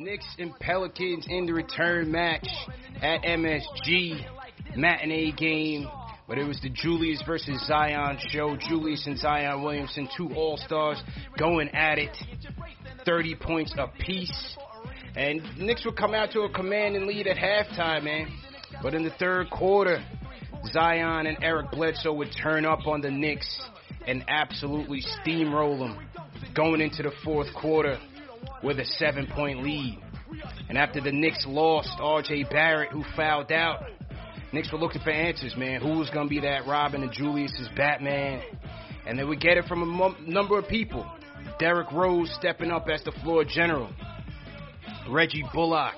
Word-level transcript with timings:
Knicks 0.00 0.24
and 0.38 0.58
Pelicans 0.58 1.26
in 1.28 1.44
the 1.44 1.52
return 1.52 2.10
match 2.10 2.48
at 3.02 3.20
MSG 3.20 4.24
matinee 4.74 5.30
game. 5.30 5.90
But 6.26 6.38
it 6.38 6.44
was 6.44 6.58
the 6.62 6.70
Julius 6.70 7.22
versus 7.26 7.62
Zion 7.66 8.16
show. 8.30 8.56
Julius 8.56 9.06
and 9.06 9.18
Zion 9.18 9.62
Williamson, 9.62 10.08
two 10.16 10.30
All 10.34 10.56
Stars, 10.56 11.02
going 11.38 11.68
at 11.74 11.98
it. 11.98 12.16
30 13.04 13.34
points 13.34 13.74
apiece. 13.76 14.56
And 15.16 15.42
Knicks 15.58 15.84
would 15.84 15.98
come 15.98 16.14
out 16.14 16.30
to 16.30 16.40
a 16.42 16.50
commanding 16.50 17.06
lead 17.06 17.26
at 17.26 17.36
halftime, 17.36 18.04
man. 18.04 18.32
But 18.82 18.94
in 18.94 19.02
the 19.02 19.12
third 19.18 19.50
quarter, 19.50 20.02
Zion 20.72 21.26
and 21.26 21.36
Eric 21.42 21.72
Bledsoe 21.72 22.14
would 22.14 22.30
turn 22.42 22.64
up 22.64 22.86
on 22.86 23.02
the 23.02 23.10
Knicks 23.10 23.60
and 24.06 24.24
absolutely 24.28 25.02
steamroll 25.22 25.78
them 25.78 25.98
going 26.54 26.80
into 26.80 27.02
the 27.02 27.12
fourth 27.22 27.52
quarter 27.54 27.98
with 28.62 28.78
a 28.78 28.84
seven 28.84 29.26
point 29.26 29.62
lead. 29.62 29.98
And 30.68 30.78
after 30.78 31.00
the 31.00 31.12
Knicks 31.12 31.44
lost 31.46 31.90
RJ 31.98 32.50
Barrett, 32.50 32.90
who 32.90 33.04
fouled 33.16 33.50
out, 33.50 33.82
Knicks 34.52 34.72
were 34.72 34.78
looking 34.78 35.02
for 35.02 35.10
answers, 35.10 35.56
man. 35.56 35.80
Who 35.80 35.98
was 35.98 36.10
going 36.10 36.26
to 36.26 36.30
be 36.30 36.40
that 36.40 36.66
Robin 36.66 37.02
and 37.02 37.12
Julius's 37.12 37.68
Batman? 37.76 38.42
And 39.06 39.18
they 39.18 39.24
would 39.24 39.40
get 39.40 39.56
it 39.56 39.64
from 39.66 39.82
a 40.00 40.06
m- 40.06 40.16
number 40.26 40.58
of 40.58 40.68
people. 40.68 41.10
Derrick 41.58 41.90
Rose 41.92 42.30
stepping 42.38 42.70
up 42.70 42.88
as 42.88 43.02
the 43.04 43.12
floor 43.22 43.44
general. 43.44 43.90
Reggie 45.08 45.44
Bullock 45.52 45.94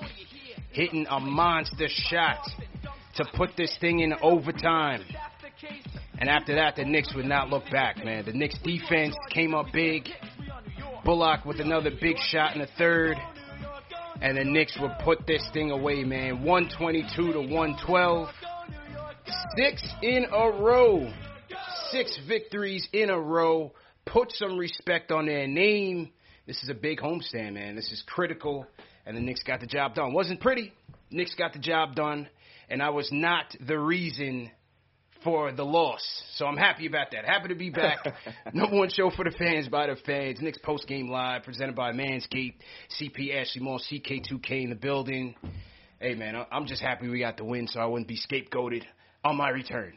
hitting 0.71 1.05
a 1.09 1.19
monster 1.19 1.87
shot 1.87 2.39
to 3.15 3.25
put 3.35 3.51
this 3.57 3.75
thing 3.79 3.99
in 3.99 4.13
overtime. 4.21 5.03
And 6.19 6.29
after 6.29 6.55
that, 6.55 6.75
the 6.75 6.85
Knicks 6.85 7.13
would 7.15 7.25
not 7.25 7.49
look 7.49 7.63
back, 7.71 8.03
man. 8.03 8.25
The 8.25 8.33
Knicks 8.33 8.57
defense 8.63 9.15
came 9.31 9.53
up 9.53 9.67
big. 9.73 10.09
Bullock 11.03 11.43
with 11.43 11.59
another 11.59 11.91
big 11.99 12.17
shot 12.17 12.55
in 12.55 12.61
the 12.61 12.67
third. 12.77 13.17
And 14.21 14.37
the 14.37 14.45
Knicks 14.45 14.77
would 14.79 14.93
put 15.03 15.27
this 15.27 15.43
thing 15.51 15.71
away, 15.71 16.05
man. 16.05 16.43
122 16.43 17.33
to 17.33 17.39
112. 17.39 18.29
Six 19.57 19.83
in 20.01 20.25
a 20.31 20.49
row. 20.49 21.11
Six 21.91 22.17
victories 22.25 22.87
in 22.93 23.09
a 23.09 23.19
row. 23.19 23.73
Put 24.05 24.31
some 24.31 24.57
respect 24.57 25.11
on 25.11 25.25
their 25.25 25.45
name. 25.45 26.11
This 26.47 26.63
is 26.63 26.69
a 26.69 26.73
big 26.73 26.99
homestand, 26.99 27.53
man. 27.53 27.75
This 27.75 27.91
is 27.91 28.01
critical. 28.07 28.65
And 29.05 29.17
the 29.17 29.21
Knicks 29.21 29.43
got 29.43 29.59
the 29.59 29.67
job 29.67 29.95
done. 29.95 30.13
Wasn't 30.13 30.39
pretty. 30.39 30.71
Knicks 31.11 31.35
got 31.35 31.51
the 31.51 31.59
job 31.59 31.95
done. 31.95 32.29
And 32.69 32.81
I 32.81 32.91
was 32.91 33.09
not 33.11 33.45
the 33.59 33.77
reason 33.77 34.51
for 35.23 35.51
the 35.51 35.63
loss. 35.63 36.01
So 36.35 36.45
I'm 36.45 36.57
happy 36.57 36.85
about 36.87 37.11
that. 37.11 37.25
Happy 37.25 37.49
to 37.49 37.55
be 37.55 37.69
back. 37.69 37.99
Number 38.53 38.77
one 38.77 38.89
show 38.89 39.09
for 39.09 39.23
the 39.23 39.31
fans 39.31 39.67
by 39.67 39.87
the 39.87 39.95
fans. 40.05 40.39
Knicks 40.41 40.57
post 40.63 40.87
game 40.87 41.09
live 41.09 41.43
presented 41.43 41.75
by 41.75 41.91
Manscaped. 41.91 42.55
CP 42.99 43.35
Ashley 43.35 43.61
Moore, 43.61 43.79
CK2K 43.79 44.63
in 44.63 44.69
the 44.69 44.75
building. 44.75 45.35
Hey 45.99 46.15
man, 46.15 46.35
I'm 46.51 46.65
just 46.65 46.81
happy 46.81 47.07
we 47.07 47.19
got 47.19 47.37
the 47.37 47.45
win, 47.45 47.67
so 47.67 47.79
I 47.79 47.85
wouldn't 47.85 48.07
be 48.07 48.17
scapegoated 48.17 48.83
on 49.23 49.37
my 49.37 49.49
return. 49.49 49.93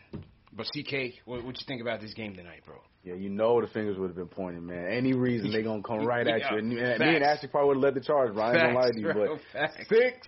But 0.53 0.67
CK, 0.67 1.15
what 1.25 1.45
what 1.45 1.59
you 1.59 1.67
think 1.67 1.83
about 1.83 2.01
this 2.01 2.15
game 2.15 2.35
tonight, 2.35 2.63
bro? 2.65 2.77
Yeah, 3.03 3.15
you 3.15 3.29
know 3.29 3.61
the 3.61 3.69
fingers 3.69 3.99
would 3.99 4.09
have 4.09 4.17
been 4.17 4.29
pointing, 4.29 4.67
man. 4.67 4.87
Any 4.91 5.15
reason 5.15 5.53
they 5.53 5.63
gonna 5.63 5.83
come 5.83 6.05
right 6.07 6.27
at 6.27 6.51
you. 6.51 6.59
And, 6.59 6.69
me 6.71 6.81
and 6.81 7.25
Ashley 7.25 7.49
probably 7.49 7.69
would 7.69 7.77
have 7.77 7.95
led 7.95 7.95
the 7.95 8.07
charge, 8.07 8.35
bro. 8.35 8.43
I 8.45 8.51
ain't 8.53 8.61
gonna 8.61 8.79
lie 8.79 8.91
to 8.91 8.99
you, 8.99 9.13
bro, 9.13 9.37
but 9.37 9.41
facts. 9.53 9.89
six 9.89 10.27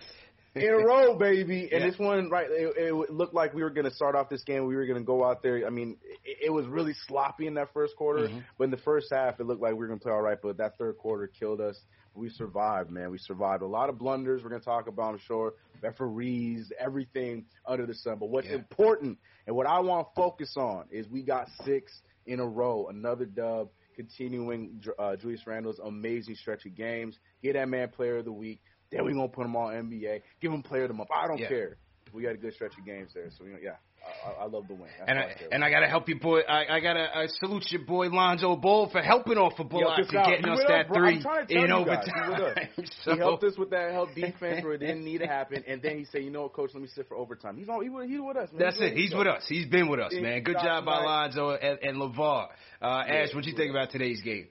in 0.55 0.63
a 0.69 0.77
row, 0.77 1.15
baby. 1.17 1.69
And 1.71 1.83
Yeah. 1.83 1.89
this 1.89 1.99
one, 1.99 2.29
right? 2.29 2.47
It, 2.49 2.77
it 2.77 2.93
looked 3.11 3.33
like 3.33 3.53
we 3.53 3.61
were 3.63 3.69
gonna 3.69 3.91
start 3.91 4.15
off 4.15 4.29
this 4.29 4.43
game. 4.43 4.65
We 4.65 4.75
were 4.75 4.85
gonna 4.85 5.01
go 5.01 5.23
out 5.23 5.41
there. 5.43 5.65
I 5.65 5.69
mean, 5.69 5.97
it, 6.25 6.37
it 6.45 6.49
was 6.49 6.65
really 6.67 6.93
sloppy 7.07 7.47
in 7.47 7.53
that 7.55 7.71
first 7.73 7.95
quarter, 7.95 8.27
Mhm. 8.29 8.43
but 8.57 8.63
in 8.65 8.71
the 8.71 8.77
first 8.77 9.11
half, 9.11 9.39
it 9.39 9.45
looked 9.45 9.61
like 9.61 9.73
we 9.73 9.79
were 9.79 9.87
gonna 9.87 9.99
play 9.99 10.11
all 10.11 10.21
right. 10.21 10.37
But 10.41 10.57
that 10.57 10.77
third 10.77 10.97
quarter 10.97 11.27
killed 11.27 11.61
us. 11.61 11.79
We 12.15 12.29
survived, 12.29 12.89
man. 12.89 13.11
We 13.11 13.17
survived. 13.19 13.61
A 13.61 13.67
lot 13.67 13.89
of 13.89 13.97
blunders. 13.99 14.43
We're 14.43 14.49
gonna 14.49 14.61
talk 14.61 14.87
about, 14.87 15.13
I'm 15.13 15.19
sure. 15.19 15.53
Referees, 15.81 16.71
everything 16.79 17.45
under 17.65 17.85
the 17.85 17.93
sun. 17.93 18.17
But 18.19 18.29
what's 18.29 18.47
Yeah. 18.47 18.55
important 18.55 19.19
and 19.47 19.55
what 19.55 19.67
I 19.67 19.79
want 19.79 20.07
to 20.07 20.13
focus 20.15 20.55
on 20.57 20.87
is 20.91 21.07
we 21.07 21.23
got 21.23 21.47
six 21.63 22.01
in 22.25 22.39
a 22.39 22.47
row, 22.47 22.87
another 22.87 23.25
dub, 23.25 23.69
continuing 23.95 24.81
uh, 24.97 25.15
Julius 25.17 25.45
Randle's 25.45 25.79
amazing 25.79 26.35
stretch 26.35 26.65
of 26.65 26.75
games. 26.75 27.17
Get 27.43 27.53
that 27.53 27.67
man 27.69 27.89
Player 27.89 28.17
of 28.17 28.25
the 28.25 28.31
Week. 28.31 28.61
Then 28.91 29.05
we 29.05 29.13
gonna 29.13 29.27
put 29.27 29.43
them 29.43 29.55
on 29.55 29.73
NBA. 29.73 30.21
Give 30.41 30.51
them 30.51 30.63
Player 30.63 30.83
of 30.83 30.87
the 30.89 30.93
Month. 30.95 31.09
I 31.15 31.27
don't 31.27 31.37
Yeah. 31.39 31.47
care. 31.47 31.77
We 32.11 32.23
got 32.23 32.33
a 32.33 32.37
good 32.37 32.53
stretch 32.55 32.73
of 32.77 32.83
games 32.85 33.11
there, 33.13 33.29
so 33.37 33.43
you 33.45 33.51
know, 33.51 33.59
yeah, 33.61 33.75
I, 34.03 34.31
I, 34.31 34.43
I 34.45 34.47
love 34.47 34.67
the 34.67 34.73
win. 34.73 34.89
That's 34.97 35.09
And 35.11 35.19
all 35.19 35.25
I, 35.25 35.35
and 35.51 35.63
I 35.63 35.69
gotta 35.69 35.85
help 35.87 36.09
your 36.09 36.17
boy. 36.17 36.39
I, 36.39 36.77
I 36.77 36.79
gotta 36.79 37.05
I 37.15 37.27
salute 37.27 37.65
your 37.69 37.83
boy 37.85 38.07
Lonzo 38.07 38.55
Ball 38.55 38.89
for 38.89 38.99
helping 38.99 39.37
off 39.37 39.53
for 39.55 39.63
Bullock 39.63 39.99
and 39.99 40.09
getting 40.09 40.49
us 40.49 40.59
that. 40.67 40.87
I'm 40.87 40.93
three 40.95 41.21
trying 41.21 41.45
to 41.45 41.53
tell 41.53 41.63
in 41.65 41.69
you 41.69 41.85
guys. 41.85 42.07
He 42.15 42.31
with 42.31 42.39
overtime. 42.39 42.69
So- 43.03 43.11
He 43.13 43.17
helped 43.19 43.43
us 43.43 43.57
with 43.59 43.69
that 43.69 43.91
help 43.91 44.15
defense 44.15 44.63
where 44.63 44.73
it 44.73 44.79
didn't 44.79 45.05
need 45.05 45.19
to 45.19 45.27
happen, 45.27 45.63
and 45.67 45.83
then 45.83 45.99
he 45.99 46.05
said, 46.05 46.23
"You 46.23 46.31
know 46.31 46.41
what, 46.43 46.53
coach? 46.53 46.71
Let 46.73 46.81
me 46.81 46.89
sit 46.95 47.07
for 47.07 47.15
overtime." 47.15 47.57
He's 47.57 47.69
on. 47.69 47.83
He, 47.83 48.11
he's 48.11 48.19
with 48.19 48.37
us. 48.37 48.49
Man. 48.51 48.59
That's 48.59 48.79
ready 48.79 48.93
it. 48.93 48.97
He's 48.97 49.11
go. 49.11 49.19
with 49.19 49.27
us. 49.27 49.45
He's 49.47 49.67
been 49.67 49.87
with 49.87 49.99
us, 49.99 50.11
Yeah, 50.15 50.21
man. 50.21 50.41
Good 50.41 50.55
job 50.63 50.85
by. 50.85 51.03
Lonzo 51.05 51.51
and, 51.51 51.77
and 51.83 51.97
LaVar. 51.97 52.47
Uh, 52.81 52.85
Ash, 53.07 53.35
what 53.35 53.45
you 53.45 53.55
think 53.55 53.69
about 53.69 53.91
today's 53.91 54.21
game? 54.21 54.47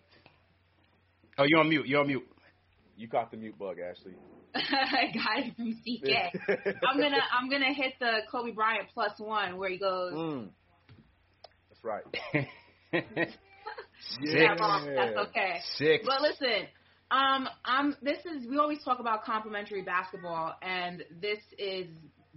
Oh, 1.39 1.45
you're 1.45 1.59
on 1.61 1.69
mute. 1.69 1.87
You're 1.89 2.01
on 2.03 2.07
mute. 2.07 2.25
You 2.99 3.09
caught 3.09 3.31
the 3.31 3.37
mute 3.37 3.57
bug, 3.59 3.77
Ashley. 3.79 4.15
guy 4.55 5.53
from 5.57 5.73
CK. 5.73 6.35
I'm 6.85 6.99
gonna 6.99 7.21
I'm 7.33 7.49
gonna 7.49 7.73
hit 7.73 7.95
the 8.01 8.21
Kobe 8.31 8.51
Bryant 8.51 8.89
plus 8.93 9.13
one 9.19 9.57
where 9.57 9.71
he 9.71 9.79
goes. 9.79 10.13
Mm. 10.15 10.49
That's 11.71 11.85
right. 11.85 12.03
"Yeah, 14.21 14.57
Six. 14.57 14.97
That's 14.97 15.29
okay. 15.29 15.61
Six. 15.77 16.05
But 16.07 16.23
listen, 16.23 16.67
um, 17.11 17.49
I'm. 17.65 17.97
This 18.03 18.19
is 18.25 18.49
we 18.49 18.59
always 18.59 18.83
talk 18.85 18.99
about 18.99 19.25
complimentary 19.25 19.83
basketball, 19.83 20.55
and 20.61 21.05
this 21.21 21.39
is 21.57 21.87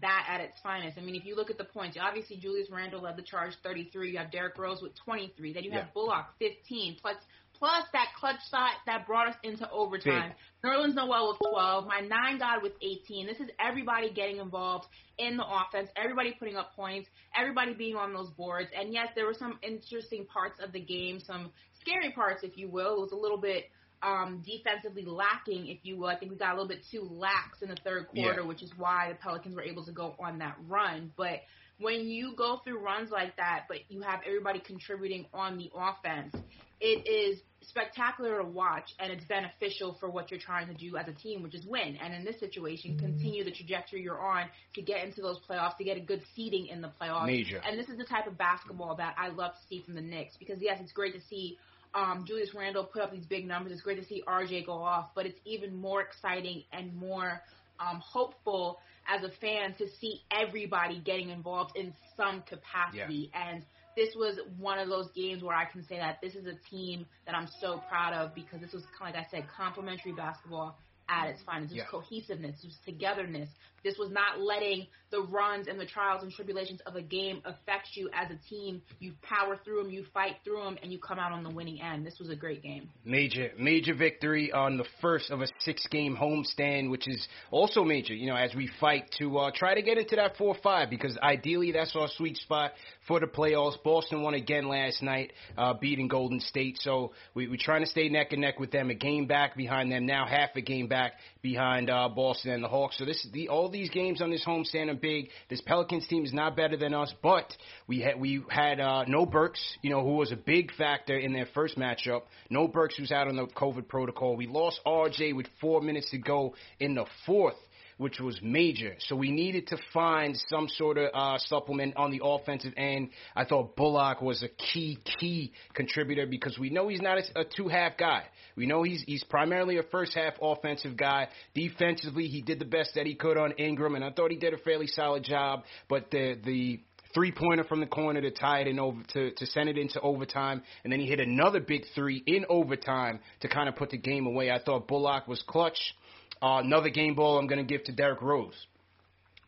that 0.01 0.27
at 0.29 0.41
its 0.41 0.57
finest. 0.61 0.97
I 0.97 1.01
mean, 1.01 1.15
if 1.15 1.25
you 1.25 1.35
look 1.35 1.49
at 1.49 1.57
the 1.57 1.63
points, 1.63 1.97
obviously 1.99 2.37
Julius 2.37 2.69
Randle 2.71 3.01
led 3.01 3.17
the 3.17 3.23
charge, 3.23 3.53
33. 3.63 4.11
You 4.11 4.17
have 4.17 4.31
Derrick 4.31 4.57
Rose 4.57 4.81
with 4.81 4.93
23. 5.05 5.53
Then 5.53 5.63
you 5.63 5.71
have 5.71 5.85
Yeah. 5.85 5.93
Bullock, 5.93 6.25
15. 6.39 6.97
Plus 7.01 7.15
plus 7.61 7.85
that 7.93 8.07
clutch 8.19 8.41
shot 8.49 8.73
that 8.87 9.05
brought 9.05 9.27
us 9.27 9.35
into 9.43 9.69
overtime. 9.69 10.33
Big. 10.63 10.71
Nerlens 10.71 10.95
Noel 10.95 11.29
with 11.29 11.51
12, 11.51 11.85
my 11.85 11.99
nine 11.99 12.39
God 12.39 12.63
with 12.63 12.73
18. 12.81 13.27
This 13.27 13.37
is 13.37 13.49
everybody 13.59 14.11
getting 14.11 14.37
involved 14.37 14.87
in 15.19 15.37
the 15.37 15.45
offense, 15.45 15.89
everybody 15.95 16.35
putting 16.39 16.55
up 16.55 16.75
points, 16.75 17.07
everybody 17.39 17.75
being 17.75 17.95
on 17.95 18.13
those 18.13 18.31
boards. 18.31 18.69
And 18.75 18.91
yes, 18.91 19.09
there 19.15 19.27
were 19.27 19.35
some 19.37 19.59
interesting 19.61 20.25
parts 20.25 20.59
of 20.59 20.71
the 20.71 20.79
game, 20.79 21.19
some 21.19 21.51
scary 21.79 22.11
parts, 22.11 22.41
if 22.43 22.57
you 22.57 22.67
will. 22.67 22.97
It 22.97 23.01
was 23.01 23.11
a 23.11 23.15
little 23.15 23.39
bit 23.39 23.65
um, 24.01 24.43
defensively 24.43 25.05
lacking, 25.05 25.67
if 25.67 25.79
you 25.83 25.97
will. 25.97 26.07
I 26.07 26.17
think 26.17 26.31
we 26.31 26.37
got 26.39 26.53
a 26.53 26.55
little 26.55 26.67
bit 26.67 26.81
too 26.89 27.07
lax 27.11 27.61
in 27.61 27.69
the 27.69 27.77
third 27.83 28.07
quarter, 28.07 28.41
yeah. 28.41 28.47
which 28.47 28.63
is 28.63 28.71
why 28.75 29.09
the 29.09 29.15
Pelicans 29.19 29.55
were 29.55 29.61
able 29.61 29.85
to 29.85 29.91
go 29.91 30.15
on 30.19 30.39
that 30.39 30.57
run. 30.67 31.11
But 31.15 31.41
when 31.81 32.07
you 32.07 32.33
go 32.35 32.61
through 32.63 32.79
runs 32.79 33.11
like 33.11 33.35
that, 33.37 33.65
but 33.67 33.77
you 33.89 34.01
have 34.01 34.21
everybody 34.25 34.59
contributing 34.59 35.25
on 35.33 35.57
the 35.57 35.71
offense, 35.75 36.35
it 36.79 37.07
is 37.07 37.39
spectacular 37.61 38.41
to 38.41 38.47
watch 38.47 38.89
and 38.99 39.11
it's 39.11 39.23
beneficial 39.25 39.95
for 39.99 40.09
what 40.09 40.31
you're 40.31 40.39
trying 40.39 40.67
to 40.67 40.73
do 40.73 40.97
as 40.97 41.07
a 41.07 41.13
team, 41.13 41.43
which 41.43 41.53
is 41.53 41.65
win. 41.65 41.97
And 42.01 42.13
in 42.13 42.25
this 42.25 42.39
situation, 42.39 42.97
continue 42.97 43.43
the 43.43 43.51
trajectory 43.51 44.01
you're 44.01 44.19
on 44.19 44.47
to 44.75 44.81
get 44.81 45.03
into 45.03 45.21
those 45.21 45.39
playoffs, 45.47 45.77
to 45.77 45.83
get 45.83 45.97
a 45.97 46.01
good 46.01 46.23
seeding 46.35 46.67
in 46.67 46.81
the 46.81 46.91
playoffs. 46.99 47.27
Major. 47.27 47.61
And 47.67 47.79
this 47.79 47.87
is 47.87 47.97
the 47.97 48.05
type 48.05 48.27
of 48.27 48.37
basketball 48.37 48.95
that 48.95 49.15
I 49.17 49.29
love 49.29 49.51
to 49.51 49.67
see 49.69 49.83
from 49.83 49.95
the 49.95 50.01
Knicks 50.01 50.35
because 50.37 50.57
yes, 50.59 50.79
it's 50.81 50.91
great 50.91 51.13
to 51.13 51.21
see 51.29 51.57
um, 51.93 52.25
Julius 52.27 52.49
Randle 52.55 52.85
put 52.85 53.01
up 53.01 53.11
these 53.11 53.25
big 53.25 53.45
numbers. 53.45 53.73
It's 53.73 53.81
great 53.81 53.99
to 53.99 54.05
see 54.05 54.23
RJ 54.27 54.65
go 54.65 54.81
off, 54.81 55.09
but 55.13 55.25
it's 55.25 55.39
even 55.45 55.75
more 55.75 56.01
exciting 56.01 56.63
and 56.71 56.95
more 56.95 57.41
um, 57.79 58.01
hopeful 58.03 58.79
as 59.07 59.23
a 59.23 59.29
fan 59.39 59.73
to 59.77 59.87
see 59.99 60.21
everybody 60.31 60.99
getting 60.99 61.29
involved 61.29 61.75
in 61.75 61.93
some 62.15 62.41
capacity. 62.43 63.29
Yeah. 63.33 63.51
And 63.51 63.63
this 63.95 64.15
was 64.15 64.39
one 64.57 64.79
of 64.79 64.87
those 64.89 65.09
games 65.15 65.43
where 65.43 65.55
I 65.55 65.65
can 65.65 65.83
say 65.83 65.97
that 65.97 66.19
this 66.21 66.35
is 66.35 66.45
a 66.45 66.55
team 66.69 67.05
that 67.25 67.35
I'm 67.35 67.47
so 67.59 67.81
proud 67.89 68.13
of 68.13 68.33
because 68.33 68.61
this 68.61 68.73
was, 68.73 68.83
like 69.01 69.15
I 69.15 69.25
said, 69.29 69.47
complementary 69.55 70.13
basketball 70.13 70.77
at 71.09 71.27
its 71.29 71.41
finest. 71.41 71.73
This 71.73 71.79
Yeah. 71.79 71.89
cohesiveness, 71.89 72.55
this 72.57 72.65
was 72.65 72.79
togetherness. 72.85 73.49
This 73.83 73.97
was 73.97 74.11
not 74.11 74.39
letting 74.39 74.87
the 75.11 75.21
runs 75.23 75.67
and 75.67 75.79
the 75.79 75.85
trials 75.85 76.23
and 76.23 76.31
tribulations 76.31 76.79
of 76.85 76.95
a 76.95 77.01
game 77.01 77.41
affect 77.43 77.89
you 77.95 78.09
as 78.13 78.31
a 78.31 78.49
team. 78.49 78.81
You 78.99 79.13
power 79.21 79.59
through 79.63 79.83
them, 79.83 79.91
you 79.91 80.05
fight 80.13 80.37
through 80.43 80.63
them, 80.63 80.77
and 80.81 80.91
you 80.91 80.99
come 80.99 81.19
out 81.19 81.31
on 81.31 81.43
the 81.43 81.49
winning 81.49 81.81
end. 81.81 82.05
This 82.05 82.17
was 82.19 82.29
a 82.29 82.35
great 82.35 82.63
game. 82.63 82.89
Major, 83.03 83.51
major 83.57 83.93
victory 83.93 84.51
on 84.53 84.77
the 84.77 84.85
first 85.01 85.29
of 85.29 85.41
a 85.41 85.47
six-game 85.59 86.15
homestand, 86.15 86.89
which 86.89 87.07
is 87.07 87.27
also 87.49 87.83
major. 87.83 88.13
You 88.13 88.27
know, 88.27 88.37
as 88.37 88.55
we 88.55 88.69
fight 88.79 89.13
to 89.19 89.37
uh, 89.37 89.51
try 89.53 89.75
to 89.75 89.81
get 89.81 89.97
into 89.97 90.15
that 90.15 90.37
four-five, 90.37 90.89
because 90.89 91.17
ideally 91.17 91.71
that's 91.71 91.95
our 91.95 92.07
sweet 92.15 92.37
spot 92.37 92.71
for 93.07 93.19
the 93.19 93.27
playoffs. 93.27 93.81
Boston 93.83 94.21
won 94.21 94.33
again 94.33 94.69
last 94.69 95.01
night, 95.01 95.33
uh, 95.57 95.73
beating 95.73 96.07
Golden 96.07 96.39
State, 96.39 96.77
so 96.79 97.11
we, 97.33 97.47
we're 97.47 97.57
trying 97.59 97.81
to 97.81 97.89
stay 97.89 98.07
neck 98.07 98.31
and 98.31 98.41
neck 98.41 98.59
with 98.59 98.71
them. 98.71 98.89
A 98.89 98.95
game 98.95 99.27
back 99.27 99.57
behind 99.57 99.91
them, 99.91 100.05
now 100.05 100.25
half 100.25 100.51
a 100.55 100.61
game 100.61 100.87
back 100.87 101.13
behind 101.41 101.89
uh, 101.89 102.07
Boston 102.07 102.51
and 102.51 102.63
the 102.63 102.69
Hawks. 102.69 102.97
So 102.97 103.05
this, 103.05 103.25
is 103.25 103.31
the, 103.31 103.49
all 103.49 103.69
these 103.71 103.89
games 103.89 104.21
on 104.21 104.29
this 104.29 104.45
homestand 104.45 104.89
are 104.89 104.95
big. 104.95 105.29
This 105.49 105.61
Pelicans 105.61 106.07
team 106.07 106.25
is 106.25 106.33
not 106.33 106.55
better 106.55 106.77
than 106.77 106.93
us, 106.93 107.13
but 107.21 107.51
we 107.87 108.01
had 108.01 108.19
we 108.19 108.43
had 108.49 108.79
uh, 108.79 109.05
no 109.07 109.25
Burks, 109.25 109.61
you 109.81 109.89
know, 109.89 110.03
who 110.03 110.15
was 110.15 110.31
a 110.31 110.35
big 110.35 110.73
factor 110.73 111.17
in 111.17 111.33
their 111.33 111.47
first 111.53 111.77
matchup. 111.77 112.23
No 112.49 112.67
Burks, 112.67 112.95
who's 112.97 113.11
out 113.11 113.27
on 113.27 113.35
the 113.35 113.47
COVID 113.47 113.87
protocol. 113.87 114.35
We 114.35 114.47
lost 114.47 114.79
RJ 114.85 115.35
with 115.35 115.47
four 115.59 115.81
minutes 115.81 116.11
to 116.11 116.17
go 116.17 116.55
in 116.79 116.95
the 116.95 117.05
fourth 117.25 117.55
which 118.01 118.19
was 118.19 118.39
major. 118.41 118.95
So 118.97 119.15
we 119.15 119.29
needed 119.29 119.67
to 119.67 119.77
find 119.93 120.35
some 120.47 120.67
sort 120.67 120.97
of 120.97 121.11
uh, 121.13 121.37
supplement 121.37 121.95
on 121.97 122.09
the 122.09 122.19
offensive 122.23 122.73
end. 122.75 123.11
I 123.35 123.45
thought 123.45 123.75
Bullock 123.75 124.23
was 124.23 124.41
a 124.41 124.47
key, 124.47 124.97
key 125.19 125.53
contributor 125.75 126.25
because 126.25 126.57
we 126.57 126.71
know 126.71 126.87
he's 126.87 126.99
not 126.99 127.19
a, 127.19 127.41
a 127.41 127.45
two-half 127.45 127.97
guy. 127.97 128.23
We 128.57 128.65
know 128.65 128.81
he's 128.81 129.03
he's 129.03 129.23
primarily 129.23 129.77
a 129.77 129.83
first-half 129.83 130.33
offensive 130.41 130.97
guy. 130.97 131.27
Defensively, 131.53 132.25
he 132.25 132.41
did 132.41 132.57
the 132.57 132.65
best 132.65 132.95
that 132.95 133.05
he 133.05 133.13
could 133.13 133.37
on 133.37 133.51
Ingram, 133.51 133.93
and 133.93 134.03
I 134.03 134.09
thought 134.09 134.31
he 134.31 134.37
did 134.37 134.55
a 134.55 134.57
fairly 134.57 134.87
solid 134.87 135.23
job. 135.23 135.61
But 135.87 136.09
the 136.09 136.39
the 136.43 136.79
three 137.13 137.31
pointer 137.31 137.65
from 137.65 137.81
the 137.81 137.85
corner 137.85 138.19
to 138.19 138.31
tie 138.31 138.61
it 138.61 138.67
in 138.67 138.79
over 138.79 138.99
to, 139.13 139.31
to 139.31 139.45
send 139.45 139.69
it 139.69 139.77
into 139.77 140.01
overtime, 140.01 140.63
and 140.83 140.91
then 140.91 140.99
he 140.99 141.05
hit 141.05 141.19
another 141.19 141.59
big 141.59 141.83
three 141.93 142.23
in 142.25 142.45
overtime 142.49 143.19
to 143.41 143.47
kind 143.47 143.69
of 143.69 143.75
put 143.75 143.91
the 143.91 143.97
game 143.97 144.25
away. 144.25 144.49
I 144.49 144.59
thought 144.59 144.87
Bullock 144.87 145.27
was 145.27 145.43
clutch. 145.45 145.95
Uh, 146.41 146.61
another 146.63 146.89
game 146.89 147.15
ball 147.15 147.37
I'm 147.37 147.47
going 147.47 147.65
to 147.65 147.65
give 147.65 147.83
to 147.85 147.91
Derrick 147.91 148.21
Rose. 148.21 148.65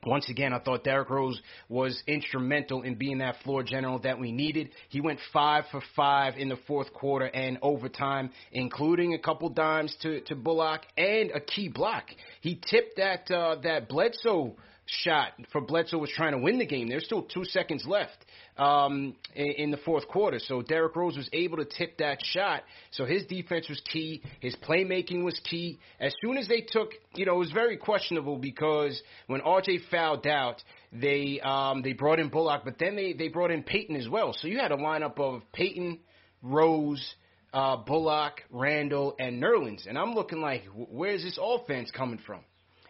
Once 0.05 0.29
again, 0.29 0.53
I 0.53 0.59
thought 0.59 0.83
Derrick 0.83 1.09
Rose 1.09 1.41
was 1.69 2.01
instrumental 2.07 2.81
in 2.83 2.95
being 2.95 3.19
that 3.19 3.35
floor 3.43 3.63
general 3.63 3.99
that 3.99 4.19
we 4.19 4.31
needed. 4.31 4.69
He 4.89 5.01
went 5.01 5.19
five 5.31 5.63
for 5.71 5.81
five 5.95 6.35
in 6.35 6.49
the 6.49 6.57
fourth 6.67 6.93
quarter 6.93 7.25
and 7.25 7.57
overtime, 7.61 8.29
including 8.51 9.13
a 9.13 9.19
couple 9.19 9.49
dimes 9.49 9.95
to, 10.01 10.21
to 10.21 10.35
Bullock 10.35 10.81
and 10.97 11.31
a 11.31 11.39
key 11.39 11.69
block. 11.69 12.05
He 12.41 12.59
tipped 12.69 12.97
that 12.97 13.31
uh, 13.31 13.55
that 13.63 13.87
Bledsoe 13.87 14.55
shot 14.85 15.33
for 15.51 15.61
Bledsoe 15.61 15.97
was 15.97 16.11
trying 16.11 16.33
to 16.33 16.37
win 16.37 16.59
the 16.59 16.65
game. 16.65 16.89
There's 16.89 17.05
still 17.05 17.23
two 17.23 17.45
seconds 17.45 17.85
left 17.87 18.25
um, 18.57 19.15
in, 19.35 19.51
in 19.51 19.71
the 19.71 19.77
fourth 19.77 20.07
quarter. 20.07 20.39
So 20.39 20.61
Derrick 20.61 20.95
Rose 20.95 21.15
was 21.15 21.29
able 21.33 21.57
to 21.57 21.65
tip 21.65 21.97
that 21.99 22.19
shot. 22.23 22.63
So 22.91 23.05
his 23.05 23.23
defense 23.25 23.69
was 23.69 23.81
key. 23.91 24.21
His 24.41 24.55
playmaking 24.67 25.23
was 25.23 25.39
key. 25.49 25.79
As 25.99 26.13
soon 26.23 26.37
as 26.37 26.47
they 26.47 26.61
took, 26.61 26.91
you 27.15 27.25
know, 27.25 27.35
it 27.35 27.39
was 27.39 27.51
very 27.51 27.77
questionable 27.77 28.37
because 28.37 29.01
when 29.27 29.41
RJ 29.41 29.89
fouled 29.89 30.27
out, 30.27 30.61
they 30.91 31.39
um, 31.43 31.81
they 31.81 31.93
brought 31.93 32.19
in 32.19 32.29
Bullock, 32.29 32.63
but 32.65 32.77
then 32.77 32.95
they 32.95 33.13
they 33.13 33.29
brought 33.29 33.51
in 33.51 33.63
Payton 33.63 33.95
as 33.95 34.07
well. 34.07 34.33
So 34.33 34.47
you 34.47 34.59
had 34.59 34.71
a 34.71 34.77
lineup 34.77 35.19
of 35.19 35.41
Payton, 35.53 35.99
Rose. 36.41 37.15
Uh, 37.55 37.77
Bullock, 37.77 38.41
Randle, 38.49 39.15
and 39.19 39.39
Nerlens, 39.39 39.87
and 39.87 39.95
I'm 39.95 40.15
looking 40.15 40.41
like, 40.41 40.63
where's 40.73 41.21
this 41.21 41.37
offense 41.39 41.91
coming 41.91 42.17
from? 42.25 42.39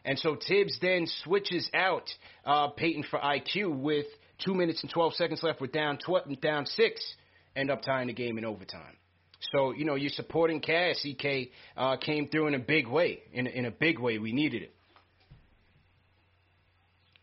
And 0.06 0.20
so 0.20 0.36
Thibs 0.36 0.78
then 0.82 1.08
switches 1.24 1.70
out 1.74 2.10
uh, 2.46 2.70
Payton 2.70 3.06
for 3.10 3.20
IQ 3.20 3.80
with 3.80 4.06
two 4.44 4.54
minutes 4.54 4.82
and 4.82 4.92
12 4.92 5.14
seconds 5.16 5.42
left. 5.44 5.62
We're 5.62 5.68
down 5.68 5.98
tw- 5.98 6.42
down 6.42 6.66
six, 6.66 7.02
end 7.56 7.72
up 7.72 7.82
tying 7.84 8.08
the 8.08 8.14
game 8.14 8.38
in 8.38 8.46
overtime. 8.46 8.98
So 9.52 9.72
you 9.72 9.86
know 9.86 9.96
you're 9.96 10.10
supporting 10.10 10.62
Cass. 10.62 11.02
EK 11.04 11.52
uh, 11.76 11.98
came 11.98 12.30
through 12.30 12.48
in 12.48 12.56
a 12.56 12.60
big 12.60 12.88
way. 12.88 13.20
In 13.34 13.48
in 13.48 13.66
a 13.66 13.72
big 13.72 14.00
way, 14.00 14.18
we 14.18 14.32
needed 14.32 14.64
it. 14.64 14.74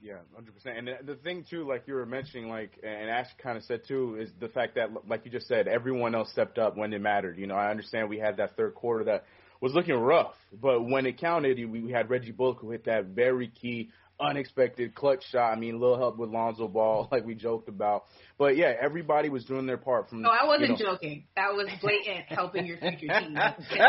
Yeah, 0.03 0.15
hundred 0.35 0.55
percent. 0.55 0.79
And 0.79 0.88
the, 0.88 1.15
the 1.15 1.15
thing 1.17 1.44
too, 1.49 1.67
like 1.67 1.85
you 1.87 1.94
were 1.94 2.06
mentioning, 2.06 2.49
like 2.49 2.73
and 2.83 3.11
Ash 3.11 3.26
kind 3.43 3.59
of 3.59 3.65
said 3.65 3.83
too, 3.87 4.17
is 4.19 4.31
the 4.41 4.49
fact 4.49 4.76
that, 4.76 4.91
like 5.09 5.25
you 5.25 5.31
just 5.31 5.47
said, 5.47 5.69
everyone 5.69 6.15
else 6.15 6.31
stepped 6.31 6.59
up 6.59 6.76
when 6.76 6.93
it 6.93 7.00
mattered. 7.00 7.38
You 7.38 7.47
know, 7.47 7.55
I 7.55 7.71
understand 7.71 8.09
we 8.09 8.19
had 8.19 8.38
that 8.38 8.56
third 8.56 8.75
quarter 8.75 9.05
that 9.05 9.25
was 9.61 9.75
looking 9.75 9.95
rough, 9.97 10.35
but 10.61 10.83
when 10.83 11.07
it 11.07 11.19
counted, 11.19 11.71
we 11.71 11.91
had 11.91 12.09
Reggie 12.09 12.33
Bullock 12.33 12.61
who 12.61 12.71
hit 12.71 12.85
that 12.85 13.07
very 13.07 13.49
key 13.49 13.91
unexpected 14.21 14.95
clutch 14.95 15.23
shot. 15.31 15.53
I 15.53 15.57
mean, 15.57 15.75
a 15.75 15.79
little 15.79 15.99
help 15.99 16.19
with 16.19 16.31
Lonzo 16.31 16.69
Ball, 16.69 17.09
like 17.12 17.25
we 17.25 17.35
joked 17.35 17.69
about. 17.69 18.05
But 18.39 18.57
yeah, 18.57 18.73
everybody 18.81 19.29
was 19.29 19.45
doing 19.45 19.67
their 19.67 19.77
part. 19.77 20.09
From 20.09 20.23
No, 20.23 20.31
I 20.31 20.47
wasn't 20.47 20.79
you 20.79 20.85
know, 20.87 20.93
joking. 20.93 21.25
That 21.37 21.53
was 21.55 21.69
blatant 21.83 22.25
helping 22.29 22.67
your 22.67 22.79
future 22.79 22.99
team. 23.21 23.37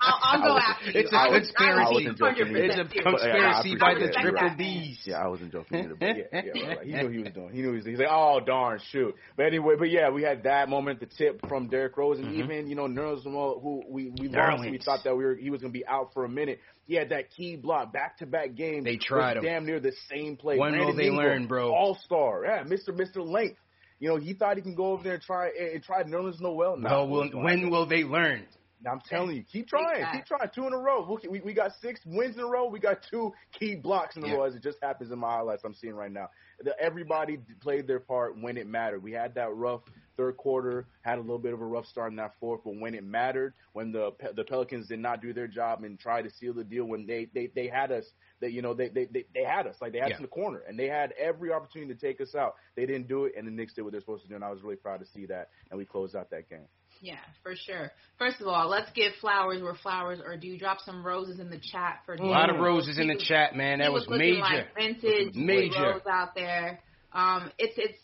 I'll, 0.00 0.18
I'll 0.22 0.42
go 0.42 0.58
after 0.58 0.90
you. 0.90 1.00
It's 1.00 1.12
a 1.12 1.16
I 1.16 1.28
was, 1.28 1.52
I 1.56 1.64
conspiracy. 1.64 1.80
was 1.80 1.94
wasn't 1.94 2.18
joking 2.18 2.46
100% 2.46 2.50
either. 2.50 2.64
It's 2.64 2.76
a 2.76 3.02
conspiracy 3.02 3.68
yeah, 3.70 3.76
by 3.80 3.94
the 3.94 4.12
triple 4.20 4.48
that. 4.48 4.58
D's. 4.58 5.00
Yeah, 5.04 5.16
I 5.24 5.28
wasn't 5.28 5.52
joking 5.52 5.78
either, 5.84 5.94
but 5.94 6.06
yeah, 6.16 6.24
yeah, 6.32 6.40
right, 6.68 6.78
right. 6.78 6.86
he 6.86 6.92
knew 6.92 7.08
he 7.08 7.18
was 7.20 7.32
doing. 7.32 7.50
He 7.52 7.62
knew 7.62 7.70
he 7.70 7.76
was. 7.76 7.86
He's 7.86 7.98
like, 7.98 8.08
oh 8.10 8.40
darn, 8.44 8.80
shoot. 8.90 9.14
But 9.36 9.46
anyway, 9.46 9.74
but 9.78 9.90
yeah, 9.90 10.10
we 10.10 10.22
had 10.22 10.42
that 10.44 10.68
moment, 10.68 11.00
the 11.00 11.06
tip 11.06 11.40
from 11.48 11.68
Derrick 11.68 11.96
Rose, 11.96 12.18
and 12.18 12.28
Mhm. 12.28 12.44
even 12.44 12.66
you 12.68 12.74
know 12.74 12.86
Nerlens 12.86 13.24
Noel, 13.26 13.60
who 13.60 13.82
we 13.88 14.10
we 14.18 14.28
lost. 14.28 14.62
We 14.70 14.78
thought 14.78 15.04
that 15.04 15.16
we 15.16 15.24
were 15.24 15.34
he 15.34 15.50
was 15.50 15.60
going 15.60 15.72
to 15.72 15.78
be 15.78 15.86
out 15.86 16.12
for 16.12 16.24
a 16.24 16.28
minute. 16.28 16.60
He 16.90 16.96
had 16.96 17.10
that 17.10 17.30
key 17.30 17.54
block, 17.54 17.92
back 17.92 18.18
to 18.18 18.26
back 18.26 18.56
games. 18.56 18.84
They 18.84 18.96
tried 18.96 19.36
was 19.36 19.44
him. 19.44 19.44
damn 19.44 19.64
near 19.64 19.78
the 19.78 19.92
same 20.10 20.36
play. 20.36 20.58
When 20.58 20.76
will 20.76 20.92
they 20.92 21.04
Ingram, 21.04 21.16
learn, 21.16 21.46
bro? 21.46 21.72
All 21.72 21.94
star, 21.94 22.44
yeah, 22.44 22.64
Mister 22.64 22.92
Mister 22.92 23.22
Length. 23.22 23.60
You 24.00 24.08
know, 24.08 24.16
he 24.16 24.34
thought 24.34 24.56
he 24.56 24.62
can 24.62 24.74
go 24.74 24.86
over 24.86 25.04
there 25.04 25.14
and 25.14 25.22
try 25.22 25.50
and 25.56 25.80
try 25.84 26.02
Nerlens 26.02 26.40
Noel. 26.40 26.76
Nah, 26.78 26.90
Well, 26.90 27.08
will, 27.08 27.28
when 27.44 27.70
will 27.70 27.86
they 27.86 28.02
learn? 28.02 28.44
I'm 28.90 29.00
telling 29.08 29.36
you, 29.36 29.44
keep 29.44 29.68
trying, 29.68 30.04
keep 30.12 30.26
trying. 30.26 30.50
Two 30.52 30.66
in 30.66 30.72
a 30.72 30.78
row. 30.78 31.06
Look, 31.08 31.22
we 31.30 31.40
we 31.40 31.52
got 31.54 31.70
six 31.80 32.00
wins 32.04 32.34
in 32.36 32.42
a 32.42 32.46
row. 32.48 32.66
We 32.66 32.80
got 32.80 33.06
two 33.08 33.30
key 33.56 33.76
blocks 33.76 34.16
in 34.16 34.24
a 34.24 34.26
Yeah. 34.26 34.34
row, 34.34 34.44
as 34.46 34.56
it 34.56 34.62
just 34.64 34.78
happens 34.82 35.12
in 35.12 35.18
my 35.20 35.30
highlights 35.30 35.62
I'm 35.64 35.74
seeing 35.74 35.94
right 35.94 36.10
now. 36.10 36.28
The, 36.62 36.78
everybody 36.80 37.38
played 37.60 37.86
their 37.86 38.00
part 38.00 38.36
when 38.40 38.56
it 38.56 38.66
mattered. 38.66 39.02
We 39.02 39.12
had 39.12 39.34
that 39.34 39.54
rough 39.54 39.82
third 40.16 40.36
quarter, 40.36 40.86
had 41.02 41.16
a 41.16 41.20
little 41.20 41.38
bit 41.38 41.54
of 41.54 41.60
a 41.62 41.64
rough 41.64 41.86
start 41.86 42.10
in 42.10 42.16
that 42.16 42.34
fourth, 42.38 42.60
but 42.64 42.76
when 42.78 42.94
it 42.94 43.04
mattered, 43.04 43.54
when 43.72 43.90
the 43.92 44.12
the 44.34 44.44
Pelicans 44.44 44.86
did 44.88 44.98
not 44.98 45.22
do 45.22 45.32
their 45.32 45.48
job 45.48 45.82
and 45.84 45.98
try 45.98 46.20
to 46.20 46.28
seal 46.30 46.52
the 46.52 46.64
deal, 46.64 46.84
when 46.84 47.06
they 47.06 47.28
they, 47.34 47.46
they 47.54 47.68
had 47.68 47.90
us, 47.90 48.04
that 48.40 48.52
you 48.52 48.60
know 48.60 48.74
they, 48.74 48.88
they 48.88 49.06
they 49.06 49.24
they 49.34 49.44
had 49.44 49.66
us 49.66 49.76
like 49.80 49.92
they 49.92 49.98
had 49.98 50.08
Yeah. 50.10 50.14
us 50.16 50.20
in 50.20 50.24
the 50.24 50.28
corner, 50.28 50.60
and 50.68 50.78
they 50.78 50.88
had 50.88 51.12
every 51.18 51.52
opportunity 51.52 51.94
to 51.94 51.98
take 51.98 52.20
us 52.20 52.34
out. 52.34 52.56
They 52.76 52.84
didn't 52.84 53.08
do 53.08 53.24
it, 53.24 53.32
and 53.36 53.46
the 53.46 53.50
Knicks 53.50 53.72
did 53.74 53.82
what 53.82 53.92
they're 53.92 54.00
supposed 54.00 54.22
to 54.24 54.28
do, 54.28 54.34
and 54.34 54.44
I 54.44 54.50
was 54.50 54.62
really 54.62 54.76
proud 54.76 55.00
to 55.00 55.06
see 55.06 55.24
that, 55.26 55.48
and 55.70 55.78
we 55.78 55.86
closed 55.86 56.14
out 56.14 56.28
that 56.30 56.48
game. 56.50 56.66
Yeah, 57.00 57.14
for 57.42 57.54
sure. 57.56 57.90
First 58.18 58.40
of 58.42 58.46
all, 58.46 58.68
let's 58.68 58.90
give 58.92 59.12
flowers 59.20 59.62
where 59.62 59.74
flowers 59.74 60.20
are 60.24 60.36
due. 60.36 60.58
Drop 60.58 60.78
some 60.84 61.04
roses 61.04 61.40
in 61.40 61.48
the 61.48 61.58
chat 61.58 62.00
for 62.04 62.14
A 62.14 62.26
lot 62.26 62.50
of 62.50 62.60
roses 62.60 62.98
in 62.98 63.08
the 63.08 63.16
chat, 63.16 63.56
man. 63.56 63.78
That 63.78 63.92
was 63.92 64.06
looking 64.06 64.40
major. 64.40 64.40
Like 64.42 64.74
vintage 64.76 65.34
Major. 65.34 65.80
rose 65.80 66.02
out 66.10 66.34
there. 66.34 66.80
Um, 67.12 67.50
it's 67.58 67.74
it's 67.78 67.98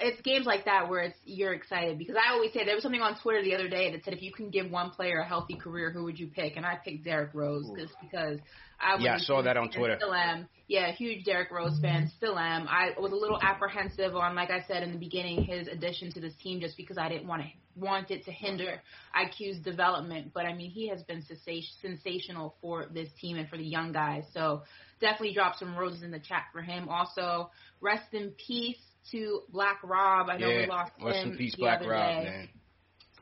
it's 0.00 0.20
games 0.22 0.46
like 0.46 0.64
that 0.64 0.88
where 0.88 1.02
it's 1.02 1.18
you're 1.24 1.52
excited 1.52 1.98
because 1.98 2.16
I 2.16 2.32
always 2.32 2.52
say 2.52 2.64
there 2.64 2.74
was 2.74 2.82
something 2.82 3.00
on 3.00 3.18
Twitter 3.20 3.42
the 3.42 3.54
other 3.54 3.68
day 3.68 3.92
that 3.92 4.04
said 4.04 4.14
if 4.14 4.22
you 4.22 4.32
can 4.32 4.50
give 4.50 4.70
one 4.70 4.90
player 4.90 5.18
a 5.20 5.26
healthy 5.26 5.54
career, 5.54 5.90
who 5.90 6.04
would 6.04 6.18
you 6.18 6.28
pick? 6.28 6.56
And 6.56 6.66
I 6.66 6.78
picked 6.82 7.04
Derrick 7.04 7.30
Rose 7.34 7.70
just 7.78 7.94
because 8.00 8.38
I 8.80 8.96
yeah, 8.98 9.14
I 9.14 9.18
saw 9.18 9.42
that 9.42 9.56
on 9.56 9.70
Twitter. 9.70 9.96
Still 9.98 10.14
am. 10.14 10.48
Yeah, 10.68 10.92
huge 10.92 11.24
Derrick 11.24 11.50
Rose 11.50 11.78
fan. 11.80 12.10
Still 12.16 12.38
am. 12.38 12.66
I 12.68 12.90
was 12.98 13.12
a 13.12 13.16
little 13.16 13.40
apprehensive 13.40 14.16
on, 14.16 14.34
like 14.34 14.50
I 14.50 14.64
said 14.66 14.82
in 14.82 14.92
the 14.92 14.98
beginning, 14.98 15.44
his 15.44 15.68
addition 15.68 16.12
to 16.12 16.20
this 16.20 16.34
team 16.42 16.60
just 16.60 16.76
because 16.76 16.98
I 16.98 17.08
didn't 17.08 17.26
want 17.26 17.42
to 17.42 17.48
want 17.76 18.10
it 18.10 18.24
to 18.24 18.32
hinder 18.32 18.80
IQ's 19.14 19.58
development. 19.60 20.32
But 20.34 20.46
I 20.46 20.54
mean, 20.54 20.70
he 20.70 20.88
has 20.88 21.02
been 21.02 21.22
sensational 21.80 22.56
for 22.60 22.86
this 22.92 23.08
team 23.20 23.36
and 23.36 23.48
for 23.48 23.56
the 23.56 23.64
young 23.64 23.92
guys. 23.92 24.24
So 24.32 24.62
definitely 25.00 25.34
drop 25.34 25.56
some 25.56 25.76
roses 25.76 26.02
in 26.02 26.10
the 26.10 26.18
chat 26.20 26.44
for 26.52 26.62
him. 26.62 26.88
Also, 26.88 27.50
rest 27.80 28.12
in 28.12 28.32
peace 28.46 28.78
to 29.12 29.42
Black 29.50 29.78
Rob. 29.84 30.28
I 30.28 30.36
know 30.38 30.48
yeah, 30.50 30.60
we 30.62 30.66
lost 30.66 30.92
rest 31.04 31.18
him 31.24 31.32
in 31.32 31.38
peace, 31.38 31.52
the 31.54 31.58
Black 31.62 31.80
Rob, 31.80 31.90
day. 31.90 32.24
man. 32.24 32.48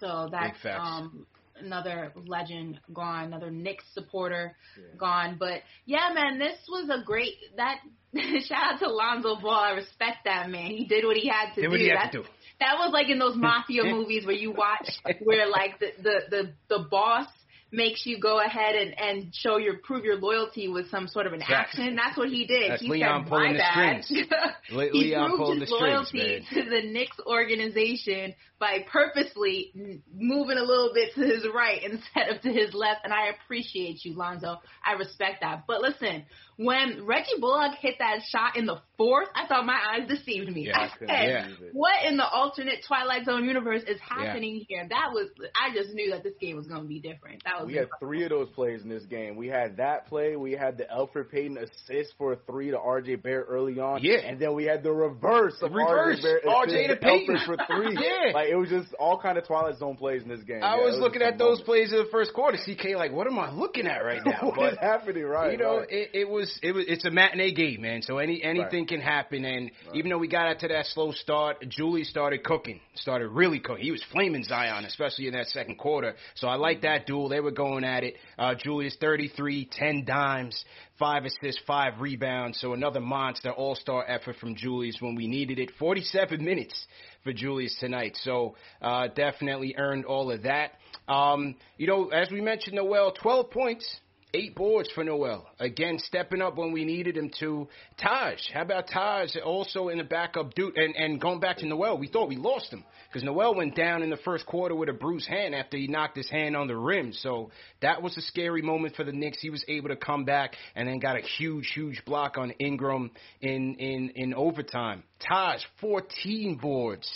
So 0.00 0.28
that's 0.30 0.58
um 0.66 1.26
another 1.56 2.12
legend 2.26 2.80
gone, 2.92 3.24
another 3.24 3.50
Knicks 3.50 3.84
supporter 3.94 4.56
Yeah. 4.76 4.96
gone. 4.98 5.36
But 5.38 5.62
yeah, 5.86 6.10
man, 6.14 6.38
this 6.38 6.58
was 6.68 6.88
a 6.90 7.04
great 7.04 7.34
that 7.56 7.78
shout 8.46 8.74
out 8.74 8.78
to 8.80 8.88
Lonzo 8.90 9.36
Ball. 9.40 9.50
I 9.52 9.70
respect 9.72 10.18
that 10.24 10.50
man. 10.50 10.70
He 10.70 10.84
did 10.86 11.04
what 11.04 11.16
he 11.16 11.28
had 11.28 11.54
to 11.54 11.62
Did 11.62 11.70
do. 11.70 11.76
he 11.76 11.88
had 11.88 12.10
to 12.10 12.22
do. 12.22 12.24
That 12.60 12.74
was 12.78 12.92
like 12.92 13.08
in 13.08 13.18
those 13.18 13.36
mafia 13.36 13.84
movies 13.90 14.24
where 14.26 14.34
you 14.34 14.52
watch 14.52 14.88
where 15.22 15.48
like 15.48 15.78
the 15.80 15.90
the 16.02 16.20
the, 16.30 16.52
the 16.68 16.84
boss 16.90 17.26
makes 17.74 18.06
you 18.06 18.18
go 18.18 18.40
ahead 18.40 18.74
and 18.74 18.98
and 18.98 19.34
show 19.34 19.56
your 19.58 19.78
prove 19.78 20.04
your 20.04 20.16
loyalty 20.16 20.68
with 20.68 20.90
some 20.90 21.08
sort 21.08 21.26
of 21.26 21.32
an 21.32 21.42
action. 21.42 21.96
That's 21.96 22.16
what 22.16 22.28
he 22.28 22.46
did. 22.46 22.70
That's 22.70 22.82
he 22.82 22.88
Leon 22.88 23.24
said, 23.24 23.30
"My 23.30 23.52
the 23.52 23.58
bad." 23.58 24.04
strings. 24.04 24.28
Le- 24.72 24.90
he 24.90 25.04
Leon 25.04 25.36
proved 25.36 25.60
his 25.60 25.68
strings, 25.68 26.12
loyalty 26.12 26.46
man. 26.52 26.64
to 26.64 26.70
the 26.70 26.88
Knicks 26.90 27.18
organization 27.26 28.34
by 28.58 28.84
purposely 28.90 30.00
moving 30.14 30.58
a 30.58 30.62
little 30.62 30.92
bit 30.94 31.14
to 31.14 31.20
his 31.20 31.44
right 31.54 31.82
instead 31.90 32.34
of 32.34 32.40
to 32.42 32.52
his 32.52 32.72
left. 32.74 33.00
And 33.04 33.12
I 33.12 33.28
appreciate 33.28 34.04
you, 34.04 34.14
Lonzo. 34.14 34.60
I 34.84 34.92
respect 34.92 35.40
that. 35.42 35.64
But 35.66 35.82
listen, 35.82 36.24
when 36.56 37.04
Reggie 37.06 37.38
Bullock 37.40 37.74
hit 37.80 37.96
that 37.98 38.20
shot 38.28 38.56
in 38.56 38.66
the 38.66 38.76
fourth, 38.96 39.28
I 39.34 39.46
thought 39.46 39.66
my 39.66 39.76
eyes 39.92 40.08
deceived 40.08 40.52
me. 40.52 40.68
Yeah, 40.68 40.78
I 40.78 40.84
I 40.84 40.88
said, 40.98 41.08
Yeah. 41.08 41.48
what 41.72 42.04
in 42.06 42.16
the 42.16 42.26
alternate 42.28 42.84
Twilight 42.86 43.24
Zone 43.24 43.44
universe 43.44 43.82
is 43.88 43.98
happening 44.00 44.64
here? 44.68 44.86
That 44.88 45.10
was, 45.12 45.30
I 45.56 45.74
just 45.74 45.92
knew 45.94 46.10
that 46.12 46.22
this 46.22 46.34
game 46.40 46.56
was 46.56 46.66
going 46.68 46.82
to 46.82 46.86
be 46.88 47.00
different. 47.00 47.42
That 47.44 47.60
was 47.60 47.66
We 47.66 47.74
had 47.74 47.88
three 47.98 48.22
of 48.22 48.30
those 48.30 48.48
plays 48.50 48.82
in 48.82 48.88
this 48.88 49.04
game. 49.04 49.34
We 49.36 49.48
had 49.48 49.78
that 49.78 50.06
play. 50.06 50.36
We 50.36 50.52
had 50.52 50.78
the 50.78 50.84
Elfrid 50.84 51.30
Payton 51.30 51.58
assist 51.58 52.14
for 52.18 52.34
a 52.34 52.36
three 52.46 52.70
to 52.70 52.78
R.J. 52.78 53.16
Barrett 53.16 53.46
early 53.48 53.80
on. 53.80 54.00
Yeah. 54.02 54.18
And 54.18 54.38
then 54.38 54.54
we 54.54 54.64
had 54.64 54.82
the 54.84 54.92
reverse 54.92 55.54
of 55.62 55.72
Reverse, 55.72 56.18
R.J. 56.18 56.22
Barrett 56.22 56.46
R.J. 56.46 56.86
to 56.88 56.96
Payton. 56.96 57.38
For 57.46 57.56
three. 57.66 57.98
Yeah. 58.04 58.32
Like 58.34 58.48
it 58.48 58.56
was 58.56 58.68
just 58.68 58.92
all 58.94 59.18
kind 59.20 59.38
of 59.38 59.46
Twilight 59.46 59.78
Zone 59.78 59.96
plays 59.96 60.22
in 60.22 60.28
this 60.28 60.42
game. 60.42 60.62
I 60.62 60.76
Yeah, 60.76 60.84
was 60.84 60.94
it 60.96 61.00
looking 61.00 61.22
at 61.22 61.38
those 61.38 61.58
moment. 61.58 61.66
plays 61.66 61.92
in 61.92 61.98
the 61.98 62.08
first 62.10 62.32
quarter. 62.34 62.58
CK, 62.58 62.96
like, 62.96 63.12
what 63.12 63.26
am 63.26 63.38
I 63.38 63.50
looking 63.50 63.86
at 63.86 64.04
right 64.04 64.20
now? 64.26 64.52
what 64.54 64.72
is 64.72 64.78
But 64.80 64.84
happening? 64.84 65.24
Right. 65.24 65.52
you 65.52 65.58
know, 65.58 65.78
right. 65.78 65.90
it, 65.90 66.10
it 66.12 66.28
was 66.28 66.43
it 66.62 66.72
was 66.72 66.84
it's 66.88 67.04
a 67.04 67.10
matinee 67.10 67.52
game, 67.52 67.82
man. 67.82 68.02
So 68.02 68.18
any 68.18 68.42
anything 68.42 68.86
can 68.86 69.00
happen. 69.00 69.44
And 69.44 69.70
even 69.94 70.10
though 70.10 70.18
we 70.18 70.28
got 70.28 70.46
out 70.46 70.60
to 70.60 70.68
that 70.68 70.86
slow 70.86 71.12
start, 71.12 71.64
Julie 71.68 72.04
started 72.04 72.44
cooking, 72.44 72.80
started 72.94 73.28
really 73.28 73.60
cooking. 73.60 73.84
He 73.84 73.90
was 73.90 74.02
flaming 74.12 74.44
Zion, 74.44 74.84
especially 74.84 75.26
in 75.26 75.34
that 75.34 75.46
second 75.48 75.76
quarter. 75.76 76.14
So 76.34 76.48
I 76.48 76.56
like 76.56 76.82
that 76.82 77.06
duel. 77.06 77.28
They 77.28 77.40
were 77.40 77.50
going 77.50 77.84
at 77.84 78.04
it. 78.04 78.14
Uh, 78.38 78.54
Julius 78.54 78.96
33, 79.00 79.68
10 79.70 80.04
dimes, 80.04 80.64
five 80.98 81.24
assists, 81.24 81.60
five 81.66 82.00
rebounds. 82.00 82.60
So 82.60 82.72
another 82.72 83.00
monster 83.00 83.50
All 83.50 83.74
Star 83.74 84.04
effort 84.08 84.36
from 84.36 84.56
Julius 84.56 84.96
when 85.00 85.14
we 85.14 85.26
needed 85.26 85.58
it. 85.58 85.70
47 85.78 86.44
minutes 86.44 86.86
for 87.22 87.32
Julius 87.32 87.76
tonight. 87.80 88.16
So 88.22 88.54
uh, 88.80 89.08
definitely 89.08 89.74
earned 89.76 90.04
all 90.04 90.30
of 90.30 90.42
that. 90.42 90.72
Um, 91.08 91.56
you 91.76 91.86
know, 91.86 92.08
as 92.08 92.30
we 92.30 92.40
mentioned, 92.40 92.76
Noel, 92.76 93.12
12 93.12 93.50
points. 93.50 93.96
Eight 94.36 94.56
boards 94.56 94.90
for 94.92 95.04
Noel. 95.04 95.46
Again, 95.60 95.96
stepping 96.00 96.42
up 96.42 96.56
when 96.56 96.72
we 96.72 96.84
needed 96.84 97.16
him 97.16 97.30
to. 97.38 97.68
Taj, 97.98 98.40
how 98.52 98.62
about 98.62 98.88
Taj 98.88 99.36
also 99.36 99.90
in 99.90 99.98
the 99.98 100.04
backup 100.04 100.54
dude? 100.54 100.76
And, 100.76 100.96
and 100.96 101.20
going 101.20 101.38
back 101.38 101.58
to 101.58 101.66
Noel, 101.66 101.98
we 101.98 102.08
thought 102.08 102.28
we 102.28 102.34
lost 102.34 102.72
him 102.72 102.82
because 103.06 103.22
Noel 103.22 103.54
went 103.54 103.76
down 103.76 104.02
in 104.02 104.10
the 104.10 104.16
first 104.16 104.44
quarter 104.44 104.74
with 104.74 104.88
a 104.88 104.92
bruised 104.92 105.28
hand 105.28 105.54
after 105.54 105.76
he 105.76 105.86
knocked 105.86 106.16
his 106.16 106.28
hand 106.28 106.56
on 106.56 106.66
the 106.66 106.76
rim. 106.76 107.12
So 107.12 107.52
that 107.80 108.02
was 108.02 108.16
a 108.16 108.22
scary 108.22 108.60
moment 108.60 108.96
for 108.96 109.04
the 109.04 109.12
Knicks. 109.12 109.38
He 109.40 109.50
was 109.50 109.64
able 109.68 109.90
to 109.90 109.96
come 109.96 110.24
back 110.24 110.56
and 110.74 110.88
then 110.88 110.98
got 110.98 111.16
a 111.16 111.22
huge, 111.22 111.70
huge 111.72 112.04
block 112.04 112.36
on 112.36 112.50
Ingram 112.58 113.12
in, 113.40 113.76
in, 113.76 114.10
in 114.16 114.34
overtime. 114.34 115.04
Taj, 115.20 115.60
14 115.80 116.58
boards. 116.60 117.08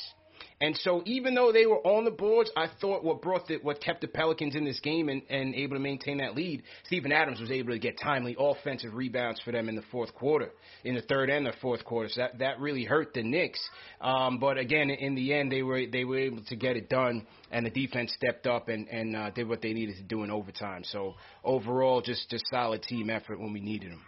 And 0.61 0.77
so 0.79 1.03
even 1.07 1.35
though 1.37 1.53
they 1.53 1.67
were 1.67 1.79
on 1.87 2.05
the 2.05 2.11
boards, 2.11 2.51
I 2.57 2.67
thought 2.81 3.05
what 3.05 3.23
brought 3.23 3.47
the, 3.47 3.59
what 3.63 3.81
kept 3.81 4.01
the 4.01 4.09
Pelicans 4.09 4.57
in 4.57 4.65
this 4.65 4.81
game 4.81 5.09
and, 5.09 5.23
and 5.31 5.55
able 5.55 5.77
to 5.77 5.81
maintain 5.81 6.19
that 6.19 6.35
lead, 6.35 6.65
Steven 6.87 7.13
Adams 7.13 7.41
was 7.41 7.53
able 7.53 7.71
to 7.71 7.79
get 7.79 7.97
timely 8.01 8.35
offensive 8.37 8.95
rebounds 8.95 9.41
for 9.41 9.53
them 9.53 9.69
in 9.69 9.77
the 9.77 9.85
fourth 9.93 10.13
quarter, 10.15 10.51
in 10.83 10.97
the 10.97 11.03
third 11.03 11.31
and 11.31 11.47
the 11.47 11.53
fourth 11.63 11.85
quarter. 11.85 12.09
So 12.09 12.23
that, 12.23 12.39
that 12.41 12.59
really 12.59 12.83
hurt 12.83 13.15
the 13.15 13.23
Knicks. 13.23 13.61
Um, 14.01 14.39
but 14.39 14.59
again, 14.59 14.91
in 14.91 15.15
the 15.15 15.33
end, 15.33 15.53
they 15.53 15.63
were 15.63 15.87
they 15.87 16.05
were 16.05 16.19
able 16.19 16.43
to 16.43 16.57
get 16.57 16.77
it 16.77 16.89
done, 16.89 17.25
and 17.53 17.65
the 17.65 17.71
defense 17.71 18.13
stepped 18.15 18.49
up 18.49 18.69
and, 18.69 18.89
and 18.89 19.15
uh, 19.15 19.31
did 19.31 19.49
what 19.49 19.63
they 19.63 19.73
needed 19.73 19.97
to 19.99 20.03
do 20.03 20.25
in 20.25 20.31
overtime. 20.31 20.83
So 20.83 21.15
overall, 21.45 22.01
just 22.01 22.31
just 22.31 22.45
solid 22.51 22.83
team 22.83 23.11
effort 23.11 23.39
when 23.39 23.53
we 23.53 23.61
needed 23.61 23.93
them. 23.93 24.03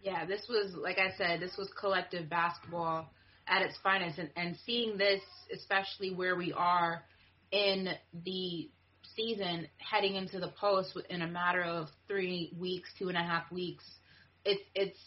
Yeah, 0.00 0.24
this 0.26 0.46
was 0.48 0.74
like 0.76 0.98
I 0.98 1.16
said, 1.18 1.40
this 1.40 1.56
was 1.58 1.68
collective 1.76 2.30
basketball 2.30 3.10
at 3.48 3.62
its 3.62 3.76
finest, 3.82 4.18
and, 4.18 4.30
and 4.36 4.56
seeing 4.64 4.98
this, 4.98 5.20
especially 5.52 6.14
where 6.14 6.36
we 6.36 6.52
are 6.52 7.02
in 7.50 7.88
the 8.24 8.70
season, 9.16 9.66
heading 9.78 10.16
into 10.16 10.38
the 10.38 10.52
post 10.60 10.96
in 11.08 11.22
a 11.22 11.26
matter 11.26 11.62
of 11.62 11.88
three 12.06 12.52
weeks, 12.58 12.88
two 12.98 13.08
and 13.08 13.16
a 13.16 13.22
half 13.22 13.50
weeks, 13.50 13.84
it's 14.44 14.62
it's 14.74 14.98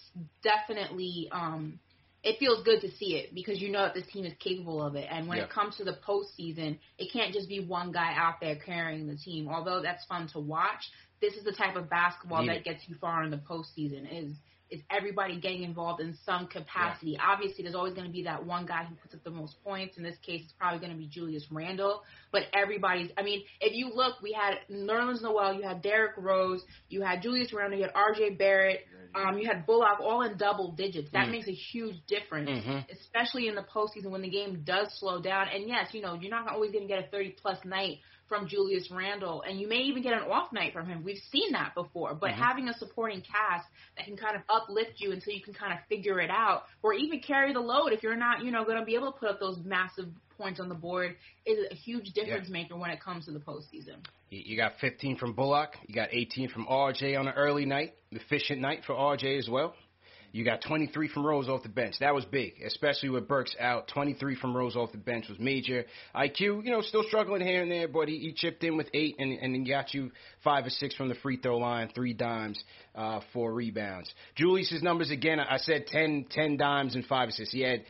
definitely 0.44 1.30
um, 1.32 1.80
it 2.24 2.38
feels 2.40 2.64
good 2.64 2.82
to 2.82 2.92
see 2.98 3.16
it 3.16 3.34
because 3.34 3.60
you 3.62 3.72
know 3.72 3.84
that 3.84 3.94
this 3.94 4.06
team 4.08 4.26
is 4.26 4.34
capable 4.40 4.82
of 4.82 4.96
it. 4.96 5.08
And 5.10 5.28
when 5.28 5.38
Yeah. 5.38 5.46
it 5.46 5.50
comes 5.50 5.78
to 5.78 5.84
the 5.84 5.98
postseason, 6.08 6.78
it 6.98 7.12
can't 7.12 7.34
just 7.34 7.50
be 7.50 7.66
one 7.66 7.92
guy 7.92 8.14
out 8.16 8.36
there 8.40 8.56
carrying 8.56 9.08
the 9.08 9.16
team. 9.16 9.48
Although 9.48 9.82
that's 9.82 10.06
fun 10.06 10.28
to 10.34 10.40
watch, 10.40 10.82
this 11.20 11.34
is 11.34 11.44
the 11.44 11.52
type 11.54 11.76
of 11.76 11.90
basketball 11.90 12.42
Need 12.42 12.50
that 12.50 12.58
it. 12.58 12.64
gets 12.66 12.88
you 12.88 12.96
far 13.02 13.24
in 13.24 13.32
the 13.32 13.38
postseason. 13.38 14.06
Is 14.12 14.36
is 14.72 14.82
everybody 14.90 15.40
getting 15.40 15.64
involved 15.64 16.02
in 16.02 16.18
some 16.26 16.48
capacity? 16.48 17.18
Obviously, 17.22 17.64
there's 17.64 17.76
always 17.76 17.94
going 17.94 18.08
to 18.08 18.12
be 18.12 18.24
that 18.24 18.46
one 18.46 18.66
guy 18.66 18.86
who 18.86 18.96
puts 18.96 19.14
up 19.14 19.24
the 19.24 19.30
most 19.30 19.62
points. 19.64 19.98
In 19.98 20.04
this 20.04 20.18
case, 20.26 20.42
it's 20.46 20.54
probably 20.54 20.80
going 20.80 20.94
to 20.94 20.98
be 20.98 21.08
Julius 21.08 21.46
Randle. 21.52 22.04
But 22.32 22.44
everybody's. 22.54 23.12
I 23.18 23.24
mean, 23.24 23.44
if 23.60 23.76
you 23.76 23.92
look, 23.94 24.22
we 24.22 24.32
had 24.32 24.56
Nerlens 24.72 25.22
Noel, 25.22 25.54
you 25.56 25.64
had 25.64 25.82
Derrick 25.82 26.14
Rose, 26.18 26.64
you 26.90 27.02
had 27.02 27.22
Julius 27.22 27.54
Randle, 27.54 27.78
you 27.78 27.84
had 27.86 27.94
R.J. 27.94 28.36
Barrett, 28.36 28.80
um, 29.14 29.38
you 29.38 29.48
had 29.48 29.66
Bullock, 29.66 30.00
all 30.00 30.22
in 30.22 30.38
double 30.38 30.72
digits. 30.72 31.10
That 31.12 31.28
Mm. 31.28 31.32
makes 31.32 31.48
a 31.50 31.54
huge 31.54 31.98
difference, 32.08 32.50
Mhm. 32.50 32.90
especially 32.90 33.50
in 33.50 33.56
the 33.56 33.64
postseason 33.64 34.10
when 34.10 34.22
the 34.22 34.30
game 34.30 34.64
does 34.64 34.98
slow 34.98 35.22
down. 35.22 35.50
And 35.50 35.68
yes, 35.68 35.94
you 35.94 36.02
know, 36.02 36.14
you're 36.14 36.32
not 36.32 36.48
always 36.48 36.72
going 36.72 36.88
to 36.88 36.88
get 36.88 37.04
a 37.04 37.08
30 37.10 37.32
plus 37.32 37.64
night 37.66 38.00
from 38.32 38.48
Julius 38.48 38.90
Randle, 38.90 39.42
and 39.42 39.60
you 39.60 39.68
may 39.68 39.80
even 39.80 40.02
get 40.02 40.14
an 40.14 40.22
off 40.32 40.54
night 40.54 40.72
from 40.72 40.88
him. 40.88 41.04
We've 41.04 41.22
seen 41.34 41.52
that 41.52 41.76
before. 41.76 42.14
But 42.14 42.30
mm-hmm. 42.30 42.42
having 42.42 42.70
a 42.70 42.74
supporting 42.78 43.20
cast 43.20 43.68
that 43.98 44.06
can 44.06 44.16
kind 44.16 44.38
of 44.38 44.44
uplift 44.48 44.94
you 45.02 45.12
until 45.12 45.34
you 45.34 45.42
can 45.42 45.54
kind 45.54 45.74
of 45.74 45.80
figure 45.90 46.22
it 46.22 46.30
out, 46.30 46.64
or 46.82 46.94
even 46.94 47.20
carry 47.20 47.52
the 47.52 47.60
load 47.60 47.92
if 47.92 48.04
you're 48.04 48.16
not, 48.16 48.46
you 48.46 48.52
know, 48.52 48.64
going 48.64 48.80
to 48.80 48.86
be 48.86 48.96
able 48.96 49.12
to 49.12 49.20
put 49.20 49.28
up 49.28 49.42
those 49.42 49.58
massive 49.66 50.06
points 50.38 50.62
on 50.62 50.70
the 50.70 50.76
board, 50.76 51.18
is 51.46 51.58
a 51.70 51.76
huge 51.76 52.14
difference 52.14 52.48
maker 52.50 52.78
when 52.78 52.90
it 52.90 53.02
comes 53.04 53.26
to 53.26 53.32
the 53.32 53.40
postseason. 53.40 53.98
You 54.30 54.42
you 54.46 54.56
got 54.56 54.80
15 54.80 55.18
from 55.18 55.34
Bullock. 55.34 55.76
You 55.88 55.94
got 55.94 56.08
18 56.14 56.52
from 56.52 56.68
RJ 56.68 57.20
on 57.20 57.28
an 57.28 57.34
early 57.36 57.66
night, 57.66 57.96
efficient 58.12 58.62
night 58.62 58.84
for 58.88 58.96
RJ 58.96 59.40
as 59.40 59.50
well. 59.50 59.76
You 60.32 60.46
got 60.46 60.62
23 60.62 61.10
from 61.10 61.26
Rose 61.26 61.50
off 61.50 61.64
the 61.64 61.70
bench. 61.70 61.96
That 62.00 62.16
was 62.16 62.26
big, 62.26 62.54
especially 62.66 63.10
with 63.10 63.28
Burks 63.28 63.56
out. 63.60 63.90
23 63.90 64.36
from 64.36 64.56
Rose 64.56 64.76
off 64.76 64.92
the 64.92 64.98
bench 64.98 65.28
was 65.28 65.38
major. 65.40 65.86
IQ, 66.16 66.64
you 66.64 66.72
know, 66.72 66.82
still 66.82 67.04
struggling 67.04 67.42
here 67.46 67.62
and 67.62 67.72
there, 67.72 67.88
but 67.88 68.08
he, 68.08 68.18
he 68.18 68.34
chipped 68.34 68.64
in 68.64 68.78
with 68.78 68.88
eight 68.94 69.16
and 69.20 69.32
and 69.32 69.54
then 69.54 69.64
got 69.66 69.94
you 69.94 70.12
five 70.44 70.66
or 70.66 70.70
six 70.70 70.96
from 70.96 71.10
the 71.10 71.16
free 71.16 71.38
throw 71.38 71.58
line, 71.58 71.90
three 71.94 72.14
dimes, 72.14 72.64
uh, 72.96 73.20
four 73.34 73.54
rebounds. 73.54 74.14
Julius's 74.36 74.82
numbers 74.82 75.12
again. 75.12 75.40
I 75.40 75.56
I 75.56 75.58
said 75.58 75.88
10, 75.88 76.28
10 76.32 76.58
dimes 76.58 76.96
and 76.96 77.06
five 77.06 77.30
assists. 77.30 77.54
He 77.54 77.62
had 77.62 77.84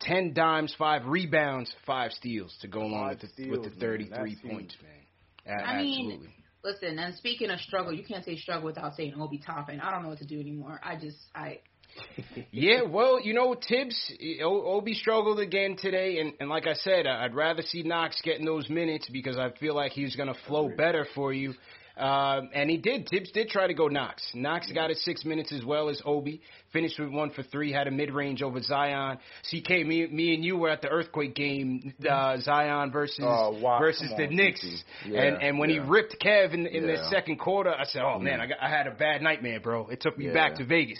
10 0.00 0.34
dimes, 0.34 0.74
five 0.76 1.06
rebounds, 1.06 1.72
five 1.86 2.10
steals 2.12 2.54
to 2.60 2.68
go 2.68 2.82
along 2.82 3.10
with 3.10 3.20
the, 3.36 3.50
with 3.50 3.62
the 3.62 3.70
steals, 3.70 4.10
man. 4.10 4.10
33 4.10 4.50
points, 4.50 4.76
man. 4.82 5.58
A- 5.58 5.62
I 5.62 5.82
mean, 5.82 6.28
Listen, 6.64 6.98
and 6.98 7.14
speaking 7.16 7.50
of 7.50 7.60
struggle, 7.60 7.92
you 7.92 8.02
can't 8.02 8.24
say 8.24 8.38
struggle 8.38 8.64
without 8.64 8.96
saying 8.96 9.14
Obi 9.20 9.38
Toppin. 9.38 9.80
I 9.80 9.90
don't 9.90 10.02
know 10.02 10.08
what 10.08 10.18
to 10.18 10.24
do 10.24 10.40
anymore. 10.40 10.80
I 10.82 10.96
just, 10.96 11.18
I, 11.34 11.58
Yeah, 12.50 12.82
well, 12.82 13.20
you 13.20 13.34
know, 13.34 13.54
Thibs, 13.68 14.12
Obi 14.42 14.94
struggled 14.94 15.40
again 15.40 15.76
today, 15.76 16.18
and, 16.20 16.32
and 16.40 16.48
like 16.48 16.66
I 16.66 16.74
said, 16.74 17.06
I'd 17.06 17.34
rather 17.34 17.62
see 17.62 17.82
Knox 17.82 18.20
getting 18.22 18.44
those 18.46 18.68
minutes 18.68 19.08
because 19.12 19.36
I 19.36 19.50
feel 19.58 19.74
like 19.74 19.92
he's 19.92 20.14
going 20.16 20.28
to 20.32 20.38
flow 20.46 20.68
better 20.76 21.06
for 21.14 21.32
you. 21.32 21.54
Um, 21.96 22.50
and 22.52 22.68
he 22.68 22.76
did. 22.76 23.08
Thibs 23.08 23.30
did 23.30 23.48
try 23.48 23.68
to 23.68 23.74
go 23.74 23.86
Knox. 23.86 24.20
Knox 24.34 24.70
got 24.72 24.90
his 24.90 25.04
six 25.04 25.24
minutes 25.24 25.52
as 25.52 25.64
well 25.64 25.88
as 25.88 26.02
Obi. 26.04 26.40
Finished 26.72 26.98
with 26.98 27.10
one 27.10 27.30
for 27.30 27.44
three. 27.44 27.70
Had 27.72 27.86
a 27.86 27.92
mid 27.92 28.10
range 28.10 28.42
over 28.42 28.60
Zion. 28.60 29.18
CK, 29.48 29.70
me, 29.86 30.06
me 30.08 30.34
and 30.34 30.44
you 30.44 30.56
were 30.56 30.70
at 30.70 30.82
the 30.82 30.88
earthquake 30.88 31.36
game. 31.36 31.94
Uh, 32.08 32.38
Zion 32.40 32.90
versus 32.90 33.20
Oh, 33.22 33.56
wow. 33.60 33.78
versus 33.78 34.08
Come 34.08 34.16
the 34.18 34.26
on, 34.26 34.34
Knicks. 34.36 34.82
Yeah, 35.06 35.22
and 35.22 35.40
and 35.42 35.58
when 35.60 35.70
yeah. 35.70 35.82
he 35.84 35.88
ripped 35.88 36.16
Kev 36.20 36.52
in 36.52 36.66
in 36.66 36.84
the 36.88 36.96
second 37.10 37.38
quarter, 37.38 37.72
I 37.72 37.84
said, 37.84 38.02
"Oh 38.02 38.18
man, 38.18 38.40
I, 38.40 38.46
got, 38.46 38.56
I 38.60 38.68
had 38.68 38.88
a 38.88 38.94
bad 38.94 39.22
nightmare, 39.22 39.60
bro. 39.60 39.86
It 39.88 40.00
took 40.00 40.18
me 40.18 40.26
Yeah. 40.26 40.32
back 40.34 40.56
to 40.56 40.64
Vegas. 40.64 40.98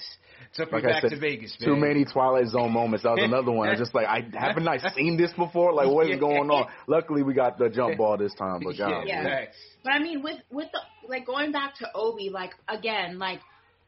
It 0.52 0.54
took 0.54 0.72
Like 0.72 0.84
me 0.84 0.90
I 0.90 0.92
back 0.92 1.02
said, 1.02 1.10
to 1.10 1.18
Vegas, 1.18 1.56
man. 1.60 1.68
too 1.68 1.76
many 1.76 2.04
Twilight 2.04 2.48
Zone 2.48 2.72
moments. 2.72 3.04
That 3.04 3.12
was 3.12 3.22
another 3.24 3.50
one. 3.52 3.68
I 3.68 3.74
just 3.76 3.94
like, 3.94 4.06
I 4.06 4.24
haven't 4.34 4.66
I 4.68 4.78
seen 4.94 5.16
this 5.16 5.32
before. 5.32 5.72
Like, 5.72 5.88
what 5.88 6.06
is 6.06 6.12
Yeah. 6.14 6.20
going 6.20 6.50
on? 6.50 6.68
Luckily, 6.86 7.22
we 7.22 7.34
got 7.34 7.58
the 7.58 7.68
jump 7.68 7.98
ball 7.98 8.16
this 8.16 8.34
time. 8.34 8.62
But 8.64 8.76
God, 8.78 9.04
yeah, 9.06 9.22
Yeah. 9.24 9.44
But 9.82 9.92
I 9.92 9.98
mean, 9.98 10.22
with 10.22 10.40
with 10.50 10.68
the 10.72 10.80
like 11.08 11.26
going 11.26 11.52
back 11.52 11.74
to 11.76 11.88
Obi, 11.94 12.30
like 12.30 12.52
again, 12.68 13.18
like 13.18 13.40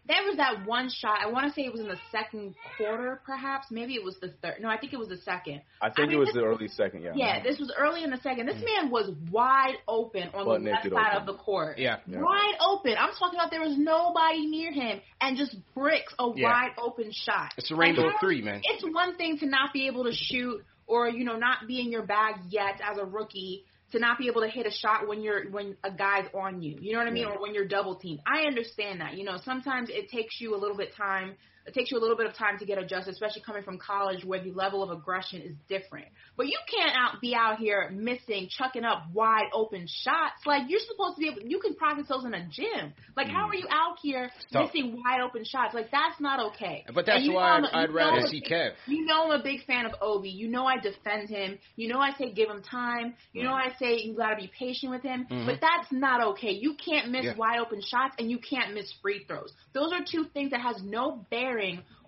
there 0.08 0.22
was 0.26 0.36
that 0.36 0.66
one 0.66 0.88
shot. 0.90 1.18
I 1.22 1.30
want 1.30 1.46
to 1.46 1.52
say 1.52 1.66
it 1.66 1.72
was 1.72 1.80
in 1.80 1.88
the 1.88 1.98
second 2.12 2.54
quarter, 2.76 3.20
perhaps. 3.24 3.66
Maybe 3.70 3.94
it 3.94 4.04
was 4.04 4.16
the 4.20 4.28
third. 4.42 4.56
No, 4.60 4.68
I 4.68 4.78
think 4.78 4.92
it 4.92 4.98
was 4.98 5.08
the 5.08 5.16
second. 5.18 5.62
I 5.80 5.88
think 5.88 5.98
I 5.98 6.02
mean, 6.02 6.12
it 6.12 6.18
was 6.18 6.30
the 6.32 6.42
early 6.42 6.68
second. 6.68 7.02
Yeah. 7.02 7.12
Yeah, 7.14 7.42
this 7.42 7.58
was 7.58 7.72
early 7.76 8.04
in 8.04 8.10
the 8.10 8.18
second. 8.18 8.46
This 8.46 8.56
mm-hmm. 8.56 8.82
man 8.82 8.90
was 8.90 9.10
wide 9.30 9.76
open 9.88 10.30
on 10.34 10.46
Butt 10.46 10.62
the 10.62 10.70
left 10.70 10.84
side 10.84 11.16
open. 11.16 11.20
of 11.20 11.26
the 11.26 11.34
court. 11.34 11.78
Yeah. 11.78 11.98
Yeah. 12.06 12.20
Wide 12.20 12.54
open. 12.60 12.94
I'm 12.98 13.10
talking 13.18 13.38
about 13.38 13.50
there 13.50 13.60
was 13.60 13.76
nobody 13.76 14.46
near 14.46 14.72
him 14.72 15.00
and 15.20 15.36
just 15.36 15.56
bricks 15.74 16.14
a 16.18 16.30
Yeah. 16.34 16.48
wide 16.48 16.72
open 16.78 17.10
shot. 17.12 17.54
It's 17.56 17.70
a 17.70 17.76
rainbow 17.76 18.08
And 18.08 18.14
three, 18.20 18.42
man. 18.42 18.60
It's 18.64 18.84
one 18.84 19.16
thing 19.16 19.38
to 19.38 19.46
not 19.46 19.72
be 19.72 19.86
able 19.88 20.04
to 20.04 20.12
shoot 20.12 20.64
or, 20.86 21.08
you 21.08 21.24
know, 21.24 21.36
not 21.36 21.66
be 21.66 21.80
in 21.80 21.90
your 21.90 22.06
bag 22.06 22.36
yet 22.48 22.80
as 22.80 22.98
a 22.98 23.04
rookie 23.04 23.64
to 23.92 23.98
not 23.98 24.18
be 24.18 24.26
able 24.26 24.42
to 24.42 24.48
hit 24.48 24.66
a 24.66 24.70
shot 24.70 25.06
when 25.08 25.22
you're 25.22 25.50
when 25.50 25.76
a 25.84 25.90
guy's 25.90 26.26
on 26.34 26.62
you. 26.62 26.76
You 26.80 26.92
know 26.92 26.98
what 26.98 27.08
I 27.08 27.12
mean? 27.12 27.24
Yeah. 27.24 27.34
Or 27.34 27.40
when 27.40 27.54
you're 27.54 27.68
double 27.68 27.96
teamed. 27.96 28.20
I 28.26 28.46
understand 28.46 29.00
that. 29.00 29.16
You 29.16 29.24
know, 29.24 29.38
sometimes 29.44 29.88
it 29.90 30.10
takes 30.10 30.40
you 30.40 30.54
a 30.54 30.58
little 30.58 30.76
bit 30.76 30.94
time 30.96 31.36
it 31.66 31.74
takes 31.74 31.90
you 31.90 31.98
a 31.98 32.00
little 32.00 32.16
bit 32.16 32.26
of 32.26 32.34
time 32.34 32.58
to 32.58 32.64
get 32.64 32.78
adjusted, 32.78 33.12
especially 33.12 33.42
coming 33.42 33.62
from 33.62 33.78
college 33.78 34.24
where 34.24 34.42
the 34.42 34.52
level 34.52 34.82
of 34.82 34.90
aggression 34.90 35.42
is 35.42 35.54
different. 35.68 36.06
But 36.36 36.46
you 36.46 36.58
can't 36.70 36.92
out 36.96 37.20
be 37.20 37.34
out 37.34 37.58
here 37.58 37.90
missing, 37.92 38.48
chucking 38.48 38.84
up 38.84 39.04
wide 39.12 39.48
open 39.52 39.86
shots. 39.88 40.46
Like 40.46 40.64
you're 40.68 40.80
supposed 40.80 41.16
to 41.16 41.20
be 41.20 41.28
able 41.28 41.42
you 41.42 41.58
can 41.58 41.74
practice 41.74 42.06
those 42.08 42.24
in 42.24 42.34
a 42.34 42.46
gym. 42.48 42.94
Like 43.16 43.26
how 43.26 43.46
mm. 43.46 43.50
are 43.50 43.54
you 43.56 43.66
out 43.70 43.96
here 44.00 44.30
tough. 44.52 44.72
missing 44.72 45.02
wide 45.02 45.20
open 45.20 45.44
shots? 45.44 45.74
Like 45.74 45.90
that's 45.90 46.20
not 46.20 46.54
okay. 46.54 46.84
But 46.94 47.06
that's 47.06 47.16
And 47.16 47.24
you 47.26 47.32
know 47.32 47.36
why 47.38 47.58
I'd, 47.58 47.84
I'd 47.84 47.92
rather 47.92 48.20
know- 48.20 48.26
see 48.26 48.42
Kev. 48.42 48.72
you 48.86 49.04
know 49.04 49.24
I'm 49.24 49.40
a 49.40 49.42
big 49.42 49.64
fan 49.64 49.86
of 49.86 49.92
Obi. 50.00 50.30
You 50.30 50.48
know 50.48 50.66
I 50.66 50.78
defend 50.78 51.28
him. 51.28 51.58
You 51.74 51.88
know 51.88 51.98
I 51.98 52.12
say 52.16 52.32
give 52.32 52.48
him 52.48 52.62
time. 52.62 53.14
You 53.32 53.42
know 53.42 53.50
mm. 53.50 53.70
I 53.70 53.76
say 53.78 53.98
you 54.02 54.14
got 54.14 54.30
to 54.30 54.36
be 54.36 54.50
patient 54.56 54.92
with 54.92 55.02
him. 55.02 55.26
Mm-hmm. 55.28 55.46
But 55.46 55.60
that's 55.60 55.90
not 55.90 56.22
okay. 56.28 56.52
You 56.52 56.74
can't 56.74 57.10
miss 57.10 57.24
Yeah. 57.24 57.34
wide 57.36 57.58
open 57.58 57.80
shots 57.82 58.14
and 58.20 58.30
you 58.30 58.38
can't 58.38 58.72
miss 58.72 58.92
free 59.02 59.24
throws. 59.26 59.52
Those 59.72 59.92
are 59.92 60.00
two 60.08 60.26
things 60.32 60.52
that 60.52 60.60
has 60.60 60.80
no 60.84 61.26
bearing 61.30 61.55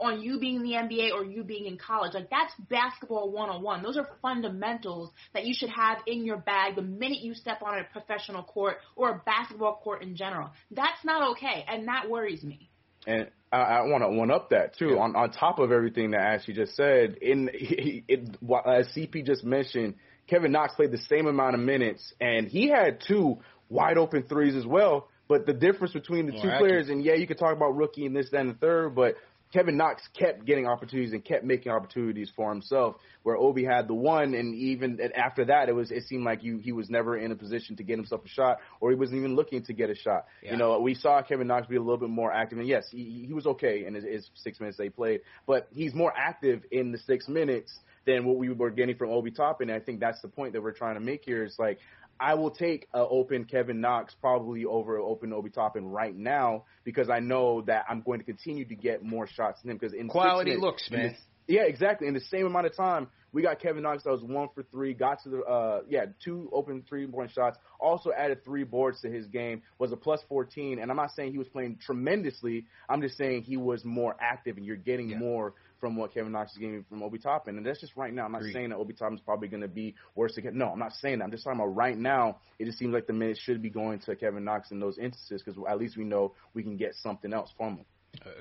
on 0.01 0.23
you 0.23 0.39
being 0.39 0.57
in 0.57 0.63
the 0.63 0.73
NBA 0.73 1.13
or 1.13 1.25
you 1.25 1.43
being 1.45 1.67
in 1.67 1.77
college. 1.79 2.15
Like 2.15 2.31
that's 2.31 2.53
basketball 2.69 3.31
101. 3.31 3.83
Those 3.83 3.97
are 3.97 4.09
fundamentals 4.23 5.11
that 5.35 5.45
you 5.45 5.55
should 5.55 5.71
have 5.71 5.99
in 6.07 6.25
your 6.25 6.39
bag 6.39 6.77
the 6.77 6.83
minute 6.83 7.21
you 7.21 7.35
step 7.35 7.63
on 7.63 7.79
a 7.79 7.85
professional 7.93 8.43
court 8.43 8.79
or 8.97 9.11
a 9.11 9.23
basketball 9.25 9.81
court 9.83 10.03
in 10.03 10.17
general. 10.17 10.51
That's 10.71 11.05
not 11.05 11.33
okay 11.33 11.65
and 11.69 11.89
that 11.89 12.09
worries 12.09 12.43
me. 12.43 12.71
And 13.07 13.29
I, 13.53 13.59
I 13.59 13.83
want 13.83 14.03
to 14.03 14.11
one 14.11 14.31
up 14.31 14.51
that 14.51 14.77
too. 14.77 14.99
On 14.99 15.17
on 15.17 15.31
top 15.31 15.59
of 15.59 15.73
everything 15.73 16.11
that 16.11 16.21
Ashley 16.21 16.55
just 16.55 16.77
said, 16.77 17.17
in 17.23 17.49
he, 17.53 18.05
it, 18.09 18.37
as 18.67 18.89
CP 18.95 19.25
just 19.25 19.45
mentioned, 19.45 19.95
Kevin 20.29 20.53
Knox 20.53 20.75
played 20.75 20.93
the 20.93 20.99
same 21.09 21.27
amount 21.27 21.55
of 21.55 21.61
minutes, 21.61 22.13
and 22.21 22.49
he 22.49 22.69
had 22.69 23.01
two 23.07 23.39
wide 23.69 23.99
open 23.99 24.25
threes 24.25 24.55
as 24.55 24.67
well. 24.67 25.09
But 25.29 25.45
the 25.45 25.53
difference 25.53 25.93
between 25.93 26.27
the 26.27 26.33
More 26.33 26.43
two 26.43 26.49
accurate. 26.49 26.71
players, 26.71 26.89
and 26.89 27.05
yeah, 27.05 27.15
you 27.15 27.27
could 27.27 27.39
talk 27.39 27.55
about 27.55 27.77
rookie 27.77 28.07
and 28.07 28.17
this, 28.17 28.31
that, 28.31 28.41
and 28.41 28.51
the 28.51 28.55
third, 28.55 28.95
but 28.95 29.17
Kevin 29.53 29.77
Knox 29.77 30.03
kept 30.19 30.45
getting 30.45 30.67
opportunities 30.67 31.13
and 31.13 31.25
kept 31.25 31.45
making 31.45 31.73
opportunities 31.73 32.31
for 32.37 32.51
himself. 32.51 32.97
Where 33.23 33.37
Obi 33.37 33.65
had 33.65 33.89
the 33.89 33.95
one, 33.95 34.35
and 34.35 34.55
even 34.55 34.99
after 35.15 35.47
that, 35.47 35.69
it 35.69 35.75
was 35.75 35.91
it 35.91 36.05
seemed 36.05 36.25
like 36.25 36.43
you 36.43 36.59
he 36.59 36.73
was 36.73 36.89
never 36.89 37.17
in 37.17 37.33
a 37.33 37.37
position 37.37 37.77
to 37.77 37.83
get 37.83 37.97
himself 37.97 38.25
a 38.25 38.29
shot, 38.29 38.59
or 38.81 38.91
he 38.91 38.97
wasn't 38.97 39.19
even 39.19 39.37
looking 39.37 39.63
to 39.65 39.73
get 39.73 39.91
a 39.91 39.95
shot. 39.95 40.27
Yeah. 40.43 40.53
You 40.53 40.57
know, 40.59 40.79
we 40.81 40.95
saw 40.95 41.23
Kevin 41.23 41.47
Knox 41.47 41.67
be 41.67 41.77
a 41.77 41.81
little 41.81 41.99
bit 41.99 42.11
more 42.11 42.33
active, 42.33 42.59
and 42.59 42.69
yes, 42.69 42.87
he, 42.91 43.25
he 43.27 43.33
was 43.33 43.47
okay 43.47 43.85
in 43.87 43.95
his, 43.95 44.05
his 44.05 44.31
six 44.35 44.61
minutes 44.61 44.79
they 44.79 44.89
played, 44.89 45.21
but 45.47 45.69
he's 45.73 45.95
more 45.95 46.13
active 46.17 46.63
in 46.71 46.93
the 46.93 46.99
six 46.99 47.29
minutes 47.29 47.73
than 48.07 48.25
what 48.25 48.37
we 48.37 48.49
were 48.51 48.71
getting 48.71 48.97
from 48.97 49.11
Obi 49.11 49.31
Toppin. 49.31 49.69
And 49.71 49.81
I 49.81 49.85
think 49.85 50.01
that's 50.01 50.21
the 50.23 50.29
point 50.29 50.55
that 50.55 50.63
we're 50.63 50.73
trying 50.73 50.95
to 50.95 51.01
make 51.01 51.25
here. 51.25 51.45
Is 51.45 51.57
like 51.59 51.79
I 52.21 52.35
will 52.35 52.51
take 52.51 52.87
a 52.93 52.99
open 52.99 53.45
Kevin 53.45 53.81
Knox 53.81 54.15
probably 54.21 54.65
over 54.65 54.99
open 54.99 55.33
Obi 55.33 55.51
Toppin 55.51 55.87
right 55.87 56.15
now 56.17 56.65
because 56.85 57.09
I 57.11 57.21
know 57.21 57.63
that 57.63 57.85
I'm 57.89 58.01
going 58.03 58.19
to 58.19 58.25
continue 58.25 58.65
to 58.67 58.75
get 58.75 59.03
more 59.03 59.27
shots 59.27 59.63
than 59.63 59.71
him. 59.71 59.77
Because 59.79 59.95
in 59.95 60.09
Quality 60.09 60.51
minutes- 60.51 60.63
looks, 60.65 60.91
man. 60.91 61.17
yeah, 61.47 61.63
exactly. 61.63 62.09
In 62.09 62.15
the 62.15 62.21
same 62.21 62.47
amount 62.47 62.67
of 62.67 62.77
time, 62.77 63.09
we 63.31 63.43
got 63.43 63.61
Kevin 63.61 63.83
Knox 63.83 64.05
that 64.05 64.11
was 64.11 64.23
one 64.23 64.49
for 64.55 64.63
three, 64.65 64.95
got 64.95 65.23
to 65.25 65.29
the 65.29 65.43
uh 65.43 65.81
yeah, 65.89 66.07
two 66.25 66.49
open 66.53 66.83
three 66.89 67.07
point 67.07 67.31
shots, 67.31 67.59
also 67.79 68.11
added 68.11 68.43
three 68.45 68.65
boards 68.65 69.03
to 69.03 69.11
his 69.11 69.27
game, 69.27 69.63
was 69.79 69.93
a 69.93 69.97
plus 69.97 70.21
fourteen, 70.31 70.79
and 70.79 70.91
I'm 70.91 70.97
not 70.97 71.11
saying 71.15 71.33
he 71.33 71.39
was 71.39 71.49
playing 71.49 71.79
tremendously, 71.85 72.65
I'm 72.89 73.03
just 73.03 73.19
saying 73.19 73.43
he 73.43 73.59
was 73.59 73.85
more 73.85 74.17
active 74.19 74.57
and 74.57 74.65
you're 74.65 74.77
getting 74.77 75.11
Yeah. 75.11 75.19
more 75.19 75.55
from 75.81 75.97
what 75.97 76.13
Kevin 76.15 76.33
Knox 76.33 76.53
is 76.53 76.59
getting 76.59 76.85
from 76.89 77.03
Obi 77.03 77.19
Toppin. 77.19 77.57
And 77.57 77.67
that's 77.67 77.81
just 77.81 77.97
right 77.97 78.13
now. 78.13 78.25
I'm 78.27 78.33
not 78.33 78.43
Agreed. 78.43 78.53
saying 78.53 78.69
that 78.71 78.77
Obi 78.77 78.95
Toppin's 78.95 79.21
probably 79.21 79.49
gonna 79.49 79.69
be 79.69 79.95
worse 80.15 80.37
again. 80.37 80.57
No, 80.57 80.69
I'm 80.69 80.79
not 80.79 80.93
saying 80.95 81.19
that. 81.19 81.25
I'm 81.25 81.31
just 81.31 81.45
talking 81.45 81.61
about 81.61 81.75
right 81.77 81.97
now, 81.97 82.39
it 82.59 82.65
just 82.65 82.79
seems 82.79 82.93
like 82.93 83.07
the 83.07 83.13
minutes 83.13 83.41
should 83.41 83.63
be 83.63 83.71
going 83.71 84.01
to 84.01 84.17
Kevin 84.17 84.45
Knox 84.45 84.71
in 84.71 84.81
those 84.81 84.99
instances 84.99 85.43
because 85.43 85.61
at 85.69 85.79
least 85.79 85.97
we 85.97 86.05
know 86.05 86.35
we 86.55 86.63
can 86.63 86.77
get 86.77 86.95
something 86.97 87.33
else 87.33 87.53
from 87.57 87.77
him. 87.79 87.85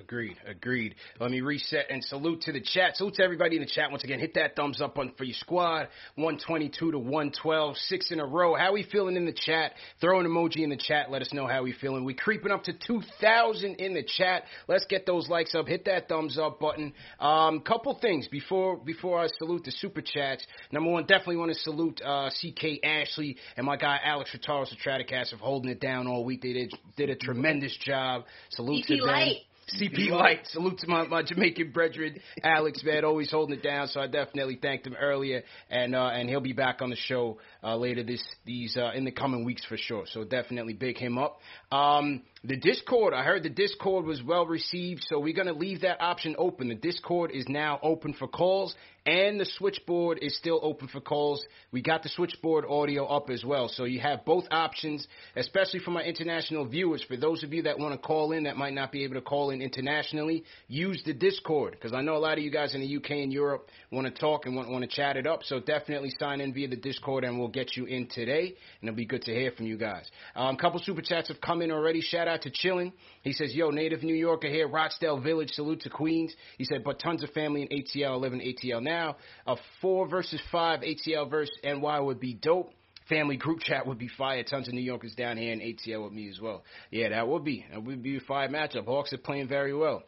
Agreed, 0.02 0.38
agreed. 0.48 0.96
Let 1.20 1.30
me 1.30 1.42
reset 1.42 1.88
and 1.90 2.04
salute 2.04 2.42
to 2.44 2.52
the 2.52 2.62
chat. 2.62 2.96
Salute 2.96 3.16
to 3.16 3.24
everybody 3.24 3.58
in 3.58 3.62
the 3.62 3.68
chat 3.68 3.92
once 3.92 4.04
again. 4.04 4.20
Hit 4.20 4.34
that 4.36 4.56
thumbs 4.56 4.82
up 4.82 4.98
on 4.98 5.12
for 5.18 5.24
your 5.24 5.36
squad. 5.36 5.90
122 6.16 6.92
to 6.92 6.98
112, 6.98 7.78
six 7.78 8.12
in 8.12 8.20
a 8.20 8.26
row. 8.26 8.56
How 8.56 8.74
we 8.74 8.84
feeling 8.84 9.16
in 9.18 9.26
the 9.26 9.34
chat? 9.34 9.74
Throw 10.02 10.20
an 10.20 10.26
emoji 10.26 10.60
in 10.64 10.70
the 10.70 10.78
chat. 10.78 11.12
Let 11.12 11.22
us 11.22 11.32
know 11.34 11.46
how 11.46 11.64
we 11.64 11.74
feeling. 11.74 12.06
We 12.06 12.14
creeping 12.14 12.52
up 12.52 12.64
to 12.64 12.74
2,000 12.74 13.76
in 13.76 13.94
the 13.94 14.04
chat. 14.04 14.44
Let's 14.68 14.86
get 14.86 15.06
those 15.06 15.30
likes 15.30 15.54
up. 15.54 15.68
Hit 15.68 15.86
that 15.86 16.08
thumbs 16.08 16.40
up 16.40 16.60
button. 16.60 16.94
Um, 17.20 17.60
couple 17.60 17.98
things 18.02 18.28
before 18.30 18.78
before 18.78 19.20
I 19.20 19.28
salute 19.38 19.64
the 19.66 19.72
super 19.72 20.02
chats. 20.02 20.46
Number 20.72 20.90
one, 20.90 21.04
definitely 21.04 21.38
want 21.38 21.52
to 21.52 21.60
salute 21.60 22.02
uh, 22.04 22.30
CK 22.30 22.84
Ashley 22.84 23.38
and 23.58 23.66
my 23.66 23.78
guy 23.78 24.00
Alex 24.04 24.36
Retaros 24.36 24.72
of 24.72 24.78
Stratocast 24.80 25.34
of 25.34 25.40
holding 25.40 25.70
it 25.70 25.82
down 25.82 26.08
all 26.08 26.26
week. 26.26 26.42
They 26.42 26.54
did 26.54 26.74
did 26.96 27.10
a 27.10 27.16
tremendous 27.16 27.78
job. 27.84 28.24
Salute 28.50 28.86
to 28.88 28.98
them. 28.98 29.08
Light. 29.08 29.36
CP 29.76 30.10
Light. 30.12 30.40
Salute 30.48 30.80
to 30.80 30.88
my, 30.88 31.06
my 31.08 31.24
Jamaican 31.24 31.72
brethren, 31.72 32.20
Alex, 32.42 32.82
man, 32.86 33.04
always 33.04 33.30
holding 33.30 33.58
it 33.58 33.64
down. 33.64 33.88
So 33.88 34.00
I 34.00 34.08
definitely 34.08 34.58
thanked 34.62 34.88
him 34.88 34.96
earlier, 35.00 35.44
and 35.70 35.94
uh, 35.94 36.08
and 36.08 36.30
he'll 36.30 36.40
be 36.40 36.54
back 36.54 36.82
on 36.82 36.90
the 36.90 36.96
show 36.96 37.38
uh, 37.64 37.76
later 37.76 38.04
this 38.04 38.24
these 38.46 38.78
uh, 38.78 38.92
in 38.96 39.04
the 39.04 39.12
coming 39.12 39.44
weeks 39.44 39.66
for 39.66 39.76
sure. 39.76 40.06
So 40.08 40.24
definitely 40.24 40.74
big 40.74 40.98
him 40.98 41.18
up. 41.18 41.40
Um, 41.70 42.22
the 42.44 42.56
Discord, 42.56 43.14
I 43.14 43.24
heard 43.24 43.44
the 43.44 43.50
Discord 43.50 44.06
was 44.06 44.24
well 44.24 44.46
received, 44.46 45.06
so 45.10 45.20
we're 45.20 45.36
gonna 45.36 45.52
leave 45.52 45.82
that 45.82 46.02
option 46.02 46.36
open. 46.38 46.70
The 46.70 46.76
Discord 46.76 47.32
is 47.32 47.46
now 47.50 47.80
open 47.84 48.14
for 48.14 48.28
calls, 48.28 48.74
and 49.08 49.40
the 49.40 49.46
switchboard 49.46 50.20
is 50.22 50.38
still 50.38 50.60
open 50.62 50.90
for 50.90 51.00
calls. 51.00 51.44
We 51.72 51.82
got 51.82 52.04
the 52.04 52.10
switchboard 52.10 52.66
audio 52.70 53.06
up 53.06 53.30
as 53.30 53.44
well, 53.46 53.70
so 53.70 53.86
you 53.86 54.02
have 54.02 54.26
both 54.26 54.44
options, 54.52 55.08
especially 55.38 55.80
for 55.80 55.92
my 55.92 56.04
international 56.04 56.66
viewers. 56.66 57.02
For 57.08 57.16
those 57.16 57.42
of 57.42 57.54
you 57.54 57.64
that 57.64 57.80
want 57.80 57.94
to 57.94 58.06
call 58.06 58.34
in 58.34 58.44
that 58.44 58.58
might 58.58 58.74
not 58.74 58.92
be 58.92 59.06
able 59.06 59.16
to 59.16 59.22
call 59.22 59.52
in 59.52 59.62
internationally, 59.62 60.44
use 60.68 61.02
the 61.06 61.14
Discord 61.14 61.72
because 61.72 61.94
I 61.94 62.02
know 62.02 62.18
a 62.18 62.20
lot 62.20 62.38
of 62.38 62.44
you 62.44 62.52
guys 62.52 62.76
in 62.76 62.82
the 62.82 62.98
UK 62.98 63.12
and 63.12 63.32
Europe 63.32 63.70
want 63.92 64.14
to 64.14 64.20
talk 64.20 64.46
and 64.46 64.58
want, 64.58 64.70
want 64.70 64.84
to 64.84 64.94
chat 64.94 65.16
it 65.16 65.26
up. 65.26 65.42
So 65.44 65.62
definitely 65.62 66.12
sign 66.20 66.42
in 66.42 66.54
via 66.54 66.68
the 66.68 66.76
Discord, 66.76 67.24
and 67.24 67.40
we'll 67.40 67.48
get 67.48 67.78
you 67.78 67.86
in 67.86 68.10
today, 68.10 68.56
and 68.82 68.90
it'll 68.90 68.98
be 68.98 69.06
good 69.06 69.22
to 69.22 69.34
hear 69.34 69.52
from 69.52 69.68
you 69.68 69.78
guys. 69.78 70.06
A 70.36 70.42
um, 70.42 70.58
couple 70.58 70.82
super 70.84 71.02
chats 71.02 71.30
have 71.30 71.40
come 71.40 71.62
in 71.62 71.72
already. 71.72 72.02
Shout 72.02 72.28
out 72.28 72.42
to 72.42 72.52
Chillin. 72.52 72.92
He 73.22 73.32
says, 73.32 73.56
"Yo, 73.56 73.70
native 73.70 74.04
New 74.04 74.16
Yorker 74.16 74.50
here, 74.50 74.68
Rochdale 74.68 75.22
Village. 75.22 75.52
Salute 75.52 75.80
to 75.82 75.90
Queens." 75.90 76.34
He 76.58 76.66
said, 76.66 76.84
"But 76.84 77.00
tons 77.00 77.24
of 77.24 77.30
family 77.30 77.62
in 77.62 77.70
ATL, 77.70 78.20
live 78.20 78.34
in 78.34 78.42
ATL 78.42 78.82
now. 78.84 78.97
A 79.46 79.56
four 79.82 80.08
versus 80.08 80.42
five 80.52 80.82
ATL 80.82 81.30
versus 81.30 81.56
NY 81.64 82.00
would 82.00 82.20
be 82.20 82.34
dope." 82.34 82.72
family 83.10 83.38
group 83.38 83.60
chat 83.62 83.88
would 83.88 83.98
be 83.98 84.10
fire. 84.10 84.44
Tons 84.44 84.68
of 84.68 84.74
New 84.74 84.82
Yorkers 84.82 85.16
down 85.16 85.38
here 85.38 85.54
in 85.54 85.60
ATL 85.60 86.04
with 86.04 86.14
me 86.14 86.30
as 86.30 86.40
well. 86.40 86.64
Yeah, 86.92 87.10
that 87.10 87.28
would 87.28 87.44
be. 87.44 87.66
That 87.72 87.84
would 87.84 88.04
be 88.04 88.18
a 88.18 88.20
fire 88.20 88.50
matchup. 88.50 88.86
Hawks 88.86 89.14
are 89.14 89.18
playing 89.18 89.48
very 89.48 89.74
well. 89.74 90.04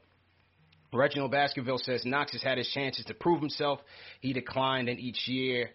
Reginald 0.91 1.31
Baskerville 1.31 1.77
says 1.77 2.03
Knox 2.03 2.31
has 2.31 2.41
had 2.41 2.57
his 2.57 2.67
chances 2.69 3.05
to 3.05 3.13
prove 3.13 3.41
himself. 3.41 3.79
He 4.21 4.33
declined 4.33 4.89
in 4.89 4.97
each 4.97 5.27
year. 5.27 5.69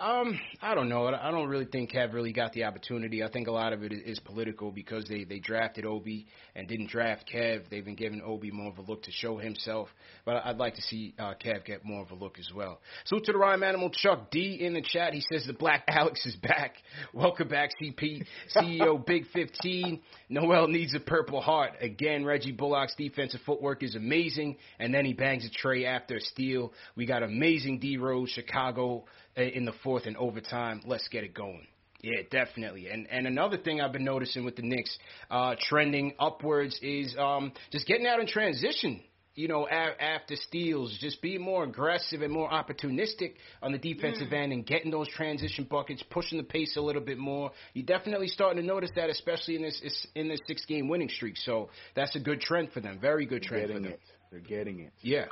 Um, 0.00 0.38
I 0.62 0.76
don't 0.76 0.88
know. 0.88 1.08
I 1.08 1.32
don't 1.32 1.48
really 1.48 1.64
think 1.64 1.90
Kev 1.90 2.12
really 2.12 2.32
got 2.32 2.52
the 2.52 2.64
opportunity. 2.64 3.24
I 3.24 3.30
think 3.30 3.48
a 3.48 3.52
lot 3.52 3.72
of 3.72 3.82
it 3.82 3.92
is 3.92 4.20
political 4.20 4.70
because 4.70 5.04
they 5.08 5.24
they 5.24 5.40
drafted 5.40 5.84
Obi 5.84 6.26
and 6.54 6.68
didn't 6.68 6.88
draft 6.88 7.28
Kev. 7.32 7.68
They've 7.68 7.84
been 7.84 7.96
giving 7.96 8.22
Obi 8.24 8.52
more 8.52 8.70
of 8.70 8.78
a 8.78 8.82
look 8.82 9.02
to 9.04 9.10
show 9.10 9.38
himself. 9.38 9.88
But 10.24 10.44
I'd 10.44 10.56
like 10.56 10.76
to 10.76 10.82
see 10.82 11.14
uh, 11.18 11.34
Kev 11.44 11.64
get 11.64 11.84
more 11.84 12.00
of 12.02 12.12
a 12.12 12.14
look 12.14 12.38
as 12.38 12.48
well. 12.54 12.80
So 13.06 13.18
to 13.18 13.32
the 13.32 13.38
rhyme 13.38 13.64
animal 13.64 13.90
Chuck 13.90 14.30
D 14.30 14.58
in 14.60 14.74
the 14.74 14.82
chat. 14.82 15.14
He 15.14 15.22
says 15.32 15.44
the 15.46 15.52
Black 15.52 15.82
Alex 15.88 16.24
is 16.26 16.36
back. 16.36 16.74
Welcome 17.12 17.48
back, 17.48 17.70
CP 17.82 18.24
CEO 18.56 19.04
Big 19.06 19.24
15. 19.32 20.00
Noel 20.28 20.68
needs 20.68 20.94
a 20.94 21.00
purple 21.00 21.40
heart 21.40 21.72
again. 21.80 22.24
Reggie 22.24 22.52
Bullock's 22.52 22.94
defensive 22.96 23.40
footwork 23.44 23.82
is 23.82 23.96
amazing, 23.96 24.58
and 24.78 24.94
then 24.94 25.04
he 25.04 25.12
bangs 25.12 25.44
a 25.44 25.50
tray 25.50 25.86
after 25.86 26.16
a 26.16 26.20
steal. 26.20 26.72
We 26.94 27.04
got 27.04 27.24
amazing 27.24 27.80
D 27.80 27.96
Rose, 27.96 28.30
Chicago 28.30 29.06
in 29.42 29.64
the 29.64 29.72
fourth 29.82 30.06
and 30.06 30.16
overtime. 30.16 30.82
Let's 30.86 31.08
get 31.08 31.24
it 31.24 31.34
going. 31.34 31.66
Yeah, 32.00 32.22
definitely. 32.30 32.88
And 32.88 33.08
and 33.10 33.26
another 33.26 33.56
thing 33.56 33.80
I've 33.80 33.92
been 33.92 34.04
noticing 34.04 34.44
with 34.44 34.54
the 34.56 34.62
Knicks 34.62 34.96
uh, 35.30 35.56
trending 35.60 36.14
upwards 36.18 36.78
is 36.80 37.14
um, 37.18 37.52
just 37.72 37.86
getting 37.86 38.06
out 38.06 38.20
in 38.20 38.26
transition. 38.26 39.00
You 39.34 39.46
know, 39.46 39.68
a- 39.68 40.02
after 40.02 40.34
steals, 40.34 40.96
just 41.00 41.22
being 41.22 41.40
more 41.40 41.62
aggressive 41.62 42.22
and 42.22 42.32
more 42.32 42.50
opportunistic 42.50 43.34
on 43.62 43.70
the 43.70 43.78
defensive 43.78 44.32
end 44.32 44.52
and 44.52 44.66
getting 44.66 44.90
those 44.90 45.06
transition 45.08 45.64
buckets, 45.70 46.02
pushing 46.10 46.38
the 46.38 46.44
pace 46.44 46.76
a 46.76 46.80
little 46.80 47.02
bit 47.02 47.18
more. 47.18 47.52
You're 47.72 47.86
definitely 47.86 48.26
starting 48.26 48.60
to 48.60 48.66
notice 48.66 48.90
that, 48.96 49.10
especially 49.10 49.54
in 49.54 49.62
this 49.62 50.06
in 50.16 50.28
this 50.28 50.40
six 50.46 50.64
game 50.66 50.88
winning 50.88 51.08
streak. 51.08 51.36
So 51.36 51.70
that's 51.94 52.16
a 52.16 52.20
good 52.20 52.40
trend 52.40 52.72
for 52.72 52.80
them. 52.80 52.98
Very 53.00 53.26
good 53.26 53.42
trend 53.42 53.68
for 53.68 53.74
them. 53.74 53.84
it. 53.84 54.00
They're 54.30 54.40
getting 54.40 54.80
it. 54.80 54.92
Yeah. 55.00 55.24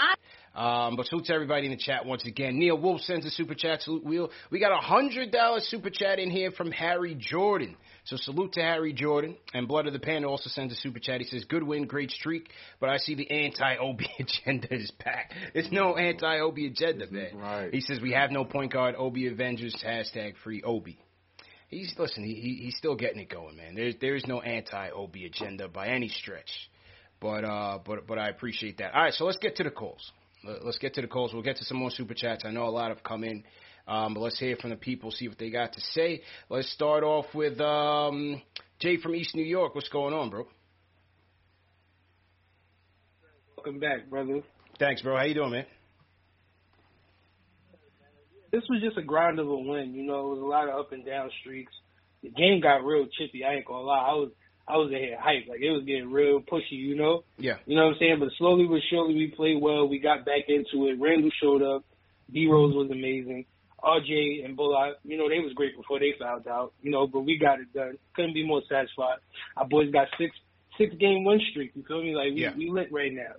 Um, 0.55 0.97
but 0.97 1.07
salute 1.07 1.27
to 1.27 1.35
everybody 1.35 1.67
in 1.67 1.73
the 1.73 1.77
chat 1.77 2.07
once 2.07 2.25
again. 2.25 2.59
Neil 2.59 2.79
Wolf 2.79 3.03
sends 3.03 3.27
a 3.27 3.31
super 3.31 3.55
chat. 3.55 3.83
Salute 3.83 4.05
Wheel. 4.05 4.31
We 4.51 4.59
got 4.59 4.73
a 4.73 4.81
hundred 4.83 5.31
dollar 5.31 5.61
super 5.61 5.91
chat 5.91 6.19
in 6.19 6.31
here 6.31 6.51
from 6.51 6.71
Harry 6.71 7.15
Jordan. 7.15 7.77
So 8.05 8.17
salute 8.17 8.55
to 8.55 8.63
Harry 8.63 8.95
Jordan. 8.95 9.37
And 9.53 9.69
Blood 9.69 9.87
of 9.87 9.93
the 9.93 9.99
Panda 9.99 10.29
also 10.29 10.49
sends 10.49 10.73
a 10.73 10.77
super 10.77 10.99
chat. 10.99 11.21
He 11.21 11.27
says, 11.27 11.45
"Good 11.45 11.63
win, 11.63 11.87
great 11.87 12.11
streak." 12.11 12.49
But 12.81 12.89
I 12.89 12.97
see 12.97 13.15
the 13.15 13.31
anti-Obi 13.31 14.09
agenda 14.19 14.75
is 14.75 14.91
back. 15.05 15.33
There's 15.53 15.71
no 15.71 15.97
anti-Obi 15.97 16.67
agenda, 16.67 17.07
man. 17.11 17.37
Right. 17.37 17.75
He 17.75 17.83
says 17.83 18.01
we 18.01 18.13
have 18.13 18.31
no 18.31 18.45
point 18.47 18.73
guard. 18.73 18.95
Obi 18.97 19.27
Avengers 19.27 19.77
hashtag 19.85 20.37
free 20.43 20.63
Obi. 20.63 20.99
He's 21.69 21.95
listen. 21.99 22.25
He, 22.25 22.35
he 22.35 22.65
he's 22.65 22.77
still 22.77 22.95
getting 22.95 23.21
it 23.21 23.29
going, 23.29 23.57
man. 23.57 23.75
There's 23.75 23.97
there 24.01 24.17
is 24.17 24.27
no 24.27 24.41
anti-Obi 24.41 25.27
agenda 25.27 25.69
by 25.69 25.89
any 25.89 26.09
stretch. 26.09 26.51
But 27.21 27.45
uh, 27.45 27.79
but 27.85 28.07
but 28.07 28.19
I 28.19 28.29
appreciate 28.29 28.79
that. 28.79 28.95
All 28.95 29.03
right, 29.03 29.13
so 29.15 29.25
let's 29.25 29.39
get 29.39 29.57
to 29.57 29.65
the 29.65 29.71
calls. 29.71 30.13
Let- 30.45 30.65
Let's 30.65 30.79
get 30.79 30.95
to 30.95 31.01
the 31.01 31.09
calls. 31.09 31.33
We'll 31.33 31.43
get 31.43 31.57
to 31.57 31.65
some 31.65 31.77
more 31.79 31.91
super 31.91 32.15
chats. 32.15 32.45
I 32.45 32.51
know 32.51 32.65
a 32.65 32.71
lot 32.71 32.91
have 32.91 33.03
come 33.03 33.25
in, 33.25 33.43
um, 33.89 34.15
but 34.15 34.21
let's 34.21 34.39
hear 34.39 34.57
from 34.57 34.71
the 34.71 34.77
people, 34.77 35.11
see 35.11 35.27
what 35.29 35.39
they 35.39 35.51
got 35.51 35.73
to 35.73 35.81
say. 35.81 36.23
Let's 36.49 36.71
start 36.73 37.03
off 37.03 37.27
with 37.35 37.61
um, 37.61 38.43
Jay 38.79 38.97
from 38.99 39.15
East 39.15 39.35
New 39.35 39.45
York. 39.45 39.75
What's 39.75 39.89
going 39.89 40.15
on, 40.15 40.31
bro? 40.31 40.47
Welcome 43.57 43.81
back, 43.81 44.09
brother. 44.09 44.43
Thanks, 44.79 45.03
bro. 45.03 45.17
How 45.17 45.25
you 45.25 45.35
doing, 45.35 45.51
man? 45.51 45.67
This 48.53 48.63
was 48.71 48.81
just 48.81 48.97
a 48.97 49.03
grind 49.03 49.39
of 49.41 49.49
a 49.49 49.57
win. 49.57 49.93
You 49.95 50.05
know, 50.05 50.21
it 50.27 50.35
was 50.37 50.43
a 50.43 50.47
lot 50.47 50.69
of 50.69 50.79
up 50.79 50.93
and 50.93 51.05
down 51.05 51.31
streaks. 51.41 51.73
The 52.23 52.31
game 52.31 52.61
got 52.61 52.85
real 52.85 53.07
chippy. 53.19 53.45
I 53.45 53.55
ain't 53.55 53.67
gonna 53.67 53.81
lie. 53.85 54.07
I 54.11 54.15
was 54.15 54.31
I 54.69 54.77
was 54.79 54.91
ahead 54.93 55.19
hype. 55.21 55.49
Like 55.49 55.61
it 55.61 55.71
was 55.71 55.85
getting 55.85 56.11
real 56.11 56.41
pushy. 56.41 56.73
You 56.73 56.97
know. 56.97 57.25
Yeah. 57.39 57.57
You 57.67 57.77
know 57.77 57.85
what 57.87 57.93
I'm 57.95 57.99
saying? 58.01 58.17
But 58.21 58.31
slowly 58.39 58.67
but 58.67 58.81
surely, 58.91 59.15
we 59.15 59.29
played 59.29 59.61
well. 59.63 59.89
We 59.89 59.99
got 59.99 60.25
back 60.25 60.49
into 60.49 60.89
it. 60.89 60.99
Randle 61.01 61.31
showed 61.41 61.63
up. 61.63 61.85
D 62.33 62.49
Rose 62.49 62.75
was 62.75 62.91
amazing. 62.91 63.47
RJ 63.83 64.45
and 64.45 64.57
Bullock, 64.57 64.97
you 65.05 65.17
know, 65.17 65.29
they 65.29 65.39
was 65.39 65.53
great 65.55 65.77
before 65.77 66.01
they 66.01 66.15
fouled 66.19 66.49
out. 66.49 66.73
You 66.83 66.91
know, 66.91 67.07
but 67.07 67.21
we 67.21 67.39
got 67.39 67.61
it 67.61 67.73
done. 67.73 67.99
Couldn't 68.15 68.35
be 68.35 68.45
more 68.45 68.63
satisfied. 68.69 69.19
Our 69.57 69.69
boys 69.69 69.93
got 69.93 70.09
six 70.19 70.35
six 70.79 70.95
game 70.97 71.25
win 71.25 71.41
streak. 71.51 71.73
You 71.75 71.85
feel 71.87 72.03
me? 72.03 72.15
Like 72.17 72.35
we, 72.35 72.43
Yeah. 72.43 72.55
we 72.57 72.71
lit 72.71 72.91
right 72.93 73.13
now. 73.13 73.33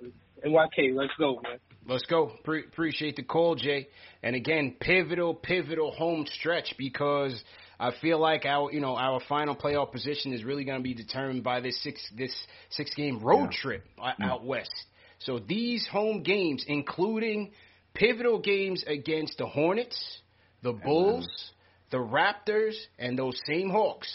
NYK, 0.46 0.96
let's 0.96 1.12
go, 1.18 1.40
man. 1.42 1.58
Let's 1.88 2.06
go. 2.06 2.32
Pre- 2.44 2.64
appreciate 2.66 3.16
the 3.16 3.24
call, 3.24 3.56
Jay. 3.56 3.88
And 4.22 4.36
again, 4.36 4.76
pivotal, 4.80 5.34
pivotal 5.34 5.92
home 5.92 6.26
stretch 6.40 6.76
because 6.78 7.44
I 7.80 7.92
feel 8.02 8.20
like 8.20 8.46
our, 8.46 8.72
you 8.72 8.80
know, 8.80 8.96
our 8.96 9.20
final 9.30 9.56
playoff 9.56 9.92
position 9.92 10.34
is 10.34 10.44
really 10.44 10.64
going 10.64 10.80
to 10.80 10.84
be 10.84 10.94
determined 10.94 11.44
by 11.44 11.60
this 11.60 11.82
six, 11.84 12.02
this 12.18 12.36
six 12.72 12.94
game 12.96 13.20
road 13.20 13.52
trip 13.52 13.84
uh, 14.00 14.14
out 14.22 14.44
west. 14.44 14.72
So 15.20 15.40
these 15.40 15.88
home 15.88 16.24
games, 16.24 16.64
including 16.68 17.52
pivotal 17.94 18.40
games 18.40 18.84
against 18.88 19.38
the 19.38 19.46
Hornets, 19.46 20.20
the 20.64 20.74
Bulls, 20.74 21.28
the 21.92 21.98
Raptors, 21.98 22.76
and 22.98 23.18
those 23.18 23.40
same 23.46 23.70
Hawks. 23.70 24.12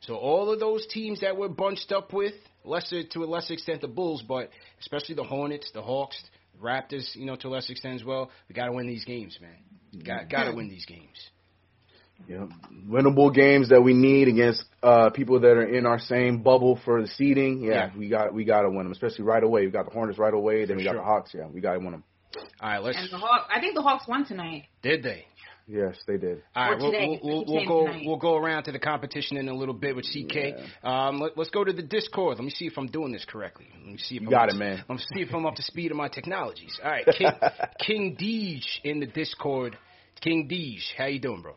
So 0.00 0.14
all 0.16 0.52
of 0.52 0.60
those 0.60 0.86
teams 0.86 1.20
that 1.20 1.36
we're 1.36 1.48
bunched 1.48 1.92
up 1.92 2.12
with, 2.12 2.34
lesser 2.64 3.02
to 3.02 3.24
a 3.24 3.26
lesser 3.26 3.54
extent 3.54 3.80
the 3.80 3.88
Bulls, 3.88 4.22
but 4.26 4.50
especially 4.80 5.14
the 5.14 5.24
Hornets, 5.24 5.70
the 5.72 5.82
Hawks, 5.82 6.20
Raptors, 6.60 7.14
you 7.14 7.26
know, 7.26 7.36
to 7.36 7.48
a 7.48 7.50
lesser 7.50 7.72
extent 7.72 7.96
as 7.96 8.04
well. 8.04 8.30
We 8.48 8.54
got 8.54 8.66
to 8.66 8.72
win 8.72 8.86
these 8.86 9.04
games, 9.04 9.38
man. 9.40 10.02
Got 10.04 10.28
got 10.30 10.44
to 10.44 10.52
win 10.52 10.68
these 10.68 10.86
games. 10.86 11.30
Yeah. 12.28 12.46
Winnable 12.88 13.34
games 13.34 13.70
that 13.70 13.80
we 13.82 13.92
need 13.92 14.28
against 14.28 14.64
uh, 14.82 15.10
people 15.10 15.40
that 15.40 15.50
are 15.56 15.64
in 15.68 15.84
our 15.86 15.98
same 15.98 16.42
bubble 16.42 16.78
for 16.84 17.02
the 17.02 17.08
seeding. 17.08 17.62
Yeah, 17.62 17.72
Yeah. 17.72 17.90
we 17.98 18.08
got 18.08 18.32
we 18.34 18.44
got 18.44 18.62
to 18.62 18.68
win 18.70 18.84
them, 18.84 18.92
especially 18.92 19.24
right 19.24 19.42
away. 19.42 19.64
We 19.66 19.70
got 19.72 19.86
the 19.86 19.92
Hornets 19.92 20.18
right 20.18 20.32
away, 20.34 20.64
then 20.64 20.76
we 20.76 20.84
got 20.84 20.90
sure. 20.92 21.00
the 21.00 21.04
Hawks. 21.04 21.32
Yeah, 21.34 21.46
we 21.46 21.60
got 21.60 21.72
to 21.74 21.78
win 21.80 21.92
them. 21.92 22.04
All 22.60 22.68
right, 22.70 22.78
let's. 22.82 22.96
And 22.98 23.08
the 23.10 23.18
Hawks, 23.18 23.50
I 23.54 23.60
think 23.60 23.74
the 23.74 23.82
Hawks 23.82 24.06
won 24.06 24.24
tonight. 24.24 24.64
Did 24.82 25.02
they? 25.02 25.26
Yes, 25.66 25.96
they 26.06 26.16
did. 26.16 26.42
All 26.56 26.64
Or 26.68 26.72
right, 26.72 26.80
we'll, 26.80 26.90
today. 26.90 27.20
we'll, 27.22 27.44
we'll, 27.44 27.54
we'll 27.54 27.66
go 27.66 27.86
tonight. 27.86 28.02
we'll 28.04 28.16
go 28.16 28.36
around 28.36 28.64
to 28.64 28.72
the 28.72 28.78
competition 28.80 29.36
in 29.36 29.48
a 29.48 29.54
little 29.54 29.74
bit 29.74 29.94
with 29.94 30.04
CK. 30.04 30.58
Um, 30.84 31.18
let, 31.20 31.38
let's 31.38 31.50
go 31.50 31.62
to 31.62 31.72
the 31.72 31.82
Discord. 31.82 32.38
Let 32.38 32.44
me 32.44 32.50
see 32.50 32.66
if 32.66 32.76
I'm 32.76 32.88
doing 32.88 33.12
this 33.12 33.24
correctly. 33.24 33.66
Let 33.78 33.86
me 33.92 33.98
see 33.98 34.16
if 34.16 34.22
You 34.22 34.28
I'm 34.28 34.32
got 34.32 34.42
up 34.44 34.48
it, 34.48 34.52
to- 34.54 34.58
man. 34.58 34.84
Let 34.88 34.98
me 34.98 35.04
see 35.14 35.20
if 35.22 35.32
I'm 35.32 35.46
up 35.46 35.54
to 35.56 35.62
speed 35.62 35.92
of 35.92 35.96
my 35.96 36.08
technologies. 36.08 36.76
All 36.82 36.90
right, 36.90 37.06
King, 37.16 37.30
King 37.78 38.16
Deej 38.20 38.64
in 38.84 38.98
the 39.00 39.06
Discord. 39.06 39.76
King 40.20 40.48
Deej, 40.48 40.80
how 40.98 41.06
you 41.06 41.20
doing, 41.20 41.40
bro? 41.42 41.54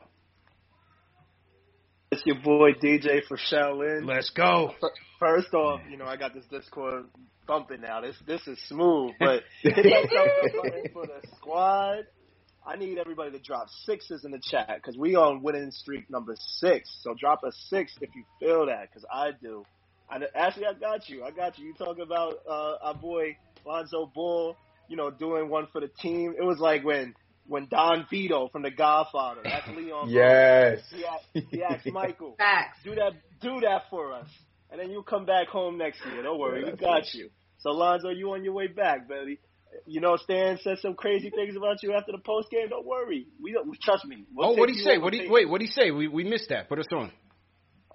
It's 2.13 2.21
your 2.27 2.35
boy 2.35 2.73
DJ 2.73 3.25
for 3.27 3.37
Shaolin. 3.37 4.05
Let's 4.05 4.29
go. 4.29 4.75
First 5.19 5.51
off, 5.55 5.81
you 5.89 5.97
know 5.97 6.05
I 6.05 6.15
got 6.15 6.35
this 6.35 6.45
Discord 6.45 7.05
bumping 7.47 7.81
now. 7.81 8.01
This 8.01 8.15
this 8.27 8.47
is 8.47 8.59
smooth, 8.67 9.13
but 9.19 9.41
hit 9.63 9.75
that 9.77 10.09
subscribe 10.11 10.61
button 10.61 10.83
for 10.93 11.07
the 11.07 11.27
squad. 11.37 12.05
I 12.67 12.75
need 12.75 12.99
everybody 12.99 13.31
to 13.31 13.39
drop 13.39 13.67
sixes 13.87 14.25
in 14.25 14.31
the 14.31 14.39
chat 14.39 14.75
because 14.75 14.95
we 14.95 15.15
on 15.15 15.41
winning 15.41 15.71
streak 15.71 16.07
number 16.11 16.35
six. 16.37 16.95
So 17.01 17.15
drop 17.19 17.39
a 17.43 17.51
six 17.51 17.95
if 17.99 18.11
you 18.13 18.25
feel 18.39 18.67
that, 18.67 18.89
because 18.91 19.05
I 19.11 19.31
do. 19.41 19.65
I, 20.07 20.19
actually, 20.35 20.67
I 20.67 20.73
got 20.73 21.09
you. 21.09 21.23
I 21.23 21.31
got 21.31 21.57
you. 21.57 21.65
You 21.65 21.73
talk 21.73 21.97
about 21.97 22.35
uh, 22.47 22.75
our 22.83 22.93
boy 22.93 23.37
Lonzo 23.65 24.05
Ball, 24.13 24.55
you 24.87 24.97
know, 24.97 25.09
doing 25.09 25.49
one 25.49 25.65
for 25.73 25.81
the 25.81 25.89
team. 25.99 26.35
It 26.37 26.43
was 26.43 26.59
like 26.59 26.85
when 26.85 27.15
when 27.47 27.67
Don 27.67 28.05
Vito 28.09 28.47
from 28.49 28.63
The 28.63 28.71
Godfather. 28.71 29.41
That's 29.43 29.67
Leon. 29.75 30.09
Yes. 30.09 30.79
He 30.89 31.05
asked, 31.05 31.47
he 31.51 31.63
asked 31.63 31.85
Michael, 31.91 32.35
Facts. 32.37 32.79
do 32.83 32.95
that, 32.95 33.13
do 33.41 33.59
that 33.61 33.83
for 33.89 34.13
us, 34.13 34.27
and 34.71 34.79
then 34.79 34.89
you 34.91 35.03
come 35.03 35.25
back 35.25 35.47
home 35.47 35.77
next 35.77 35.99
year. 36.05 36.23
Don't 36.23 36.39
worry, 36.39 36.63
Yeah, 36.65 36.71
we 36.71 36.77
got 36.77 36.99
it. 36.99 37.13
you. 37.13 37.29
So 37.59 37.71
Lonzo, 37.71 38.09
you 38.09 38.31
on 38.33 38.43
your 38.43 38.53
way 38.53 38.67
back, 38.67 39.07
buddy. 39.07 39.39
You 39.87 40.01
know, 40.01 40.17
Stan 40.17 40.59
said 40.61 40.77
some 40.79 40.93
crazy 40.93 41.31
things 41.31 41.55
about 41.55 41.81
you 41.81 41.93
after 41.93 42.11
the 42.11 42.19
post 42.19 42.51
game. 42.51 42.69
Don't 42.69 42.85
worry, 42.85 43.25
we 43.41 43.53
don't. 43.53 43.75
Trust 43.81 44.05
me. 44.05 44.25
We'll 44.31 44.49
oh, 44.49 44.51
what 44.53 44.67
did 44.67 44.75
he 44.75 44.81
say? 44.83 44.97
What 44.99 45.13
he, 45.13 45.27
wait? 45.27 45.49
What 45.49 45.59
did 45.61 45.65
he 45.67 45.71
say? 45.71 45.89
We 45.89 46.07
we 46.07 46.23
missed 46.23 46.49
that. 46.49 46.69
Put 46.69 46.77
us 46.79 46.85
on. 46.91 47.11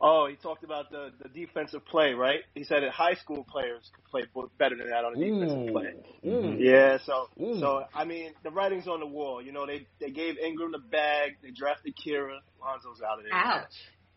Oh, 0.01 0.29
he 0.29 0.37
talked 0.37 0.63
about 0.65 0.91
the 0.91 1.11
the 1.23 1.29
defensive 1.29 1.85
play, 1.87 2.15
right? 2.15 2.41
He 2.55 2.65
said 2.65 2.83
that 2.83 2.91
high 2.93 3.15
school 3.15 3.45
players 3.51 3.91
could 3.95 4.05
play 4.05 4.23
better 4.59 4.77
than 4.77 4.91
that 4.91 5.05
on 5.05 5.15
the 5.15 5.25
defensive 5.25 5.73
play. 5.73 6.31
Ooh. 6.31 6.57
Yeah, 6.59 6.99
so 7.05 7.29
Ooh. 7.41 7.59
so 7.59 7.85
I 7.95 8.05
mean 8.05 8.33
the 8.45 8.51
writing's 8.51 8.87
on 8.87 9.01
the 9.01 9.07
wall. 9.07 9.43
You 9.43 9.53
know, 9.53 9.67
they 9.67 9.87
they 10.01 10.11
gave 10.11 10.39
Ingram 10.39 10.73
the 10.73 10.79
bag, 10.79 11.33
they 11.43 11.51
drafted 11.51 11.95
Kira, 11.97 12.39
Lonzo's 12.61 13.03
out 13.03 13.19
of 13.19 13.25
there. 13.25 13.35
Ouch. 13.35 13.75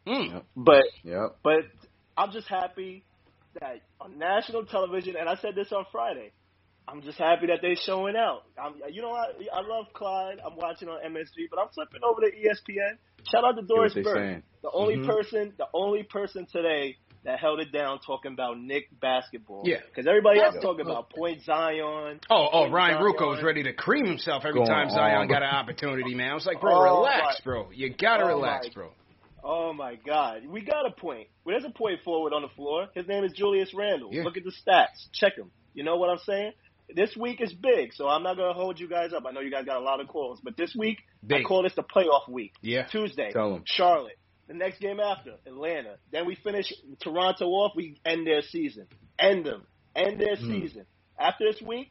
Mm. 0.08 0.44
But 0.56 0.84
Yep. 1.04 1.38
but 1.44 1.63
I'm 2.17 2.32
just 2.32 2.48
happy 2.48 3.06
that 3.60 3.82
on 4.00 4.17
national 4.17 4.65
television, 4.65 5.15
and 5.15 5.28
I 5.28 5.36
said 5.36 5.56
this 5.56 5.72
on 5.72 5.86
Friday. 5.91 6.32
I'm 6.91 7.01
just 7.01 7.17
happy 7.17 7.47
that 7.47 7.60
they're 7.62 7.75
showing 7.75 8.15
out. 8.15 8.43
I'm, 8.62 8.73
you 8.91 9.01
know, 9.01 9.12
I, 9.12 9.27
I 9.54 9.62
love 9.62 9.86
Clyde. 9.93 10.39
I'm 10.45 10.56
watching 10.58 10.89
on 10.89 10.99
MSG, 11.04 11.49
but 11.49 11.60
I'm 11.60 11.69
flipping 11.73 12.01
over 12.04 12.21
to 12.21 12.27
ESPN. 12.27 12.97
Shout 13.32 13.45
out 13.45 13.56
to 13.56 13.62
Doris 13.62 13.93
Burke, 13.93 14.15
saying. 14.17 14.43
the 14.62 14.71
only 14.71 14.95
Mhm. 14.97 15.06
person, 15.08 15.54
the 15.58 15.67
only 15.73 16.04
person 16.04 16.47
today 16.51 16.97
that 17.23 17.39
held 17.39 17.60
it 17.60 17.71
down 17.71 17.99
talking 17.99 18.34
about 18.34 18.60
Nick 18.60 18.88
basketball. 18.99 19.62
Yeah. 19.65 19.77
because 19.88 20.08
everybody 20.08 20.39
else 20.41 20.56
Yeah. 20.56 20.62
talking 20.62 20.82
about 20.86 21.12
Point 21.12 21.41
Zion. 21.43 22.19
Oh, 22.30 22.49
oh, 22.51 22.62
Point 22.63 22.73
Ryan 22.73 22.93
Zion. 22.95 23.04
Ruocco 23.13 23.38
is 23.38 23.43
ready 23.43 23.63
to 23.63 23.73
cream 23.73 24.06
himself 24.06 24.43
every 24.43 24.60
Going 24.60 24.67
time 24.67 24.89
Zion 24.89 25.17
on. 25.21 25.27
got 25.27 25.43
an 25.43 25.49
opportunity, 25.49 26.15
man. 26.15 26.32
I 26.32 26.34
was 26.34 26.45
like, 26.47 26.60
bro, 26.60 26.73
Oh, 26.73 26.97
relax, 26.97 27.39
my- 27.39 27.51
bro. 27.51 27.69
You 27.71 27.89
gotta 27.93 28.23
Oh, 28.23 28.27
relax, 28.27 28.67
my- 28.67 28.73
bro. 28.73 28.91
Oh 29.43 29.73
my 29.73 29.95
God, 29.95 30.45
we 30.47 30.62
got 30.62 30.86
a 30.86 30.91
point. 30.91 31.27
Well, 31.45 31.54
there's 31.54 31.65
a 31.65 31.73
point 31.75 32.01
forward 32.04 32.34
on 32.34 32.41
the 32.43 32.49
floor. 32.49 32.89
His 32.95 33.08
name 33.08 33.23
is 33.23 33.34
Julius 33.34 33.73
Randle. 33.73 34.10
Yeah. 34.12 34.23
Look 34.23 34.38
at 34.38 34.43
the 34.43 34.51
stats. 34.51 35.10
Check 35.13 35.36
him. 35.38 35.51
You 35.73 35.84
know 35.84 35.95
what 35.97 36.10
I'm 36.10 36.17
saying? 36.19 36.51
This 36.95 37.15
week 37.15 37.41
is 37.41 37.54
big, 37.54 37.93
so 37.93 38.08
I'm 38.08 38.23
not 38.23 38.38
gonna 38.38 38.54
hold 38.54 38.80
you 38.80 38.88
guys 38.88 39.13
up. 39.13 39.23
I 39.27 39.32
know 39.32 39.41
you 39.41 39.51
guys 39.51 39.65
got 39.65 39.77
a 39.77 39.84
lot 39.84 39.99
of 39.99 40.08
calls, 40.08 40.39
but 40.43 40.58
this 40.58 40.75
week 40.75 40.99
Big. 41.25 41.41
I 41.41 41.43
call 41.43 41.63
this 41.63 41.73
the 41.75 41.84
playoff 41.84 42.30
week. 42.30 42.54
Yeah. 42.62 42.84
Tuesday. 42.88 43.32
Charlotte. 43.65 44.17
The 44.47 44.54
next 44.56 44.80
game 44.82 44.99
after, 44.99 45.36
Atlanta. 45.45 45.95
Then 46.12 46.25
we 46.25 46.36
finish 46.36 46.73
Toronto 46.99 47.45
off. 47.45 47.71
We 47.75 47.97
end 48.06 48.27
their 48.27 48.41
season. 48.41 48.88
End 49.17 49.45
them. 49.45 49.65
End 49.95 50.19
their 50.19 50.36
Hmm. 50.36 50.47
season. 50.51 50.86
After 51.17 51.49
this 51.51 51.62
week, 51.62 51.89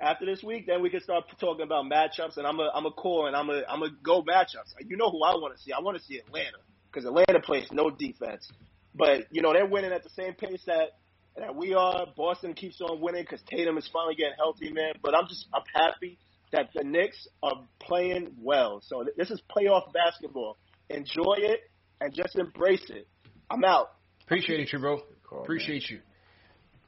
after 0.00 0.26
this 0.26 0.42
week, 0.42 0.66
then 0.66 0.82
we 0.82 0.90
can 0.90 1.00
start 1.00 1.24
talking 1.40 1.62
about 1.64 1.84
matchups. 1.86 2.36
And 2.36 2.46
I'm 2.46 2.60
a 2.60 2.70
I'm 2.74 2.86
a 2.86 2.90
call 2.92 3.26
and 3.26 3.34
I'm 3.34 3.48
a 3.50 3.62
I'm 3.68 3.82
a 3.82 3.90
go 4.02 4.22
matchups. 4.22 4.74
You 4.86 4.96
know 4.96 5.10
who 5.10 5.22
I 5.24 5.34
want 5.34 5.56
to 5.56 5.62
see? 5.62 5.72
I 5.72 5.80
want 5.80 5.96
to 5.96 6.02
see 6.04 6.18
Atlanta 6.18 6.58
because 6.92 7.06
Atlanta 7.06 7.40
plays 7.40 7.66
no 7.72 7.90
defense. 7.90 8.48
But 8.94 9.26
you 9.30 9.42
know 9.42 9.52
they're 9.52 9.66
winning 9.66 9.92
at 9.92 10.02
the 10.04 10.10
same 10.10 10.34
pace 10.34 10.62
that 10.66 10.90
that 11.36 11.54
we 11.54 11.74
are. 11.74 12.06
Boston 12.16 12.54
keeps 12.54 12.80
on 12.80 13.00
winning 13.00 13.22
because 13.22 13.40
Tatum 13.48 13.78
is 13.78 13.88
finally 13.92 14.14
getting 14.14 14.34
healthy, 14.36 14.72
man. 14.72 14.94
But 15.02 15.14
I'm 15.14 15.26
just 15.28 15.46
I'm 15.54 15.62
happy 15.74 16.18
that 16.52 16.70
the 16.74 16.84
Knicks 16.84 17.28
are 17.42 17.64
playing 17.80 18.32
well. 18.40 18.80
So 18.84 19.02
th- 19.02 19.16
this 19.16 19.30
is 19.30 19.40
playoff 19.54 19.92
basketball. 19.92 20.56
Enjoy 20.88 21.36
it 21.38 21.60
and 22.00 22.14
just 22.14 22.36
embrace 22.36 22.84
it. 22.88 23.08
I'm 23.50 23.64
out. 23.64 23.92
Appreciate 24.24 24.60
it, 24.60 24.72
you 24.72 24.78
bro. 24.78 25.00
call, 25.28 25.42
Appreciate 25.42 25.88
you. 25.90 26.00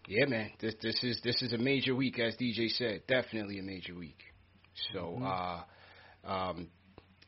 Yeah, 0.07 0.27
man. 0.27 0.51
This 0.61 0.75
this 0.81 0.99
is 1.03 1.21
this 1.23 1.43
is 1.43 1.53
a 1.53 1.59
major 1.59 1.95
week, 1.95 2.19
as 2.19 2.35
DJ 2.37 2.69
said. 2.71 3.03
Definitely 3.07 3.59
a 3.59 3.63
major 3.63 3.95
week. 3.95 4.19
So, 4.93 5.21
uh, 5.23 5.63
um, 6.25 6.69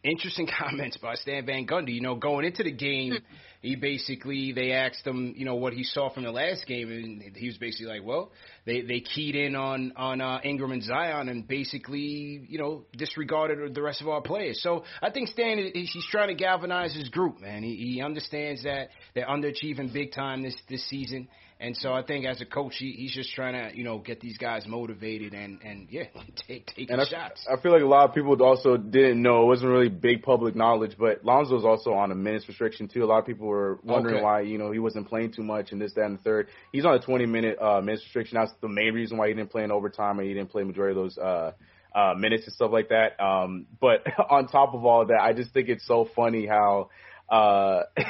interesting 0.02 0.48
comments 0.58 0.96
by 0.96 1.14
Stan 1.14 1.46
Van 1.46 1.66
Gundy. 1.66 1.94
You 1.94 2.00
know, 2.00 2.14
going 2.14 2.44
into 2.44 2.62
the 2.62 2.72
game, 2.72 3.18
he 3.60 3.76
basically 3.76 4.52
they 4.52 4.72
asked 4.72 5.06
him, 5.06 5.34
you 5.36 5.44
know, 5.44 5.56
what 5.56 5.72
he 5.72 5.84
saw 5.84 6.12
from 6.12 6.24
the 6.24 6.30
last 6.30 6.66
game, 6.66 6.90
and 6.90 7.36
he 7.36 7.46
was 7.46 7.58
basically 7.58 7.86
like, 7.86 8.04
well, 8.04 8.32
they 8.64 8.82
they 8.82 9.00
keyed 9.00 9.36
in 9.36 9.54
on 9.54 9.92
on 9.96 10.20
uh, 10.20 10.40
Ingram 10.44 10.72
and 10.72 10.82
Zion, 10.82 11.28
and 11.28 11.46
basically, 11.46 12.46
you 12.48 12.58
know, 12.58 12.84
disregarded 12.96 13.74
the 13.74 13.82
rest 13.82 14.00
of 14.00 14.08
our 14.08 14.22
players. 14.22 14.62
So 14.62 14.84
I 15.02 15.10
think 15.10 15.28
Stan 15.28 15.58
he's 15.74 16.06
trying 16.10 16.28
to 16.28 16.34
galvanize 16.34 16.94
his 16.94 17.08
group, 17.08 17.40
man. 17.40 17.62
He, 17.62 17.76
he 17.94 18.02
understands 18.02 18.62
that 18.64 18.88
they're 19.14 19.26
underachieving 19.26 19.92
big 19.92 20.12
time 20.12 20.42
this 20.42 20.56
this 20.68 20.88
season. 20.88 21.28
And 21.62 21.76
so 21.76 21.92
I 21.92 22.02
think 22.02 22.24
as 22.24 22.40
a 22.40 22.46
coach, 22.46 22.76
he, 22.78 22.92
he's 22.92 23.12
just 23.12 23.34
trying 23.34 23.52
to, 23.52 23.76
you 23.76 23.84
know, 23.84 23.98
get 23.98 24.18
these 24.20 24.38
guys 24.38 24.66
motivated 24.66 25.34
and, 25.34 25.60
and 25.62 25.88
yeah, 25.90 26.04
take 26.48 26.66
take 26.74 26.90
And 26.90 27.02
I, 27.02 27.04
shots. 27.04 27.46
I 27.46 27.60
feel 27.60 27.70
like 27.70 27.82
a 27.82 27.86
lot 27.86 28.08
of 28.08 28.14
people 28.14 28.42
also 28.42 28.78
didn't 28.78 29.20
know. 29.20 29.42
It 29.42 29.46
wasn't 29.46 29.70
really 29.70 29.90
big 29.90 30.22
public 30.22 30.56
knowledge, 30.56 30.92
but 30.98 31.22
Lonzo's 31.22 31.62
also 31.66 31.92
on 31.92 32.12
a 32.12 32.14
minutes 32.14 32.48
restriction 32.48 32.88
too. 32.88 33.04
A 33.04 33.06
lot 33.06 33.18
of 33.18 33.26
people 33.26 33.46
were 33.46 33.78
wondering 33.84 34.16
Okay. 34.16 34.24
why, 34.24 34.40
you 34.40 34.56
know, 34.56 34.72
he 34.72 34.78
wasn't 34.78 35.06
playing 35.06 35.32
too 35.34 35.42
much 35.42 35.72
and 35.72 35.80
this, 35.80 35.92
that, 35.94 36.06
and 36.06 36.18
the 36.18 36.22
third. 36.22 36.48
He's 36.72 36.86
on 36.86 36.94
a 36.94 36.98
20 36.98 37.26
minute 37.26 37.58
uh, 37.60 37.82
minutes 37.82 38.04
restriction. 38.04 38.38
That's 38.38 38.52
the 38.62 38.68
main 38.68 38.94
reason 38.94 39.18
why 39.18 39.28
he 39.28 39.34
didn't 39.34 39.50
play 39.50 39.62
in 39.62 39.70
overtime 39.70 40.18
and 40.18 40.26
he 40.26 40.32
didn't 40.32 40.50
play 40.50 40.64
majority 40.64 40.98
of 40.98 41.04
those 41.04 41.18
uh, 41.18 41.52
uh, 41.94 42.14
minutes 42.16 42.44
and 42.46 42.54
stuff 42.54 42.70
like 42.72 42.88
that. 42.88 43.22
Um, 43.22 43.66
but 43.78 44.02
on 44.30 44.46
top 44.46 44.72
of 44.72 44.86
all 44.86 45.04
that, 45.04 45.20
I 45.20 45.34
just 45.34 45.52
think 45.52 45.68
it's 45.68 45.86
so 45.86 46.08
funny 46.16 46.46
how. 46.46 46.88
Uh, 47.28 47.82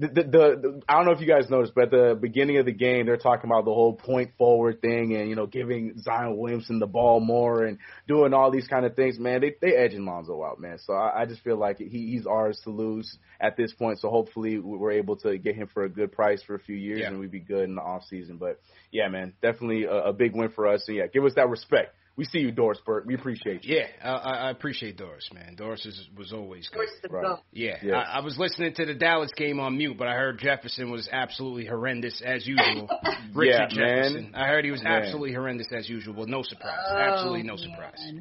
the, 0.00 0.06
the, 0.08 0.22
the 0.22 0.82
I 0.88 0.94
don't 0.94 1.06
know 1.06 1.12
if 1.12 1.20
you 1.20 1.26
guys 1.26 1.50
noticed, 1.50 1.74
but 1.74 1.84
at 1.84 1.90
the 1.90 2.18
beginning 2.20 2.58
of 2.58 2.66
the 2.66 2.72
game, 2.72 3.06
they're 3.06 3.16
talking 3.16 3.50
about 3.50 3.64
the 3.64 3.72
whole 3.74 3.94
point 3.94 4.30
forward 4.38 4.80
thing 4.80 5.16
and 5.16 5.28
you 5.28 5.34
know 5.34 5.46
giving 5.46 5.98
Zion 5.98 6.36
Williamson 6.36 6.78
the 6.78 6.86
ball 6.86 7.18
more 7.20 7.64
and 7.64 7.78
doing 8.06 8.32
all 8.32 8.50
these 8.50 8.68
kind 8.68 8.86
of 8.86 8.94
things. 8.94 9.18
Man, 9.18 9.40
they 9.40 9.54
they 9.60 9.74
edging 9.76 10.04
Lonzo 10.04 10.42
out, 10.44 10.60
man. 10.60 10.78
So 10.78 10.92
I, 10.92 11.22
I 11.22 11.26
just 11.26 11.42
feel 11.42 11.56
like 11.56 11.78
he, 11.78 11.88
he's 11.88 12.26
ours 12.26 12.60
to 12.64 12.70
lose 12.70 13.18
at 13.40 13.56
this 13.56 13.72
point. 13.72 13.98
So 14.00 14.08
hopefully 14.08 14.58
we're 14.58 14.92
able 14.92 15.16
to 15.16 15.36
get 15.38 15.56
him 15.56 15.68
for 15.72 15.84
a 15.84 15.88
good 15.88 16.12
price 16.12 16.42
for 16.42 16.54
a 16.54 16.60
few 16.60 16.76
years 16.76 17.00
Yeah. 17.00 17.08
and 17.08 17.18
we'd 17.18 17.30
be 17.32 17.40
good 17.40 17.64
in 17.68 17.74
the 17.74 17.82
off 17.82 18.04
season. 18.04 18.36
But 18.36 18.60
yeah, 18.92 19.08
man, 19.08 19.34
definitely 19.42 19.84
a, 19.84 20.06
a 20.08 20.12
big 20.12 20.34
win 20.34 20.50
for 20.50 20.68
us. 20.68 20.84
And 20.86 20.96
yeah, 20.96 21.06
give 21.08 21.24
us 21.24 21.34
that 21.34 21.48
respect. 21.48 21.94
We 22.18 22.24
see 22.24 22.40
you, 22.40 22.50
Doris 22.50 22.80
Burke. 22.84 23.04
We 23.06 23.14
appreciate 23.14 23.64
you. 23.64 23.76
Yeah, 23.76 23.86
I, 24.02 24.10
I 24.10 24.34
I 24.48 24.50
appreciate 24.50 24.96
Doris, 24.98 25.30
man. 25.32 25.54
Doris 25.54 25.86
is, 25.86 26.08
was 26.16 26.32
always 26.32 26.68
good. 26.68 26.80
Right. 27.12 27.38
Yeah, 27.52 27.76
Yes. 27.80 27.94
I, 27.94 28.18
I 28.18 28.20
was 28.24 28.36
listening 28.36 28.74
to 28.74 28.84
the 28.86 28.94
Dallas 28.94 29.30
game 29.36 29.60
on 29.60 29.78
mute, 29.78 29.96
but 29.96 30.08
I 30.08 30.14
heard 30.14 30.38
Jefferson 30.40 30.90
was 30.90 31.08
absolutely 31.12 31.64
horrendous 31.66 32.20
as 32.26 32.44
usual. 32.44 32.88
Richard 33.34 33.70
Yeah, 33.72 33.80
man. 33.84 34.02
Jefferson. 34.02 34.32
I 34.34 34.46
heard 34.48 34.64
he 34.64 34.72
was 34.72 34.82
Man. 34.82 34.92
absolutely 35.00 35.32
horrendous 35.32 35.68
as 35.72 35.88
usual. 35.88 36.14
Well, 36.14 36.26
no 36.26 36.42
surprise. 36.42 36.76
Oh, 36.90 36.96
absolutely 36.96 37.44
no 37.44 37.56
surprise. 37.56 38.12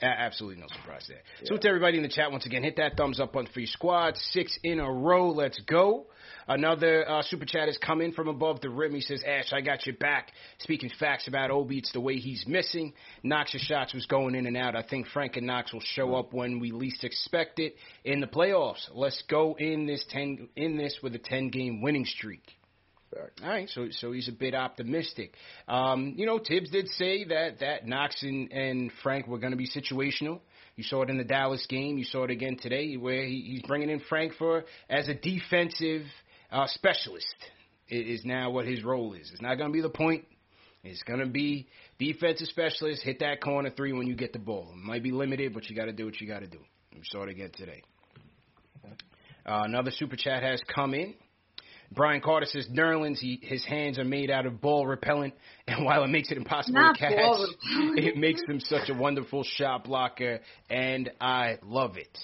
A- 0.00 0.04
absolutely 0.06 0.60
no 0.60 0.66
surprise 0.68 1.04
there. 1.06 1.20
So 1.44 1.58
to 1.58 1.68
everybody 1.68 1.98
in 1.98 2.02
the 2.02 2.08
chat, 2.08 2.32
once 2.32 2.46
again, 2.46 2.62
hit 2.62 2.76
that 2.76 2.96
thumbs 2.96 3.20
up 3.20 3.34
button 3.34 3.50
for 3.52 3.60
your 3.60 3.66
squad. 3.66 4.16
Six 4.32 4.58
in 4.64 4.80
a 4.80 4.90
row. 4.90 5.30
Let's 5.30 5.60
go. 5.60 6.06
Another 6.48 7.08
uh, 7.08 7.22
super 7.22 7.44
chat 7.44 7.66
has 7.66 7.78
come 7.78 8.00
in 8.00 8.12
from 8.12 8.28
above 8.28 8.60
the 8.60 8.70
rim. 8.70 8.94
He 8.94 9.00
says, 9.00 9.22
Ash, 9.26 9.52
I 9.52 9.60
got 9.60 9.84
your 9.86 9.96
back. 9.96 10.32
Speaking 10.58 10.90
facts 10.98 11.26
about 11.26 11.50
Obi, 11.50 11.78
it's 11.78 11.92
the 11.92 12.00
way 12.00 12.16
he's 12.16 12.44
missing. 12.46 12.92
Knox's 13.22 13.62
shots 13.62 13.94
was 13.94 14.06
going 14.06 14.34
in 14.34 14.46
and 14.46 14.56
out. 14.56 14.76
I 14.76 14.82
think 14.82 15.06
Frank 15.08 15.36
and 15.36 15.46
Knox 15.46 15.72
will 15.72 15.80
show 15.80 16.14
up 16.14 16.32
when 16.32 16.60
we 16.60 16.70
least 16.70 17.04
expect 17.04 17.58
it 17.58 17.76
in 18.04 18.20
the 18.20 18.26
playoffs. 18.26 18.88
Let's 18.94 19.22
go 19.28 19.56
in 19.58 19.86
this 19.86 20.04
ten 20.08 20.48
in 20.56 20.76
this 20.76 20.98
with 21.02 21.14
a 21.14 21.18
ten 21.18 21.50
game 21.50 21.82
winning 21.82 22.04
streak. 22.04 22.42
All 23.42 23.48
right, 23.48 23.68
so 23.70 23.88
so 23.90 24.12
he's 24.12 24.28
a 24.28 24.32
bit 24.32 24.54
optimistic. 24.54 25.34
Um, 25.68 26.14
you 26.16 26.26
know, 26.26 26.38
Thibs 26.38 26.70
did 26.70 26.88
say 26.88 27.24
that 27.24 27.60
that 27.60 27.86
Knox 27.86 28.22
and, 28.22 28.52
and 28.52 28.90
Frank 29.02 29.26
were 29.26 29.38
going 29.38 29.52
to 29.52 29.56
be 29.56 29.68
situational. 29.68 30.40
You 30.74 30.84
saw 30.84 31.02
it 31.02 31.08
in 31.08 31.16
the 31.16 31.24
Dallas 31.24 31.64
game. 31.66 31.96
You 31.96 32.04
saw 32.04 32.24
it 32.24 32.30
again 32.30 32.58
today, 32.60 32.96
where 32.96 33.24
he, 33.24 33.40
he's 33.52 33.62
bringing 33.62 33.88
in 33.88 34.00
Frank 34.00 34.34
for 34.34 34.64
as 34.90 35.08
a 35.08 35.14
defensive 35.14 36.02
uh, 36.56 36.66
specialist. 36.68 37.34
Is 37.88 38.24
now 38.24 38.50
what 38.50 38.66
his 38.66 38.82
role 38.82 39.12
is. 39.12 39.30
It's 39.32 39.40
not 39.40 39.58
going 39.58 39.70
to 39.70 39.72
be 39.72 39.80
the 39.80 39.88
point. 39.88 40.24
It's 40.82 41.04
going 41.04 41.20
to 41.20 41.26
be 41.26 41.68
defensive 42.00 42.48
specialist. 42.48 43.02
Hit 43.04 43.20
that 43.20 43.40
corner 43.40 43.70
three 43.70 43.92
when 43.92 44.08
you 44.08 44.16
get 44.16 44.32
the 44.32 44.40
ball. 44.40 44.70
It 44.72 44.84
might 44.84 45.04
be 45.04 45.12
limited, 45.12 45.54
but 45.54 45.70
you 45.70 45.76
got 45.76 45.84
to 45.84 45.92
do 45.92 46.04
what 46.04 46.20
you 46.20 46.26
got 46.26 46.40
to 46.40 46.48
do. 46.48 46.58
We 46.92 47.02
saw 47.04 47.22
it 47.22 47.28
again 47.28 47.52
today. 47.56 47.82
Uh, 48.84 49.62
another 49.62 49.92
super 49.92 50.16
chat 50.16 50.42
has 50.42 50.60
come 50.74 50.94
in. 50.94 51.14
Brian 51.92 52.20
Carter 52.20 52.46
says 52.46 52.66
Nerlens, 52.72 53.18
he, 53.18 53.38
his 53.40 53.64
hands 53.64 54.00
are 54.00 54.04
made 54.04 54.28
out 54.28 54.46
of 54.46 54.60
ball 54.60 54.84
repellent, 54.84 55.34
and 55.68 55.84
while 55.84 56.02
it 56.02 56.08
makes 56.08 56.32
it 56.32 56.38
impossible 56.38 56.80
Not 56.80 56.96
to 56.96 57.00
catch, 57.00 57.14
ball 57.14 57.46
it 57.96 58.16
makes 58.16 58.42
him 58.48 58.58
such 58.58 58.88
a 58.88 58.94
wonderful 58.94 59.44
shot 59.44 59.84
blocker, 59.84 60.40
and 60.68 61.08
I 61.20 61.58
love 61.62 61.96
it. 61.96 62.18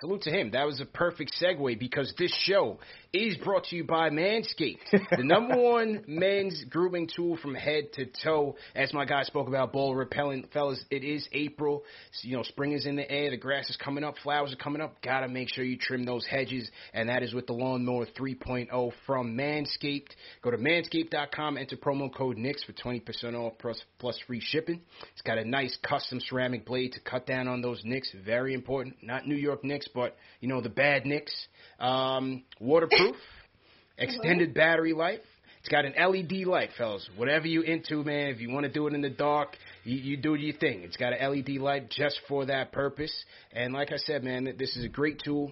Salute 0.00 0.22
to 0.22 0.30
him. 0.30 0.50
That 0.50 0.66
was 0.66 0.80
a 0.80 0.84
perfect 0.84 1.32
segue 1.40 1.78
because 1.78 2.12
this 2.18 2.34
show 2.40 2.78
is 3.12 3.36
brought 3.38 3.64
to 3.64 3.76
you 3.76 3.84
by 3.84 4.10
Manscaped, 4.10 4.90
the 4.90 5.24
number 5.24 5.56
one 5.60 6.04
men's 6.06 6.64
grooming 6.68 7.08
tool 7.14 7.36
from 7.36 7.54
head 7.54 7.92
to 7.94 8.06
toe. 8.24 8.56
As 8.74 8.92
my 8.92 9.04
guy 9.04 9.22
spoke 9.22 9.48
about 9.48 9.72
ball 9.72 9.94
repellent, 9.94 10.52
fellas, 10.52 10.84
it 10.90 11.04
is 11.04 11.26
April. 11.32 11.82
So, 12.12 12.28
you 12.28 12.36
know, 12.36 12.42
spring 12.42 12.72
is 12.72 12.86
in 12.86 12.96
the 12.96 13.10
air. 13.10 13.30
The 13.30 13.36
grass 13.36 13.70
is 13.70 13.76
coming 13.76 14.04
up. 14.04 14.16
Flowers 14.22 14.52
are 14.52 14.56
coming 14.56 14.82
up. 14.82 15.02
Gotta 15.02 15.28
make 15.28 15.48
sure 15.52 15.64
you 15.64 15.78
trim 15.78 16.04
those 16.04 16.26
hedges, 16.26 16.70
and 16.92 17.08
that 17.08 17.22
is 17.22 17.32
with 17.32 17.46
the 17.46 17.52
Lawnmower 17.52 18.06
3.0 18.18 18.92
from 19.06 19.36
Manscaped. 19.36 20.10
Go 20.42 20.50
to 20.50 20.58
manscaped.com, 20.58 21.56
enter 21.56 21.76
promo 21.76 22.12
code 22.14 22.36
NIX 22.36 22.62
for 22.64 22.72
20% 22.72 23.34
off 23.34 23.54
plus, 23.58 23.80
plus 23.98 24.18
free 24.26 24.40
shipping. 24.40 24.80
It's 25.12 25.22
got 25.22 25.38
a 25.38 25.44
nice 25.44 25.76
custom 25.82 26.20
ceramic 26.20 26.66
blade 26.66 26.92
to 26.92 27.00
cut 27.00 27.26
down 27.26 27.48
on 27.48 27.62
those 27.62 27.80
nicks. 27.84 28.12
Very 28.24 28.54
important. 28.54 28.96
Not 29.02 29.26
New 29.26 29.36
York 29.36 29.64
Knicks, 29.64 29.88
but, 29.94 30.16
you 30.40 30.48
know, 30.48 30.60
the 30.60 30.68
bad 30.68 31.06
nicks. 31.06 31.34
Um, 31.78 32.44
waterproof, 32.60 33.16
extended 33.98 34.54
battery 34.54 34.92
life. 34.92 35.20
It's 35.60 35.72
got 35.72 35.84
an 35.84 35.94
LED 35.98 36.46
light, 36.46 36.70
fellas. 36.78 37.08
Whatever 37.16 37.48
you 37.48 37.62
into, 37.62 38.04
man, 38.04 38.28
if 38.28 38.40
you 38.40 38.50
want 38.50 38.66
to 38.66 38.72
do 38.72 38.86
it 38.86 38.94
in 38.94 39.00
the 39.00 39.10
dark, 39.10 39.56
you, 39.82 39.96
you 39.96 40.16
do 40.16 40.36
your 40.36 40.56
thing. 40.56 40.82
It's 40.82 40.96
got 40.96 41.12
an 41.12 41.28
LED 41.28 41.60
light 41.60 41.90
just 41.90 42.20
for 42.28 42.46
that 42.46 42.70
purpose. 42.70 43.12
And 43.52 43.74
like 43.74 43.90
I 43.90 43.96
said, 43.96 44.22
man, 44.22 44.54
this 44.56 44.76
is 44.76 44.84
a 44.84 44.88
great 44.88 45.20
tool. 45.24 45.50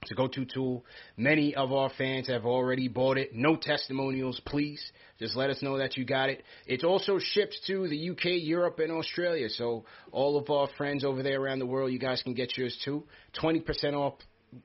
It's 0.00 0.12
a 0.12 0.14
go-to 0.14 0.46
tool. 0.46 0.84
Many 1.18 1.54
of 1.54 1.72
our 1.72 1.90
fans 1.98 2.28
have 2.28 2.46
already 2.46 2.88
bought 2.88 3.18
it. 3.18 3.34
No 3.34 3.56
testimonials, 3.56 4.40
please. 4.46 4.80
Just 5.18 5.36
let 5.36 5.50
us 5.50 5.60
know 5.60 5.76
that 5.76 5.96
you 5.96 6.06
got 6.06 6.30
it. 6.30 6.42
It 6.66 6.84
also 6.84 7.18
ships 7.18 7.60
to 7.66 7.86
the 7.86 8.10
UK, 8.10 8.40
Europe, 8.40 8.78
and 8.78 8.92
Australia. 8.92 9.50
So 9.50 9.84
all 10.12 10.38
of 10.38 10.48
our 10.48 10.68
friends 10.78 11.04
over 11.04 11.22
there 11.22 11.38
around 11.38 11.58
the 11.58 11.66
world, 11.66 11.92
you 11.92 11.98
guys 11.98 12.22
can 12.22 12.32
get 12.34 12.56
yours 12.56 12.78
too. 12.84 13.04
20% 13.42 13.92
off 13.92 14.14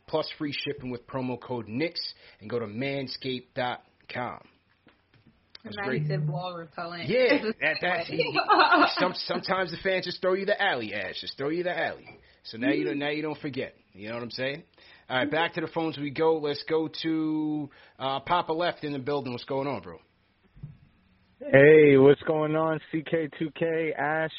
plus 0.07 0.29
free 0.37 0.53
shipping 0.53 0.89
with 0.91 1.05
promo 1.07 1.39
code 1.39 1.67
NIX 1.67 1.99
and 2.41 2.49
go 2.49 2.59
to 2.59 2.65
manscaped.com. 2.65 4.39
That's 5.63 5.77
Nice 5.77 5.85
great. 5.87 6.09
and 6.11 6.27
ball 6.27 6.55
repellent. 6.57 7.07
Yeah, 7.07 7.37
that, 7.61 7.77
that's 7.81 8.09
some, 8.99 9.13
sometimes 9.15 9.71
the 9.71 9.77
fans 9.81 10.05
just 10.05 10.21
throw 10.21 10.33
you 10.33 10.45
the 10.45 10.61
alley, 10.61 10.93
Ash. 10.93 11.21
Just 11.21 11.37
throw 11.37 11.49
you 11.49 11.63
the 11.63 11.77
alley. 11.77 12.05
So 12.43 12.57
now 12.57 12.71
you 12.71 12.83
don't 12.83 12.99
now 12.99 13.09
you 13.09 13.21
don't 13.21 13.39
forget. 13.39 13.73
You 13.93 14.09
know 14.09 14.15
what 14.15 14.23
I'm 14.23 14.31
saying? 14.31 14.63
All 15.09 15.17
right, 15.17 15.31
back 15.31 15.53
to 15.53 15.61
the 15.61 15.67
phones 15.67 15.97
we 15.97 16.09
go. 16.09 16.37
Let's 16.37 16.63
go 16.67 16.89
to 17.03 17.69
uh, 17.97 18.19
Papa 18.21 18.51
Left 18.51 18.83
in 18.83 18.91
the 18.91 18.99
building. 18.99 19.31
What's 19.31 19.45
going 19.45 19.67
on, 19.67 19.81
bro? 19.81 19.99
Hey, 21.39 21.97
what's 21.97 22.21
going 22.23 22.55
on? 22.55 22.79
CK2K, 22.93 23.97
Ash, 23.97 24.31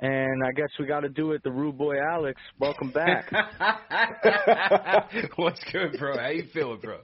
and 0.00 0.42
I 0.44 0.52
guess 0.52 0.68
we 0.78 0.86
got 0.86 1.00
to 1.00 1.08
do 1.08 1.32
it. 1.32 1.42
The 1.42 1.50
Rude 1.50 1.78
Boy 1.78 1.96
Alex, 2.00 2.40
welcome 2.58 2.90
back. 2.90 3.30
What's 5.36 5.60
good, 5.72 5.98
bro? 5.98 6.18
How 6.18 6.28
you 6.28 6.44
feeling, 6.52 6.80
bro? 6.80 6.98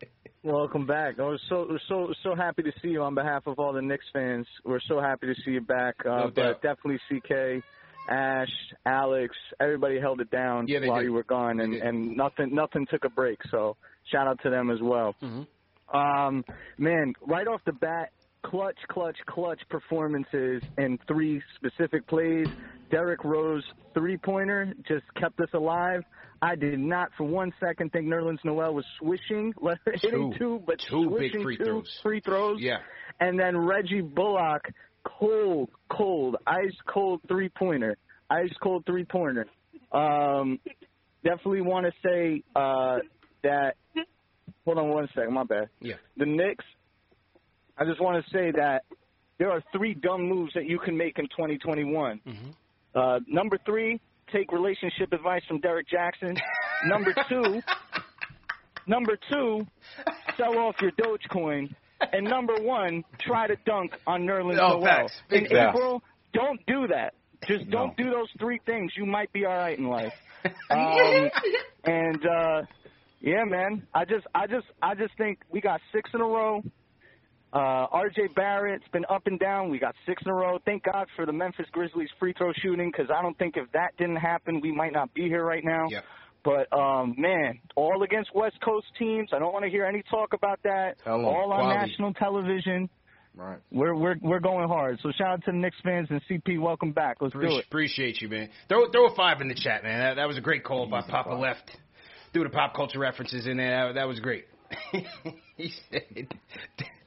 Welcome 0.45 0.87
back. 0.87 1.19
I 1.21 1.23
was 1.23 1.41
so 1.49 1.69
so 1.89 2.13
so 2.25 2.35
happy 2.35 2.63
to 2.65 2.73
see 2.83 2.89
you 2.89 3.03
on 3.03 3.15
behalf 3.15 3.47
of 3.47 3.59
all 3.59 3.73
the 3.73 3.83
Knicks 3.83 4.05
fans. 4.13 4.47
We're 4.65 4.81
so 4.89 5.01
happy 5.01 5.29
to 5.29 5.35
see 5.45 5.53
you 5.53 5.61
back. 5.61 5.95
Uh, 6.05 6.25
No 6.25 6.31
but 6.35 6.63
definitely 6.63 6.99
CK, 7.09 7.63
Ash, 8.11 8.49
Alex, 8.85 9.35
everybody 9.61 10.01
held 10.01 10.21
it 10.21 10.31
down 10.31 10.67
Yeah, 10.67 10.85
while 10.87 10.99
did. 10.99 11.05
you 11.05 11.13
were 11.13 11.23
gone, 11.23 11.61
and 11.61 11.75
and 11.75 12.17
nothing 12.17 12.55
nothing 12.55 12.87
took 12.91 13.05
a 13.05 13.09
break. 13.09 13.39
So 13.53 13.77
shout 14.11 14.27
out 14.27 14.41
to 14.43 14.51
them 14.51 14.71
as 14.71 14.81
well. 14.83 15.15
Mm-hmm. 15.23 15.97
Um, 15.97 16.45
man, 16.79 17.13
right 17.27 17.47
off 17.47 17.61
the 17.65 17.73
bat, 17.73 18.11
clutch, 18.45 18.79
clutch, 18.89 19.17
clutch 19.27 19.61
performances 19.69 20.63
in 20.79 20.99
three 21.09 21.43
specific 21.57 22.07
plays. 22.07 22.47
Derrick 22.91 23.25
Rose 23.25 23.65
three 23.95 24.17
pointer 24.19 24.75
just 24.87 25.05
kept 25.19 25.41
us 25.41 25.49
alive. 25.55 26.03
I 26.43 26.57
did 26.57 26.79
not 26.79 27.11
for 27.17 27.25
one 27.25 27.53
second 27.61 27.93
think 27.93 28.07
Nerlens 28.07 28.45
Noel 28.45 28.75
was 28.75 28.85
swishing, 28.99 29.55
hitting 30.03 30.33
Two. 30.33 30.39
two, 30.39 30.63
but 30.67 30.79
Two 30.91 31.09
big 31.11 31.31
swishing 31.31 31.43
free 31.43 31.57
two 31.57 31.65
throws. 31.65 31.99
free 32.03 32.21
throws. 32.21 32.59
Yeah. 32.61 32.79
And 33.21 33.39
then 33.39 33.57
Reggie 33.57 34.01
Bullock, 34.01 34.63
cold, 35.05 35.71
cold, 35.91 36.37
ice 36.47 36.75
cold 36.87 37.21
three 37.29 37.49
pointer, 37.49 37.97
ice 38.29 38.53
cold 38.63 38.85
three 38.87 39.05
pointer. 39.05 39.47
Um, 39.93 40.59
definitely 41.23 41.61
want 41.63 41.87
to 41.87 41.93
say 42.05 42.43
uh, 42.57 42.99
that. 43.45 43.77
Hold 44.65 44.79
on 44.79 44.89
one 44.91 45.09
second, 45.15 45.33
my 45.35 45.45
bad. 45.45 45.69
Yeah. 45.81 45.95
The 46.17 46.27
Knicks. 46.27 46.65
I 47.79 47.85
just 47.85 48.01
want 48.01 48.25
to 48.25 48.31
say 48.31 48.51
that 48.53 48.85
there 49.39 49.51
are 49.51 49.63
three 49.77 49.95
dumb 49.95 50.29
moves 50.29 50.53
that 50.55 50.67
you 50.67 50.79
can 50.79 50.97
make 50.97 51.19
in 51.19 51.27
2021. 51.27 52.21
Mm-hmm. 52.27 52.51
Uh, 52.95 53.19
number 53.27 53.59
three, 53.65 54.01
take 54.33 54.53
relationship 54.53 55.13
advice 55.13 55.43
from 55.49 55.61
Derrick 55.61 55.87
Jaxn. 55.89 56.39
number 56.87 57.15
two, 57.29 57.61
number 58.87 59.17
two, 59.31 59.67
sell 60.37 60.59
off 60.59 60.77
your 60.81 60.93
Dogecoin. 60.93 61.75
And 62.13 62.27
number 62.27 62.55
one, 62.61 63.05
try 63.21 63.47
to 63.47 63.57
dunk 63.65 63.93
on 64.07 64.23
Nerlens 64.23 64.59
Oh, 64.61 64.79
Noel. 64.81 64.85
facts. 64.85 65.13
In 65.31 65.47
facts. 65.47 65.77
April, 65.77 66.03
don't 66.35 66.61
do 66.67 66.89
that. 66.89 67.15
Just 67.47 67.71
don't 67.71 67.97
do 67.97 68.05
those 68.05 68.29
three 68.39 68.61
things. 68.67 68.93
You 68.97 69.07
might 69.07 69.33
be 69.33 69.45
all 69.45 69.57
right 69.57 69.79
in 69.79 69.89
life. 69.89 70.13
Um, 70.71 71.31
and 71.85 72.27
uh, 72.27 72.63
yeah, 73.21 73.45
man, 73.45 73.87
I 73.95 74.05
just, 74.05 74.27
I 74.35 74.49
just, 74.49 74.67
I 74.83 74.97
just 74.97 75.17
think 75.17 75.39
we 75.53 75.61
got 75.61 75.81
six 75.93 76.11
in 76.15 76.21
a 76.21 76.25
row. 76.25 76.65
Uh, 77.53 77.87
R.J. 77.93 78.29
Barrett's 78.35 78.89
been 78.93 79.05
up 79.11 79.27
and 79.27 79.39
down. 79.39 79.69
We 79.69 79.79
got 79.79 79.95
six 80.07 80.23
in 80.25 80.31
a 80.31 80.35
row. 80.35 80.59
Thank 80.65 80.85
God 80.85 81.07
for 81.15 81.27
the 81.27 81.33
Memphis 81.33 81.67
Grizzlies 81.71 82.09
free 82.19 82.33
throw 82.33 82.51
shooting 82.63 82.91
because 82.91 83.11
I 83.15 83.21
don't 83.21 83.37
think 83.39 83.57
if 83.59 83.71
that 83.73 83.95
didn't 83.99 84.17
happen, 84.17 84.61
we 84.63 84.73
might 84.73 84.93
not 84.93 85.13
be 85.13 85.25
here 85.25 85.45
right 85.45 85.65
now. 85.65 85.87
Yep. 85.91 86.05
But 86.45 86.73
um, 86.77 87.15
man, 87.19 87.61
all 87.77 88.03
against 88.03 88.35
West 88.35 88.57
Coast 88.65 88.87
teams. 88.99 89.31
I 89.33 89.39
don't 89.39 89.53
want 89.53 89.65
to 89.65 89.71
hear 89.71 89.85
any 89.85 90.03
talk 90.11 90.33
about 90.33 90.61
that. 90.65 90.97
All 91.07 91.53
on 91.53 91.61
Quality. 91.61 91.89
national 91.89 92.15
television. 92.15 92.89
Right. 93.35 93.59
We're 93.71 93.95
we're 93.95 94.17
we're 94.21 94.41
going 94.41 94.67
hard. 94.69 94.99
So 95.03 95.13
shout 95.17 95.29
out 95.29 95.45
to 95.45 95.53
the 95.53 95.57
Knicks 95.57 95.77
fans 95.85 96.09
and 96.11 96.21
CP. 96.31 96.59
Welcome 96.61 96.93
back. 96.93 97.19
Let's 97.21 97.33
do 97.33 97.39
Appreciate, 97.39 97.59
it. 97.59 97.67
appreciate 97.67 98.21
you, 98.23 98.29
man. 98.29 98.49
Throw 98.69 98.91
throw 98.91 99.07
a 99.07 99.15
five 99.15 99.41
in 99.41 99.49
the 99.49 99.55
chat, 99.55 99.83
man. 99.85 100.01
That, 100.01 100.15
that 100.21 100.27
was 100.27 100.37
a 100.37 100.41
great 100.41 100.65
call 100.65 100.87
by 100.87 101.03
Papa 101.03 101.35
Left. 101.35 101.71
Threw 102.33 102.45
the 102.45 102.51
pop 102.51 102.75
culture 102.75 102.99
references 102.99 103.47
in 103.47 103.59
there. 103.59 103.89
That, 103.89 104.01
that 104.01 104.09
was 104.09 104.21
great. 104.21 104.47
he 105.57 105.73
said 105.91 106.29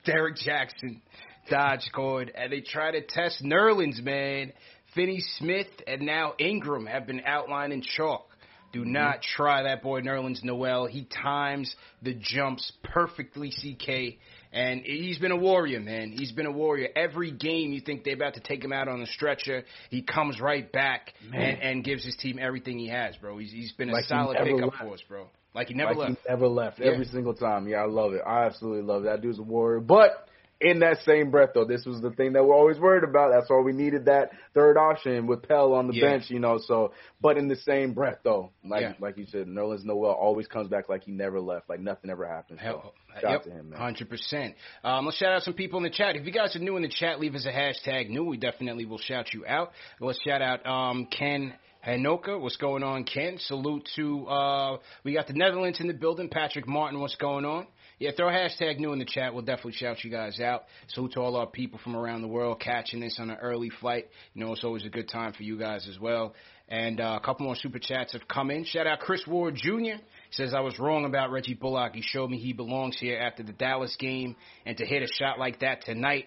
Derrick 0.06 0.36
Jaxn 0.38 1.02
dodge 1.50 1.90
cord, 1.94 2.32
and 2.36 2.52
they 2.52 2.62
try 2.62 2.92
to 2.92 3.02
test 3.02 3.44
Nerlens, 3.44 4.02
man. 4.02 4.54
Finney 4.94 5.20
Smith 5.38 5.68
and 5.88 6.04
now 6.04 6.34
Ingram 6.40 6.86
have 6.86 7.06
been 7.06 7.22
outlined 7.26 7.74
in 7.74 7.82
chalk. 7.82 8.30
Do 8.72 8.84
not 8.84 9.22
try 9.22 9.64
that 9.64 9.82
boy 9.82 10.02
Nerlens 10.02 10.44
Noel. 10.44 10.86
He 10.86 11.06
times 11.06 11.74
the 12.02 12.14
jumps 12.14 12.74
perfectly, 12.84 13.50
CK. 13.50 14.20
And 14.52 14.82
he's 14.82 15.18
been 15.18 15.32
a 15.32 15.38
warrior, 15.38 15.80
man. 15.80 16.12
He's 16.12 16.34
been 16.34 16.46
a 16.46 16.52
warrior. 16.52 16.90
Every 16.94 17.32
game 17.32 17.72
you 17.72 17.80
think 17.80 18.04
they're 18.04 18.16
about 18.16 18.34
to 18.34 18.42
take 18.42 18.64
him 18.64 18.74
out 18.74 18.90
on 18.90 19.00
the 19.00 19.08
stretcher, 19.08 19.64
he 19.90 20.02
comes 20.02 20.42
right 20.42 20.70
back 20.70 21.14
and, 21.34 21.62
and 21.62 21.84
gives 21.86 22.04
his 22.04 22.18
team 22.18 22.38
everything 22.38 22.78
he 22.78 22.90
has, 22.90 23.16
bro. 23.16 23.38
He's, 23.38 23.52
he's 23.52 23.72
been 23.74 23.90
a 23.90 23.94
Like 23.94 24.06
solid 24.06 24.38
pickup 24.44 24.74
for 24.74 24.94
us, 24.94 25.02
bro. 25.08 25.28
Like 25.56 25.70
he 25.70 25.74
never 25.74 25.96
like 25.96 26.10
left. 26.10 26.22
He 26.24 26.30
never 26.30 26.48
left. 26.48 26.80
Yeah. 26.80 26.92
Every 26.92 27.06
single 27.06 27.34
time. 27.34 27.68
Yeah, 27.68 27.78
I 27.78 27.86
love 27.86 28.14
it. 28.14 28.22
I 28.26 28.46
absolutely 28.46 28.84
love 28.84 29.04
it. 29.04 29.06
That 29.06 29.22
dude's 29.22 29.40
a 29.40 29.44
warrior. 29.44 29.80
But 29.80 30.28
in 30.62 30.80
that 30.80 30.98
same 31.06 31.32
breath, 31.32 31.50
though, 31.54 31.66
this 31.66 31.86
was 31.86 32.02
the 32.02 32.12
thing 32.12 32.34
that 32.34 32.44
we're 32.44 32.56
always 32.56 32.80
worried 32.80 33.04
about. 33.04 33.32
That's 33.34 33.50
why 33.50 33.60
we 33.60 33.74
needed 33.74 34.06
that 34.06 34.32
third 34.54 34.78
option 34.78 35.28
with 35.28 35.44
Pell 35.44 35.74
on 35.74 35.88
the 35.88 35.94
Yeah. 35.94 36.12
bench, 36.12 36.30
you 36.30 36.40
know. 36.40 36.58
So, 36.60 36.94
but 37.22 37.38
in 37.38 37.48
the 37.50 37.58
same 37.58 37.94
breath, 37.94 38.20
though, 38.24 38.52
like 38.64 38.82
Yeah. 38.82 38.94
like 39.00 39.18
you 39.18 39.26
said, 39.26 39.48
Nerlens 39.48 39.84
Noel 39.84 40.12
always 40.12 40.48
comes 40.48 40.70
back 40.70 40.88
like 40.88 41.04
he 41.04 41.12
never 41.12 41.42
left, 41.42 41.70
like 41.70 41.82
nothing 41.82 42.10
ever 42.10 42.26
happened. 42.26 42.60
So, 42.60 42.66
Hell, 42.66 42.94
shout 43.14 43.24
yep, 43.24 43.32
out 43.32 43.44
to 43.44 43.52
him, 43.52 43.70
man. 43.72 43.80
Hundred 43.80 44.10
percent. 44.10 44.56
Um, 44.84 45.06
let's 45.06 45.18
shout 45.18 45.34
out 45.34 45.44
some 45.44 45.56
people 45.56 45.78
in 45.78 45.84
the 45.84 45.90
chat. 45.90 46.16
If 46.16 46.26
you 46.26 46.32
guys 46.32 46.56
are 46.56 46.60
new 46.60 46.78
in 46.78 46.84
the 46.84 46.90
chat, 46.90 47.20
leave 47.20 47.36
us 47.36 47.46
a 47.46 47.52
hashtag 47.52 48.10
new. 48.10 48.24
We 48.24 48.38
definitely 48.38 48.86
will 48.86 48.98
shout 48.98 49.34
you 49.34 49.46
out. 49.46 49.72
Let's 50.00 50.22
shout 50.22 50.42
out 50.42 50.66
um, 50.66 51.06
Ken 51.08 51.54
Hanoka. 51.86 52.40
What's 52.40 52.58
going 52.58 52.82
on, 52.82 53.04
Ken? 53.04 53.38
Salute 53.40 53.88
to 53.96 54.26
uh, 54.28 54.78
we 55.04 55.14
got 55.14 55.28
the 55.28 55.34
Netherlands 55.34 55.80
in 55.80 55.88
the 55.88 55.94
building. 55.94 56.30
Patrick 56.30 56.68
Martin. 56.68 57.00
What's 57.00 57.16
going 57.16 57.46
on? 57.46 57.68
Yeah, 58.00 58.12
throw 58.18 58.28
hashtag 58.28 58.80
new 58.80 58.92
in 58.92 59.00
the 59.00 59.06
chat. 59.06 59.34
We'll 59.34 59.46
definitely 59.46 59.74
shout 59.74 60.04
you 60.04 60.10
guys 60.10 60.40
out. 60.40 60.64
Salute 60.88 61.14
to 61.14 61.22
all 61.22 61.36
our 61.36 61.46
people 61.46 61.80
from 61.84 61.96
around 61.96 62.24
the 62.24 62.28
world 62.28 62.60
catching 62.60 63.00
this 63.00 63.18
on 63.20 63.30
an 63.30 63.38
early 63.40 63.70
flight. 63.70 64.08
You 64.34 64.44
know, 64.44 64.52
it's 64.52 64.64
always 64.64 64.84
a 64.84 64.90
good 64.90 65.08
time 65.08 65.32
for 65.32 65.44
you 65.44 65.60
guys 65.60 65.88
as 65.88 66.00
well. 66.00 66.34
And 66.68 67.00
uh, 67.00 67.20
a 67.22 67.24
couple 67.24 67.46
more 67.46 67.56
super 67.56 67.80
chats 67.80 68.14
have 68.14 68.28
come 68.28 68.50
in. 68.50 68.66
Shout 68.66 68.88
out 68.88 69.00
Chris 69.00 69.22
Ward 69.28 69.56
Jr. 69.56 70.02
Says, 70.32 70.56
I 70.56 70.62
was 70.62 70.80
wrong 70.80 71.06
about 71.06 71.32
Reggie 71.32 71.54
Bullock. 71.54 71.94
He 71.94 72.02
showed 72.02 72.32
me 72.32 72.38
he 72.38 72.52
belongs 72.52 72.98
here 73.00 73.20
after 73.20 73.44
the 73.44 73.54
Dallas 73.54 73.96
game. 73.98 74.36
And 74.66 74.76
to 74.78 74.86
hit 74.86 75.04
a 75.04 75.08
shot 75.08 75.38
like 75.38 75.60
that 75.60 75.86
tonight, 75.86 76.26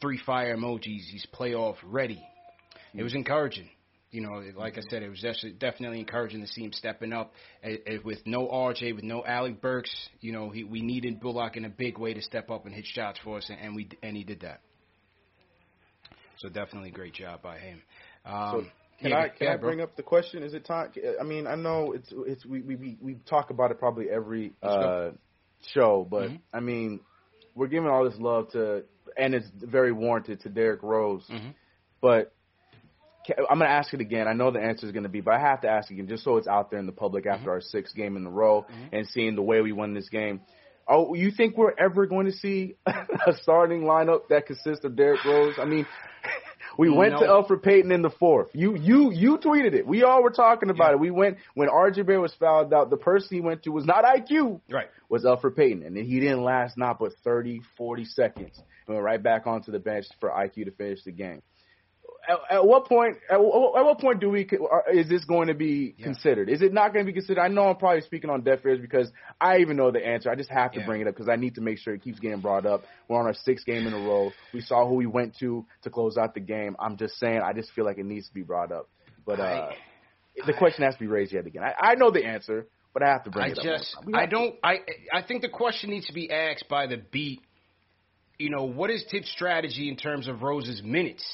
three 0.00 0.18
fire 0.18 0.56
emojis. 0.56 1.04
He's 1.10 1.26
playoff 1.32 1.76
ready. 1.84 2.20
It 2.92 3.04
was 3.04 3.14
encouraging. 3.14 3.70
You 4.16 4.22
know, 4.22 4.42
like 4.56 4.78
I 4.78 4.80
said, 4.88 5.02
it 5.02 5.10
was 5.10 5.20
def- 5.20 5.58
definitely 5.58 6.00
encouraging 6.00 6.40
to 6.40 6.46
see 6.46 6.62
him 6.64 6.72
stepping 6.72 7.12
up 7.12 7.34
eh, 7.62 7.76
eh, 7.86 7.98
with 8.02 8.26
no 8.26 8.48
RJ, 8.48 8.94
with 8.94 9.04
no 9.04 9.22
Alec 9.22 9.60
Burks. 9.60 9.94
You 10.22 10.32
know, 10.32 10.48
he, 10.48 10.64
we 10.64 10.80
needed 10.80 11.20
Bullock 11.20 11.58
in 11.58 11.66
a 11.66 11.68
big 11.68 11.98
way 11.98 12.14
to 12.14 12.22
step 12.22 12.50
up 12.50 12.64
and 12.64 12.74
hit 12.74 12.86
shots 12.86 13.18
for 13.22 13.36
us, 13.36 13.50
and, 13.50 13.58
and 13.60 13.76
we 13.76 13.90
and 14.02 14.16
he 14.16 14.24
did 14.24 14.40
that. 14.40 14.62
So 16.38 16.48
definitely 16.48 16.92
great 16.92 17.12
job 17.12 17.42
by 17.42 17.58
him. 17.58 17.82
Um, 18.24 18.70
Can 19.02 19.10
yeah, 19.10 19.18
I 19.18 19.28
can 19.28 19.48
yeah, 19.48 19.52
I 19.52 19.56
bro. 19.58 19.68
bring 19.68 19.82
up 19.82 19.96
the 19.96 20.02
question? 20.02 20.42
Is 20.42 20.54
it 20.54 20.64
time? 20.64 20.92
I 21.20 21.22
mean, 21.22 21.46
I 21.46 21.54
know 21.54 21.92
it's 21.92 22.08
it's 22.10 22.46
we 22.46 22.62
we 22.62 22.96
we, 23.02 23.16
talk 23.28 23.50
about 23.50 23.70
it 23.70 23.78
probably 23.78 24.08
every 24.08 24.54
uh, 24.62 25.10
show, 25.74 26.08
but 26.10 26.30
Mhm. 26.30 26.40
I 26.54 26.60
mean, 26.60 27.00
we're 27.54 27.66
giving 27.66 27.90
all 27.90 28.08
this 28.08 28.18
love 28.18 28.50
to, 28.52 28.84
and 29.18 29.34
it's 29.34 29.50
very 29.60 29.92
warranted 29.92 30.40
to 30.40 30.48
Derrick 30.48 30.82
Rose. 30.82 31.26
Mhm. 31.30 31.52
But 32.00 32.35
I'm 33.28 33.58
going 33.58 33.68
to 33.68 33.74
ask 33.74 33.92
it 33.94 34.00
again. 34.00 34.28
I 34.28 34.32
know 34.32 34.50
the 34.50 34.60
answer 34.60 34.86
is 34.86 34.92
going 34.92 35.02
to 35.04 35.08
be, 35.08 35.20
but 35.20 35.34
I 35.34 35.40
have 35.40 35.62
to 35.62 35.68
ask 35.68 35.90
again, 35.90 36.06
just 36.08 36.24
so 36.24 36.36
it's 36.36 36.46
out 36.48 36.70
there 36.70 36.78
in 36.78 36.86
the 36.86 36.92
public 36.92 37.24
Mm-hmm. 37.24 37.34
after 37.40 37.50
our 37.50 37.60
sixth 37.60 37.94
game 37.94 38.16
in 38.16 38.26
a 38.26 38.30
row 38.30 38.66
and 38.92 39.06
seeing 39.08 39.34
the 39.36 39.42
way 39.42 39.60
we 39.60 39.72
won 39.72 39.94
this 39.94 40.08
game. 40.08 40.40
Oh, 40.88 41.14
you 41.14 41.30
think 41.32 41.56
we're 41.56 41.74
ever 41.78 42.06
going 42.06 42.26
to 42.26 42.32
see 42.32 42.76
a 42.86 43.32
starting 43.42 43.82
lineup 43.82 44.28
that 44.30 44.46
consists 44.46 44.84
of 44.84 44.94
Derrick 44.94 45.24
Rose? 45.24 45.54
I 45.60 45.64
mean, 45.64 45.84
we 46.78 46.88
went 46.90 47.18
to 47.18 47.24
No. 47.26 47.42
Elfrid 47.42 47.62
Payton 47.64 47.90
in 47.90 48.02
the 48.02 48.10
fourth. 48.10 48.48
You 48.52 48.76
you 48.76 49.10
you 49.12 49.38
tweeted 49.38 49.74
it. 49.74 49.84
We 49.86 50.04
all 50.04 50.22
were 50.22 50.30
talking 50.30 50.70
about 50.70 50.90
Yeah. 50.90 50.94
it. 50.94 51.00
We 51.00 51.10
went 51.10 51.38
when 51.54 51.68
RJ 51.68 52.06
Barrett 52.06 52.20
was 52.22 52.34
fouled 52.34 52.72
out. 52.72 52.90
The 52.90 52.96
person 52.96 53.34
he 53.36 53.40
went 53.40 53.64
to 53.64 53.70
was 53.70 53.84
not 53.84 54.04
IQ 54.04 54.60
Right. 54.70 54.86
was 55.08 55.24
Elfrid 55.24 55.56
Payton, 55.56 55.82
and 55.82 55.96
then 55.96 56.04
he 56.04 56.20
didn't 56.20 56.44
last 56.44 56.78
not 56.78 56.98
but 57.00 57.12
30, 57.24 57.62
40 57.76 58.04
seconds. 58.04 58.62
And 58.86 58.94
went 58.94 59.04
right 59.04 59.20
back 59.22 59.48
onto 59.48 59.72
the 59.72 59.80
bench 59.80 60.06
for 60.20 60.28
IQ 60.30 60.66
to 60.66 60.70
finish 60.70 61.02
the 61.04 61.10
game. 61.10 61.42
At, 62.28 62.38
at 62.56 62.66
what 62.66 62.86
point? 62.86 63.16
At, 63.30 63.40
what- 63.40 63.78
at 63.78 63.84
what 63.84 63.98
point 64.00 64.20
do 64.20 64.30
we? 64.30 64.48
are- 64.70 64.84
Is 64.92 65.08
this 65.08 65.24
going 65.24 65.48
to 65.48 65.54
be 65.54 65.94
Yeah. 65.96 66.04
considered? 66.06 66.48
Is 66.48 66.60
it 66.62 66.72
not 66.72 66.92
going 66.92 67.04
to 67.04 67.10
be 67.10 67.14
considered? 67.14 67.40
I 67.40 67.48
know 67.48 67.68
I'm 67.68 67.76
probably 67.76 68.00
speaking 68.02 68.30
on 68.30 68.42
deaf 68.42 68.64
ears 68.64 68.80
because 68.80 69.10
I 69.40 69.58
even 69.58 69.76
know 69.76 69.90
the 69.90 70.04
answer. 70.04 70.30
I 70.30 70.34
just 70.34 70.50
have 70.50 70.72
to 70.72 70.80
Yeah. 70.80 70.86
bring 70.86 71.00
it 71.00 71.06
up 71.08 71.14
because 71.14 71.28
I 71.28 71.36
need 71.36 71.54
to 71.56 71.60
make 71.60 71.78
sure 71.78 71.94
it 71.94 72.02
keeps 72.02 72.18
getting 72.18 72.40
brought 72.40 72.66
up. 72.66 72.84
We're 73.08 73.18
on 73.18 73.26
our 73.26 73.34
sixth 73.34 73.64
game 73.66 73.86
in 73.86 73.92
a 73.92 73.98
row. 73.98 74.32
We 74.52 74.60
saw 74.60 74.86
who 74.88 74.94
we 74.94 75.06
went 75.06 75.36
to 75.38 75.64
to 75.82 75.90
close 75.90 76.16
out 76.16 76.34
the 76.34 76.40
game. 76.40 76.76
I'm 76.78 76.96
just 76.96 77.18
saying. 77.18 77.40
I 77.42 77.52
just 77.52 77.70
feel 77.72 77.84
like 77.84 77.98
it 77.98 78.06
needs 78.06 78.26
to 78.28 78.34
be 78.34 78.42
brought 78.42 78.72
up. 78.72 78.88
But 79.24 79.40
uh, 79.40 79.72
the 80.46 80.52
question 80.52 80.84
has 80.84 80.94
to 80.94 81.00
be 81.00 81.06
raised 81.06 81.32
yet 81.32 81.46
again. 81.46 81.62
I, 81.62 81.74
I 81.92 81.94
know 81.94 82.10
the 82.10 82.24
answer, 82.24 82.66
but 82.92 83.02
I 83.02 83.08
have 83.08 83.24
to 83.24 83.30
bring 83.30 83.44
I 83.46 83.48
it 83.48 83.58
up. 83.58 83.64
just, 83.64 83.96
We 84.04 84.14
I 84.14 84.26
don't, 84.26 84.54
I, 84.62 84.80
I 85.12 85.22
think 85.22 85.42
the 85.42 85.48
question 85.48 85.90
needs 85.90 86.06
to 86.06 86.12
be 86.12 86.30
asked 86.30 86.68
by 86.68 86.86
the 86.86 86.96
beat. 86.96 87.40
You 88.38 88.50
know, 88.50 88.64
what 88.64 88.90
is 88.90 89.02
Thibs' 89.10 89.30
strategy 89.30 89.88
in 89.88 89.96
terms 89.96 90.28
of 90.28 90.42
Rose's 90.42 90.82
minutes? 90.82 91.24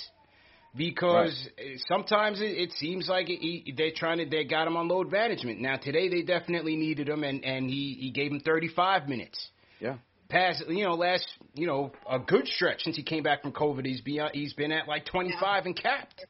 Because 0.74 1.48
eh, 1.58 1.76
sometimes 1.86 2.40
it, 2.40 2.56
it 2.56 2.72
seems 2.72 3.08
like 3.08 3.26
he, 3.26 3.74
they're 3.76 3.92
trying 3.94 4.18
to, 4.18 4.26
they 4.26 4.44
got 4.44 4.66
him 4.66 4.76
on 4.76 4.88
load 4.88 5.10
management. 5.10 5.60
Now 5.60 5.76
today 5.76 6.08
they 6.08 6.22
definitely 6.22 6.76
needed 6.76 7.08
him, 7.08 7.24
and 7.24 7.44
and 7.44 7.68
he 7.68 7.96
he 8.00 8.10
gave 8.10 8.32
him 8.32 8.40
35 8.40 9.08
minutes. 9.08 9.48
Yeah. 9.80 9.96
Past, 10.28 10.64
you 10.66 10.84
know, 10.84 10.94
last, 10.94 11.26
you 11.52 11.66
know, 11.66 11.92
a 12.08 12.18
good 12.18 12.48
stretch 12.48 12.84
since 12.84 12.96
he 12.96 13.02
came 13.02 13.22
back 13.22 13.42
from 13.42 13.52
COVID. 13.52 13.84
He's 13.84 14.00
been 14.00 14.26
he's 14.32 14.54
been 14.54 14.72
at 14.72 14.88
like 14.88 15.04
25 15.04 15.66
and 15.66 15.76
capped. 15.76 16.24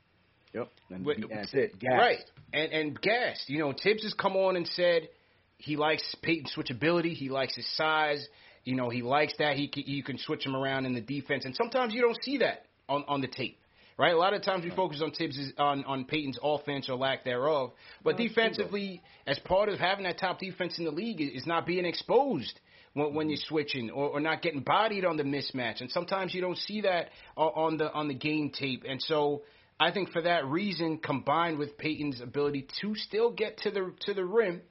Yep. 0.53 0.69
And, 0.91 1.05
But- 1.05 1.17
that's 1.31 1.55
it. 1.55 1.79
Gas. 1.79 1.93
Right. 1.93 2.19
And 2.53 2.73
and 2.73 3.01
gassed. 3.01 3.49
You 3.49 3.61
know, 3.61 3.73
Thibs 3.73 4.03
has 4.03 4.15
come 4.15 4.37
on 4.37 4.57
and 4.57 4.67
said 4.67 5.09
he 5.57 5.77
likes 5.77 6.03
Payton's 6.21 6.53
switchability. 6.57 7.15
He 7.15 7.29
likes 7.29 7.55
his 7.55 7.67
size. 7.77 8.27
You 8.65 8.75
know, 8.75 8.91
he 8.91 9.03
likes 9.03 9.35
that. 9.39 9.57
He 9.57 9.71
you 9.87 10.03
can 10.03 10.19
switch 10.19 10.45
him 10.45 10.57
around 10.57 10.87
in 10.87 10.95
the 10.95 11.01
defense, 11.01 11.45
and 11.45 11.55
sometimes 11.55 11.95
you 11.95 12.01
don't 12.01 12.19
see 12.23 12.39
that 12.39 12.67
on 12.89 13.05
on 13.07 13.21
the 13.21 13.29
tape. 13.29 13.59
Right, 13.99 14.15
a 14.15 14.17
lot 14.17 14.33
of 14.33 14.43
times 14.43 14.65
we 14.65 14.71
focus 14.71 15.03
on 15.03 15.13
Thibs 15.13 15.39
on 15.59 15.85
on 15.85 16.05
Payton's 16.07 16.39
offense 16.43 16.89
or 16.89 16.97
lack 16.97 17.25
thereof, 17.25 17.73
but 18.03 18.17
defensively, 18.17 19.03
as 19.27 19.39
part 19.41 19.69
of 19.69 19.79
having 19.79 20.05
that 20.05 20.19
top 20.19 20.41
defense 20.41 20.79
in 20.79 20.85
the 20.85 20.91
league, 20.91 21.21
is 21.21 21.47
not 21.47 21.67
being 21.67 21.85
exposed 21.85 22.59
when, 22.95 23.15
when 23.15 23.29
you're 23.29 23.39
mm-hmm. 23.39 23.49
switching 23.49 23.91
or, 23.91 24.09
or 24.11 24.21
not 24.21 24.43
getting 24.43 24.61
bodied 24.61 25.05
on 25.05 25.17
the 25.17 25.23
mismatch. 25.23 25.81
And 25.81 25.91
sometimes 25.91 26.35
you 26.35 26.41
don't 26.41 26.59
see 26.59 26.83
that 26.83 27.09
on 27.37 27.77
the 27.77 27.93
on 27.93 28.09
the 28.09 28.15
game 28.15 28.51
tape. 28.51 28.85
And 28.89 29.01
so 29.03 29.43
I 29.79 29.91
think 29.91 30.11
for 30.11 30.23
that 30.23 30.47
reason, 30.47 30.99
combined 30.99 31.59
with 31.59 31.77
Payton's 31.79 32.21
ability 32.21 32.69
to 32.81 32.95
still 32.95 33.31
get 33.31 33.59
to 33.59 33.71
the 33.71 33.93
to 34.07 34.15
the 34.15 34.25
rim, 34.25 34.63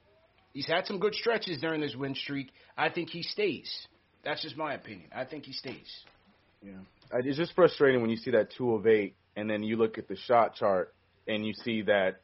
he's 0.52 0.66
had 0.66 0.86
some 0.86 0.98
good 0.98 1.14
stretches 1.14 1.60
during 1.60 1.80
this 1.80 1.94
win 1.94 2.14
streak. 2.14 2.50
I 2.76 2.88
think 2.88 3.10
he 3.10 3.22
stays. 3.22 3.70
That's 4.24 4.42
just 4.42 4.56
my 4.56 4.74
opinion. 4.74 5.10
I 5.14 5.24
think 5.24 5.44
he 5.44 5.52
stays. 5.52 5.90
Yeah, 6.64 6.72
it's 7.12 7.36
just 7.36 7.54
frustrating 7.54 8.00
when 8.00 8.10
you 8.10 8.16
see 8.16 8.32
that 8.32 8.52
two 8.56 8.74
of 8.74 8.86
eight, 8.86 9.16
and 9.36 9.48
then 9.48 9.62
you 9.62 9.76
look 9.76 9.98
at 9.98 10.08
the 10.08 10.16
shot 10.16 10.54
chart 10.54 10.94
and 11.28 11.46
you 11.46 11.54
see 11.54 11.82
that 11.82 12.20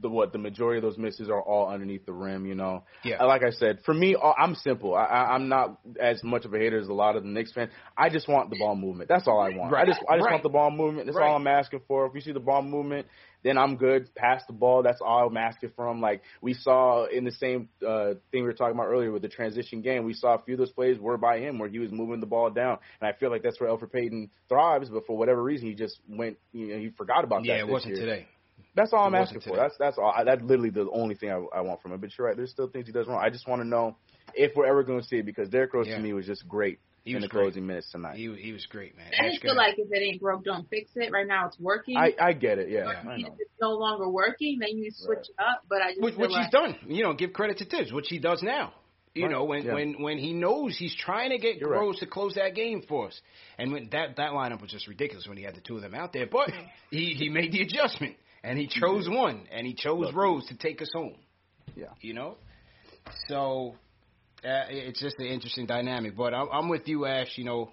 the 0.00 0.08
what 0.08 0.32
the 0.32 0.38
majority 0.38 0.78
of 0.78 0.82
those 0.82 0.98
misses 0.98 1.28
are 1.28 1.40
all 1.40 1.68
underneath 1.68 2.04
the 2.06 2.12
rim. 2.12 2.46
You 2.46 2.54
know, 2.54 2.84
yeah. 3.04 3.22
Like 3.22 3.42
I 3.42 3.50
said, 3.50 3.80
for 3.84 3.94
me, 3.94 4.16
uh, 4.20 4.32
I'm 4.36 4.54
simple. 4.56 4.94
I, 4.94 5.04
I'm 5.04 5.48
not 5.48 5.78
as 6.00 6.22
much 6.24 6.44
of 6.44 6.54
a 6.54 6.58
hater 6.58 6.78
as 6.78 6.88
a 6.88 6.92
lot 6.92 7.16
of 7.16 7.22
the 7.22 7.28
Knicks 7.28 7.52
fans. 7.52 7.70
I 7.96 8.08
just 8.08 8.28
want 8.28 8.50
the 8.50 8.58
ball 8.58 8.74
movement. 8.74 9.08
That's 9.08 9.28
all 9.28 9.40
I 9.40 9.56
want. 9.56 9.72
Right. 9.72 9.86
I 9.86 9.90
just 9.90 10.00
I 10.08 10.16
just 10.16 10.24
right. 10.24 10.32
want 10.32 10.42
the 10.42 10.48
ball 10.48 10.70
movement. 10.70 11.06
That's 11.06 11.16
right. 11.16 11.28
all 11.28 11.36
I'm 11.36 11.46
asking 11.46 11.82
for. 11.86 12.06
If 12.06 12.12
we 12.12 12.20
see 12.20 12.32
the 12.32 12.40
ball 12.40 12.62
movement, 12.62 13.06
then 13.42 13.58
I'm 13.58 13.76
good. 13.76 14.14
Pass 14.14 14.42
the 14.46 14.52
ball. 14.52 14.82
That's 14.82 15.00
all 15.00 15.28
I'm 15.28 15.36
asking 15.36 15.70
from. 15.76 16.00
Like 16.00 16.22
we 16.40 16.54
saw 16.54 17.06
in 17.06 17.24
the 17.24 17.32
same 17.32 17.68
uh, 17.86 18.14
thing 18.30 18.42
we 18.42 18.42
were 18.42 18.52
talking 18.52 18.74
about 18.74 18.88
earlier 18.88 19.10
with 19.10 19.22
the 19.22 19.28
transition 19.28 19.80
game, 19.80 20.04
we 20.04 20.14
saw 20.14 20.34
a 20.34 20.42
few 20.42 20.54
of 20.54 20.58
those 20.58 20.72
plays 20.72 20.98
were 20.98 21.16
by 21.16 21.38
him 21.38 21.58
where 21.58 21.68
he 21.68 21.78
was 21.78 21.90
moving 21.90 22.20
the 22.20 22.26
ball 22.26 22.50
down, 22.50 22.78
and 23.00 23.08
I 23.08 23.18
feel 23.18 23.30
like 23.30 23.42
that's 23.42 23.60
where 23.60 23.70
Elfrid 23.70 23.92
Payton 23.92 24.30
thrives. 24.48 24.90
But 24.90 25.06
for 25.06 25.16
whatever 25.16 25.42
reason, 25.42 25.68
he 25.68 25.74
just 25.74 26.00
went. 26.08 26.38
You 26.52 26.68
know, 26.68 26.78
he 26.78 26.90
forgot 26.90 27.24
about 27.24 27.44
yeah, 27.44 27.54
that. 27.54 27.58
Yeah, 27.58 27.64
it 27.66 27.72
wasn't 27.72 27.96
year. 27.96 28.06
today. 28.06 28.26
That's 28.74 28.92
all 28.92 29.06
I'm 29.06 29.14
asking 29.14 29.38
wasn't 29.38 29.54
for. 29.54 29.60
That's 29.60 29.74
that's 29.78 29.98
all. 29.98 30.12
I, 30.16 30.24
that's 30.24 30.42
literally 30.42 30.70
the 30.70 30.88
only 30.92 31.14
thing 31.14 31.30
I, 31.30 31.42
I 31.56 31.60
want 31.62 31.82
from 31.82 31.92
him. 31.92 32.00
But 32.00 32.10
you're 32.16 32.26
right. 32.26 32.36
There's 32.36 32.50
still 32.50 32.68
things 32.68 32.86
he 32.86 32.92
does 32.92 33.06
wrong. 33.06 33.20
I 33.22 33.30
just 33.30 33.48
want 33.48 33.62
to 33.62 33.68
know 33.68 33.96
if 34.34 34.52
we're 34.54 34.66
ever 34.66 34.82
going 34.82 35.00
to 35.00 35.06
see 35.06 35.16
it 35.16 35.26
because 35.26 35.48
Derrick 35.48 35.74
Rose 35.74 35.88
Yeah. 35.88 35.96
to 35.96 36.02
me 36.02 36.12
was 36.12 36.26
just 36.26 36.46
great 36.46 36.78
He 37.04 37.12
in 37.12 37.16
was 37.16 37.24
the 37.24 37.28
great. 37.28 37.42
closing 37.44 37.66
minutes 37.66 37.90
tonight. 37.92 38.16
He 38.16 38.32
he 38.34 38.52
was 38.52 38.66
great, 38.66 38.96
man. 38.96 39.06
I 39.18 39.30
just 39.30 39.42
feel 39.42 39.56
like 39.56 39.74
if 39.78 39.88
it 39.90 40.02
ain't 40.02 40.20
broke, 40.20 40.44
don't 40.44 40.68
fix 40.68 40.90
it. 40.96 41.10
Right 41.12 41.26
now, 41.26 41.46
it's 41.46 41.58
working. 41.58 41.96
I 41.96 42.14
I 42.20 42.32
get 42.34 42.58
it. 42.58 42.68
Yeah, 42.68 42.84
But 42.84 43.10
I 43.10 43.14
if 43.16 43.32
it's 43.38 43.50
no 43.60 43.70
longer 43.70 44.08
working, 44.08 44.58
then 44.60 44.76
you 44.76 44.90
switch 44.92 45.18
it 45.28 45.34
up. 45.38 45.62
But 45.68 45.80
I 45.82 45.90
just 45.92 46.02
which, 46.02 46.16
which 46.16 46.30
like 46.30 46.44
he's 46.44 46.52
done. 46.52 46.76
You 46.86 47.02
know, 47.04 47.14
give 47.14 47.32
credit 47.32 47.58
to 47.58 47.64
Thibs, 47.64 47.92
which 47.92 48.08
he 48.08 48.18
does 48.18 48.42
now. 48.42 48.74
You 49.14 49.24
Right, 49.24 49.32
know, 49.32 49.44
when 49.44 49.64
yeah. 49.64 49.74
when 49.74 50.02
when 50.02 50.18
he 50.18 50.32
knows 50.32 50.76
he's 50.78 50.94
trying 50.94 51.30
to 51.30 51.38
get 51.38 51.56
You're 51.56 51.70
right. 51.70 51.80
Rose 51.80 51.98
to 52.00 52.06
close 52.06 52.34
that 52.34 52.54
game 52.54 52.82
for 52.88 53.08
us, 53.08 53.20
and 53.58 53.72
when 53.72 53.88
that 53.90 54.16
that 54.16 54.32
lineup 54.32 54.60
was 54.60 54.70
just 54.70 54.86
ridiculous 54.86 55.26
when 55.26 55.36
he 55.36 55.42
had 55.42 55.54
the 55.56 55.60
two 55.60 55.76
of 55.76 55.82
them 55.82 55.94
out 55.94 56.12
there. 56.12 56.26
But 56.30 56.50
he 56.90 57.14
he 57.14 57.28
made 57.28 57.50
the 57.50 57.62
adjustment 57.62 58.14
and 58.44 58.56
he 58.58 58.68
chose 58.68 59.08
one, 59.08 59.48
and 59.50 59.66
he 59.66 59.74
chose 59.74 60.06
Look. 60.06 60.14
Rose 60.14 60.46
to 60.46 60.56
take 60.56 60.80
us 60.80 60.90
home. 60.94 61.16
Yeah. 61.74 61.86
You 62.00 62.14
know, 62.14 62.36
so 63.28 63.74
uh, 64.44 64.64
it's 64.68 65.00
just 65.00 65.18
an 65.18 65.26
interesting 65.26 65.66
dynamic. 65.66 66.16
But 66.16 66.34
I'm, 66.34 66.48
I'm 66.52 66.68
with 66.68 66.88
you, 66.88 67.06
Ash. 67.06 67.32
You 67.36 67.44
know, 67.44 67.72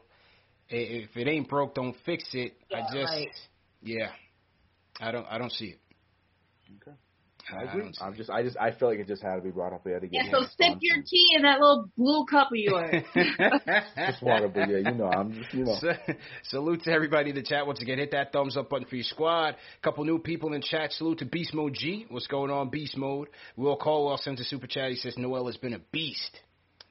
if 0.69 1.15
it 1.15 1.27
ain't 1.27 1.47
broke, 1.49 1.75
don't 1.75 1.95
fix 2.05 2.23
it. 2.33 2.53
I 2.73 2.81
just 2.93 3.11
right. 3.11 3.27
yeah, 3.81 4.09
I 4.99 5.11
don't 5.11 5.25
I 5.29 5.37
don't 5.37 5.51
see 5.51 5.67
it. 5.67 5.79
Okay. 6.81 6.97
I, 7.49 7.55
I 7.55 7.59
I 7.59 7.69
agree. 7.69 7.83
don't 7.83 7.95
see 7.95 8.03
I'm 8.03 8.13
it. 8.13 8.17
just 8.17 8.29
I 8.29 8.43
just 8.43 8.57
I 8.57 8.71
feel 8.71 8.89
like 8.89 8.99
it 8.99 9.07
just 9.07 9.23
had 9.23 9.35
to 9.35 9.41
be 9.41 9.51
brought 9.51 9.71
up 9.71 9.83
there 9.85 9.99
to 9.99 10.07
get. 10.07 10.25
Yeah, 10.25 10.31
so 10.31 10.41
sip 10.41 10.49
response. 10.59 10.79
your 10.81 10.97
tea 10.97 11.33
in 11.37 11.43
that 11.43 11.59
little 11.59 11.89
blue 11.95 12.25
cup 12.25 12.49
of 12.51 12.57
yours. 12.57 13.03
Just 13.95 14.21
water, 14.21 14.49
but 14.49 14.69
yeah, 14.69 14.77
you 14.77 14.91
know, 14.97 15.07
I'm 15.07 15.33
just 15.33 15.53
you 15.53 15.63
know. 15.63 15.75
Salute 16.43 16.83
to 16.83 16.91
everybody 16.91 17.29
in 17.29 17.35
the 17.35 17.43
chat. 17.43 17.65
Once 17.65 17.81
again, 17.81 17.97
hit 17.97 18.11
that 18.11 18.33
thumbs 18.33 18.57
up 18.57 18.69
button 18.69 18.87
for 18.87 18.95
your 18.95 19.03
squad. 19.03 19.55
couple 19.81 20.03
new 20.03 20.19
people 20.19 20.53
in 20.53 20.61
chat. 20.61 20.91
Salute 20.91 21.19
to 21.19 21.25
Beast 21.25 21.53
Mode 21.53 21.73
G. 21.73 22.05
What's 22.09 22.27
going 22.27 22.51
on, 22.51 22.69
Beast 22.69 22.97
Mode? 22.97 23.29
Will 23.55 23.77
Caldwell 23.77 24.17
sends 24.17 24.41
a 24.41 24.43
super 24.43 24.67
chat. 24.67 24.89
He 24.89 24.97
says 24.97 25.17
Noel 25.17 25.45
has 25.47 25.57
been 25.57 25.73
a 25.73 25.79
beast. 25.91 26.39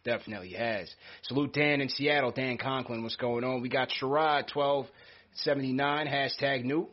Definitely 0.07 0.53
has. 0.53 0.89
Salute 1.23 1.53
Dan 1.53 1.81
in 1.81 1.89
Seattle. 1.89 2.31
Dan 2.31 2.59
Conklin, 2.59 3.03
what's 3.03 3.17
going 3.17 3.43
on? 3.43 3.61
We 3.61 3.69
got 3.69 3.89
Sherrod 4.01 4.47
twelve 4.53 4.87
seventy 5.35 5.73
nine 5.73 6.07
hashtag 6.07 6.65
new. 6.65 6.89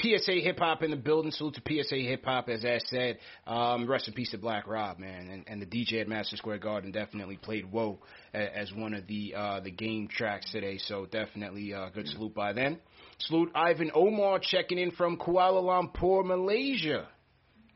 PSA 0.00 0.32
Hip 0.42 0.58
Hop 0.58 0.82
in 0.82 0.90
the 0.90 0.96
building. 0.96 1.30
Salute 1.30 1.54
to 1.54 1.62
PSA 1.84 1.94
Hip 1.94 2.24
Hop, 2.24 2.48
as 2.48 2.64
I 2.64 2.78
said. 2.86 3.18
Um, 3.46 3.88
rest 3.88 4.08
in 4.08 4.14
peace 4.14 4.32
to 4.32 4.38
Black 4.38 4.66
Rob, 4.66 4.98
man. 4.98 5.28
And, 5.28 5.44
and 5.46 5.62
the 5.62 5.66
DJ 5.66 6.00
at 6.00 6.08
Madison 6.08 6.36
Square 6.38 6.58
Garden 6.58 6.90
definitely 6.90 7.36
played 7.36 7.70
Whoa 7.70 8.00
a- 8.34 8.58
as 8.58 8.72
one 8.72 8.94
of 8.94 9.06
the 9.06 9.32
uh, 9.36 9.60
the 9.60 9.70
game 9.70 10.08
tracks 10.08 10.50
today. 10.50 10.78
So 10.78 11.06
definitely 11.06 11.72
uh, 11.72 11.90
good 11.90 12.08
salute 12.08 12.34
by 12.34 12.52
them. 12.52 12.78
Salute 13.20 13.52
Ivan 13.54 13.92
Omar 13.94 14.40
checking 14.42 14.78
in 14.78 14.90
from 14.90 15.18
Kuala 15.18 15.62
Lumpur, 15.62 16.26
Malaysia. 16.26 17.06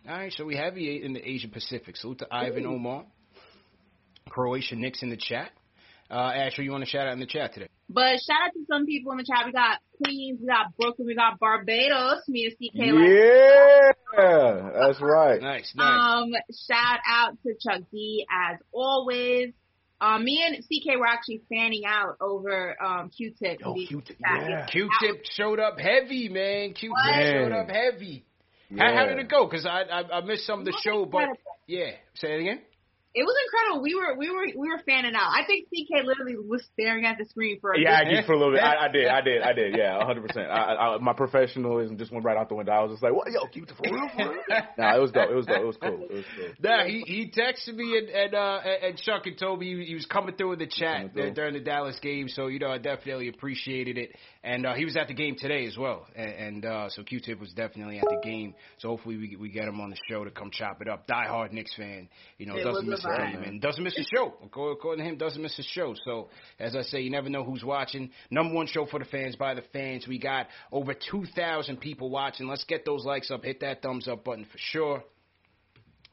All 0.08 0.16
right, 0.16 0.32
so 0.32 0.44
we 0.44 0.56
have 0.56 0.76
you 0.76 1.00
in 1.02 1.12
the 1.12 1.26
Asia 1.26 1.46
Pacific. 1.48 1.96
Salute 1.96 2.18
to 2.18 2.26
Ivan 2.34 2.66
Omar. 2.66 3.04
Croatia 4.30 4.76
Knicks 4.76 5.02
in 5.02 5.10
the 5.10 5.16
chat. 5.16 5.50
Uh, 6.10 6.32
Asher, 6.34 6.62
you 6.62 6.72
want 6.72 6.82
to 6.82 6.90
shout 6.90 7.06
out 7.06 7.12
in 7.12 7.20
the 7.20 7.26
chat 7.26 7.52
today? 7.54 7.68
but 7.88 8.18
shout 8.20 8.38
out 8.46 8.52
to 8.54 8.64
some 8.68 8.84
people 8.86 9.12
in 9.12 9.18
the 9.18 9.24
chat. 9.24 9.46
We 9.46 9.52
got 9.52 9.78
Queens, 10.02 10.38
we 10.40 10.46
got 10.46 10.76
Brooklyn, 10.76 11.06
we 11.06 11.14
got 11.14 11.38
Barbados. 11.38 12.22
Me 12.26 12.46
and 12.46 12.54
CK 12.54 12.94
like 12.94 13.08
Yeah, 14.18 14.70
that's 14.74 15.00
right. 15.00 15.40
Nice, 15.50 15.72
nice. 15.76 16.00
Um, 16.00 16.32
shout 16.68 16.98
out 17.08 17.38
to 17.44 17.54
Chuck 17.60 17.82
D 17.92 18.26
as 18.30 18.58
always. 18.72 19.52
Um, 20.00 20.24
me 20.24 20.42
and 20.44 20.56
CK 20.64 20.98
were 20.98 21.06
actually 21.06 21.42
fanning 21.48 21.82
out 21.86 22.16
over 22.20 22.74
um 22.82 23.10
Q-Tip. 23.10 23.60
Yo, 23.60 23.74
The- 23.74 23.86
Q-Tip, 23.86 24.16
yeah. 24.20 24.66
Q-Tip 24.66 25.24
showed 25.36 25.60
up 25.60 25.78
heavy, 25.78 26.28
man. 26.28 26.72
Q-Tip 26.72 26.90
What? 26.90 27.22
showed 27.22 27.52
up 27.52 27.68
heavy. 27.68 28.24
How, 28.76 28.94
how 28.94 29.06
did 29.06 29.18
it 29.18 29.28
go? 29.28 29.46
Because 29.46 29.66
I, 29.66 29.82
I 29.82 30.18
I 30.18 30.20
missed 30.22 30.46
some 30.46 30.60
of 30.60 30.64
the 30.64 30.70
It 30.70 30.80
show, 30.82 31.04
but 31.04 31.28
yeah. 31.66 31.90
Say 32.14 32.34
it 32.34 32.40
again. 32.40 32.60
It 33.12 33.24
was 33.24 33.34
incredible. 33.44 33.82
We 33.82 33.94
were 33.96 34.14
we 34.16 34.30
were 34.30 34.46
we 34.56 34.68
were 34.68 34.78
fanning 34.86 35.14
out. 35.16 35.32
I 35.34 35.44
think 35.44 35.66
CK 35.66 36.06
literally 36.06 36.36
was 36.36 36.62
staring 36.72 37.04
at 37.04 37.18
the 37.18 37.24
screen 37.24 37.58
for 37.60 37.72
a 37.72 37.80
Yeah, 37.80 37.98
I 37.98 38.04
good 38.04 38.10
did 38.10 38.24
for 38.24 38.34
a 38.34 38.38
little 38.38 38.54
bit. 38.54 38.62
I, 38.62 38.86
I 38.86 38.88
did, 38.88 39.08
I 39.08 39.20
did, 39.20 39.42
I 39.42 39.52
did. 39.52 39.76
Yeah, 39.76 39.96
100. 39.98 40.26
percent 40.28 40.46
I, 40.48 40.74
I, 40.74 40.98
My 40.98 41.12
professionalism 41.12 41.98
just 41.98 42.12
went 42.12 42.24
right 42.24 42.36
out 42.36 42.48
the 42.48 42.54
window. 42.54 42.70
I 42.70 42.82
was 42.82 42.92
just 42.92 43.02
like, 43.02 43.12
"What? 43.12 43.26
Yo, 43.32 43.46
keep 43.52 43.64
it 43.64 43.74
for 43.76 43.92
real, 43.92 44.08
for 44.14 44.30
real." 44.30 44.42
nah, 44.78 44.94
it 44.94 45.00
was 45.00 45.10
dope. 45.10 45.28
It 45.28 45.34
was 45.34 45.46
dope. 45.46 45.60
It 45.60 45.66
was 45.66 45.76
cool. 45.82 46.06
It 46.08 46.14
was 46.14 46.24
cool. 46.36 46.48
Nah, 46.60 46.84
he 46.84 47.02
he 47.04 47.32
texted 47.36 47.74
me 47.74 47.98
and 47.98 48.08
and 48.10 48.34
uh 48.34 48.60
and 48.64 48.84
and 48.84 48.98
Chuck 48.98 49.26
and 49.26 49.36
told 49.36 49.58
me 49.58 49.74
he, 49.74 49.86
he 49.86 49.94
was 49.94 50.06
coming 50.06 50.36
through 50.36 50.52
in 50.52 50.58
the 50.60 50.68
chat 50.68 51.12
Coming 51.12 51.34
during 51.34 51.54
the 51.54 51.60
Dallas 51.60 51.98
game. 52.00 52.28
So 52.28 52.46
you 52.46 52.60
know 52.60 52.70
I 52.70 52.78
definitely 52.78 53.26
appreciated 53.26 53.98
it. 53.98 54.10
And 54.42 54.64
uh, 54.64 54.72
he 54.74 54.86
was 54.86 54.96
at 54.96 55.08
the 55.08 55.12
game 55.14 55.36
today 55.38 55.66
as 55.66 55.76
well. 55.76 56.06
And, 56.16 56.30
and 56.30 56.64
uh, 56.64 56.88
so 56.88 57.02
Q-Tip 57.02 57.38
was 57.38 57.52
definitely 57.52 57.98
at 57.98 58.04
the 58.08 58.20
game. 58.24 58.54
So 58.78 58.88
hopefully 58.88 59.18
we 59.18 59.36
we 59.36 59.48
get 59.50 59.64
him 59.64 59.80
on 59.80 59.90
the 59.90 59.98
show 60.08 60.24
to 60.24 60.30
come 60.30 60.50
chop 60.50 60.80
it 60.80 60.88
up. 60.88 61.06
Die 61.06 61.26
hard 61.26 61.52
Knicks 61.52 61.74
fan, 61.76 62.08
you 62.38 62.46
know, 62.46 62.56
It 62.56 62.64
doesn't 62.64 62.88
miss 62.88 62.99
a 63.04 63.08
a 63.08 63.10
vibe. 63.12 63.32
game 63.32 63.42
and 63.44 63.60
doesn't 63.60 63.82
miss 63.82 63.98
a 63.98 64.04
show. 64.14 64.34
According 64.44 64.76
according 64.78 65.04
to 65.04 65.10
him, 65.10 65.16
doesn't 65.18 65.40
miss 65.42 65.58
a 65.58 65.62
show. 65.62 65.94
So 66.04 66.28
as 66.58 66.74
I 66.76 66.82
say, 66.82 67.00
you 67.00 67.10
never 67.10 67.28
know 67.28 67.44
who's 67.44 67.64
watching. 67.64 68.10
Number 68.30 68.54
one 68.54 68.66
show 68.66 68.86
for 68.86 68.98
the 68.98 69.04
fans 69.04 69.36
by 69.36 69.54
the 69.54 69.62
fans. 69.72 70.06
We 70.08 70.18
got 70.18 70.46
over 70.72 70.94
two 70.94 71.24
thousand 71.36 71.80
people 71.80 72.10
watching. 72.10 72.46
Let's 72.48 72.64
get 72.64 72.84
those 72.84 73.04
likes 73.04 73.30
up. 73.30 73.44
Hit 73.44 73.60
that 73.60 73.82
thumbs 73.82 74.08
up 74.08 74.24
button 74.24 74.44
for 74.44 74.58
sure. 74.58 75.04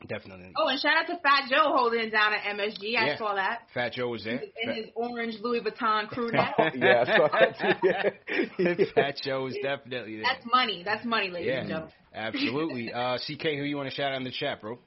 Definitely. 0.08 0.52
Oh, 0.56 0.68
and 0.68 0.80
shout 0.80 0.92
out 0.96 1.08
to 1.08 1.20
Fat 1.24 1.50
Joe 1.50 1.74
holding 1.76 2.02
it 2.02 2.12
down 2.12 2.32
at 2.32 2.42
MSG. 2.56 2.96
I 2.96 3.08
Yeah. 3.08 3.18
saw 3.18 3.34
that. 3.34 3.62
Fat 3.74 3.94
Joe 3.94 4.10
was 4.10 4.24
there. 4.26 4.40
In 4.62 4.70
his 4.76 4.86
orange 4.94 5.40
Louis 5.42 5.62
Vuitton 5.62 6.08
crew 6.08 6.30
neck. 6.32 6.54
yeah, 6.76 7.04
I 7.08 7.18
saw 7.18 7.28
that 7.30 7.58
too. 7.60 8.54
Yeah. 8.64 8.86
Fat 8.94 9.16
Joe 9.24 9.46
was 9.46 9.56
definitely 9.64 10.18
there. 10.18 10.26
That's 10.32 10.46
money. 10.54 10.84
That's 10.86 11.04
money, 11.04 11.32
ladies 11.32 11.52
and 11.52 11.68
gentlemen. 11.70 11.94
absolutely. 12.14 12.94
Uh, 12.94 13.18
CK, 13.18 13.42
who 13.58 13.64
you 13.64 13.76
want 13.76 13.90
to 13.90 13.96
shout 13.96 14.12
out 14.12 14.18
in 14.18 14.24
the 14.24 14.32
chat, 14.32 14.62
bro? 14.62 14.78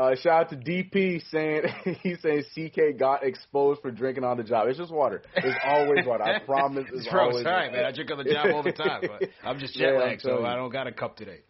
Uh, 0.00 0.14
shout 0.16 0.44
out 0.44 0.48
to 0.48 0.56
DP 0.56 1.20
saying 1.30 1.62
he's 2.02 2.16
saying 2.22 2.42
CK 2.54 2.98
got 2.98 3.22
exposed 3.22 3.82
for 3.82 3.90
drinking 3.90 4.24
on 4.24 4.38
the 4.38 4.42
job. 4.42 4.66
It's 4.68 4.78
just 4.78 4.90
water. 4.90 5.20
It's 5.36 5.58
always 5.62 6.06
water. 6.06 6.24
I 6.24 6.38
promise. 6.46 6.86
It's 6.90 7.06
Bro, 7.06 7.20
always 7.20 7.44
all 7.44 7.52
right, 7.52 7.70
man. 7.70 7.84
I 7.84 7.92
drink 7.92 8.10
on 8.10 8.16
the 8.16 8.24
job 8.32 8.46
all 8.54 8.62
the 8.62 8.72
time, 8.72 9.02
but 9.02 9.28
I'm 9.44 9.58
just 9.58 9.74
jet 9.74 9.92
Yeah, 9.92 9.98
lagged, 10.00 10.22
so 10.22 10.40
you. 10.40 10.46
I 10.46 10.54
don't 10.54 10.70
got 10.72 10.86
a 10.86 10.92
cup 10.92 11.16
today. 11.18 11.40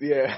Yeah. 0.00 0.34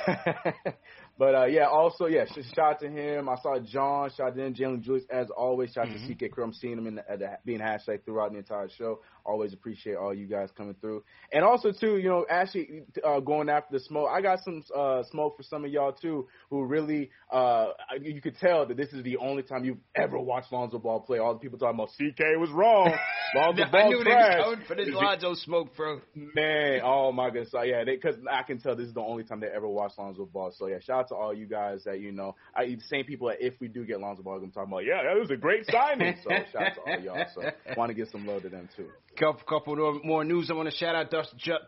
but 1.18 1.34
uh 1.34 1.44
yeah, 1.46 1.68
also 1.68 2.04
yeah, 2.04 2.26
shout 2.54 2.58
out 2.74 2.80
to 2.80 2.88
him. 2.90 3.30
I 3.30 3.36
saw 3.42 3.58
John, 3.60 4.10
shout 4.14 4.28
out 4.28 4.36
to 4.36 4.44
him, 4.44 4.54
Jalen 4.54 4.82
Julius 4.82 5.04
as 5.10 5.28
always. 5.34 5.70
Shout 5.72 5.86
out 5.88 5.94
Mm-hmm. 5.94 6.12
to 6.18 6.28
CK 6.28 6.32
Crew. 6.32 6.44
I'm 6.44 6.52
seeing 6.52 6.76
him 6.76 6.86
in 6.86 6.96
the, 6.96 7.10
at 7.10 7.18
the 7.20 7.38
being 7.46 7.60
hashtag 7.60 8.04
throughout 8.04 8.32
the 8.32 8.38
entire 8.38 8.68
show. 8.76 9.00
Always 9.24 9.52
appreciate 9.52 9.96
all 9.96 10.12
you 10.12 10.26
guys 10.26 10.50
coming 10.56 10.74
through. 10.80 11.02
And 11.32 11.44
also 11.44 11.72
too, 11.72 11.96
you 11.96 12.08
know, 12.08 12.26
actually 12.28 12.82
uh, 13.02 13.20
going 13.20 13.48
after 13.48 13.78
the 13.78 13.80
smoke. 13.84 14.08
I 14.12 14.20
got 14.20 14.42
some 14.44 14.62
uh, 14.76 15.02
smoke 15.10 15.36
for 15.36 15.42
some 15.42 15.64
of 15.64 15.70
y'all 15.70 15.92
too, 15.92 16.28
who 16.50 16.64
really 16.64 17.10
uh, 17.30 17.68
you 18.00 18.20
could 18.20 18.36
tell 18.38 18.66
that 18.66 18.76
this 18.76 18.92
is 18.92 19.02
the 19.02 19.16
only 19.16 19.42
time 19.42 19.64
you've 19.64 19.78
ever 19.94 20.18
watched 20.18 20.52
Lonzo 20.52 20.78
Ball 20.78 21.00
play. 21.00 21.18
All 21.18 21.32
the 21.34 21.40
people 21.40 21.58
talking 21.58 21.74
about 21.74 21.88
CK 21.90 22.38
was 22.38 22.50
wrong. 22.50 22.92
Lonzo 23.34 23.62
I 23.62 23.70
Ball 23.70 23.90
knew 23.90 24.04
trash. 24.04 24.32
they 24.32 24.38
was 24.38 24.44
coming 24.44 24.66
for 24.66 24.76
this 24.76 24.88
Lonzo 24.94 25.34
smoke, 25.34 25.76
bro. 25.76 26.00
Man, 26.14 26.80
oh 26.84 27.10
my 27.12 27.30
goodness. 27.30 27.50
So 27.50 27.62
yeah, 27.62 27.82
because 27.84 28.16
I 28.30 28.42
can 28.42 28.60
tell 28.60 28.76
this 28.76 28.88
is 28.88 28.94
the 28.94 29.00
only 29.00 29.24
time 29.24 29.40
they 29.40 29.48
ever 29.48 29.68
watched 29.68 29.98
Lonzo 29.98 30.26
Ball. 30.26 30.52
So 30.56 30.66
yeah, 30.66 30.78
shout 30.80 31.00
out 31.00 31.08
to 31.08 31.14
all 31.14 31.34
you 31.34 31.46
guys 31.46 31.84
that 31.84 32.00
you 32.00 32.12
know. 32.12 32.34
I 32.54 32.66
the 32.66 32.80
same 32.88 33.04
people 33.04 33.28
that 33.28 33.38
if 33.40 33.54
we 33.60 33.68
do 33.68 33.84
get 33.84 34.00
Lonzo 34.00 34.22
Ball, 34.22 34.36
I'm 34.36 34.50
talking 34.50 34.72
about. 34.72 34.84
Yeah, 34.84 35.02
that 35.02 35.18
was 35.18 35.30
a 35.30 35.36
great 35.36 35.64
signing. 35.70 36.16
so 36.22 36.30
shout 36.52 36.62
out 36.62 36.74
to 36.74 36.80
all 36.92 37.00
y'all. 37.00 37.24
So 37.34 37.42
want 37.76 37.90
to 37.90 37.94
give 37.94 38.08
some 38.10 38.26
love 38.26 38.42
to 38.42 38.48
them 38.48 38.68
too. 38.76 38.88
Couple, 39.18 39.42
couple 39.46 40.00
more- 40.02 40.24
news. 40.24 40.50
I 40.50 40.54
want 40.54 40.68
to 40.68 40.74
shout 40.74 40.96
out 40.96 41.12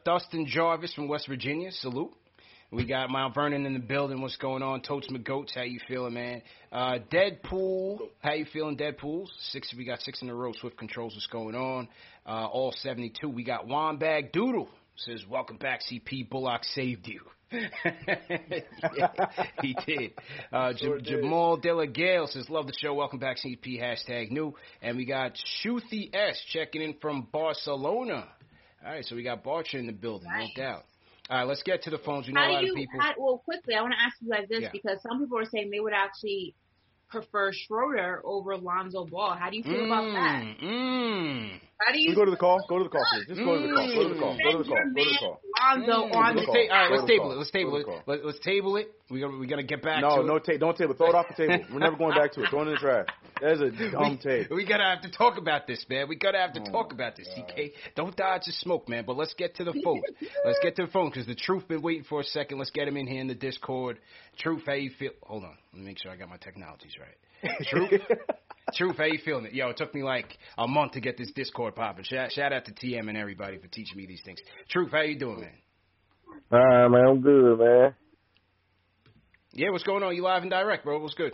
Dustin 0.04 0.46
Jarvis 0.46 0.92
from 0.94 1.06
West 1.06 1.28
Virginia. 1.28 1.70
Salute. 1.70 2.12
We 2.72 2.84
got 2.84 3.08
Mount 3.08 3.34
Vernon 3.34 3.64
in 3.64 3.74
the 3.74 3.78
building. 3.78 4.20
What's 4.20 4.36
going 4.36 4.64
on? 4.64 4.80
Totes 4.82 5.06
McGoats, 5.08 5.54
how 5.54 5.62
you 5.62 5.78
feeling, 5.86 6.14
man? 6.14 6.42
Uh, 6.72 6.98
Deadpool, 7.12 7.98
how 8.20 8.32
you 8.32 8.44
feeling, 8.46 8.76
Deadpool? 8.76 9.28
Six, 9.50 9.72
we 9.78 9.84
got 9.84 10.00
six 10.00 10.20
in 10.22 10.28
a 10.28 10.34
row. 10.34 10.52
Swift 10.60 10.76
controls, 10.76 11.14
what's 11.14 11.28
going 11.28 11.54
on? 11.54 11.86
Uh, 12.26 12.46
all 12.46 12.72
72. 12.72 13.28
We 13.28 13.44
got 13.44 13.66
Wambag 13.68 14.32
Doodle 14.32 14.68
says, 14.96 15.24
"Welcome 15.28 15.58
back, 15.58 15.82
CP. 15.82 16.28
Bullock 16.28 16.64
saved 16.64 17.06
you." 17.06 17.20
yeah, 17.52 19.26
he 19.62 19.76
did. 19.86 20.12
Uh, 20.52 20.72
J- 20.72 20.78
Sure 20.78 20.98
did. 20.98 21.22
Jamal 21.22 21.56
De 21.56 21.72
La 21.72 21.86
Gale 21.86 22.26
says, 22.26 22.48
"Love 22.50 22.66
the 22.66 22.72
show. 22.80 22.94
Welcome 22.94 23.18
back, 23.18 23.36
CP. 23.38 23.80
Hashtag 23.80 24.30
new." 24.30 24.54
And 24.82 24.96
we 24.96 25.04
got 25.04 25.32
Shuthi 25.64 26.14
S 26.14 26.40
checking 26.52 26.82
in 26.82 26.94
from 27.00 27.28
Barcelona. 27.32 28.26
All 28.84 28.92
right, 28.92 29.04
so 29.04 29.16
we 29.16 29.22
got 29.22 29.42
Barcher 29.44 29.74
in 29.78 29.86
the 29.86 29.92
building, 29.92 30.28
Nice. 30.28 30.48
no 30.56 30.62
doubt. 30.62 30.82
All 31.28 31.38
right, 31.38 31.46
let's 31.46 31.62
get 31.62 31.82
to 31.84 31.90
the 31.90 31.98
phones. 31.98 32.26
We 32.28 32.32
know 32.34 32.40
a 32.40 32.50
lot 32.52 32.60
do 32.60 32.66
you? 32.66 32.72
of 32.72 32.76
people. 32.76 33.00
How, 33.00 33.14
well, 33.18 33.38
quickly, 33.44 33.74
I 33.74 33.82
want 33.82 33.94
to 33.94 34.04
ask 34.04 34.16
you 34.20 34.30
guys 34.30 34.46
this 34.48 34.62
Yeah. 34.62 34.68
because 34.72 35.02
some 35.02 35.18
people 35.20 35.38
are 35.38 35.44
saying 35.44 35.70
they 35.70 35.80
would 35.80 35.92
actually 35.92 36.54
prefer 37.08 37.52
Schroeder 37.52 38.20
over 38.24 38.56
Lonzo 38.56 39.04
Ball. 39.06 39.34
How 39.34 39.50
do 39.50 39.56
you 39.56 39.62
feel 39.64 39.86
about 39.86 40.04
that? 40.04 40.42
Mm, 40.62 40.62
mm. 40.62 41.60
How 41.78 41.92
do 41.92 41.98
we 41.98 42.08
you? 42.08 42.14
go 42.14 42.24
to 42.24 42.30
the 42.30 42.36
call? 42.36 42.64
Go 42.68 42.78
to 42.78 42.84
the 42.84 42.90
call, 42.90 43.04
please. 43.12 43.26
Just 43.28 43.40
go 43.40 43.60
to 43.60 43.66
the 43.68 43.74
call. 43.74 43.86
Go 43.86 44.08
to 44.08 44.14
the 44.14 44.20
call. 44.20 44.36
Go 44.36 44.52
to 44.52 44.58
the 44.58 44.64
call. 44.64 44.76
Go 44.76 45.04
to 45.04 45.10
the 45.12 45.18
call. 45.20 45.40
Lonzo 45.60 45.92
on 46.16 46.36
the 46.36 46.42
all 46.46 46.54
right, 46.54 46.90
let's 46.90 47.02
Go 47.02 47.06
to 47.06 47.06
the 47.06 47.06
table 47.06 47.32
it. 47.32 47.36
Let's 47.38 47.50
table 47.50 47.76
it. 47.76 47.86
Let, 48.06 48.24
let's 48.24 48.38
table 48.40 48.76
it. 48.76 48.92
We 49.10 49.20
got 49.20 49.38
we 49.38 49.46
got 49.46 49.56
to 49.56 49.62
get 49.62 49.82
back 49.82 50.00
No, 50.00 50.22
to 50.22 50.26
no 50.26 50.38
tape. 50.38 50.58
Don't 50.60 50.76
table. 50.76 50.94
Throw 50.94 51.10
it 51.10 51.14
off 51.14 51.26
the 51.28 51.46
table. 51.46 51.64
We're 51.72 51.78
never 51.80 51.96
going 51.96 52.16
back 52.16 52.32
to 52.32 52.42
it. 52.42 52.50
Throw 52.50 52.60
it 52.62 52.68
in 52.68 52.72
the 52.72 52.78
trash. 52.78 53.06
That 53.40 53.52
is 53.52 53.60
a 53.60 53.90
dumb 53.92 54.18
tape. 54.22 54.48
We 54.50 54.64
gotta 54.66 54.84
have 54.84 55.02
to 55.02 55.10
talk 55.10 55.36
about 55.38 55.66
this, 55.66 55.84
man. 55.88 56.08
We 56.08 56.16
gotta 56.16 56.38
have 56.38 56.54
to 56.54 56.60
Oh, 56.66 56.72
talk 56.72 56.92
about 56.92 57.14
this, 57.16 57.28
CK. 57.36 57.72
Don't 57.94 58.16
dodge 58.16 58.42
the 58.46 58.52
smoke, 58.52 58.88
man. 58.88 59.04
But 59.06 59.16
let's 59.16 59.34
get 59.34 59.54
to 59.56 59.64
the 59.64 59.74
phone. 59.84 60.02
let's 60.44 60.58
get 60.62 60.76
to 60.76 60.86
the 60.86 60.90
phone 60.92 61.10
because 61.10 61.26
the 61.26 61.34
truth 61.34 61.68
been 61.68 61.82
waiting 61.82 62.04
for 62.04 62.20
a 62.20 62.24
second. 62.24 62.58
Let's 62.58 62.70
get 62.70 62.88
him 62.88 62.96
in 62.96 63.06
here 63.06 63.20
in 63.20 63.28
the 63.28 63.34
Discord. 63.34 63.98
Truth, 64.38 64.62
how 64.66 64.72
you 64.72 64.90
feel? 64.98 65.10
Hold 65.24 65.44
on, 65.44 65.56
let 65.72 65.80
me 65.80 65.86
make 65.86 65.98
sure 66.02 66.10
I 66.10 66.16
got 66.16 66.28
my 66.30 66.38
technologies 66.38 66.94
right. 66.98 67.50
Truth, 67.68 67.90
truth, 68.74 68.96
how 68.96 69.04
you 69.04 69.18
feeling? 69.24 69.46
It? 69.46 69.54
Yo, 69.54 69.68
it 69.68 69.76
took 69.76 69.94
me 69.94 70.02
like 70.02 70.38
a 70.58 70.66
month 70.66 70.92
to 70.92 71.00
get 71.00 71.16
this 71.16 71.30
Discord 71.32 71.74
popping. 71.74 72.04
Shout, 72.04 72.32
shout 72.32 72.52
out 72.52 72.64
to 72.66 72.72
TM 72.72 73.08
and 73.08 73.16
everybody 73.16 73.58
for 73.58 73.68
teaching 73.68 73.96
me 73.96 74.06
these 74.06 74.22
things. 74.24 74.38
Truth, 74.68 74.92
how 74.92 75.02
you 75.02 75.18
doing, 75.18 75.40
man? 75.40 75.50
All 76.52 76.58
right, 76.58 76.88
man. 76.88 77.06
I'm 77.08 77.20
good, 77.20 77.58
man. 77.58 77.94
Yeah, 79.52 79.70
what's 79.70 79.84
going 79.84 80.02
on? 80.02 80.14
You 80.14 80.22
live 80.22 80.42
and 80.42 80.50
direct, 80.50 80.84
bro. 80.84 80.98
What's 80.98 81.14
good? 81.14 81.32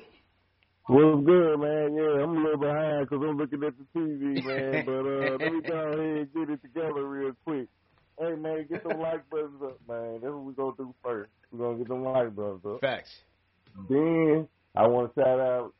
What's 0.86 1.26
good, 1.26 1.56
man? 1.58 1.94
Yeah, 1.96 2.22
I'm 2.22 2.36
a 2.36 2.42
little 2.42 2.58
behind 2.58 3.08
because 3.08 3.24
I'm 3.26 3.36
looking 3.36 3.62
at 3.64 3.74
the 3.78 3.98
TV, 3.98 4.44
man. 4.44 4.84
But 4.86 4.92
uh, 4.92 5.36
let 5.38 5.52
me 5.52 5.60
go 5.60 5.74
ahead 5.74 5.98
and 5.98 6.34
get 6.34 6.50
it 6.50 6.62
together 6.62 7.04
real 7.06 7.32
quick. 7.44 7.68
Hey, 8.18 8.34
man, 8.34 8.66
get 8.68 8.86
them 8.86 9.00
like 9.00 9.28
buttons 9.30 9.62
up, 9.64 9.78
man. 9.88 10.20
That's 10.20 10.32
what 10.32 10.44
we 10.44 10.52
gonna 10.54 10.72
do 10.76 10.94
first. 11.02 11.30
We're 11.50 11.66
gonna 11.66 11.78
get 11.78 11.88
them 11.88 12.04
like 12.04 12.34
buttons 12.34 12.62
up. 12.66 12.80
Facts. 12.80 13.10
Then 13.88 14.48
I 14.76 14.86
want 14.86 15.14
to 15.14 15.20
shout 15.20 15.40
out 15.40 15.72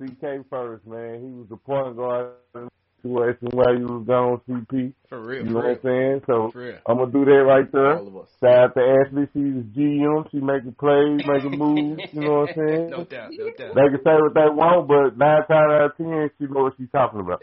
CK 0.00 0.48
first, 0.50 0.86
man. 0.86 1.20
He 1.20 1.30
was 1.32 1.46
the 1.48 1.56
point 1.56 1.96
guard 1.96 2.32
in 2.54 2.68
situation 3.02 3.48
while 3.52 3.78
you 3.78 3.86
was 3.86 4.06
gone, 4.06 4.40
CP. 4.48 4.92
For 5.08 5.20
real. 5.20 5.44
You 5.46 5.50
know 5.50 5.60
what 5.60 5.66
I'm 5.66 5.78
saying? 5.82 6.20
So. 6.26 6.52
I'm 6.86 6.98
gonna 6.98 7.12
do 7.12 7.24
that 7.24 7.44
right 7.46 7.70
there. 7.72 7.98
All 7.98 8.08
of 8.08 8.16
us. 8.16 8.28
Shout 8.40 8.58
out 8.58 8.74
to 8.74 8.80
Ashley. 8.80 9.28
She's 9.32 9.62
GM. 9.76 10.30
She 10.30 10.38
making 10.38 10.74
plays, 10.78 11.20
making 11.26 11.58
moves. 11.58 12.02
You 12.12 12.20
know 12.20 12.40
what 12.40 12.50
I'm 12.50 12.54
saying? 12.56 12.90
no 12.90 13.04
doubt, 13.04 13.30
no 13.32 13.50
doubt. 13.50 13.74
They 13.74 13.88
can 13.88 14.00
say 14.04 14.14
what 14.20 14.34
they 14.34 14.48
want, 14.50 14.88
but 14.88 15.16
nine 15.16 15.46
times 15.46 15.72
out 15.72 15.84
of 15.90 15.96
ten, 15.96 16.30
she 16.38 16.44
know 16.46 16.64
what 16.64 16.74
she's 16.78 16.90
talking 16.92 17.20
about. 17.20 17.42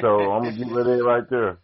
So 0.00 0.08
I'm 0.32 0.44
gonna 0.44 0.56
give 0.56 0.68
her 0.70 0.84
that 0.84 1.04
right 1.04 1.28
there. 1.30 1.58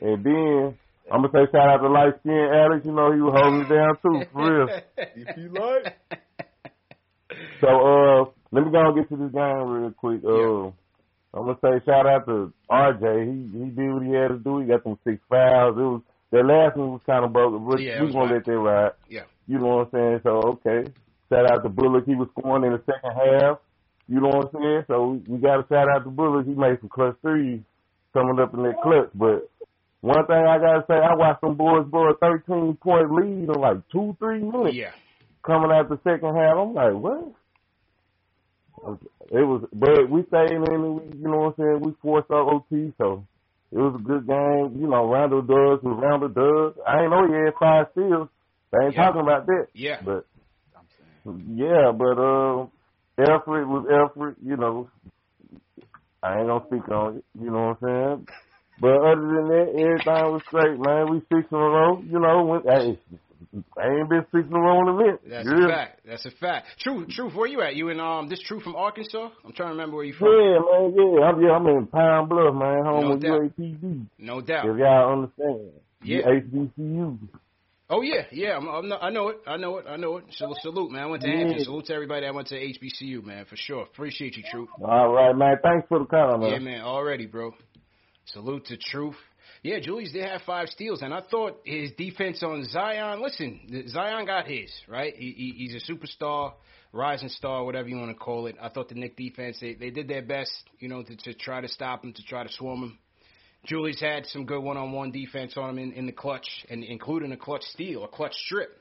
And 0.00 0.24
then 0.24 0.78
I'm 1.10 1.22
gonna 1.22 1.32
say 1.32 1.50
shout 1.52 1.68
out 1.68 1.78
to 1.78 1.88
light 1.88 2.14
skin 2.20 2.48
Alex. 2.52 2.84
You 2.84 2.92
know 2.92 3.12
he 3.12 3.20
was 3.20 3.34
holding 3.36 3.62
it 3.62 3.68
down 3.68 3.96
too, 4.02 4.26
for 4.32 4.66
real. 4.66 4.80
If 4.96 5.36
you 5.38 5.48
like. 5.50 5.96
So 7.60 7.68
uh, 7.68 8.24
let 8.56 8.64
me 8.64 8.72
go 8.72 8.80
and 8.88 8.96
get 8.96 9.08
to 9.10 9.16
this 9.16 9.32
game 9.32 9.68
real 9.68 9.90
quick. 9.92 10.20
Uh, 10.24 10.72
I'm 11.36 11.44
gonna 11.46 11.58
say 11.62 11.84
shout 11.84 12.06
out 12.06 12.24
to 12.26 12.52
RJ. 12.70 13.04
He 13.52 13.58
he 13.58 13.64
did 13.70 13.92
what 13.92 14.02
he 14.02 14.12
had 14.12 14.28
to 14.28 14.38
do. 14.38 14.60
He 14.60 14.66
got 14.66 14.82
them 14.84 14.98
six 15.04 15.20
fouls. 15.28 15.76
It 15.76 15.80
was 15.82 16.00
the 16.32 16.38
last 16.42 16.76
one 16.76 16.92
was 16.92 17.02
kind 17.04 17.24
of 17.24 17.32
broken, 17.32 17.68
but 17.68 17.80
Yeah, 17.80 18.00
we 18.00 18.06
was 18.06 18.14
gonna 18.14 18.32
whack. 18.32 18.46
let 18.46 18.52
that 18.52 18.58
ride. 18.58 18.92
Yeah. 19.10 19.24
You 19.46 19.58
know 19.58 19.76
what 19.76 19.88
I'm 19.88 19.90
saying? 19.92 20.20
So 20.24 20.30
okay. 20.64 20.90
Shout 21.28 21.50
out 21.50 21.62
to 21.64 21.68
Bullock. 21.68 22.06
He 22.06 22.14
was 22.14 22.28
scoring 22.38 22.64
in 22.64 22.72
the 22.72 22.82
second 22.86 23.12
half. 23.12 23.58
You 24.08 24.20
know 24.20 24.28
what 24.28 24.54
I'm 24.54 24.62
saying? 24.62 24.84
So 24.86 25.06
we, 25.10 25.18
we 25.34 25.38
got 25.38 25.56
to 25.56 25.66
shout 25.68 25.88
out 25.90 26.04
to 26.04 26.10
Bullock. 26.10 26.46
He 26.46 26.54
made 26.54 26.78
some 26.80 26.88
clutch 26.88 27.16
threes 27.20 27.60
coming 28.14 28.38
up 28.38 28.54
in 28.54 28.62
that 28.62 28.80
clutch. 28.82 29.10
But 29.14 29.50
one 30.00 30.24
thing 30.26 30.36
I 30.46 30.58
gotta 30.58 30.84
say, 30.88 30.94
I 30.94 31.14
watched 31.16 31.40
some 31.40 31.56
boys 31.56 31.84
blow 31.90 32.08
a 32.10 32.16
13 32.16 32.76
point 32.80 33.10
lead 33.12 33.26
in 33.26 33.60
like 33.60 33.78
two, 33.90 34.16
three 34.20 34.38
minutes 34.40 34.74
Yeah. 34.76 34.92
coming 35.44 35.70
out 35.72 35.88
the 35.88 35.98
second 36.04 36.34
half. 36.36 36.56
I'm 36.56 36.72
like, 36.74 36.94
what? 36.94 37.32
It 39.30 39.42
was, 39.44 39.66
but 39.72 40.08
we 40.10 40.22
stayed 40.28 40.52
in 40.52 40.62
and 40.62 40.94
we, 40.94 41.18
you 41.18 41.28
know 41.28 41.38
what 41.50 41.54
I'm 41.58 41.80
saying? 41.80 41.80
We 41.82 41.92
forced 42.02 42.30
our 42.30 42.42
OT, 42.54 42.92
so 42.98 43.26
it 43.72 43.78
was 43.78 43.94
a 43.98 44.02
good 44.02 44.26
game. 44.26 44.80
You 44.80 44.88
know, 44.88 45.10
Randle 45.10 45.42
does 45.42 45.82
what 45.82 46.00
Randle 46.00 46.28
does. 46.28 46.74
I 46.86 47.02
ain't 47.02 47.10
know 47.10 47.26
he 47.26 47.34
had 47.34 47.54
five 47.58 47.86
steals. 47.92 48.28
They 48.72 48.86
ain't 48.86 48.94
Yeah. 48.94 49.04
talking 49.06 49.22
about 49.22 49.46
that. 49.46 49.66
Yeah. 49.74 50.00
But 50.04 50.26
yeah, 51.48 51.90
but 51.90 52.18
uh, 52.18 52.66
effort 53.18 53.66
was 53.66 53.86
effort. 53.90 54.36
You 54.44 54.56
know, 54.56 54.88
I 56.22 56.38
ain't 56.38 56.46
gonna 56.46 56.64
speak 56.68 56.88
on 56.90 57.16
it. 57.18 57.24
You 57.40 57.50
know 57.50 57.74
what 57.74 57.88
I'm 57.88 58.16
saying? 58.18 58.26
But 58.80 58.94
other 58.94 59.26
than 59.26 59.48
that, 59.48 59.68
everything 59.74 60.32
was 60.32 60.42
straight, 60.48 60.78
man. 60.78 61.10
We 61.10 61.18
six 61.32 61.50
in 61.50 61.56
a 61.58 61.60
row. 61.60 62.02
You 62.06 62.20
know, 62.20 62.44
when, 62.44 62.62
hey, 62.62 63.00
I 63.78 63.88
ain't 63.88 64.08
been 64.08 64.24
six 64.32 64.46
in 64.48 64.52
a 64.54 64.58
row 64.60 64.82
in 64.82 64.88
a 64.88 64.96
minute. 64.96 65.20
That's 65.28 65.46
You 65.46 65.66
a 65.66 65.68
fact. 65.68 66.00
That's 66.06 66.26
a 66.26 66.30
fact. 66.30 66.66
Truth, 66.80 67.08
truth. 67.10 67.34
Where 67.34 67.46
you 67.48 67.62
at? 67.62 67.76
You 67.76 67.88
in 67.90 68.00
um 68.00 68.28
this 68.28 68.40
truth 68.42 68.62
from 68.62 68.76
Arkansas? 68.76 69.30
I'm 69.44 69.52
trying 69.52 69.68
to 69.68 69.72
remember 69.74 69.96
where 69.96 70.04
you 70.04 70.14
from. 70.14 70.28
Yeah, 70.28 70.58
man, 70.58 70.94
yeah. 70.96 71.24
I'm, 71.24 71.42
yeah, 71.42 71.50
I'm 71.52 71.66
in 71.66 71.86
Pine 71.86 72.28
Bluff, 72.28 72.54
man, 72.54 72.84
home 72.84 73.08
No 73.08 73.16
doubt. 73.16 73.40
UAPB. 73.58 74.06
No 74.18 74.40
doubt. 74.40 74.66
If 74.66 74.78
y'all 74.78 75.12
understand. 75.12 75.70
Yeah. 76.02 76.22
HBCU. 76.22 77.18
Oh 77.88 78.02
yeah, 78.02 78.22
yeah. 78.32 78.56
I'm, 78.56 78.68
I'm 78.68 78.88
not, 78.88 79.02
I 79.02 79.10
know 79.10 79.28
it. 79.28 79.38
I 79.46 79.56
know 79.56 79.78
it. 79.78 79.86
I 79.88 79.96
know 79.96 80.16
it. 80.16 80.24
Salute, 80.30 80.58
salute, 80.62 80.90
man. 80.90 81.02
I 81.02 81.06
went 81.06 81.22
to 81.22 81.28
Yeah. 81.28 81.36
Hampton. 81.36 81.64
Salute 81.64 81.86
to 81.86 81.94
everybody 81.94 82.26
that 82.26 82.34
went 82.34 82.48
to 82.48 82.56
HBCU, 82.56 83.24
man, 83.24 83.44
for 83.44 83.56
sure. 83.56 83.82
Appreciate 83.82 84.36
you, 84.36 84.42
Truth. 84.50 84.70
All 84.84 85.12
right, 85.12 85.34
man. 85.36 85.56
Thanks 85.62 85.86
for 85.88 86.00
the 86.00 86.04
call, 86.04 86.38
man. 86.38 86.50
Yeah, 86.50 86.58
man. 86.58 86.80
Already, 86.80 87.26
bro. 87.26 87.52
Salute 88.26 88.66
to 88.66 88.76
Truth. 88.76 89.14
Yeah, 89.62 89.80
Julius 89.80 90.12
did 90.12 90.24
have 90.24 90.42
five 90.42 90.68
steals, 90.68 91.02
and 91.02 91.12
I 91.12 91.22
thought 91.30 91.60
his 91.64 91.90
defense 91.92 92.42
on 92.42 92.64
Zion. 92.64 93.20
Listen, 93.22 93.88
Zion 93.88 94.26
got 94.26 94.46
his 94.46 94.70
right. 94.88 95.14
He, 95.16 95.32
he, 95.32 95.68
he's 95.68 95.82
a 95.82 95.92
superstar, 95.92 96.54
rising 96.92 97.28
star, 97.28 97.64
whatever 97.64 97.88
you 97.88 97.96
want 97.96 98.10
to 98.10 98.16
call 98.16 98.46
it. 98.46 98.56
I 98.60 98.68
thought 98.68 98.88
the 98.88 98.94
Knick 98.94 99.16
defense 99.16 99.58
they, 99.60 99.74
they 99.74 99.90
did 99.90 100.08
their 100.08 100.22
best, 100.22 100.52
you 100.78 100.88
know, 100.88 101.02
to, 101.02 101.16
to 101.16 101.34
try 101.34 101.60
to 101.60 101.68
stop 101.68 102.04
him, 102.04 102.12
to 102.12 102.22
try 102.22 102.42
to 102.42 102.52
swarm 102.52 102.82
him. 102.82 102.98
Julius 103.64 104.00
had 104.00 104.26
some 104.26 104.46
good 104.46 104.60
one-on-one 104.60 105.10
defense 105.10 105.56
on 105.56 105.70
him 105.70 105.78
in, 105.78 105.92
in 105.92 106.06
the 106.06 106.12
clutch, 106.12 106.48
and 106.70 106.84
including 106.84 107.32
a 107.32 107.36
clutch 107.36 107.64
steal, 107.64 108.04
a 108.04 108.08
clutch 108.08 108.34
strip. 108.34 108.80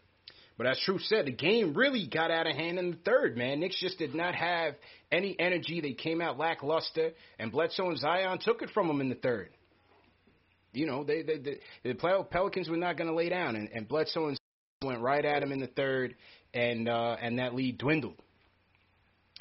But 0.57 0.67
as 0.67 0.79
Truth 0.79 1.01
said, 1.03 1.25
the 1.25 1.31
game 1.31 1.73
really 1.73 2.07
got 2.07 2.31
out 2.31 2.47
of 2.47 2.55
hand 2.55 2.79
in 2.79 2.91
the 2.91 2.97
third, 2.97 3.35
man. 3.35 3.59
Knicks 3.59 3.79
just 3.79 3.97
did 3.97 4.15
not 4.15 4.35
have 4.35 4.75
any 5.11 5.35
energy. 5.37 5.81
They 5.81 5.93
came 5.93 6.21
out 6.21 6.37
lackluster, 6.37 7.11
and 7.39 7.51
Bledsoe 7.51 7.89
and 7.89 7.97
Zion 7.97 8.39
took 8.39 8.61
it 8.61 8.69
from 8.73 8.87
them 8.87 9.01
in 9.01 9.09
the 9.09 9.15
third. 9.15 9.49
You 10.75 10.85
know, 10.85 11.03
they, 11.03 11.21
they, 11.23 11.37
they 11.37 11.59
the 11.83 11.93
Pel- 11.93 12.23
Pelicans 12.23 12.69
were 12.69 12.77
not 12.77 12.97
going 12.97 13.09
to 13.09 13.15
lay 13.15 13.29
down, 13.29 13.55
and, 13.55 13.69
and 13.73 13.87
Bledsoe 13.87 14.27
and 14.27 14.39
went 14.83 15.01
right 15.01 15.23
at 15.23 15.41
him 15.41 15.51
in 15.51 15.59
the 15.59 15.67
third, 15.67 16.15
and 16.53 16.89
uh, 16.89 17.15
and 17.21 17.39
that 17.39 17.55
lead 17.55 17.77
dwindled. 17.77 18.15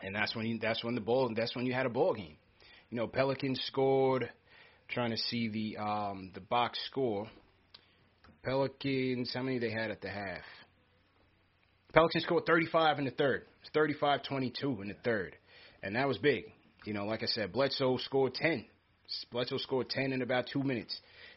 And 0.02 0.14
that's 0.14 0.34
when 0.34 0.46
you, 0.46 0.58
that's 0.60 0.82
when 0.84 0.94
the 0.94 1.00
ball 1.00 1.32
that's 1.34 1.54
when 1.56 1.66
you 1.66 1.72
had 1.72 1.86
a 1.86 1.90
ball 1.90 2.14
game. 2.14 2.36
You 2.90 2.96
know, 2.96 3.06
Pelicans 3.06 3.60
scored. 3.66 4.30
Trying 4.90 5.12
to 5.12 5.16
see 5.16 5.48
the 5.48 5.82
um, 5.82 6.30
the 6.34 6.40
box 6.40 6.78
score. 6.86 7.26
Pelicans, 8.42 9.32
how 9.32 9.42
many 9.42 9.58
they 9.58 9.70
had 9.70 9.90
at 9.90 10.02
the 10.02 10.10
half? 10.10 10.42
Pelicans 11.94 12.24
scored 12.24 12.44
35 12.44 12.98
in 12.98 13.04
the 13.06 13.10
third. 13.12 13.46
It's 13.62 13.70
35-22 13.74 14.82
in 14.82 14.88
the 14.88 14.96
third, 15.02 15.36
and 15.82 15.96
that 15.96 16.06
was 16.06 16.18
big. 16.18 16.44
You 16.84 16.92
know, 16.92 17.06
like 17.06 17.22
I 17.22 17.26
said, 17.26 17.52
Bledsoe 17.52 17.96
scored 17.96 18.34
10. 18.34 18.66
Bledsoe 19.32 19.58
scored 19.58 19.88
10 19.88 20.12
in 20.12 20.20
about 20.20 20.46
two 20.52 20.62
minutes. 20.62 20.94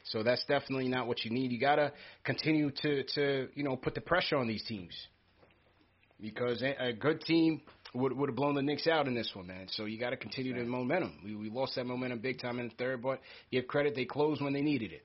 So 0.10 0.24
that's 0.24 0.44
definitely 0.46 0.88
not 0.88 1.08
what 1.08 1.24
you 1.26 1.32
need. 1.32 1.52
You 1.52 1.60
gotta 1.60 1.92
continue 2.24 2.72
to 2.82 3.04
to 3.16 3.48
you 3.54 3.64
know 3.64 3.76
put 3.76 3.96
the 3.96 4.02
pressure 4.02 4.38
on 4.38 4.48
these 4.48 4.64
teams 4.64 4.94
because 6.20 6.64
a, 6.64 6.94
good 6.94 7.22
team 7.22 7.62
would 7.94 8.14
would 8.14 8.30
have 8.30 8.36
blown 8.36 8.56
the 8.56 8.62
Knicks 8.62 8.88
out 8.88 9.08
in 9.08 9.16
this 9.16 9.32
one, 9.34 9.48
man. 9.48 9.68
So 9.72 9.86
you 9.86 10.00
got 10.00 10.12
to 10.12 10.18
continue 10.18 10.54
the 10.54 10.64
momentum. 10.64 11.20
We 11.24 11.36
we 11.36 11.50
lost 11.50 11.76
that 11.76 11.86
momentum 11.86 12.20
big 12.20 12.40
time 12.40 12.60
in 12.60 12.70
the 12.70 12.76
third, 12.76 13.02
but 13.02 13.20
give 13.52 13.68
credit 13.68 13.96
they 13.96 14.06
closed 14.06 14.42
when 14.42 14.54
they 14.54 14.62
needed 14.62 14.92
it, 14.92 15.04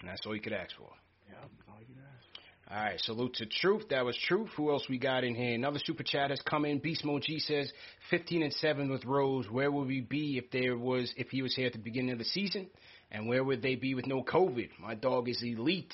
and 0.00 0.08
that's 0.08 0.24
all 0.26 0.34
you 0.34 0.40
could 0.40 0.52
ask 0.52 0.70
for. 0.76 0.88
Yeah, 1.28 1.36
all 1.68 1.80
you 1.80 1.86
can 1.86 1.96
ask. 2.02 2.76
All 2.76 2.84
right, 2.84 3.00
salute 3.00 3.34
to 3.34 3.46
Truth. 3.46 3.88
That 3.90 4.04
was 4.04 4.16
Truth. 4.26 4.50
Who 4.56 4.70
else 4.70 4.86
we 4.88 4.98
got 4.98 5.24
in 5.24 5.34
here? 5.34 5.54
Another 5.54 5.80
super 5.84 6.02
chat 6.02 6.30
has 6.30 6.40
come 6.42 6.64
in. 6.64 6.78
Beast 6.78 7.04
Mode 7.04 7.22
G 7.22 7.38
says, 7.38 7.72
15 8.10 8.42
and 8.42 8.52
7 8.54 8.90
with 8.90 9.04
Rose. 9.04 9.46
Where 9.50 9.70
would 9.70 9.88
we 9.88 10.00
be 10.00 10.38
if 10.38 10.50
there 10.50 10.76
was 10.76 11.12
if 11.16 11.28
he 11.28 11.42
was 11.42 11.54
here 11.54 11.66
at 11.66 11.72
the 11.72 11.78
beginning 11.78 12.12
of 12.12 12.18
the 12.18 12.24
season? 12.24 12.68
And 13.10 13.28
where 13.28 13.42
would 13.42 13.62
they 13.62 13.74
be 13.74 13.94
with 13.94 14.06
no 14.06 14.22
COVID? 14.22 14.70
My 14.80 14.94
dog 14.94 15.28
is 15.28 15.42
elite. 15.42 15.92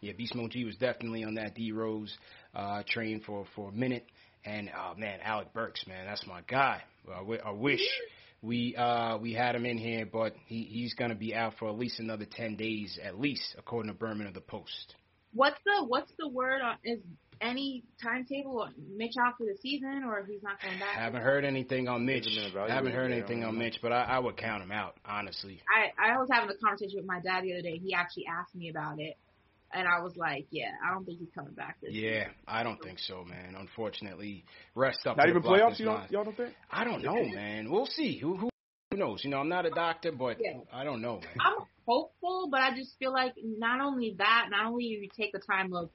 Yeah, 0.00 0.12
Beast 0.16 0.34
Mode 0.34 0.50
G 0.50 0.64
was 0.64 0.76
definitely 0.76 1.24
on 1.24 1.34
that 1.34 1.54
D 1.54 1.72
Rose 1.72 2.16
uh, 2.54 2.82
train 2.88 3.22
for 3.24 3.46
for 3.54 3.70
a 3.70 3.72
minute. 3.72 4.06
And 4.44 4.70
oh 4.76 4.94
man, 4.96 5.20
Alec 5.22 5.52
Burks, 5.52 5.84
man, 5.86 6.06
that's 6.06 6.26
my 6.26 6.40
guy. 6.48 6.82
I, 7.12 7.18
w- 7.18 7.40
I 7.44 7.50
wish 7.50 7.80
we 8.42 8.76
uh, 8.76 9.18
we 9.18 9.32
had 9.32 9.54
him 9.54 9.66
in 9.66 9.78
here, 9.78 10.06
but 10.10 10.34
he, 10.46 10.62
he's 10.62 10.94
gonna 10.94 11.14
be 11.14 11.34
out 11.34 11.54
for 11.58 11.68
at 11.68 11.78
least 11.78 11.98
another 11.98 12.26
10 12.30 12.56
days, 12.56 12.98
at 13.02 13.18
least, 13.18 13.54
according 13.58 13.92
to 13.92 13.98
Berman 13.98 14.26
of 14.26 14.34
the 14.34 14.40
Post. 14.40 14.94
What's 15.32 15.58
the 15.64 15.84
what's 15.84 16.12
the 16.18 16.28
word 16.28 16.62
on 16.62 16.76
is 16.84 17.00
any 17.40 17.84
timetable 18.02 18.60
on 18.60 18.74
Mitch 18.96 19.14
out 19.20 19.34
for 19.38 19.44
the 19.44 19.56
season 19.60 20.04
or 20.06 20.18
if 20.20 20.26
he's 20.26 20.42
not 20.42 20.60
coming 20.60 20.78
back? 20.78 20.94
Haven't 20.96 21.22
heard 21.22 21.44
anything 21.44 21.88
on 21.88 22.04
Mitch. 22.06 22.24
Hasn't 22.24 22.34
been 22.36 22.44
evaluated 22.50 22.74
Haven't 22.74 22.92
heard 22.92 23.12
anything 23.12 23.44
on. 23.44 23.58
Mitch, 23.58 23.78
but 23.82 23.92
I, 23.92 24.02
I 24.02 24.18
would 24.18 24.36
count 24.36 24.62
him 24.62 24.72
out, 24.72 24.96
honestly. 25.04 25.60
I 25.68 26.12
I 26.12 26.18
was 26.18 26.28
having 26.30 26.50
a 26.50 26.56
conversation 26.56 26.96
with 26.98 27.06
my 27.06 27.20
dad 27.20 27.44
the 27.44 27.52
other 27.52 27.62
day. 27.62 27.78
He 27.78 27.94
actually 27.94 28.26
asked 28.26 28.54
me 28.54 28.68
about 28.70 28.98
it, 29.00 29.16
and 29.72 29.86
I 29.86 30.00
was 30.02 30.16
like, 30.16 30.46
yeah, 30.50 30.70
I 30.86 30.92
don't 30.92 31.04
think 31.04 31.18
he's 31.18 31.30
coming 31.34 31.54
back 31.54 31.78
this 31.82 31.92
year. 31.92 32.20
Yeah, 32.20 32.28
I 32.46 32.62
don't 32.62 32.82
think 32.82 32.98
so, 32.98 33.24
man. 33.24 33.54
Unfortunately, 33.58 34.44
rest 34.74 35.06
up. 35.06 35.16
Not 35.16 35.28
even 35.28 35.42
playoffs. 35.42 35.78
you 35.78 35.86
don't, 35.86 36.10
y'all 36.10 36.24
don't 36.24 36.36
think? 36.36 36.54
I 36.70 36.84
don't 36.84 37.02
know, 37.02 37.24
man. 37.24 37.70
We'll 37.70 37.86
see. 37.86 38.18
Who 38.18 38.36
who 38.36 38.48
who 38.90 38.96
knows? 38.98 39.22
You 39.24 39.30
know, 39.30 39.38
I'm 39.38 39.48
not 39.48 39.66
a 39.66 39.70
doctor, 39.70 40.12
but 40.12 40.38
Yeah. 40.40 40.60
I 40.72 40.84
don't 40.84 41.02
know, 41.02 41.16
man. 41.20 41.36
I'm 41.40 41.64
hopeful, 41.86 42.48
but 42.50 42.60
I 42.60 42.74
just 42.76 42.98
feel 42.98 43.12
like 43.12 43.34
not 43.42 43.80
only 43.80 44.14
that, 44.18 44.46
not 44.50 44.66
only 44.66 44.84
you 44.84 45.08
take 45.16 45.32
the 45.32 45.38
time 45.40 45.72
of 45.74 45.90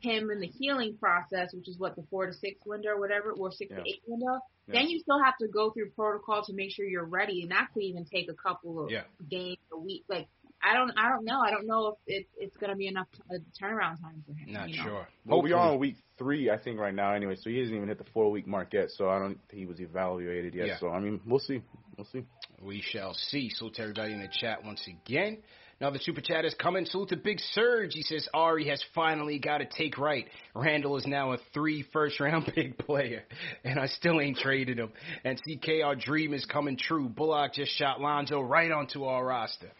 him 0.00 0.30
in 0.30 0.40
the 0.40 0.46
healing 0.46 0.96
process, 0.98 1.52
which 1.54 1.68
is 1.68 1.78
what 1.78 1.96
the 1.96 2.02
four 2.10 2.26
to 2.26 2.32
six 2.32 2.60
window 2.66 2.90
or 2.90 3.00
whatever, 3.00 3.32
or 3.32 3.50
six 3.52 3.70
Yeah. 3.70 3.78
to 3.78 3.88
eight 3.88 4.02
window, 4.06 4.38
Yeah. 4.66 4.74
then 4.80 4.88
you 4.90 4.98
still 5.00 5.22
have 5.22 5.36
to 5.38 5.48
go 5.48 5.70
through 5.70 5.90
protocol 5.90 6.44
to 6.44 6.52
make 6.52 6.72
sure 6.72 6.84
you're 6.86 7.04
ready, 7.04 7.42
and 7.42 7.50
that 7.50 7.68
could 7.72 7.82
even 7.82 8.04
take 8.04 8.30
a 8.30 8.34
couple 8.34 8.84
of 8.84 8.90
Yeah. 8.90 9.04
games 9.28 9.58
a 9.72 9.78
week. 9.78 10.04
Like 10.08 10.28
I 10.62 10.74
don't, 10.74 10.90
I 10.98 11.08
don't 11.08 11.24
know. 11.24 11.40
I 11.40 11.50
don't 11.50 11.66
know 11.66 11.86
if 11.88 11.94
it, 12.06 12.28
it's 12.36 12.56
going 12.58 12.68
to 12.68 12.76
be 12.76 12.86
enough 12.86 13.06
t- 13.12 13.22
uh, 13.34 13.38
turnaround 13.58 13.98
time 14.02 14.22
for 14.26 14.34
him. 14.34 14.52
Not 14.52 14.68
you 14.68 14.76
know? 14.76 14.82
sure. 14.82 15.08
Well, 15.24 15.40
we 15.40 15.52
are 15.52 15.56
Hopefully. 15.56 15.74
on 15.74 15.80
week 15.80 15.96
three, 16.18 16.50
I 16.50 16.58
think, 16.58 16.78
right 16.78 16.94
now. 16.94 17.14
Anyway, 17.14 17.36
so 17.36 17.48
he 17.48 17.58
hasn't 17.60 17.74
even 17.74 17.88
hit 17.88 17.96
the 17.96 18.04
four 18.12 18.30
week 18.30 18.46
mark 18.46 18.74
yet. 18.74 18.90
So 18.90 19.08
I 19.08 19.18
don't 19.18 19.38
think 19.48 19.60
he 19.60 19.64
was 19.64 19.80
evaluated 19.80 20.54
yet. 20.54 20.66
Yeah. 20.66 20.78
So 20.78 20.90
I 20.90 21.00
mean, 21.00 21.18
we'll 21.26 21.38
see. 21.38 21.62
We'll 21.96 22.06
see. 22.12 22.26
We 22.62 22.82
shall 22.82 23.14
see. 23.14 23.48
So 23.48 23.70
to 23.70 23.80
everybody 23.80 24.12
in 24.12 24.20
the 24.20 24.28
chat 24.28 24.62
once 24.62 24.86
again. 24.86 25.38
Now 25.80 25.88
the 25.88 25.98
super 25.98 26.20
chat 26.20 26.44
is 26.44 26.54
coming. 26.54 26.84
Salute 26.84 27.08
to 27.08 27.16
Big 27.16 27.40
Surge. 27.52 27.94
He 27.94 28.02
says 28.02 28.28
Ari 28.34 28.68
has 28.68 28.84
finally 28.94 29.38
got 29.38 29.62
it 29.62 29.70
take 29.70 29.96
right. 29.96 30.26
Randle 30.54 30.98
is 30.98 31.06
now 31.06 31.32
a 31.32 31.38
three 31.54 31.84
first 31.92 32.20
round 32.20 32.46
pick 32.54 32.76
player, 32.78 33.22
and 33.64 33.78
I 33.78 33.86
still 33.86 34.20
ain't 34.20 34.36
traded 34.36 34.78
him. 34.78 34.92
And 35.24 35.38
CK, 35.38 35.82
our 35.84 35.96
dream 35.96 36.34
is 36.34 36.44
coming 36.44 36.76
true. 36.76 37.08
Bullock 37.08 37.54
just 37.54 37.72
shot 37.72 38.00
Lonzo 38.00 38.40
right 38.40 38.70
onto 38.70 39.04
our 39.04 39.24
roster. 39.24 39.70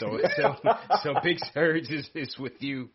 So, 0.00 0.18
so, 0.36 0.56
so 1.02 1.14
Big 1.22 1.38
Surge 1.52 1.90
is, 1.90 2.08
is 2.14 2.36
with 2.38 2.60
you. 2.60 2.88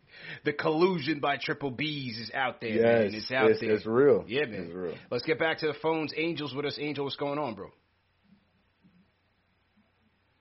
The 0.46 0.54
collusion 0.54 1.20
by 1.20 1.38
Triple 1.38 1.72
B's 1.72 2.18
is 2.18 2.32
out 2.34 2.62
there, 2.62 2.82
man. 2.82 3.14
It's 3.14 3.32
out 3.32 3.52
it's, 3.52 3.60
there. 3.60 3.72
it's 3.72 3.86
real. 3.86 4.24
Yeah, 4.28 4.46
man. 4.46 4.66
It's 4.66 4.74
real. 4.74 4.96
Let's 5.10 5.26
get 5.26 5.40
back 5.40 5.60
to 5.60 5.68
the 5.68 5.76
phones. 5.82 6.14
Angel's 6.14 6.54
with 6.54 6.66
us. 6.66 6.78
Angel, 6.80 7.04
what's 7.04 7.16
going 7.16 7.40
on, 7.40 7.56
bro? 7.56 7.70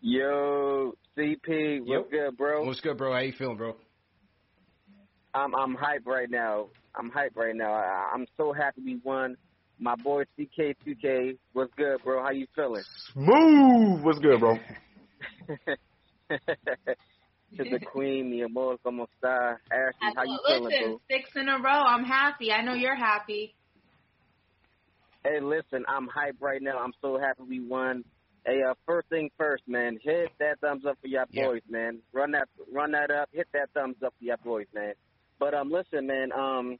Yo, 0.02 0.94
CP, 1.18 1.80
what's 1.80 1.88
Yo. 1.88 2.04
good, 2.10 2.36
bro? 2.36 2.64
What's 2.64 2.80
good, 2.80 2.96
bro? 2.98 3.12
How 3.12 3.18
you 3.20 3.32
feeling, 3.38 3.56
bro? 3.56 3.76
I'm 5.34 5.54
I'm 5.54 5.74
hype 5.74 6.06
right 6.06 6.30
now. 6.30 6.68
I'm 6.94 7.10
hype 7.10 7.32
right 7.36 7.54
now. 7.54 7.72
I, 7.72 8.12
I'm 8.14 8.26
so 8.36 8.52
happy 8.52 8.80
we 8.84 9.00
won. 9.04 9.36
My 9.78 9.94
boy 9.96 10.24
CK2K, 10.38 11.38
what's 11.52 11.72
good, 11.76 12.02
bro? 12.04 12.22
How 12.22 12.30
you 12.30 12.46
feeling? 12.54 12.84
Smooth. 13.12 14.02
What's 14.02 14.18
good, 14.18 14.40
bro? 14.40 14.58
to 16.30 17.64
the 17.64 17.80
queen, 17.80 18.30
mi 18.30 18.42
amor, 18.42 18.76
como 18.84 19.06
está? 19.06 19.56
Ashley, 19.72 20.12
how 20.16 20.24
you 20.24 20.38
Listen, 20.48 20.62
feeling, 20.62 20.78
bro? 20.78 21.00
six 21.10 21.30
in 21.36 21.48
a 21.48 21.58
row. 21.62 21.82
I'm 21.86 22.04
happy. 22.04 22.52
I 22.52 22.62
know 22.62 22.74
you're 22.74 22.96
happy. 22.96 23.54
Hey, 25.24 25.40
listen, 25.40 25.84
I'm 25.88 26.08
hype 26.08 26.36
right 26.40 26.62
now. 26.62 26.78
I'm 26.78 26.92
so 27.02 27.18
happy 27.18 27.42
we 27.48 27.60
won. 27.60 28.04
Hey, 28.44 28.62
uh, 28.68 28.74
first 28.86 29.08
thing 29.08 29.30
first, 29.36 29.62
man, 29.66 29.98
hit 30.02 30.30
that 30.38 30.60
thumbs 30.60 30.84
up 30.86 30.98
for 31.00 31.08
your 31.08 31.26
Yeah. 31.30 31.46
boys, 31.48 31.62
man. 31.68 32.00
Run 32.12 32.30
that, 32.32 32.48
run 32.72 32.92
that 32.92 33.10
up. 33.10 33.28
Hit 33.32 33.48
that 33.52 33.70
thumbs 33.74 33.96
up 34.02 34.14
for 34.18 34.24
your 34.24 34.38
boys, 34.38 34.66
man. 34.74 34.94
But 35.38 35.54
um, 35.54 35.70
listen, 35.70 36.06
man. 36.06 36.32
Um, 36.32 36.78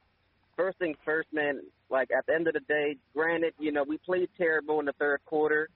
first 0.57 0.79
thing 0.79 0.95
first, 1.05 1.31
man. 1.31 1.61
Like 1.89 2.09
at 2.11 2.25
the 2.25 2.33
end 2.33 2.47
of 2.47 2.53
the 2.53 2.61
day, 2.61 2.97
granted, 3.13 3.53
you 3.59 3.71
know 3.71 3.83
we 3.83 3.97
played 3.97 4.29
terrible 4.37 4.79
in 4.79 4.85
the 4.85 4.93
third 4.93 5.19
quarter. 5.25 5.69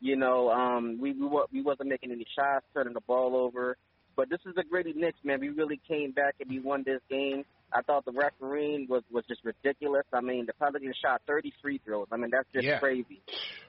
You 0.00 0.16
know, 0.16 0.50
um, 0.50 0.98
we 1.00 1.12
we 1.12 1.28
we 1.52 1.62
wasn't 1.62 1.88
making 1.88 2.10
any 2.12 2.26
shots, 2.36 2.66
turning 2.74 2.94
the 2.94 3.00
ball 3.02 3.36
over. 3.36 3.76
But 4.16 4.28
this 4.28 4.40
is 4.46 4.54
the 4.54 4.64
gritty 4.64 4.92
Knicks, 4.94 5.18
man. 5.24 5.40
We 5.40 5.48
really 5.50 5.80
came 5.88 6.10
back 6.12 6.34
and 6.40 6.50
we 6.50 6.58
won 6.58 6.82
this 6.84 7.00
game. 7.08 7.44
I 7.72 7.82
thought 7.82 8.04
the 8.04 8.12
refereeing 8.12 8.88
was 8.88 9.02
was 9.10 9.24
just 9.26 9.44
ridiculous. 9.44 10.04
I 10.12 10.20
mean, 10.20 10.46
the 10.46 10.52
Pelicans 10.54 10.96
shot 11.00 11.22
30 11.26 11.52
free 11.62 11.78
throws. 11.84 12.08
I 12.10 12.16
mean, 12.16 12.30
that's 12.30 12.48
just 12.52 12.66
Yeah. 12.66 12.78
crazy. 12.80 13.22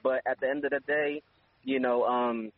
But 0.03 0.22
at 0.26 0.39
the 0.39 0.49
end 0.49 0.65
of 0.65 0.72
the 0.72 0.80
day, 0.80 1.22
you 1.64 1.80
know, 1.80 2.03
um, 2.05 2.51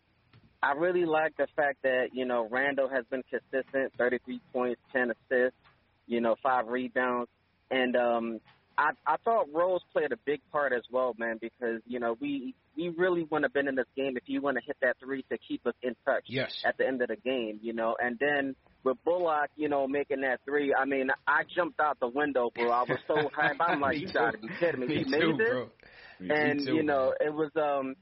I 0.61 0.73
really 0.73 1.05
like 1.05 1.35
the 1.37 1.47
fact 1.55 1.79
that 1.83 2.09
you 2.13 2.25
know 2.25 2.47
Randle 2.49 2.89
has 2.89 3.05
been 3.09 3.23
consistent, 3.29 3.93
33 3.97 4.39
points, 4.53 4.81
10 4.93 5.11
assists, 5.11 5.57
you 6.07 6.21
know, 6.21 6.35
five 6.41 6.67
rebounds, 6.67 7.29
and 7.69 7.95
um, 7.95 8.39
I 8.77 8.91
I 9.05 9.17
thought 9.25 9.47
Rose 9.53 9.81
played 9.91 10.11
a 10.11 10.17
big 10.25 10.41
part 10.51 10.73
as 10.73 10.83
well, 10.91 11.13
man, 11.17 11.37
because 11.41 11.81
you 11.85 11.99
know 11.99 12.15
we 12.19 12.55
we 12.77 12.89
really 12.89 13.23
wouldn't 13.23 13.43
have 13.45 13.53
been 13.53 13.67
in 13.67 13.75
this 13.75 13.85
game 13.95 14.17
if 14.17 14.23
you 14.25 14.41
want 14.41 14.57
to 14.57 14.63
hit 14.65 14.77
that 14.81 14.95
three 14.99 15.23
to 15.29 15.37
keep 15.37 15.65
us 15.67 15.75
in 15.83 15.95
touch 16.05 16.23
Yes. 16.25 16.63
at 16.65 16.75
the 16.79 16.87
end 16.87 17.01
of 17.03 17.09
the 17.09 17.17
game, 17.17 17.59
you 17.61 17.71
know. 17.71 17.95
And 18.01 18.17
then 18.19 18.55
with 18.83 18.97
Bullock, 19.05 19.51
you 19.57 19.69
know, 19.69 19.87
making 19.87 20.21
that 20.21 20.39
three, 20.43 20.73
I 20.73 20.85
mean, 20.85 21.09
I 21.27 21.43
jumped 21.55 21.79
out 21.79 21.99
the 21.99 22.07
window, 22.07 22.49
bro. 22.55 22.71
I 22.71 22.81
was 22.81 22.97
so 23.07 23.15
hyped. 23.15 23.57
I'm 23.59 23.79
like, 23.79 23.97
you 23.99 24.07
too. 24.07 24.13
gotta 24.13 24.37
be 24.39 24.47
kidding 24.59 24.79
me. 24.81 24.87
Me 24.87 25.03
he 25.03 25.09
made 25.09 25.21
too, 25.21 25.37
bro. 25.37 25.69
and 26.19 26.65
too, 26.65 26.73
you 26.75 26.83
know, 26.83 27.13
it 27.19 27.33
was 27.33 27.51
um. 27.55 27.95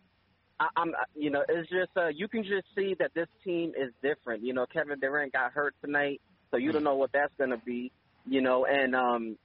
I, 0.62 0.68
I'm, 0.76 0.94
you 1.16 1.32
know, 1.32 1.44
it's 1.48 1.70
just 1.70 1.90
uh, 1.98 2.10
you 2.10 2.28
can 2.28 2.44
just 2.44 2.68
see 2.76 2.96
that 3.00 3.14
this 3.16 3.28
team 3.44 3.74
is 3.76 3.92
different. 4.04 4.44
You 4.44 4.54
know, 4.54 4.68
Kevin 4.72 5.00
Durant 5.00 5.34
got 5.34 5.54
hurt 5.54 5.74
tonight, 5.84 6.22
so 6.52 6.58
you 6.58 6.72
don't 6.72 6.84
know 6.84 6.96
what 6.96 7.12
that's 7.12 7.34
gonna 7.40 7.58
be. 7.58 7.92
You 8.28 8.42
know, 8.42 8.66
and 8.66 8.96
um, 8.96 9.38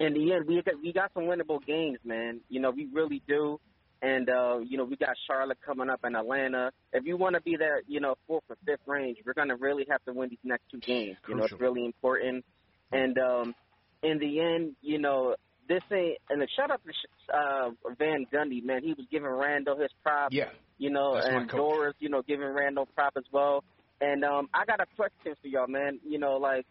in 0.00 0.14
the 0.14 0.32
end, 0.32 0.46
we 0.48 0.60
got 0.62 0.74
we 0.82 0.92
got 0.92 1.12
some 1.14 1.24
winnable 1.24 1.64
games, 1.64 1.98
man. 2.04 2.40
You 2.48 2.60
know, 2.60 2.70
we 2.70 2.86
really 2.92 3.22
do. 3.28 3.60
And 4.02 4.28
uh, 4.28 4.58
you 4.58 4.76
know, 4.76 4.84
we 4.84 4.96
got 4.96 5.16
Charlotte 5.28 5.58
coming 5.64 5.88
up 5.88 6.00
in 6.04 6.16
Atlanta. 6.16 6.72
If 6.92 7.06
you 7.06 7.16
want 7.16 7.36
to 7.36 7.40
be 7.42 7.56
there, 7.56 7.82
you 7.86 8.00
know, 8.00 8.16
fourth 8.26 8.44
or 8.48 8.56
fifth 8.66 8.80
range, 8.86 9.18
we're 9.24 9.34
gonna 9.34 9.56
really 9.56 9.86
have 9.88 10.04
to 10.06 10.12
win 10.12 10.30
these 10.30 10.38
next 10.42 10.64
two 10.70 10.80
games. 10.80 11.16
You 11.28 11.36
know, 11.36 11.44
it's 11.44 11.52
really 11.60 11.84
important. 11.84 12.44
And 12.90 13.16
um, 13.18 13.54
in 14.02 14.18
the 14.18 14.40
end, 14.40 14.74
you 14.82 14.98
know, 14.98 15.36
this 15.68 15.82
ain't. 15.92 16.18
And 16.30 16.42
a 16.42 16.46
shout 16.56 16.70
out 16.70 16.80
to 16.84 17.36
uh, 17.36 17.70
Van 17.98 18.26
Gundy, 18.32 18.62
man. 18.64 18.82
He 18.82 18.92
was 18.94 19.06
giving 19.10 19.28
Randle 19.28 19.76
his 19.78 19.90
props 20.02 20.34
Yeah. 20.34 20.50
you 20.78 20.90
know, 20.90 21.14
That's 21.14 21.28
and. 21.28 21.48
Doris, 21.48 21.94
you 21.98 22.08
know, 22.08 22.22
giving 22.22 22.46
Randle 22.48 22.86
prop 22.94 23.14
as 23.16 23.24
well. 23.32 23.64
And 24.00 24.24
um, 24.24 24.48
I 24.52 24.64
got 24.66 24.80
a 24.80 24.86
question 24.96 25.34
for 25.40 25.48
y'all, 25.48 25.66
man. 25.68 25.98
You 26.06 26.18
know, 26.18 26.36
like 26.36 26.66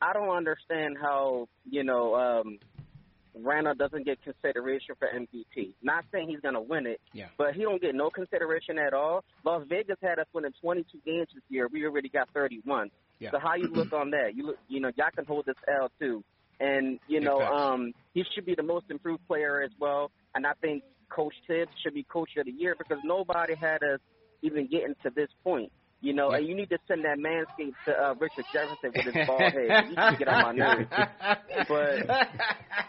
I 0.00 0.12
don't 0.12 0.30
understand 0.30 0.96
how 1.00 1.48
you 1.68 1.82
know 1.82 2.14
um, 2.14 2.58
Randle 3.34 3.74
doesn't 3.74 4.04
get 4.04 4.18
consideration 4.22 4.94
for 4.98 5.08
MVP. 5.08 5.74
Not 5.82 6.04
saying 6.12 6.28
he's 6.28 6.40
gonna 6.40 6.60
win 6.62 6.86
it, 6.86 7.00
Yeah. 7.12 7.26
but 7.36 7.54
he 7.54 7.62
don't 7.62 7.80
get 7.82 7.94
no 7.94 8.10
consideration 8.10 8.78
at 8.78 8.94
all. 8.94 9.24
Las 9.44 9.64
Vegas 9.68 9.96
had 10.02 10.18
us 10.18 10.26
winning 10.32 10.52
22 10.60 10.98
games 11.04 11.28
this 11.34 11.42
year. 11.48 11.68
We 11.72 11.84
already 11.84 12.08
got 12.08 12.28
31. 12.32 12.90
Yeah. 13.18 13.32
So 13.32 13.38
how 13.40 13.54
you 13.56 13.68
look 13.68 13.92
on 13.92 14.10
that? 14.10 14.36
You 14.36 14.46
look, 14.46 14.58
you 14.68 14.80
know, 14.80 14.90
y'all 14.96 15.06
can 15.14 15.24
hold 15.24 15.46
this 15.46 15.56
L 15.80 15.90
too. 16.00 16.22
And 16.60 16.98
you 17.08 17.20
know, 17.20 17.40
um, 17.40 17.92
he 18.14 18.24
should 18.34 18.44
be 18.46 18.54
the 18.54 18.62
most 18.62 18.86
improved 18.90 19.26
player 19.28 19.62
as 19.62 19.70
well. 19.78 20.10
And 20.34 20.46
I 20.46 20.52
think 20.60 20.82
Coach 21.08 21.34
Thibs 21.46 21.70
should 21.82 21.94
be 21.94 22.02
Coach 22.04 22.30
of 22.36 22.46
the 22.46 22.52
Year 22.52 22.74
because 22.76 22.98
nobody 23.04 23.54
had 23.54 23.82
us 23.82 24.00
even 24.42 24.66
getting 24.68 24.94
to 25.02 25.10
this 25.14 25.28
point. 25.44 25.70
You 26.00 26.12
know, 26.12 26.30
Yeah. 26.30 26.38
and 26.38 26.46
you 26.46 26.54
need 26.54 26.70
to 26.70 26.78
send 26.86 27.04
that 27.04 27.18
manscape 27.18 27.74
to 27.86 27.92
uh, 27.92 28.14
Richard 28.20 28.44
Jefferson 28.52 28.92
with 28.94 29.14
his 29.14 29.26
bald 29.26 29.40
head. 29.40 29.86
He 29.88 29.94
can 29.96 30.16
get 30.16 30.28
on 30.28 30.42
my 30.44 30.52
nerves. 30.52 30.88
But 31.68 32.28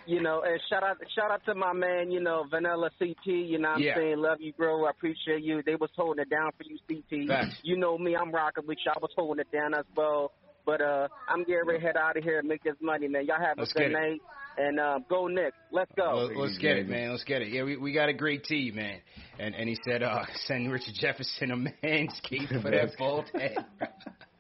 You 0.05 0.22
know, 0.22 0.41
and 0.43 0.59
shout 0.70 0.84
out 0.84 0.97
shout 1.15 1.32
out 1.32 1.43
to 1.45 1.55
my 1.55 1.74
man, 1.74 2.11
you 2.11 2.20
know, 2.20 2.45
Vanilla 2.49 2.89
CT, 2.99 3.15
you 3.26 3.57
know 3.59 3.70
what 3.70 3.78
I'm 3.78 3.95
saying? 3.95 4.17
Love 4.17 4.38
you, 4.41 4.53
bro. 4.53 4.86
I 4.86 4.91
appreciate 4.91 5.43
you. 5.43 5.61
They 5.65 5.76
was 5.76 5.89
holding 5.95 6.22
it 6.22 6.30
down 6.30 6.51
for 6.57 6.63
you, 6.63 6.78
CT. 6.88 7.28
Facts. 7.28 7.55
You 7.63 7.78
know 7.78 7.97
me, 7.97 8.15
I'm 8.15 8.32
rocking 8.32 8.65
with 8.67 8.78
you. 8.86 8.91
I 8.95 8.99
was 9.01 9.11
holding 9.15 9.39
it 9.41 9.51
down 9.51 9.74
as 9.74 9.86
well. 9.95 10.32
But 10.70 10.82
uh 10.82 11.07
I'm 11.28 11.39
getting 11.45 11.65
ready 11.65 11.80
to 11.80 11.86
head 11.88 11.97
out 11.97 12.15
of 12.15 12.24
here 12.24 12.38
and 12.38 12.47
make 12.47 12.61
this 12.63 12.76
money, 12.80 13.07
man. 13.07 13.26
Y'all 13.26 13.39
have 13.39 13.57
Let's 13.57 13.72
a 13.72 13.80
good 13.80 13.80
get 13.80 13.91
it. 13.91 13.93
night. 14.11 14.22
And 14.57 14.80
uh, 14.80 14.99
go 15.09 15.28
Nick. 15.28 15.53
Let's 15.72 15.91
go. 15.95 16.28
Let's, 16.28 16.38
let's 16.38 16.57
get 16.59 16.78
it, 16.78 16.88
man. 16.88 17.11
Let's 17.11 17.24
get 17.24 17.41
it. 17.41 17.47
Yeah, 17.47 17.63
we, 17.63 17.78
we 17.78 17.93
got 17.93 18.09
a 18.09 18.13
great 18.13 18.43
team, 18.43 18.76
man. 18.76 18.99
And 19.39 19.55
and 19.55 19.67
he 19.67 19.78
said, 19.89 20.03
uh, 20.03 20.26
send 20.45 20.72
Richard 20.72 20.93
Jefferson 20.93 21.49
a 21.51 21.57
manscape 21.57 22.49
for 22.61 22.70
that 22.70 22.89
bald 22.99 23.26
head. 23.34 23.57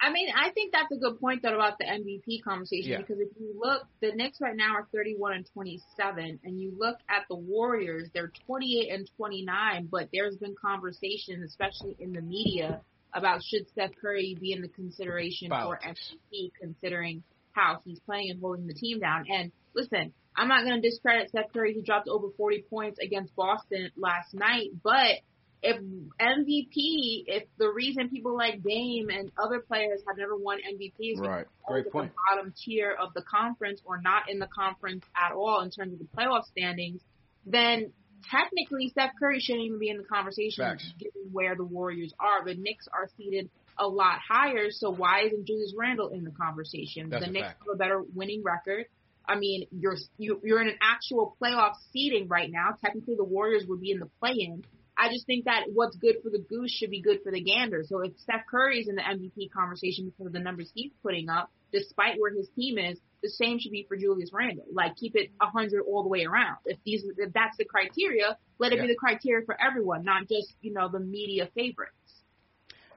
I 0.01 0.11
mean, 0.11 0.29
I 0.35 0.51
think 0.51 0.71
that's 0.71 0.91
a 0.91 0.97
good 0.97 1.19
point 1.19 1.41
though 1.41 1.55
about 1.55 1.77
the 1.79 1.85
MVP 1.85 2.43
conversation 2.43 2.91
Yeah. 2.91 2.97
because 2.97 3.17
if 3.19 3.29
you 3.39 3.53
look, 3.57 3.87
the 4.01 4.11
Knicks 4.13 4.39
right 4.39 4.55
now 4.55 4.73
are 4.75 4.87
31 4.93 5.33
and 5.33 5.49
27, 5.53 6.39
and 6.43 6.59
you 6.59 6.73
look 6.77 6.97
at 7.09 7.23
the 7.29 7.35
Warriors, 7.35 8.07
they're 8.13 8.31
28 8.45 8.91
and 8.91 9.09
29. 9.17 9.87
But 9.91 10.09
there's 10.13 10.35
been 10.37 10.55
conversation, 10.61 11.43
especially 11.43 11.95
in 11.99 12.13
the 12.13 12.21
media, 12.21 12.81
about 13.13 13.43
should 13.43 13.67
Steph 13.69 13.91
Curry 14.01 14.37
be 14.39 14.51
in 14.53 14.61
the 14.61 14.67
consideration 14.67 15.49
for 15.49 15.79
MVP, 15.83 16.51
considering 16.59 17.23
how 17.53 17.79
he's 17.85 17.99
playing 18.01 18.29
and 18.31 18.39
holding 18.39 18.67
the 18.67 18.73
team 18.73 18.99
down. 18.99 19.25
And 19.29 19.51
listen, 19.73 20.13
I'm 20.35 20.47
not 20.47 20.63
going 20.63 20.81
to 20.81 20.87
discredit 20.89 21.29
Steph 21.29 21.51
Curry. 21.51 21.73
He 21.73 21.81
dropped 21.81 22.07
over 22.07 22.27
40 22.37 22.63
points 22.69 22.99
against 22.99 23.35
Boston 23.35 23.89
last 23.97 24.33
night, 24.33 24.69
but 24.83 25.17
if 25.61 25.77
MVP, 26.21 27.23
if 27.27 27.43
the 27.57 27.69
reason 27.69 28.09
people 28.09 28.35
like 28.37 28.63
Dame 28.63 29.09
and 29.09 29.31
other 29.37 29.59
players 29.59 30.01
have 30.07 30.17
never 30.17 30.35
won 30.37 30.59
MVP 30.59 31.13
is 31.13 31.19
Right. 31.19 31.45
because 31.67 31.83
Great 31.83 31.91
point. 31.91 32.11
the 32.13 32.35
bottom 32.35 32.53
tier 32.63 32.91
of 32.91 33.13
the 33.13 33.23
conference 33.23 33.81
or 33.83 33.99
not 33.99 34.29
in 34.29 34.39
the 34.39 34.47
conference 34.47 35.03
at 35.17 35.33
all 35.33 35.61
in 35.61 35.69
terms 35.71 35.91
of 35.93 35.99
the 35.99 36.05
playoff 36.15 36.45
standings, 36.45 37.01
then 37.45 37.91
technically 38.29 38.89
Steph 38.89 39.11
Curry 39.19 39.39
shouldn't 39.39 39.65
even 39.65 39.79
be 39.79 39.89
in 39.89 39.97
the 39.97 40.03
conversation 40.03 40.63
Facts. 40.63 40.91
given 40.97 41.31
where 41.31 41.55
the 41.55 41.63
Warriors 41.63 42.13
are. 42.19 42.45
The 42.45 42.55
Knicks 42.55 42.87
are 42.93 43.09
seated 43.17 43.49
a 43.77 43.87
lot 43.87 44.19
higher, 44.19 44.71
so 44.71 44.89
why 44.89 45.23
isn't 45.23 45.45
Julius 45.45 45.73
Randle 45.77 46.09
in 46.09 46.23
the 46.23 46.31
conversation? 46.31 47.09
That's 47.09 47.25
the 47.25 47.31
Knicks 47.31 47.47
fact. 47.47 47.59
have 47.65 47.75
a 47.75 47.77
better 47.77 48.03
winning 48.13 48.43
record. 48.43 48.85
I 49.27 49.37
mean, 49.37 49.67
you're 49.71 49.97
you, 50.17 50.41
you're 50.43 50.61
in 50.61 50.69
an 50.69 50.79
actual 50.81 51.35
playoff 51.41 51.73
seeding 51.93 52.27
right 52.27 52.49
now. 52.51 52.75
Technically, 52.83 53.15
the 53.15 53.23
Warriors 53.23 53.65
would 53.67 53.79
be 53.79 53.91
in 53.91 53.99
the 53.99 54.09
play-in. 54.19 54.63
I 54.97 55.09
just 55.13 55.25
think 55.25 55.45
that 55.45 55.65
what's 55.71 55.95
good 55.95 56.15
for 56.21 56.29
the 56.29 56.39
goose 56.39 56.71
should 56.71 56.89
be 56.89 57.01
good 57.01 57.19
for 57.23 57.31
the 57.31 57.41
gander. 57.41 57.83
So 57.87 58.01
if 58.01 58.17
Steph 58.17 58.45
Curry's 58.49 58.89
in 58.89 58.95
the 58.95 59.01
MVP 59.01 59.49
conversation 59.51 60.05
because 60.05 60.25
of 60.25 60.33
the 60.33 60.39
numbers 60.39 60.69
he's 60.73 60.91
putting 61.01 61.29
up, 61.29 61.49
despite 61.71 62.19
where 62.19 62.33
his 62.33 62.49
team 62.55 62.77
is, 62.77 62.99
the 63.21 63.29
same 63.29 63.59
should 63.59 63.71
be 63.71 63.85
for 63.87 63.97
Julius 63.97 64.31
Randle. 64.33 64.65
Like 64.71 64.95
keep 64.95 65.15
it 65.15 65.31
a 65.41 65.45
hundred 65.47 65.81
all 65.81 66.03
the 66.03 66.09
way 66.09 66.25
around. 66.25 66.57
If 66.65 66.77
these 66.85 67.03
if 67.17 67.33
that's 67.33 67.57
the 67.57 67.65
criteria, 67.65 68.37
let 68.59 68.71
it 68.71 68.77
Yeah. 68.77 68.83
be 68.83 68.87
the 68.89 68.95
criteria 68.95 69.45
for 69.45 69.57
everyone, 69.61 70.03
not 70.03 70.27
just 70.27 70.53
you 70.61 70.73
know 70.73 70.87
the 70.89 70.99
media 70.99 71.49
favorites. 71.55 72.23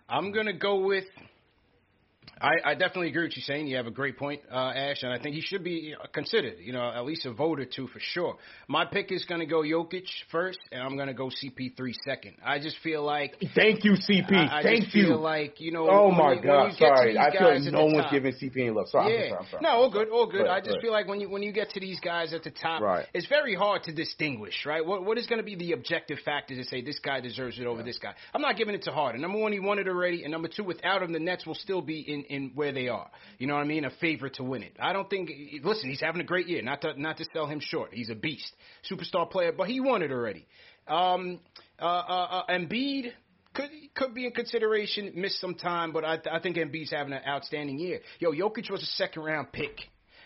I'm 0.08 0.32
gonna 0.32 0.52
go 0.52 0.76
with. 0.80 1.06
I, 2.42 2.70
I 2.70 2.74
definitely 2.74 3.08
agree 3.08 3.24
with 3.24 3.36
you 3.36 3.42
saying. 3.42 3.66
You 3.68 3.76
have 3.76 3.86
a 3.86 3.90
great 3.92 4.16
point, 4.18 4.40
uh, 4.50 4.72
Ash, 4.74 5.02
and 5.02 5.12
I 5.12 5.18
think 5.22 5.34
he 5.36 5.40
should 5.40 5.62
be 5.62 5.94
considered. 6.12 6.54
You 6.60 6.72
know, 6.72 6.90
at 6.90 7.04
least 7.04 7.24
a 7.24 7.32
vote 7.32 7.60
or 7.60 7.64
two 7.64 7.86
for 7.88 8.00
sure. 8.00 8.36
My 8.68 8.84
pick 8.84 9.12
is 9.12 9.24
gonna 9.24 9.46
go 9.46 9.62
Jokic 9.62 10.06
first, 10.30 10.58
and 10.72 10.82
I'm 10.82 10.96
gonna 10.96 11.14
go 11.14 11.28
CP3 11.28 11.94
second. 12.04 12.34
I 12.44 12.58
just 12.58 12.76
feel 12.82 13.02
like 13.04 13.36
Thank 13.54 13.84
you, 13.84 13.92
CP. 13.92 14.32
I, 14.32 14.58
I 14.58 14.62
Thank 14.62 14.80
just 14.84 14.92
feel 14.92 15.08
you. 15.10 15.16
like 15.16 15.60
you 15.60 15.70
know. 15.70 15.88
oh 15.88 16.10
my 16.10 16.32
you, 16.34 16.42
God, 16.42 16.72
sorry. 16.78 17.16
I 17.16 17.30
feel 17.30 17.48
like 17.54 17.62
no 17.72 17.84
one's 17.86 18.02
top- 18.04 18.12
giving 18.12 18.32
CP 18.32 18.56
any 18.56 18.70
love. 18.70 18.88
Sorry, 18.88 19.12
yeah. 19.14 19.22
I'm 19.22 19.28
sorry, 19.28 19.38
I'm 19.40 19.50
sorry. 19.50 19.62
No, 19.62 19.68
all 19.70 19.90
good, 19.90 20.08
all 20.08 20.26
good. 20.26 20.42
Right, 20.42 20.50
I 20.50 20.60
just 20.60 20.72
right. 20.72 20.82
feel 20.82 20.92
like 20.92 21.06
when 21.06 21.20
you 21.20 21.30
when 21.30 21.42
you 21.42 21.52
get 21.52 21.70
to 21.70 21.80
these 21.80 22.00
guys 22.00 22.32
at 22.32 22.42
the 22.42 22.50
top, 22.50 22.82
Right. 22.82 23.06
it's 23.14 23.26
very 23.28 23.54
hard 23.54 23.84
to 23.84 23.92
distinguish, 23.92 24.66
right? 24.66 24.84
What 24.84 25.04
what 25.04 25.18
is 25.18 25.26
going 25.26 25.38
to 25.38 25.44
be 25.44 25.54
the 25.54 25.72
objective 25.72 26.18
factor 26.24 26.56
to 26.56 26.64
say 26.64 26.82
this 26.82 26.98
guy 26.98 27.20
deserves 27.20 27.58
it 27.58 27.66
over 27.66 27.82
this 27.82 27.98
guy? 27.98 28.14
I'm 28.34 28.42
not 28.42 28.56
giving 28.56 28.74
it 28.74 28.82
to 28.82 28.90
Harden. 28.90 29.20
Number 29.20 29.38
one, 29.38 29.52
he 29.52 29.60
won 29.60 29.78
it 29.78 29.86
already, 29.86 30.24
and 30.24 30.32
number 30.32 30.48
two, 30.48 30.64
without 30.64 31.02
him, 31.02 31.12
the 31.12 31.20
Nets 31.20 31.46
will 31.46 31.54
still 31.54 31.82
be 31.82 32.00
in 32.00 32.24
in 32.32 32.52
where 32.54 32.72
they 32.72 32.88
are. 32.88 33.10
You 33.38 33.46
know 33.46 33.54
what 33.54 33.60
I 33.60 33.64
mean? 33.64 33.84
A 33.84 33.90
favorite 34.00 34.34
to 34.34 34.42
win 34.42 34.62
it. 34.62 34.76
I 34.80 34.92
don't 34.92 35.08
think. 35.08 35.30
Listen, 35.62 35.90
he's 35.90 36.00
having 36.00 36.20
a 36.20 36.24
great 36.24 36.48
year. 36.48 36.62
Not 36.62 36.80
to 36.80 37.00
not 37.00 37.18
to 37.18 37.24
sell 37.32 37.46
him 37.46 37.60
short. 37.60 37.90
He's 37.92 38.10
a 38.10 38.14
beast, 38.14 38.50
superstar 38.90 39.30
player, 39.30 39.52
but 39.52 39.68
he 39.68 39.80
won 39.80 40.02
it 40.02 40.10
already. 40.10 40.46
Um, 40.88 41.40
uh, 41.80 41.84
uh, 41.84 42.42
uh, 42.48 42.52
Embiid 42.52 43.12
could 43.54 43.70
could 43.94 44.14
be 44.14 44.26
in 44.26 44.32
consideration. 44.32 45.12
Missed 45.14 45.40
some 45.40 45.54
time, 45.54 45.92
but 45.92 46.04
I 46.04 46.18
I 46.30 46.40
think 46.40 46.56
Embiid's 46.56 46.90
having 46.90 47.12
an 47.12 47.22
outstanding 47.26 47.78
year. 47.78 48.00
Yo, 48.18 48.32
Jokic 48.32 48.70
was 48.70 48.82
a 48.82 48.86
second 48.86 49.22
round 49.22 49.52
pick. 49.52 49.78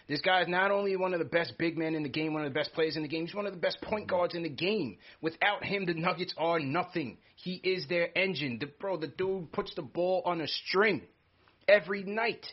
This 0.08 0.20
guy 0.20 0.40
is 0.42 0.48
not 0.48 0.70
only 0.70 0.94
one 0.94 1.14
of 1.14 1.18
the 1.18 1.24
best 1.24 1.58
big 1.58 1.76
men 1.76 1.96
in 1.96 2.04
the 2.04 2.08
game, 2.08 2.32
one 2.32 2.44
of 2.44 2.52
the 2.52 2.56
best 2.56 2.72
players 2.74 2.96
in 2.96 3.02
the 3.02 3.08
game, 3.08 3.26
he's 3.26 3.34
one 3.34 3.46
of 3.46 3.52
the 3.52 3.58
best 3.58 3.80
point 3.82 4.06
guards 4.06 4.36
in 4.36 4.44
the 4.44 4.48
game. 4.48 4.98
Without 5.20 5.64
him, 5.64 5.84
the 5.84 5.94
Nuggets 5.94 6.32
are 6.38 6.60
nothing. 6.60 7.18
He 7.34 7.54
is 7.54 7.88
their 7.88 8.16
engine. 8.16 8.58
The, 8.60 8.66
bro, 8.66 8.98
the 8.98 9.08
dude 9.08 9.50
puts 9.50 9.74
the 9.74 9.82
ball 9.82 10.22
on 10.24 10.40
a 10.40 10.46
string 10.46 11.02
every 11.68 12.02
night. 12.02 12.44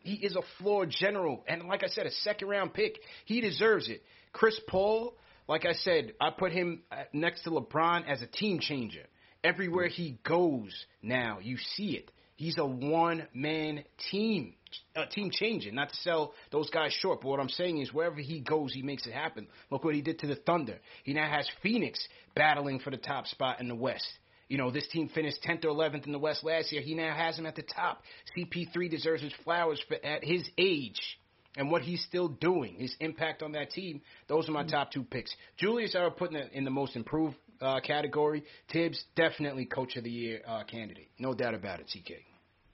He 0.00 0.14
is 0.14 0.36
a 0.36 0.42
floor 0.58 0.86
general. 0.86 1.44
And 1.48 1.62
like 1.64 1.82
I 1.82 1.88
said, 1.88 2.06
a 2.06 2.10
second 2.10 2.48
round 2.48 2.74
pick. 2.74 2.98
He 3.24 3.40
deserves 3.40 3.88
it. 3.88 4.02
Chris 4.32 4.58
Paul, 4.68 5.14
like 5.48 5.64
I 5.64 5.72
said, 5.72 6.12
I 6.20 6.30
put 6.30 6.52
him 6.52 6.82
uh, 6.92 7.04
next 7.12 7.44
to 7.44 7.50
LeBron 7.50 8.06
as 8.06 8.20
a 8.20 8.26
team 8.26 8.60
changer. 8.60 9.04
Everywhere 9.42 9.88
he 9.88 10.18
goes 10.26 10.72
now, 11.02 11.38
you 11.42 11.56
see 11.76 11.92
it. 11.92 12.10
He's 12.36 12.58
a 12.58 12.66
one 12.66 13.28
man 13.32 13.84
team, 14.10 14.54
a 14.96 15.06
team 15.06 15.30
changer. 15.30 15.70
Not 15.70 15.90
to 15.90 15.96
sell 15.96 16.32
those 16.50 16.68
guys 16.70 16.92
short, 16.92 17.20
but 17.20 17.28
what 17.28 17.40
I'm 17.40 17.48
saying 17.48 17.78
is 17.78 17.92
wherever 17.92 18.16
he 18.16 18.40
goes, 18.40 18.74
he 18.74 18.82
makes 18.82 19.06
it 19.06 19.12
happen. 19.12 19.46
Look 19.70 19.84
what 19.84 19.94
he 19.94 20.02
did 20.02 20.18
to 20.20 20.26
the 20.26 20.34
Thunder. 20.34 20.78
He 21.04 21.12
now 21.12 21.30
has 21.30 21.48
Phoenix 21.62 22.06
battling 22.34 22.80
for 22.80 22.90
the 22.90 22.96
top 22.96 23.26
spot 23.26 23.60
in 23.60 23.68
the 23.68 23.74
West. 23.74 24.08
You 24.54 24.58
know, 24.58 24.70
this 24.70 24.86
team 24.86 25.08
finished 25.08 25.38
10th 25.42 25.64
or 25.64 25.70
11th 25.70 26.06
in 26.06 26.12
the 26.12 26.18
West 26.20 26.44
last 26.44 26.70
year. 26.70 26.80
He 26.80 26.94
now 26.94 27.12
has 27.12 27.36
him 27.36 27.44
at 27.44 27.56
the 27.56 27.62
top. 27.62 28.04
CP3 28.38 28.88
deserves 28.88 29.20
his 29.20 29.32
flowers 29.42 29.82
for, 29.88 29.96
at 29.96 30.22
his 30.22 30.48
age 30.56 31.18
and 31.56 31.72
what 31.72 31.82
he's 31.82 32.04
still 32.04 32.28
doing, 32.28 32.76
his 32.78 32.94
impact 33.00 33.42
on 33.42 33.50
that 33.50 33.70
team. 33.70 34.00
Those 34.28 34.48
are 34.48 34.52
my 34.52 34.62
top 34.62 34.92
two 34.92 35.02
picks. 35.02 35.34
Julius, 35.56 35.96
I 35.96 36.04
would 36.04 36.16
put 36.16 36.30
in 36.30 36.34
the, 36.34 36.56
in 36.56 36.62
the 36.62 36.70
most 36.70 36.94
improved 36.94 37.34
uh, 37.60 37.80
category. 37.80 38.44
Thibs, 38.72 39.02
definitely 39.16 39.64
coach 39.64 39.96
of 39.96 40.04
the 40.04 40.10
year 40.10 40.40
uh, 40.46 40.62
candidate. 40.62 41.08
No 41.18 41.34
doubt 41.34 41.54
about 41.54 41.80
it, 41.80 41.86
TK. 41.86 42.18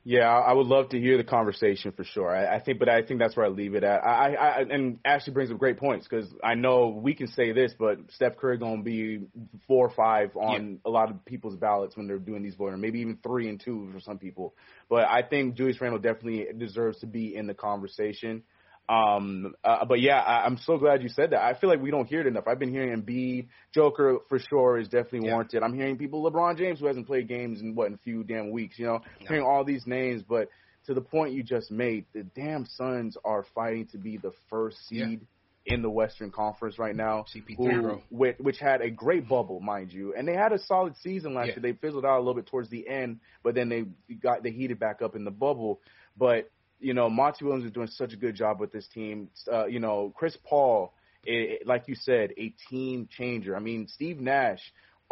Yeah, 0.03 0.21
I 0.21 0.51
I 0.51 0.53
would 0.55 0.67
love 0.67 0.91
to 0.91 0.99
hear 0.99 1.19
the 1.19 1.25
conversation 1.25 1.93
for 1.93 2.05
sure. 2.05 2.35
I, 2.35 2.57
I 2.57 2.61
think, 2.61 2.79
but 2.79 2.89
I 2.89 3.03
think 3.03 3.21
that's 3.21 3.37
where 3.37 3.45
I 3.45 3.51
leave 3.51 3.75
it 3.75 3.85
at. 3.85 4.01
I, 4.03 4.35
I, 4.35 4.47
I 4.47 4.61
and 4.63 4.99
Ashley 5.05 5.35
brings 5.35 5.51
up 5.51 5.59
great 5.59 5.77
points 5.77 6.09
because 6.09 6.27
I 6.43 6.55
know 6.55 6.89
we 6.89 7.15
can 7.15 7.27
say 7.27 7.53
this, 7.53 7.75
but 7.79 7.99
Steph 8.13 8.39
Curry 8.39 8.57
gonna 8.57 8.83
be 8.83 9.27
four 9.67 9.87
or 9.87 9.91
five 9.91 10.35
on 10.37 10.79
a 10.87 10.91
lot 10.91 11.11
of 11.11 11.23
people's 11.27 11.57
ballots 11.57 11.99
when 11.99 12.07
they're 12.07 12.19
doing 12.19 12.43
these 12.43 12.55
voting, 12.55 12.81
maybe 12.81 13.01
even 13.01 13.19
three 13.23 13.51
and 13.51 13.61
two 13.61 13.91
for 13.93 14.01
some 14.01 14.17
people. 14.17 14.55
But 14.89 15.05
I 15.05 15.23
think 15.23 15.55
Julius 15.55 15.79
Randle 15.83 16.01
definitely 16.01 16.47
deserves 16.57 17.01
to 17.01 17.07
be 17.07 17.37
in 17.37 17.47
the 17.47 17.55
conversation. 17.55 18.43
Um, 18.91 19.55
uh, 19.63 19.85
but 19.85 20.01
yeah, 20.01 20.19
I, 20.19 20.45
I'm 20.45 20.59
so 20.65 20.77
glad 20.77 21.03
you 21.03 21.09
said 21.09 21.31
that. 21.31 21.41
I 21.43 21.55
feel 21.55 21.71
like 21.71 21.81
we 21.81 21.91
don't 21.93 22.07
hear 22.09 22.21
it 22.23 22.27
enough. 22.27 22.45
I've 22.49 22.59
been 22.59 22.73
hearing 22.73 23.01
Embiid, 23.01 23.47
Joker 23.73 24.19
for 24.29 24.39
sure 24.41 24.79
is 24.79 24.89
definitely 24.89 25.27
Yeah. 25.29 25.35
warranted. 25.35 25.63
I'm 25.63 25.75
hearing 25.75 25.97
people, 25.97 26.29
LeBron 26.29 26.59
James, 26.59 26.81
who 26.81 26.87
hasn't 26.87 27.07
played 27.07 27.29
games 27.29 27.61
in 27.61 27.75
what 27.77 27.87
in 27.87 27.95
a 27.95 27.99
few 27.99 28.25
damn 28.25 28.51
weeks. 28.51 28.79
You 28.79 28.87
know, 28.87 29.01
hearing 29.21 29.45
all 29.45 29.65
these 29.65 29.87
names, 29.87 30.23
but 30.29 30.49
to 30.87 30.95
the 30.95 31.01
point 31.01 31.35
you 31.35 31.43
just 31.45 31.71
made, 31.71 32.07
the 32.13 32.25
damn 32.35 32.67
Suns 32.67 33.17
are 33.25 33.45
fighting 33.55 33.87
to 33.93 33.99
be 33.99 34.17
the 34.17 34.33
first 34.49 34.79
Yeah. 34.91 35.07
seed 35.07 35.21
in 35.67 35.83
the 35.83 35.91
Western 35.91 36.33
Conference 36.33 36.79
right 36.79 36.97
now. 36.97 37.25
CP3, 37.33 37.73
who- 37.73 38.01
which, 38.11 38.39
which 38.41 38.59
had 38.59 38.81
a 38.81 38.91
great 38.91 39.29
bubble, 39.29 39.61
mind 39.61 39.93
you, 39.93 40.15
and 40.15 40.27
they 40.27 40.35
had 40.35 40.53
a 40.53 40.59
solid 40.59 40.97
season 40.97 41.35
last 41.35 41.49
Yeah. 41.49 41.53
year. 41.57 41.63
They 41.63 41.73
fizzled 41.75 42.05
out 42.05 42.17
a 42.17 42.21
little 42.21 42.35
bit 42.35 42.47
towards 42.47 42.71
the 42.71 42.89
end, 42.89 43.21
but 43.45 43.55
then 43.55 43.69
they 43.69 43.85
got 44.21 44.43
they 44.43 44.51
heated 44.51 44.81
back 44.81 45.01
up 45.03 45.15
in 45.15 45.25
the 45.25 45.31
bubble. 45.31 45.81
But 46.17 46.51
you 46.81 46.95
know, 46.95 47.09
Monty 47.11 47.45
Williams 47.45 47.67
is 47.67 47.73
doing 47.73 47.89
such 47.89 48.13
a 48.13 48.17
good 48.17 48.35
job 48.35 48.61
with 48.61 48.73
this 48.73 48.87
team. 48.89 49.29
Uh, 49.51 49.67
you 49.67 49.81
know, 49.81 50.13
Chris 50.17 50.37
Paul, 50.45 50.93
i 51.29 51.59
like 51.67 51.85
you 51.89 51.95
said, 51.95 52.33
a 52.39 52.55
team 52.71 53.09
changer. 53.17 53.55
I 53.57 53.61
mean, 53.61 53.87
Steve 53.89 54.19
Nash. 54.21 54.61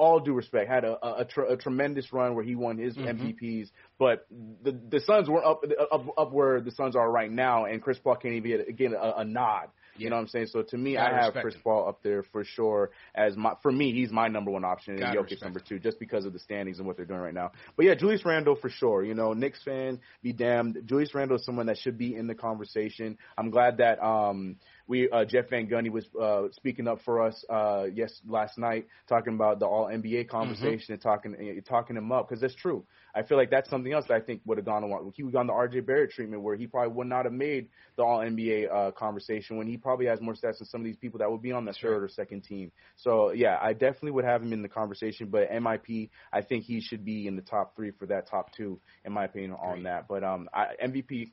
All 0.00 0.20
due 0.20 0.32
respect, 0.32 0.70
had 0.70 0.84
a 0.84 0.96
a, 1.04 1.22
a, 1.22 1.24
tr- 1.24 1.40
a 1.42 1.56
tremendous 1.56 2.12
run 2.12 2.36
where 2.36 2.44
he 2.44 2.54
won 2.54 2.78
his 2.78 2.96
Mhm. 2.96 3.18
MVPs, 3.40 3.70
but 3.98 4.28
the 4.62 4.70
the 4.70 5.00
Suns 5.00 5.28
weren't 5.28 5.44
up, 5.44 5.64
up 5.90 6.06
up 6.16 6.32
where 6.32 6.60
the 6.60 6.70
Suns 6.70 6.94
are 6.94 7.10
right 7.10 7.28
now, 7.32 7.64
and 7.64 7.82
Chris 7.82 7.98
Paul 7.98 8.14
can't 8.14 8.34
even 8.34 8.58
get, 8.58 8.76
get 8.76 8.92
a, 8.92 9.18
a 9.18 9.24
nod. 9.24 9.70
You 9.98 10.10
know 10.10 10.16
what 10.16 10.22
I'm 10.22 10.28
saying? 10.28 10.46
So 10.46 10.62
to 10.62 10.76
me, 10.76 10.94
Gotta 10.94 11.14
I 11.14 11.24
have 11.24 11.34
Chris 11.34 11.54
him. 11.54 11.60
Paul 11.62 11.88
up 11.88 12.02
there 12.02 12.22
for 12.22 12.44
sure 12.44 12.90
as 13.14 13.36
my 13.36 13.54
for 13.62 13.72
me, 13.72 13.92
he's 13.92 14.10
my 14.10 14.28
number 14.28 14.50
one 14.50 14.64
option 14.64 14.94
and 14.94 15.00
Gotta 15.00 15.18
Jokic 15.18 15.42
number 15.42 15.60
two, 15.60 15.78
just 15.78 15.98
because 15.98 16.24
of 16.24 16.32
the 16.32 16.38
standings 16.38 16.78
and 16.78 16.86
what 16.86 16.96
they're 16.96 17.06
doing 17.06 17.20
right 17.20 17.34
now. 17.34 17.52
But 17.76 17.86
yeah, 17.86 17.94
Julius 17.94 18.24
Randle 18.24 18.56
for 18.56 18.70
sure. 18.70 19.04
You 19.04 19.14
know, 19.14 19.32
Knicks 19.32 19.62
fan, 19.62 20.00
be 20.22 20.32
damned. 20.32 20.82
Julius 20.86 21.14
Randle 21.14 21.36
is 21.36 21.44
someone 21.44 21.66
that 21.66 21.78
should 21.78 21.98
be 21.98 22.14
in 22.14 22.26
the 22.26 22.34
conversation. 22.34 23.18
I'm 23.36 23.50
glad 23.50 23.78
that 23.78 24.02
um 24.02 24.56
we 24.88 25.08
uh, 25.10 25.24
Jeff 25.24 25.50
Van 25.50 25.68
Gundy 25.68 25.90
was 25.90 26.06
uh, 26.20 26.48
speaking 26.52 26.88
up 26.88 27.00
for 27.04 27.22
us 27.22 27.44
uh, 27.50 27.84
yes 27.94 28.20
last 28.26 28.58
night, 28.58 28.86
talking 29.08 29.34
about 29.34 29.60
the 29.60 29.66
All 29.66 29.86
NBA 29.86 30.28
conversation 30.28 30.78
mm-hmm. 30.78 30.92
and 30.94 31.02
talking 31.02 31.36
and 31.38 31.66
talking 31.66 31.96
him 31.96 32.10
up 32.10 32.28
because 32.28 32.40
that's 32.40 32.54
true. 32.54 32.84
I 33.14 33.22
feel 33.22 33.36
like 33.36 33.50
that's 33.50 33.68
something 33.68 33.92
else 33.92 34.06
that 34.08 34.14
I 34.14 34.20
think 34.20 34.40
would 34.46 34.58
have 34.58 34.64
gone 34.64 34.84
on. 34.84 35.12
He 35.14 35.22
would 35.22 35.34
gone 35.34 35.46
the 35.46 35.52
RJ 35.52 35.86
Barrett 35.86 36.10
treatment 36.12 36.42
where 36.42 36.56
he 36.56 36.66
probably 36.66 36.94
would 36.94 37.06
not 37.06 37.24
have 37.24 37.34
made 37.34 37.68
the 37.96 38.02
All 38.02 38.18
NBA 38.20 38.72
uh, 38.72 38.90
conversation 38.92 39.58
when 39.58 39.66
he 39.66 39.76
probably 39.76 40.06
has 40.06 40.20
more 40.20 40.34
stats 40.34 40.58
than 40.58 40.66
some 40.66 40.80
of 40.80 40.86
these 40.86 40.96
people 40.96 41.18
that 41.18 41.30
would 41.30 41.42
be 41.42 41.52
on 41.52 41.66
the 41.66 41.74
third 41.74 42.02
or 42.02 42.08
second 42.08 42.44
team. 42.44 42.72
So 42.96 43.32
yeah, 43.32 43.58
I 43.60 43.74
definitely 43.74 44.12
would 44.12 44.24
have 44.24 44.42
him 44.42 44.52
in 44.54 44.62
the 44.62 44.68
conversation. 44.68 45.28
But 45.28 45.50
MIP, 45.50 46.08
I 46.32 46.40
think 46.40 46.64
he 46.64 46.80
should 46.80 47.04
be 47.04 47.26
in 47.26 47.36
the 47.36 47.42
top 47.42 47.76
three 47.76 47.90
for 47.90 48.06
that 48.06 48.28
top 48.28 48.52
two, 48.54 48.80
in 49.04 49.12
my 49.12 49.26
opinion, 49.26 49.52
on 49.52 49.82
that. 49.82 50.08
But 50.08 50.24
um, 50.24 50.48
I, 50.54 50.68
MVP, 50.82 51.30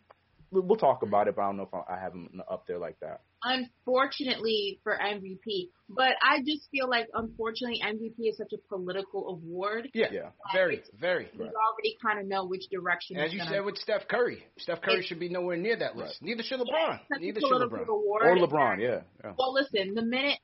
we'll 0.52 0.78
talk 0.78 1.04
about 1.04 1.28
it. 1.28 1.36
But 1.36 1.44
I 1.44 1.46
don't 1.48 1.58
know 1.58 1.70
if 1.72 1.86
I 1.90 2.00
have 2.00 2.14
him 2.14 2.42
up 2.50 2.66
there 2.68 2.80
like 2.80 3.00
that 3.02 3.22
unfortunately 3.46 4.80
for 4.84 4.98
MVP. 4.98 5.70
But 5.88 6.14
I 6.22 6.40
just 6.40 6.68
feel 6.72 6.90
like 6.90 7.08
unfortunately 7.14 7.80
MVP 7.86 8.30
is 8.30 8.38
such 8.38 8.52
a 8.54 8.58
political 8.68 9.30
award. 9.30 9.90
Yeah, 9.94 10.08
yeah. 10.12 10.30
very, 10.52 10.82
very. 11.00 11.30
You 11.32 11.44
right. 11.44 11.52
already 11.54 11.98
kind 12.04 12.20
of 12.20 12.28
know 12.28 12.46
which 12.46 12.64
direction. 12.72 13.18
As 13.18 13.32
you 13.32 13.40
said 13.48 13.64
with 13.64 13.78
Steph 13.78 14.08
Curry, 14.08 14.44
Steph 14.58 14.82
Curry 14.82 15.04
should 15.04 15.20
be 15.20 15.30
nowhere 15.30 15.58
near 15.58 15.78
that 15.78 15.96
list. 15.96 16.20
Right. 16.22 16.30
Neither 16.30 16.44
should 16.44 16.60
LeBron. 16.60 17.00
Yeah, 17.12 17.18
Neither 17.20 17.40
should 17.40 17.52
LeBron. 17.52 17.88
Award. 17.88 18.24
Or 18.26 18.36
LeBron, 18.38 18.82
yeah, 18.82 19.02
yeah. 19.24 19.34
Well, 19.38 19.54
listen, 19.54 19.94
the 19.94 20.02
minute, 20.02 20.40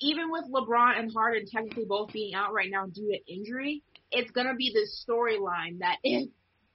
even 0.00 0.30
with 0.30 0.44
LeBron 0.52 0.98
and 0.98 1.12
Harden 1.12 1.46
technically 1.46 1.84
both 1.84 2.12
being 2.12 2.34
out 2.34 2.52
right 2.52 2.68
now 2.70 2.86
due 2.86 3.12
to 3.12 3.32
injury, 3.32 3.84
it's 4.10 4.30
gonna 4.32 4.56
be 4.56 4.72
this 4.74 5.04
storyline 5.08 5.78
that 5.78 5.98
mm. 6.04 6.24
if 6.24 6.28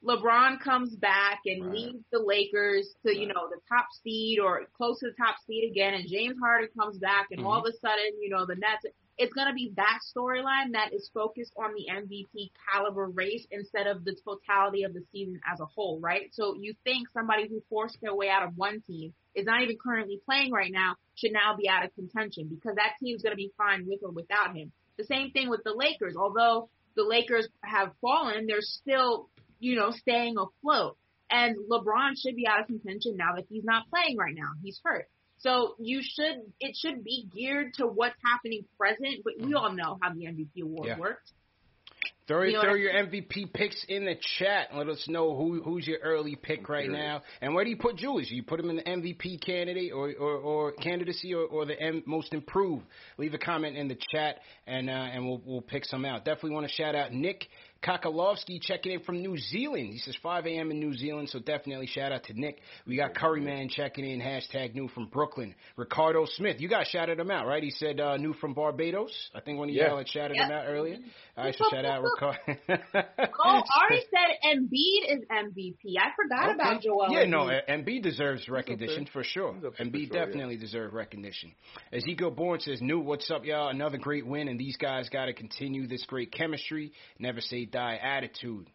LeBron 0.06 0.60
comes 0.60 0.96
back 0.96 1.40
and 1.46 1.66
right. 1.66 1.74
leads 1.74 2.04
the 2.12 2.20
Lakers 2.20 2.94
to, 3.04 3.10
right. 3.10 3.18
you 3.18 3.28
know, 3.28 3.50
the 3.50 3.60
top 3.68 3.88
seed 4.04 4.40
or 4.40 4.62
close 4.78 5.00
to 5.00 5.08
the 5.08 5.16
top 5.18 5.36
seed 5.48 5.70
again, 5.70 5.96
and 5.96 6.08
James 6.08 6.38
Harden 6.40 6.70
comes 6.78 6.98
back, 7.00 7.28
and 7.32 7.40
mm-hmm. 7.40 7.48
all 7.48 7.60
of 7.60 7.66
a 7.66 7.74
sudden, 7.80 8.22
you 8.22 8.30
know, 8.30 8.46
the 8.46 8.56
Nets, 8.56 8.86
it's 9.18 9.34
going 9.34 9.48
to 9.48 9.54
be 9.54 9.74
that 9.78 10.00
storyline 10.16 10.74
that 10.74 10.94
is 10.94 11.10
focused 11.14 11.54
on 11.58 11.74
the 11.74 11.88
MVP 11.92 12.52
caliber 12.72 13.08
race 13.08 13.48
instead 13.50 13.88
of 13.88 14.04
the 14.04 14.16
totality 14.24 14.84
of 14.84 14.94
the 14.94 15.02
season 15.12 15.40
as 15.52 15.60
a 15.60 15.66
whole, 15.66 16.00
right? 16.00 16.30
So 16.34 16.56
you 16.60 16.74
think 16.84 17.08
somebody 17.14 17.48
who 17.48 17.62
forced 17.70 17.98
their 18.02 18.14
way 18.14 18.30
out 18.30 18.44
of 18.44 18.58
one 18.58 18.82
team 18.86 19.14
is 19.34 19.46
not 19.46 19.64
even 19.64 19.78
currently 19.82 20.20
playing 20.26 20.52
right 20.52 20.72
now 20.72 20.96
should 21.16 21.32
now 21.32 21.56
be 21.58 21.70
out 21.70 21.86
of 21.86 21.96
contention 21.96 22.48
because 22.50 22.76
that 22.76 22.94
team's 23.02 23.24
going 23.24 23.32
to 23.32 23.38
be 23.38 23.52
fine 23.58 23.86
with 23.88 24.00
or 24.04 24.12
without 24.12 24.56
him. 24.56 24.72
The 24.98 25.06
same 25.06 25.32
thing 25.32 25.50
with 25.50 25.62
the 25.64 25.74
Lakers. 25.74 26.16
Although 26.18 26.70
the 26.96 27.04
Lakers 27.04 27.48
have 27.64 27.92
fallen, 28.02 28.48
they're 28.48 28.60
still 28.62 29.30
you 29.60 29.76
know, 29.76 29.92
staying 29.92 30.36
afloat. 30.38 30.98
And 31.30 31.56
LeBron 31.70 32.14
should 32.22 32.36
be 32.36 32.48
out 32.48 32.62
of 32.62 32.68
contention 32.68 33.18
now 33.18 33.36
that 33.36 33.46
he's 33.50 33.64
not 33.64 33.90
playing 33.90 34.18
right 34.18 34.36
now. 34.36 34.50
He's 34.62 34.80
hurt. 34.84 35.08
So 35.38 35.76
you 35.80 36.02
should 36.02 36.42
it 36.60 36.76
should 36.76 37.04
be 37.04 37.28
geared 37.34 37.74
to 37.76 37.88
what's 37.88 38.16
happening 38.24 38.66
present, 38.78 39.24
but 39.24 39.34
we 39.40 39.54
all 39.54 39.74
know 39.74 39.98
how 40.02 40.14
the 40.14 40.26
MVP 40.26 40.64
award 40.64 40.88
yeah. 40.88 41.00
works. 41.00 41.34
Throw, 42.28 42.42
you 42.42 42.54
know 42.54 42.62
throw 42.62 42.74
your 42.74 42.92
MVP 42.92 43.54
picks 43.54 43.86
in 43.88 44.06
the 44.06 44.16
chat 44.40 44.70
and 44.72 44.80
let 44.80 44.90
us 44.90 45.06
know 45.08 45.36
who 45.36 45.62
who's 45.62 45.86
your 45.86 46.00
early 46.00 46.36
pick 46.36 46.68
right 46.68 46.90
now. 46.90 47.22
And 47.42 47.54
where 47.54 47.64
do 47.64 47.70
you 47.70 47.78
put 47.78 47.98
Julius? 47.98 48.32
You 48.32 48.42
put 48.42 48.60
him 48.60 48.72
in 48.72 48.78
the 48.78 48.84
MVP 48.84 49.46
candidate 49.46 49.92
or 49.94 50.12
or, 50.20 50.38
or 50.38 50.72
candidacy 50.72 51.36
or, 51.36 51.44
or 51.44 51.66
the 51.66 51.80
M, 51.80 52.02
most 52.08 52.34
improved? 52.34 52.84
Leave 53.20 53.36
a 53.36 53.38
comment 53.38 53.78
in 53.78 53.88
the 53.88 53.98
chat 54.12 54.40
and 54.66 54.90
uh, 54.90 54.94
and 54.94 55.28
we'll 55.28 55.42
we'll 55.46 55.62
pick 55.62 55.86
some 55.86 56.04
out. 56.04 56.26
Definitely 56.26 56.52
want 56.52 56.68
to 56.68 56.74
shout 56.74 56.96
out 56.96 57.14
Nick 57.14 57.46
Kakalovsky 57.86 58.60
checking 58.60 58.94
in 58.94 59.00
from 59.02 59.22
New 59.22 59.38
Zealand. 59.38 59.94
He 59.94 60.00
says 60.00 60.18
5 60.24 60.48
a.m. 60.48 60.72
in 60.72 60.80
New 60.80 60.94
Zealand, 60.96 61.30
so 61.30 61.40
definitely 61.40 61.86
shout 61.86 62.12
out 62.12 62.24
to 62.26 62.34
Nick. 62.34 62.60
We 62.88 62.96
got 62.96 63.14
Curryman 63.14 63.70
checking 63.70 64.10
in, 64.10 64.20
hashtag 64.20 64.74
new 64.74 64.88
from 64.88 65.08
Brooklyn. 65.08 65.54
Ricardo 65.78 66.26
Smith, 66.26 66.60
you 66.60 66.68
guys 66.68 66.88
shouted 66.88 67.20
him 67.20 67.30
out, 67.30 67.46
right? 67.46 67.62
He 67.62 67.70
said 67.70 68.00
uh, 68.00 68.18
new 68.18 68.34
from 68.34 68.54
Barbados. 68.54 69.14
I 69.36 69.42
think 69.42 69.60
one 69.60 69.70
of 69.70 69.76
y'all 69.76 69.98
had 69.98 70.08
shouted 70.08 70.38
him 70.38 70.50
out 70.50 70.66
earlier. 70.68 70.98
All 71.38 71.44
right, 71.44 71.56
so 71.56 71.66
shout 71.70 71.86
out 71.86 72.02
Ricardo. 72.02 72.40
oh, 72.70 73.62
Ari 73.82 74.04
said 74.10 74.50
Embiid 74.56 75.18
is 75.18 75.24
MVP. 75.30 75.96
I 76.00 76.10
forgot 76.16 76.50
okay. 76.50 76.54
about 76.56 76.82
Joel. 76.82 77.12
Yeah, 77.12 77.26
no, 77.26 77.52
Embiid 77.70 78.02
deserves 78.02 78.50
recognition 78.50 79.08
for 79.14 79.24
sure. 79.24 79.54
Embiid 79.80 80.12
sure, 80.12 80.26
definitely 80.26 80.56
yeah. 80.56 80.62
deserves 80.62 80.94
recognition. 80.94 81.52
Ezekiel 81.94 82.32
Bourne 82.32 82.62
says, 82.62 82.82
new, 82.82 83.00
what's 83.00 83.30
up, 83.30 83.46
y'all? 83.46 83.70
Another 83.70 83.98
great 83.98 84.26
win, 84.26 84.48
and 84.48 84.60
these 84.60 84.78
guys 84.78 85.10
got 85.10 85.26
to 85.26 85.34
continue 85.34 85.88
this 85.88 86.04
great 86.08 86.32
chemistry. 86.32 86.92
Never 87.20 87.42
say 87.42 87.66
die 87.76 88.00
attitude. 88.02 88.70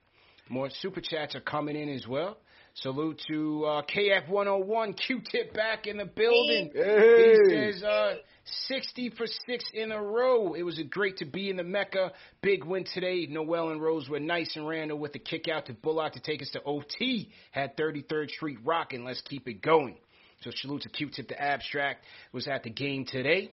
More 0.51 0.69
super 0.69 1.01
chats 1.01 1.35
are 1.35 1.41
coming 1.41 1.75
in 1.75 1.89
as 1.89 2.07
well. 2.07 2.37
Salute 2.75 3.21
to 3.29 3.65
uh, 3.65 3.83
KF101, 3.83 4.97
Q-Tip 5.07 5.55
back 5.55 5.87
in 5.87 5.97
the 5.97 6.05
building. 6.05 6.71
Hey. 6.75 7.35
He 7.49 7.73
says 7.73 7.83
uh, 7.83 8.15
60 8.67 9.11
for 9.17 9.27
6 9.27 9.65
in 9.73 9.91
a 9.91 10.03
row. 10.03 10.53
It 10.53 10.63
was 10.63 10.81
great 10.91 11.17
to 11.19 11.25
be 11.25 11.49
in 11.49 11.57
the 11.57 11.65
Mecca. 11.65 12.13
Big 12.43 12.65
win 12.65 12.85
today. 12.93 13.27
Noel 13.29 13.71
and 13.71 13.81
Rose 13.81 14.09
were 14.09 14.21
nice 14.21 14.55
and 14.55 14.69
Randle 14.69 14.99
with 14.99 15.15
the 15.15 15.19
kick 15.19 15.49
out 15.49 15.67
to 15.67 15.73
Bullock 15.73 16.13
to 16.13 16.21
take 16.21 16.43
us 16.43 16.51
to 16.51 16.63
OT. 16.63 17.31
Had 17.53 17.77
33rd 17.77 18.31
Street 18.31 18.59
rocking. 18.65 19.05
Let's 19.05 19.23
keep 19.23 19.49
it 19.49 19.63
going. 19.63 19.97
So 20.43 20.51
salute 20.55 20.83
to 20.83 20.91
Q-Tip 20.91 21.29
the 21.29 21.41
Abstract. 21.41 22.05
Was 22.33 22.47
at 22.47 22.65
the 22.65 22.71
game 22.71 23.07
today. 23.07 23.53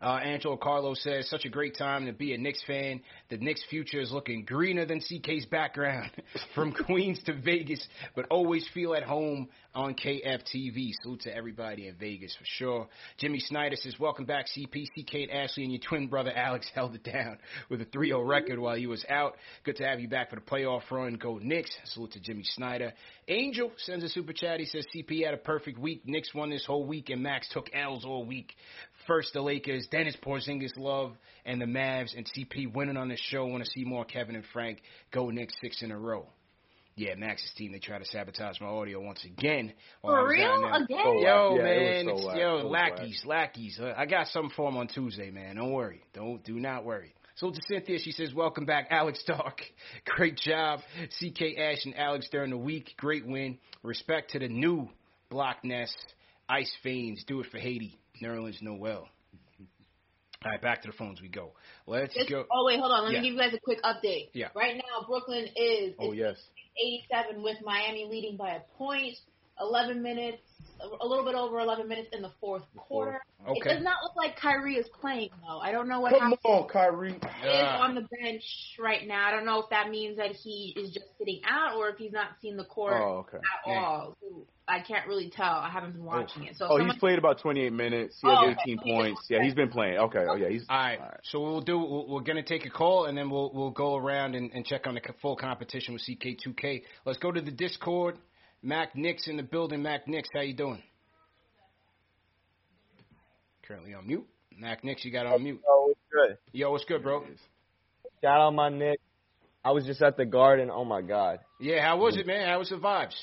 Uh, 0.00 0.20
Angelo 0.22 0.56
Carlos 0.56 1.02
says, 1.02 1.28
such 1.28 1.44
a 1.44 1.48
great 1.48 1.76
time 1.76 2.06
to 2.06 2.12
be 2.12 2.32
a 2.32 2.38
Knicks 2.38 2.62
fan. 2.66 3.00
The 3.30 3.36
Knicks 3.36 3.64
future 3.68 4.00
is 4.00 4.12
looking 4.12 4.44
greener 4.44 4.86
than 4.86 5.00
CK's 5.00 5.46
background 5.46 6.10
from 6.54 6.72
Queens 6.72 7.20
to 7.24 7.34
Vegas, 7.34 7.84
but 8.14 8.26
always 8.30 8.64
feel 8.72 8.94
at 8.94 9.02
home 9.02 9.48
on 9.74 9.94
KFTV. 9.94 10.92
Salute 11.02 11.20
to 11.22 11.34
everybody 11.34 11.88
in 11.88 11.96
Vegas 11.96 12.34
for 12.36 12.44
sure. 12.44 12.88
Jimmy 13.18 13.40
Snyder 13.40 13.74
says, 13.74 13.96
welcome 13.98 14.24
back, 14.24 14.46
CP. 14.46 14.86
CK 14.86 15.14
and 15.14 15.30
Ashley 15.32 15.64
and 15.64 15.72
your 15.72 15.80
twin 15.88 16.06
brother 16.06 16.32
Alex 16.34 16.70
held 16.74 16.94
it 16.94 17.02
down 17.02 17.38
with 17.68 17.80
a 17.80 17.86
3-0 17.86 18.26
record 18.26 18.60
while 18.60 18.76
he 18.76 18.86
was 18.86 19.04
out. 19.08 19.34
Good 19.64 19.76
to 19.76 19.84
have 19.84 19.98
you 19.98 20.08
back 20.08 20.30
for 20.30 20.36
the 20.36 20.42
playoff 20.42 20.82
run. 20.92 21.14
Go 21.14 21.38
Knicks. 21.38 21.70
Salute 21.86 22.12
to 22.12 22.20
Jimmy 22.20 22.44
Snyder. 22.44 22.92
Angel 23.26 23.72
sends 23.78 24.04
a 24.04 24.08
super 24.08 24.32
chat. 24.32 24.60
He 24.60 24.66
says, 24.66 24.86
CP 24.94 25.24
had 25.24 25.34
a 25.34 25.38
perfect 25.38 25.78
week. 25.78 26.02
Knicks 26.06 26.32
won 26.32 26.50
this 26.50 26.64
whole 26.64 26.86
week, 26.86 27.10
and 27.10 27.22
Max 27.22 27.48
took 27.52 27.68
L's 27.74 28.04
all 28.04 28.24
week. 28.24 28.54
First 29.08 29.32
the 29.32 29.40
Lakers, 29.40 29.88
Dennis 29.90 30.16
Porzingis 30.22 30.76
love, 30.76 31.12
and 31.46 31.60
the 31.60 31.64
Mavs, 31.64 32.14
and 32.14 32.26
CP 32.26 32.72
winning 32.72 32.98
on 32.98 33.08
this 33.08 33.18
show. 33.18 33.46
Want 33.46 33.64
to 33.64 33.70
see 33.70 33.82
more 33.82 34.04
Kevin 34.04 34.36
and 34.36 34.44
Frank 34.52 34.82
go 35.10 35.30
Knicks 35.30 35.54
six 35.62 35.82
in 35.82 35.90
a 35.90 35.98
row. 35.98 36.26
Yeah, 36.94 37.14
Max's 37.14 37.52
team, 37.56 37.72
they 37.72 37.78
try 37.78 37.98
to 37.98 38.04
sabotage 38.04 38.60
my 38.60 38.66
audio 38.66 39.00
once 39.00 39.24
again. 39.24 39.72
For 40.02 40.28
real? 40.28 40.64
Again? 40.66 40.86
So 40.90 41.20
yo, 41.22 41.56
yeah, 41.56 41.62
man. 41.62 42.04
So 42.06 42.34
yo, 42.34 42.56
lackeys, 42.68 43.22
lackeys. 43.24 43.78
Uh, 43.80 43.94
I 43.96 44.04
got 44.04 44.26
something 44.26 44.50
for 44.54 44.70
them 44.70 44.78
on 44.78 44.88
Tuesday, 44.88 45.30
man. 45.30 45.56
Don't 45.56 45.72
worry. 45.72 46.02
Don't, 46.12 46.44
do 46.44 46.58
not 46.58 46.84
worry. 46.84 47.14
So 47.36 47.50
to 47.50 47.60
Cynthia, 47.68 48.00
she 48.00 48.10
says, 48.10 48.34
Welcome 48.34 48.66
back, 48.66 48.88
Alex 48.90 49.22
Dark. 49.26 49.60
Great 50.04 50.36
job. 50.36 50.80
CK 51.20 51.56
Ash 51.56 51.86
and 51.86 51.96
Alex 51.96 52.28
during 52.30 52.50
the 52.50 52.58
week. 52.58 52.90
Great 52.98 53.24
win. 53.24 53.58
Respect 53.82 54.32
to 54.32 54.40
the 54.40 54.48
new 54.48 54.88
Block 55.30 55.64
Ness. 55.64 55.94
Ice 56.48 56.76
Veins. 56.82 57.24
Do 57.26 57.40
it 57.40 57.46
for 57.52 57.58
Haiti. 57.58 57.96
Nerlens 58.22 58.60
Noel. 58.62 59.08
All 60.44 60.52
right, 60.52 60.62
back 60.62 60.82
to 60.82 60.88
the 60.88 60.96
phones 60.96 61.20
we 61.20 61.28
go. 61.28 61.52
Let's 61.86 62.14
Just, 62.14 62.30
go. 62.30 62.44
oh 62.52 62.64
wait, 62.64 62.78
hold 62.78 62.92
on. 62.92 63.04
Let 63.04 63.12
Yeah. 63.12 63.20
me 63.20 63.28
give 63.28 63.34
you 63.34 63.40
guys 63.40 63.54
a 63.54 63.58
quick 63.60 63.82
update. 63.82 64.28
Yeah. 64.34 64.48
Right 64.54 64.76
now, 64.76 65.04
Brooklyn 65.06 65.48
is 65.56 65.94
Oh 65.98 66.12
yes. 66.12 66.36
87 67.10 67.42
with 67.42 67.56
Miami 67.64 68.06
leading 68.08 68.36
by 68.36 68.50
a 68.52 68.60
point. 68.76 69.16
11 69.60 70.00
minutes, 70.00 70.40
a 70.80 71.04
little 71.04 71.24
bit 71.24 71.34
over 71.34 71.58
11 71.58 71.88
minutes 71.88 72.10
in 72.12 72.22
the 72.22 72.30
fourth 72.40 72.62
quarter. 72.76 73.20
It 73.48 73.64
does 73.64 73.82
not 73.82 73.96
look 74.04 74.14
like 74.14 74.36
Kyrie 74.36 74.76
is 74.76 74.86
playing 75.00 75.30
though. 75.44 75.58
I 75.58 75.72
don't 75.72 75.88
know 75.88 75.98
what 76.00 76.12
Come 76.12 76.20
happened. 76.30 76.38
on, 76.44 76.68
Kyrie. 76.68 77.10
He 77.42 77.48
is 77.48 77.64
on 77.80 77.96
the 77.96 78.06
bench 78.22 78.44
right 78.78 79.04
now. 79.08 79.26
I 79.26 79.32
don't 79.32 79.44
know 79.44 79.60
if 79.60 79.68
that 79.70 79.90
means 79.90 80.18
that 80.18 80.30
he 80.30 80.72
is 80.76 80.90
just 80.92 81.06
sitting 81.18 81.40
out 81.44 81.74
or 81.74 81.88
if 81.88 81.96
he's 81.96 82.12
not 82.12 82.28
seen 82.40 82.56
the 82.56 82.64
court 82.66 82.94
Oh, 83.02 83.26
okay. 83.26 83.38
at 83.38 83.42
Yeah. 83.72 83.84
all. 83.84 84.16
I 84.68 84.80
can't 84.80 85.06
really 85.06 85.30
tell. 85.30 85.54
I 85.54 85.70
haven't 85.70 85.92
been 85.92 86.02
oh. 86.02 86.06
watching 86.06 86.44
it. 86.44 86.56
So 86.56 86.66
Oh, 86.66 86.76
someone- 86.76 86.90
he's 86.90 86.98
played 86.98 87.18
about 87.18 87.38
28 87.38 87.72
minutes. 87.72 88.18
He 88.20 88.28
has 88.28 88.36
Oh, 88.38 88.50
okay. 88.50 88.60
18 88.66 88.78
points. 88.80 89.26
Yeah, 89.30 89.42
he's 89.42 89.54
been 89.54 89.70
playing. 89.70 89.98
Okay. 89.98 90.24
Oh 90.28 90.36
yeah, 90.36 90.48
he's 90.48 90.66
All 90.68 90.76
right. 90.76 91.00
So 91.24 91.40
we'll 91.40 91.62
do, 91.62 91.78
we'll, 91.78 92.06
we're 92.08 92.20
gonna 92.20 92.42
take 92.42 92.66
a 92.66 92.70
call, 92.70 93.06
and 93.06 93.16
then 93.16 93.30
we'll 93.30 93.50
we'll 93.52 93.70
go 93.70 93.96
around 93.96 94.34
and, 94.34 94.50
and 94.52 94.66
check 94.66 94.86
on 94.86 94.94
the 94.94 95.00
full 95.22 95.36
competition 95.36 95.94
with 95.94 96.02
CK2K. 96.02 96.82
Let's 97.06 97.18
go 97.18 97.32
to 97.32 97.40
the 97.40 97.50
Discord. 97.50 98.18
Mac 98.62 98.96
Nix 98.96 99.28
in 99.28 99.36
the 99.36 99.42
building. 99.42 99.82
Mac 99.82 100.08
Nix, 100.08 100.28
how 100.34 100.40
you 100.40 100.54
doing? 100.54 100.82
Currently 103.66 103.94
on 103.94 104.06
mute. 104.06 104.26
Mac 104.58 104.82
Nix, 104.82 105.04
you 105.04 105.12
got 105.12 105.26
on 105.26 105.42
mute. 105.42 105.60
Oh, 105.68 105.90
it's 105.92 106.00
good. 106.12 106.38
Yo, 106.52 106.70
what's 106.72 106.84
good, 106.84 107.02
bro? 107.02 107.24
Shout 108.22 108.40
out 108.40 108.54
my 108.54 108.68
Nick. 108.68 108.98
I 109.64 109.70
was 109.70 109.84
just 109.84 110.02
at 110.02 110.16
the 110.16 110.24
garden. 110.24 110.70
Oh 110.72 110.84
my 110.84 111.02
God. 111.02 111.38
Yeah, 111.60 111.82
how 111.84 111.98
was 111.98 112.14
mm-hmm. 112.14 112.20
it, 112.20 112.26
man? 112.26 112.48
How 112.48 112.58
was 112.58 112.70
the 112.70 112.76
vibes? 112.76 113.14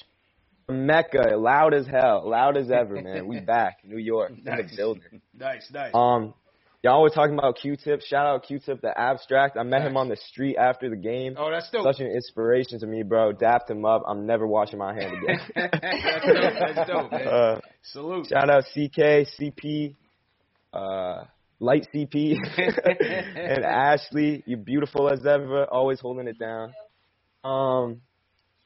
Mecca, 0.69 1.35
loud 1.37 1.73
as 1.73 1.85
hell, 1.85 2.23
loud 2.27 2.57
as 2.57 2.71
ever, 2.71 2.99
man. 3.01 3.27
We 3.27 3.39
back, 3.45 3.77
New 3.83 3.97
York, 3.97 4.31
in 4.31 4.43
Nice. 4.43 4.71
the 4.71 4.75
building. 4.77 5.21
Nice, 5.37 5.69
nice. 5.71 5.91
Um, 5.93 6.33
y'all 6.83 7.03
were 7.03 7.09
talking 7.09 7.37
about 7.37 7.57
Q-Tip. 7.57 8.01
Shout 8.01 8.25
out 8.25 8.43
Q-Tip, 8.47 8.81
the 8.81 8.99
abstract. 8.99 9.57
I 9.57 9.63
met 9.63 9.83
him 9.83 9.95
on 9.95 10.09
the 10.09 10.15
street 10.17 10.57
after 10.57 10.89
the 10.89 10.95
game. 10.95 11.35
Oh, 11.37 11.51
that's 11.51 11.69
dope. 11.69 11.83
Such 11.83 11.99
an 11.99 12.07
inspiration 12.07 12.79
to 12.79 12.87
me, 12.87 13.03
bro. 13.03 13.31
Dapped 13.33 13.69
him 13.69 13.85
up. 13.85 14.03
I'm 14.07 14.25
never 14.25 14.47
washing 14.47 14.79
my 14.79 14.93
hand 14.95 15.13
again. 15.17 15.39
that's 15.55 16.25
dope. 16.25 16.75
That's 16.75 16.89
dope, 16.89 17.11
man. 17.11 17.27
Uh, 17.27 17.59
Salute. 17.83 18.27
Shout 18.27 18.49
out 18.49 18.63
CK, 18.73 19.27
CP, 19.39 19.95
uh, 20.73 21.25
Light 21.59 21.87
CP, 21.93 22.35
and 23.37 23.63
Ashley. 23.63 24.43
You 24.47 24.57
beautiful 24.57 25.09
as 25.11 25.25
ever, 25.27 25.65
always 25.65 25.99
holding 25.99 26.27
it 26.27 26.37
down. 26.39 26.73
Um, 27.43 28.01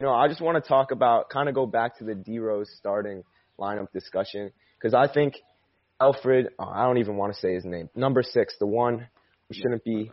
know, 0.06 0.14
I 0.14 0.28
just 0.28 0.42
want 0.42 0.64
to 0.64 0.68
talk 0.68 0.92
about, 0.92 1.30
kind 1.30 1.50
of 1.50 1.56
go 1.56 1.66
back 1.66 1.98
to 2.00 2.06
the 2.06 2.16
D 2.16 2.40
Rose 2.40 2.72
starting 2.78 3.24
lineup 3.60 3.92
discussion 3.92 4.52
because 4.78 4.94
I 4.94 5.12
think 5.12 5.36
Elfrid, 6.02 6.48
oh, 6.58 6.64
I 6.64 6.86
don't 6.86 7.00
even 7.00 7.18
want 7.18 7.34
to 7.34 7.40
say 7.40 7.54
his 7.54 7.66
name, 7.66 7.90
number 7.96 8.24
six, 8.24 8.56
the 8.60 8.68
one 8.68 9.08
who 9.48 9.54
shouldn't 9.54 9.84
be 9.84 10.12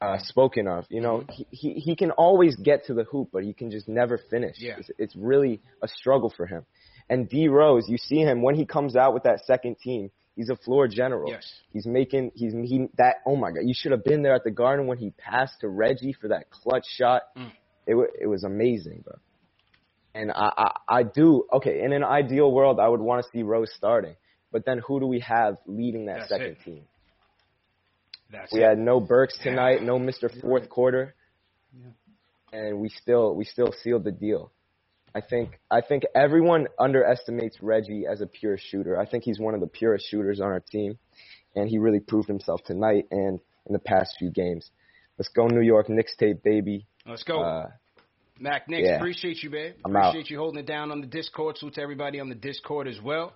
uh, 0.00 0.18
spoken 0.20 0.66
of. 0.66 0.84
You 0.88 1.00
know, 1.00 1.24
he, 1.30 1.46
he 1.50 1.72
he 1.74 1.96
can 1.96 2.10
always 2.12 2.56
get 2.56 2.86
to 2.86 2.94
the 2.94 3.04
hoop, 3.04 3.28
but 3.32 3.44
he 3.44 3.52
can 3.52 3.70
just 3.70 3.88
never 3.88 4.18
finish. 4.30 4.56
Yeah. 4.58 4.76
It's, 4.78 4.90
it's 4.98 5.16
really 5.16 5.60
a 5.82 5.88
struggle 5.88 6.32
for 6.34 6.46
him. 6.46 6.64
And 7.08 7.28
D 7.28 7.48
Rose, 7.48 7.84
you 7.88 7.98
see 7.98 8.20
him 8.20 8.42
when 8.42 8.54
he 8.54 8.64
comes 8.64 8.96
out 8.96 9.14
with 9.14 9.24
that 9.24 9.44
second 9.44 9.76
team. 9.78 10.10
He's 10.34 10.50
a 10.50 10.56
floor 10.56 10.86
general. 10.86 11.30
Yes. 11.30 11.50
He's 11.72 11.86
making 11.86 12.32
he's 12.34 12.52
he 12.52 12.88
that. 12.98 13.16
Oh 13.26 13.36
my 13.36 13.50
God! 13.50 13.62
You 13.64 13.74
should 13.74 13.92
have 13.92 14.04
been 14.04 14.22
there 14.22 14.34
at 14.34 14.44
the 14.44 14.50
Garden 14.50 14.86
when 14.86 14.98
he 14.98 15.10
passed 15.10 15.60
to 15.60 15.68
Reggie 15.68 16.12
for 16.12 16.28
that 16.28 16.50
clutch 16.50 16.84
shot. 16.86 17.22
Mm. 17.36 17.52
It 17.86 18.10
it 18.20 18.26
was 18.26 18.44
amazing, 18.44 19.02
bro. 19.02 19.14
And 20.16 20.30
I, 20.32 20.50
I 20.56 20.70
I 20.98 21.02
do 21.02 21.44
okay. 21.52 21.82
In 21.84 21.92
an 21.92 22.02
ideal 22.02 22.50
world, 22.50 22.80
I 22.80 22.88
would 22.88 23.00
want 23.00 23.22
to 23.24 23.30
see 23.30 23.42
Rose 23.42 23.70
starting. 23.76 24.16
But 24.50 24.64
then 24.64 24.78
who 24.86 24.98
do 25.00 25.06
we 25.06 25.20
have 25.20 25.58
leading 25.66 26.06
that 26.06 26.20
That's 26.20 26.28
second 26.30 26.46
it. 26.52 26.58
team? 26.64 26.82
That's 28.32 28.50
We 28.52 28.62
it. 28.62 28.68
had 28.68 28.78
no 28.78 28.98
Burks 29.00 29.38
tonight, 29.42 29.82
no 29.82 29.98
Mr. 29.98 30.28
Fourth 30.40 30.68
Quarter, 30.70 31.14
and 32.52 32.78
we 32.80 32.88
still 32.88 33.34
we 33.34 33.44
still 33.44 33.72
sealed 33.82 34.04
the 34.04 34.12
deal. 34.12 34.52
I 35.14 35.20
think 35.20 35.58
I 35.70 35.80
think 35.82 36.04
everyone 36.14 36.68
underestimates 36.78 37.58
Reggie 37.60 38.04
as 38.10 38.20
a 38.22 38.26
pure 38.26 38.56
shooter. 38.58 38.98
I 38.98 39.06
think 39.06 39.24
he's 39.24 39.38
one 39.38 39.54
of 39.54 39.60
the 39.60 39.66
purest 39.66 40.08
shooters 40.10 40.40
on 40.40 40.46
our 40.46 40.60
team, 40.60 40.98
and 41.54 41.68
he 41.68 41.78
really 41.78 42.00
proved 42.00 42.28
himself 42.28 42.60
tonight 42.64 43.06
and 43.10 43.38
in 43.66 43.72
the 43.72 43.78
past 43.78 44.16
few 44.18 44.30
games. 44.30 44.70
Let's 45.18 45.28
go 45.28 45.46
New 45.46 45.62
York 45.62 45.88
Knicks 45.88 46.14
tape, 46.16 46.42
baby. 46.42 46.86
Let's 47.06 47.22
go. 47.22 47.42
Uh, 47.42 47.66
Mac 48.38 48.68
Nix, 48.68 48.86
yeah. 48.86 48.96
appreciate 48.96 49.42
you, 49.42 49.50
man. 49.50 49.74
I'm 49.84 49.96
out. 49.96 50.08
appreciate 50.08 50.30
you 50.30 50.38
holding 50.38 50.60
it 50.60 50.66
down 50.66 50.90
on 50.90 51.00
the 51.00 51.06
Discord. 51.06 51.56
Salute 51.58 51.74
to 51.74 51.82
everybody 51.82 52.20
on 52.20 52.28
the 52.28 52.34
Discord 52.34 52.86
as 52.86 53.00
well. 53.00 53.32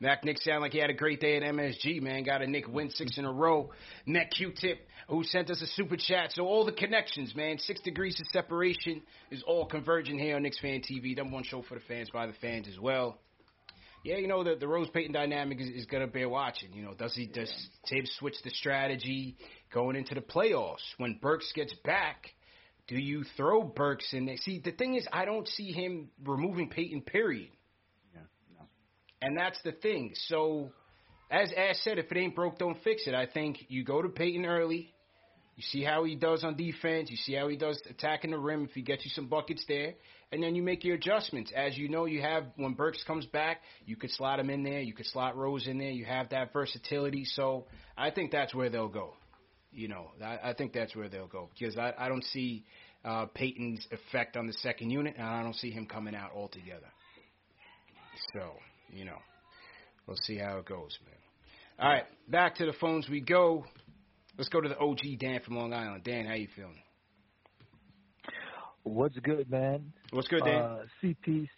Mac 0.00 0.24
Knick 0.24 0.38
sound 0.38 0.62
like 0.62 0.72
he 0.72 0.78
had 0.78 0.88
a 0.88 0.94
great 0.94 1.20
day 1.20 1.36
at 1.36 1.42
MSG, 1.42 2.00
man. 2.00 2.24
Got 2.24 2.40
a 2.40 2.46
Nick 2.46 2.66
win 2.66 2.90
six 2.90 3.18
in 3.18 3.26
a 3.26 3.32
row. 3.32 3.70
Met 4.06 4.30
Q-Tip, 4.30 4.78
who 5.08 5.22
sent 5.24 5.50
us 5.50 5.60
a 5.60 5.66
super 5.66 5.96
chat. 5.96 6.32
So 6.32 6.46
all 6.46 6.64
the 6.64 6.72
connections, 6.72 7.34
man. 7.36 7.58
Six 7.58 7.80
degrees 7.82 8.18
of 8.18 8.26
separation 8.28 9.02
is 9.30 9.42
all 9.46 9.66
converging 9.66 10.18
here 10.18 10.36
on 10.36 10.42
Knicks 10.42 10.58
Fan 10.58 10.80
TV. 10.80 11.14
Number 11.14 11.34
one 11.34 11.44
show 11.44 11.62
for 11.62 11.74
the 11.74 11.82
fans 11.86 12.08
by 12.10 12.26
the 12.26 12.32
fans 12.40 12.66
as 12.66 12.80
well. 12.80 13.18
Yeah, 14.02 14.16
you 14.16 14.28
know 14.28 14.42
the 14.42 14.56
the 14.56 14.66
Rose 14.66 14.88
Payton 14.88 15.12
dynamic 15.12 15.60
is, 15.60 15.68
is 15.68 15.84
gonna 15.84 16.06
bear 16.06 16.30
watching. 16.30 16.72
You 16.72 16.82
know, 16.82 16.94
does 16.94 17.14
he 17.14 17.26
does 17.26 17.52
Thibs 17.90 18.10
switch 18.18 18.36
the 18.42 18.50
strategy 18.50 19.36
going 19.74 19.94
into 19.94 20.14
the 20.14 20.22
playoffs 20.22 20.78
when 20.96 21.18
Burks 21.20 21.52
gets 21.54 21.74
back? 21.84 22.30
Do 22.90 22.98
you 22.98 23.22
throw 23.36 23.62
Burks 23.62 24.12
in 24.12 24.26
there? 24.26 24.36
See, 24.38 24.58
the 24.58 24.72
thing 24.72 24.96
is, 24.96 25.06
I 25.12 25.24
don't 25.24 25.46
see 25.46 25.70
him 25.70 26.08
removing 26.24 26.68
Payton. 26.68 27.02
Period. 27.02 27.50
Yeah. 28.12 28.64
And 29.22 29.38
that's 29.38 29.62
the 29.62 29.70
thing. 29.70 30.10
So, 30.26 30.72
as 31.30 31.52
Ash 31.56 31.76
said, 31.84 31.98
if 31.98 32.10
it 32.10 32.18
ain't 32.18 32.34
broke, 32.34 32.58
don't 32.58 32.82
fix 32.82 33.06
it. 33.06 33.14
I 33.14 33.26
think 33.26 33.58
you 33.68 33.84
go 33.84 34.02
to 34.02 34.08
Payton 34.08 34.44
early. 34.44 34.92
You 35.54 35.62
see 35.62 35.84
how 35.84 36.02
he 36.02 36.16
does 36.16 36.42
on 36.42 36.56
defense. 36.56 37.10
You 37.12 37.16
see 37.16 37.34
how 37.34 37.46
he 37.46 37.56
does 37.56 37.80
attacking 37.88 38.32
the 38.32 38.38
rim. 38.38 38.64
If 38.64 38.72
he 38.72 38.82
gets 38.82 39.04
you 39.04 39.10
some 39.14 39.28
buckets 39.28 39.64
there, 39.68 39.94
and 40.32 40.42
then 40.42 40.56
you 40.56 40.62
make 40.64 40.82
your 40.82 40.96
adjustments. 40.96 41.52
As 41.54 41.78
you 41.78 41.88
know, 41.88 42.06
you 42.06 42.22
have 42.22 42.46
when 42.56 42.72
Burks 42.72 43.04
comes 43.06 43.24
back, 43.26 43.60
you 43.86 43.94
could 43.94 44.10
slot 44.10 44.40
him 44.40 44.50
in 44.50 44.64
there. 44.64 44.80
You 44.80 44.94
could 44.94 45.06
slot 45.06 45.36
Rose 45.36 45.68
in 45.68 45.78
there. 45.78 45.90
You 45.90 46.06
have 46.06 46.30
that 46.30 46.52
versatility. 46.52 47.24
So 47.24 47.66
I 47.96 48.10
think 48.10 48.32
that's 48.32 48.52
where 48.52 48.68
they'll 48.68 48.88
go. 48.88 49.14
You 49.72 49.88
know, 49.88 50.10
I, 50.22 50.50
I 50.50 50.52
think 50.54 50.72
that's 50.72 50.96
where 50.96 51.08
they'll 51.08 51.28
go 51.28 51.48
because 51.56 51.76
I, 51.78 51.92
I 51.96 52.08
don't 52.08 52.24
see 52.24 52.64
uh, 53.04 53.26
Payton's 53.26 53.86
effect 53.90 54.36
on 54.36 54.46
the 54.46 54.52
second 54.54 54.90
unit, 54.90 55.14
and 55.16 55.26
I 55.26 55.42
don't 55.42 55.54
see 55.54 55.70
him 55.70 55.86
coming 55.86 56.14
out 56.14 56.32
altogether. 56.34 56.88
So, 58.34 58.52
you 58.92 59.04
know, 59.04 59.18
we'll 60.06 60.18
see 60.24 60.36
how 60.38 60.58
it 60.58 60.66
goes, 60.66 60.98
man. 61.06 61.14
All 61.78 61.88
right, 61.88 62.04
back 62.28 62.56
to 62.56 62.66
the 62.66 62.74
phones 62.74 63.08
we 63.08 63.20
go. 63.20 63.64
Let's 64.36 64.50
go 64.50 64.60
to 64.60 64.68
the 64.68 64.78
OG 64.78 65.18
Dan 65.18 65.40
from 65.44 65.56
Long 65.56 65.72
Island. 65.72 66.04
Dan, 66.04 66.26
how 66.26 66.34
you 66.34 66.48
feeling? 66.54 66.82
What's 68.82 69.18
good, 69.18 69.50
man? 69.50 69.92
What's 70.10 70.28
good, 70.28 70.42
Dan? 70.44 70.62
Uh, 70.62 70.82
CP. 71.02 71.48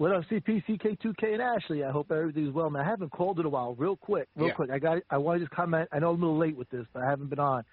What 0.00 0.12
up, 0.14 0.22
CP, 0.30 0.64
CK2K, 0.66 1.34
and 1.34 1.42
Ashley? 1.42 1.84
I 1.84 1.90
hope 1.90 2.10
everything's 2.10 2.54
well, 2.54 2.70
man. 2.70 2.80
I 2.86 2.88
haven't 2.88 3.10
called 3.10 3.38
in 3.38 3.44
a 3.44 3.50
while. 3.50 3.74
Real 3.74 3.96
quick, 3.96 4.28
real 4.34 4.46
Yeah. 4.48 4.54
quick. 4.54 4.70
I 4.70 4.78
got. 4.78 5.02
I 5.10 5.18
want 5.18 5.40
to 5.40 5.44
just 5.44 5.54
comment. 5.54 5.90
I 5.92 5.98
know 5.98 6.08
I'm 6.12 6.22
a 6.22 6.24
little 6.24 6.38
late 6.38 6.56
with 6.56 6.70
this, 6.70 6.86
but 6.94 7.02
I 7.02 7.10
haven't 7.10 7.28
been 7.28 7.38
on. 7.38 7.64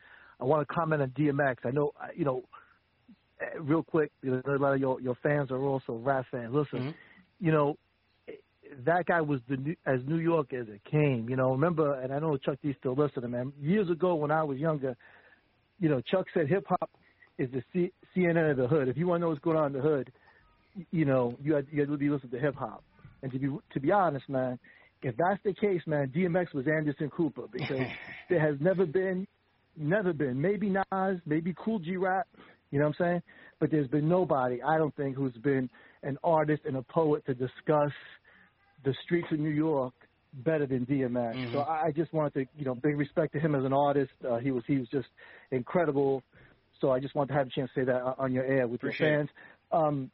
I 0.41 0.43
want 0.43 0.67
to 0.67 0.73
comment 0.73 1.01
on 1.01 1.11
DMX. 1.11 1.55
I 1.63 1.71
know, 1.71 1.93
you 2.13 2.25
know, 2.25 2.43
eh, 3.39 3.45
real 3.61 3.81
quick. 3.81 4.11
You 4.21 4.31
know, 4.45 4.55
a 4.55 4.57
lot 4.57 4.73
of 4.73 4.81
your 4.81 4.99
your 4.99 5.15
fans 5.23 5.51
are 5.51 5.61
also 5.61 5.93
rap 5.93 6.25
fans. 6.29 6.53
Listen, 6.53 6.79
Mm-hmm. 6.79 7.45
you 7.45 7.53
know, 7.53 7.77
that 8.83 9.05
guy 9.05 9.21
was 9.21 9.39
the 9.47 9.55
New- 9.55 9.77
as 9.85 10.01
New 10.05 10.17
York 10.19 10.51
as 10.51 10.67
it 10.67 10.83
came. 10.83 11.29
You 11.29 11.37
know, 11.37 11.51
remember, 11.51 11.93
and 12.01 12.13
I 12.13 12.19
know 12.19 12.35
Chuck 12.35 12.57
D 12.61 12.73
still 12.77 12.93
listening, 12.95 13.31
man. 13.31 13.53
Years 13.57 13.89
ago, 13.89 14.15
when 14.15 14.31
I 14.31 14.43
was 14.43 14.57
younger, 14.57 14.97
you 15.79 15.87
know, 15.87 16.01
Chuck 16.01 16.25
said 16.33 16.49
hip 16.49 16.65
hop 16.67 16.91
is 17.37 17.49
the 17.51 17.63
C- 17.71 17.93
CNN 18.13 18.51
of 18.51 18.57
the 18.57 18.67
hood. 18.67 18.89
If 18.89 18.97
you 18.97 19.07
want 19.07 19.21
to 19.21 19.21
know 19.21 19.29
what's 19.29 19.39
going 19.39 19.55
on 19.55 19.67
in 19.67 19.71
the 19.81 19.87
hood, 19.87 20.11
you 20.91 21.05
know, 21.05 21.37
you 21.41 21.55
had, 21.55 21.67
you 21.71 21.81
had 21.81 21.89
to 21.89 21.97
be 21.97 22.09
listening 22.09 22.31
to 22.31 22.39
hip 22.39 22.55
hop. 22.55 22.83
And 23.21 23.31
to 23.31 23.39
be 23.39 23.47
to 23.73 23.79
be 23.79 23.91
honest, 23.91 24.29
man, 24.29 24.59
if 25.01 25.15
that's 25.17 25.41
the 25.43 25.53
case, 25.53 25.81
man, 25.85 26.09
DMX 26.15 26.53
was 26.53 26.67
Anderson 26.67 27.09
Cooper 27.09 27.43
because 27.51 27.87
there 28.29 28.39
has 28.39 28.59
never 28.59 28.85
been, 28.85 29.27
never 29.75 30.13
been, 30.13 30.39
maybe 30.41 30.69
Nas, 30.69 31.19
maybe 31.25 31.53
Kool 31.57 31.79
G 31.79 31.97
Rap, 31.97 32.27
you 32.71 32.79
know 32.79 32.85
what 32.85 32.95
I'm 32.99 33.05
saying? 33.05 33.21
But 33.59 33.71
there's 33.71 33.87
been 33.87 34.07
nobody, 34.07 34.61
I 34.61 34.77
don't 34.77 34.95
think, 34.95 35.15
who's 35.15 35.33
been 35.33 35.69
an 36.03 36.17
artist 36.23 36.63
and 36.65 36.77
a 36.77 36.81
poet 36.83 37.25
to 37.25 37.33
discuss 37.33 37.91
the 38.83 38.93
streets 39.03 39.27
of 39.31 39.39
New 39.39 39.49
York 39.49 39.93
better 40.33 40.67
than 40.67 40.85
DMX. 40.85 41.51
So 41.51 41.59
I 41.59 41.85
I 41.87 41.91
just 41.91 42.13
wanted 42.13 42.33
to, 42.33 42.45
you 42.57 42.65
know, 42.65 42.75
big 42.75 42.97
respect 42.97 43.33
to 43.33 43.39
him 43.39 43.55
as 43.55 43.63
an 43.65 43.73
artist. 43.73 44.11
Uh, 44.27 44.37
he 44.37 44.51
was 44.51 44.63
he 44.67 44.77
was 44.77 44.87
just 44.89 45.07
incredible. 45.51 46.23
So 46.79 46.91
I 46.91 46.99
just 46.99 47.15
wanted 47.15 47.29
to 47.29 47.39
have 47.39 47.47
a 47.47 47.49
chance 47.49 47.71
to 47.73 47.81
say 47.81 47.85
that 47.85 48.01
on- 48.01 48.15
on 48.19 48.31
your 48.33 48.43
air 48.45 48.67
with 48.67 48.81
Appreciate 48.81 49.09
your 49.09 49.17
fans. 49.19 49.29
Um, 49.71 50.11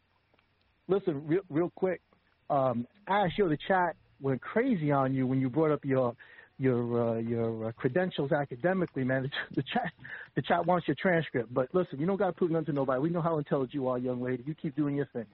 listen, 0.87 1.25
real, 1.27 1.41
real 1.49 1.71
quick, 1.75 2.01
um, 2.49 2.87
Ash, 3.07 3.31
yo, 3.37 3.47
the 3.49 3.57
chat 3.67 3.95
went 4.21 4.41
crazy 4.41 4.91
on 4.91 5.13
you 5.13 5.27
when 5.27 5.39
you 5.41 5.49
brought 5.49 5.71
up 5.71 5.83
your 5.83 6.15
your 6.59 7.15
uh, 7.15 7.19
your 7.19 7.67
uh, 7.67 7.71
credentials 7.73 8.31
academically, 8.31 9.03
man. 9.03 9.29
The 9.55 9.63
chat 9.73 9.91
the 10.35 10.41
chat 10.43 10.65
wants 10.65 10.87
your 10.87 10.95
transcript, 11.01 11.53
but 11.53 11.67
listen, 11.73 11.99
you 11.99 12.05
don't 12.05 12.17
got 12.17 12.27
to 12.27 12.33
prove 12.33 12.51
nothing 12.51 12.67
to 12.67 12.73
nobody. 12.73 13.01
We 13.01 13.09
know 13.09 13.21
how 13.21 13.37
intelligent 13.37 13.73
you 13.73 13.87
are, 13.87 13.97
young 13.97 14.21
lady. 14.21 14.43
You 14.45 14.55
keep 14.55 14.75
doing 14.75 14.95
your 14.95 15.07
thing. 15.07 15.25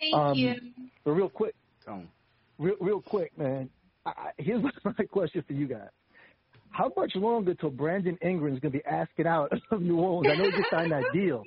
Thank 0.00 0.14
Um, 0.14 0.38
you. 0.38 0.54
But 1.04 1.12
real 1.12 1.28
quick, 1.28 1.54
Tone. 1.84 2.08
real, 2.58 2.76
real 2.80 3.00
quick, 3.00 3.36
man. 3.38 3.70
I, 4.06 4.10
I- 4.10 4.30
here's 4.38 4.62
my 4.84 4.92
question 5.10 5.42
for 5.46 5.54
you 5.54 5.66
guys. 5.66 5.88
how 6.70 6.92
much 6.96 7.12
longer 7.16 7.54
till 7.54 7.70
Brandon 7.70 8.18
Ingram 8.22 8.54
is 8.54 8.60
going 8.60 8.72
to 8.72 8.78
be 8.78 8.84
asking 8.84 9.26
out 9.26 9.52
of 9.70 9.80
New 9.82 9.98
Orleans? 9.98 10.28
I 10.32 10.36
know 10.36 10.44
you 10.46 10.52
just 10.52 10.70
signed 10.70 10.92
that 10.92 11.10
deal, 11.12 11.44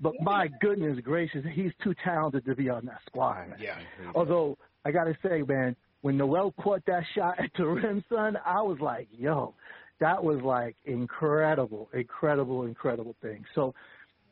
but 0.00 0.14
my 0.20 0.48
goodness 0.60 0.98
gracious, 1.02 1.44
he's 1.54 1.72
too 1.82 1.94
talented 2.04 2.44
to 2.44 2.54
be 2.54 2.68
on 2.68 2.86
that 2.86 3.00
squad. 3.06 3.48
Man. 3.48 3.58
Yeah. 3.58 3.78
Although 4.14 4.58
I 4.84 4.90
got 4.90 5.04
to 5.04 5.16
say, 5.22 5.42
man, 5.42 5.74
when 6.02 6.16
Noel 6.16 6.52
caught 6.60 6.84
that 6.86 7.02
shot 7.14 7.38
at 7.40 7.50
the 7.56 7.64
rim, 7.66 8.04
son, 8.08 8.38
I 8.44 8.62
was 8.62 8.78
like, 8.80 9.08
yo, 9.10 9.54
that 10.00 10.22
was 10.22 10.40
like 10.42 10.76
incredible, 10.84 11.88
incredible, 11.94 12.64
incredible 12.64 13.16
thing. 13.22 13.44
So, 13.54 13.74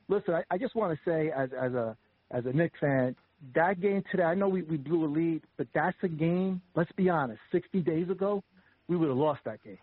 listen, 0.09 0.35
I, 0.35 0.43
I 0.51 0.59
just 0.59 0.75
want 0.75 0.97
to 0.97 1.11
say, 1.11 1.31
as 1.31 1.51
as 1.59 1.73
a 1.73 1.97
as 2.31 2.45
a 2.47 2.53
Knicks 2.53 2.79
fan, 2.81 3.17
that 3.55 3.81
game 3.81 4.03
today, 4.11 4.25
I 4.25 4.35
know 4.35 4.49
we, 4.49 4.63
we 4.63 4.77
blew 4.77 5.05
a 5.05 5.11
lead, 5.11 5.43
but 5.57 5.67
that's 5.75 5.97
a 6.03 6.09
game. 6.09 6.61
Let's 6.75 6.93
be 6.93 7.09
honest. 7.09 7.41
Sixty 7.51 7.81
days 7.81 8.11
ago, 8.11 8.43
we 8.89 8.97
would 8.97 9.09
have 9.09 9.17
lost 9.17 9.41
that 9.45 9.63
game. 9.65 9.79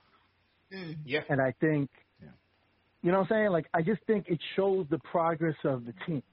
Yeah. 1.06 1.22
And 1.30 1.42
I 1.42 1.54
think, 1.60 1.90
you 3.02 3.12
know 3.12 3.20
what 3.20 3.32
I'm 3.32 3.38
saying? 3.38 3.52
Like, 3.52 3.68
I 3.74 3.82
just 3.82 4.02
think 4.06 4.26
it 4.28 4.39
shows 4.56 4.86
the 4.89 4.99
progress 4.99 5.56
of 5.64 5.86
the 5.86 5.93
team. 6.06 6.24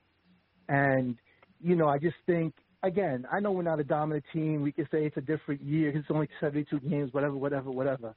And, 0.68 1.16
you 1.60 1.76
know, 1.76 1.88
I 1.88 1.98
just 1.98 2.16
think, 2.26 2.54
again, 2.82 3.26
I 3.32 3.40
know 3.40 3.52
we're 3.52 3.62
not 3.62 3.80
a 3.80 3.84
dominant 3.84 4.24
team. 4.32 4.62
We 4.62 4.72
can 4.72 4.86
say 4.90 5.06
it's 5.06 5.16
a 5.16 5.22
different 5.22 5.62
year. 5.62 5.90
It's 5.96 6.06
only 6.10 6.28
72 6.40 6.80
games, 6.80 7.12
whatever, 7.12 7.36
whatever, 7.36 7.70
whatever. 7.70 8.14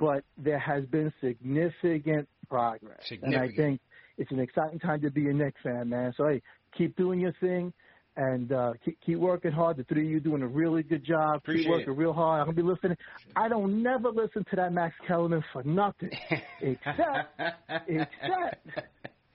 But 0.00 0.24
there 0.38 0.58
has 0.58 0.84
been 0.86 1.12
significant 1.20 2.28
progress. 2.48 2.98
And 3.22 3.34
I 3.36 3.48
think 3.54 3.80
it's 4.18 4.32
an 4.32 4.40
exciting 4.40 4.78
time 4.78 5.02
to 5.02 5.10
be 5.10 5.28
a 5.28 5.32
Knicks 5.32 5.60
fan, 5.62 5.90
man. 5.90 6.14
So, 6.16 6.26
hey, 6.26 6.42
keep 6.76 6.96
doing 6.96 7.20
your 7.20 7.34
thing. 7.40 7.72
And 8.16 8.50
uh, 8.50 8.72
keep, 8.82 8.98
keep 9.04 9.18
working 9.18 9.52
hard. 9.52 9.76
The 9.76 9.84
three 9.84 10.06
of 10.06 10.10
you 10.10 10.20
doing 10.20 10.42
a 10.42 10.46
really 10.46 10.82
good 10.82 11.04
job. 11.04 11.36
Appreciate 11.36 11.64
keep 11.64 11.70
working 11.70 11.92
it. 11.92 11.98
real 11.98 12.14
hard. 12.14 12.40
I'm 12.40 12.46
gonna 12.46 12.56
be 12.56 12.62
listening. 12.62 12.96
I 13.36 13.48
don't 13.48 13.82
never 13.82 14.08
listen 14.10 14.44
to 14.50 14.56
that 14.56 14.72
Max 14.72 14.94
Kellerman 15.06 15.44
for 15.52 15.62
nothing, 15.64 16.10
except 16.62 17.40
except 17.86 18.68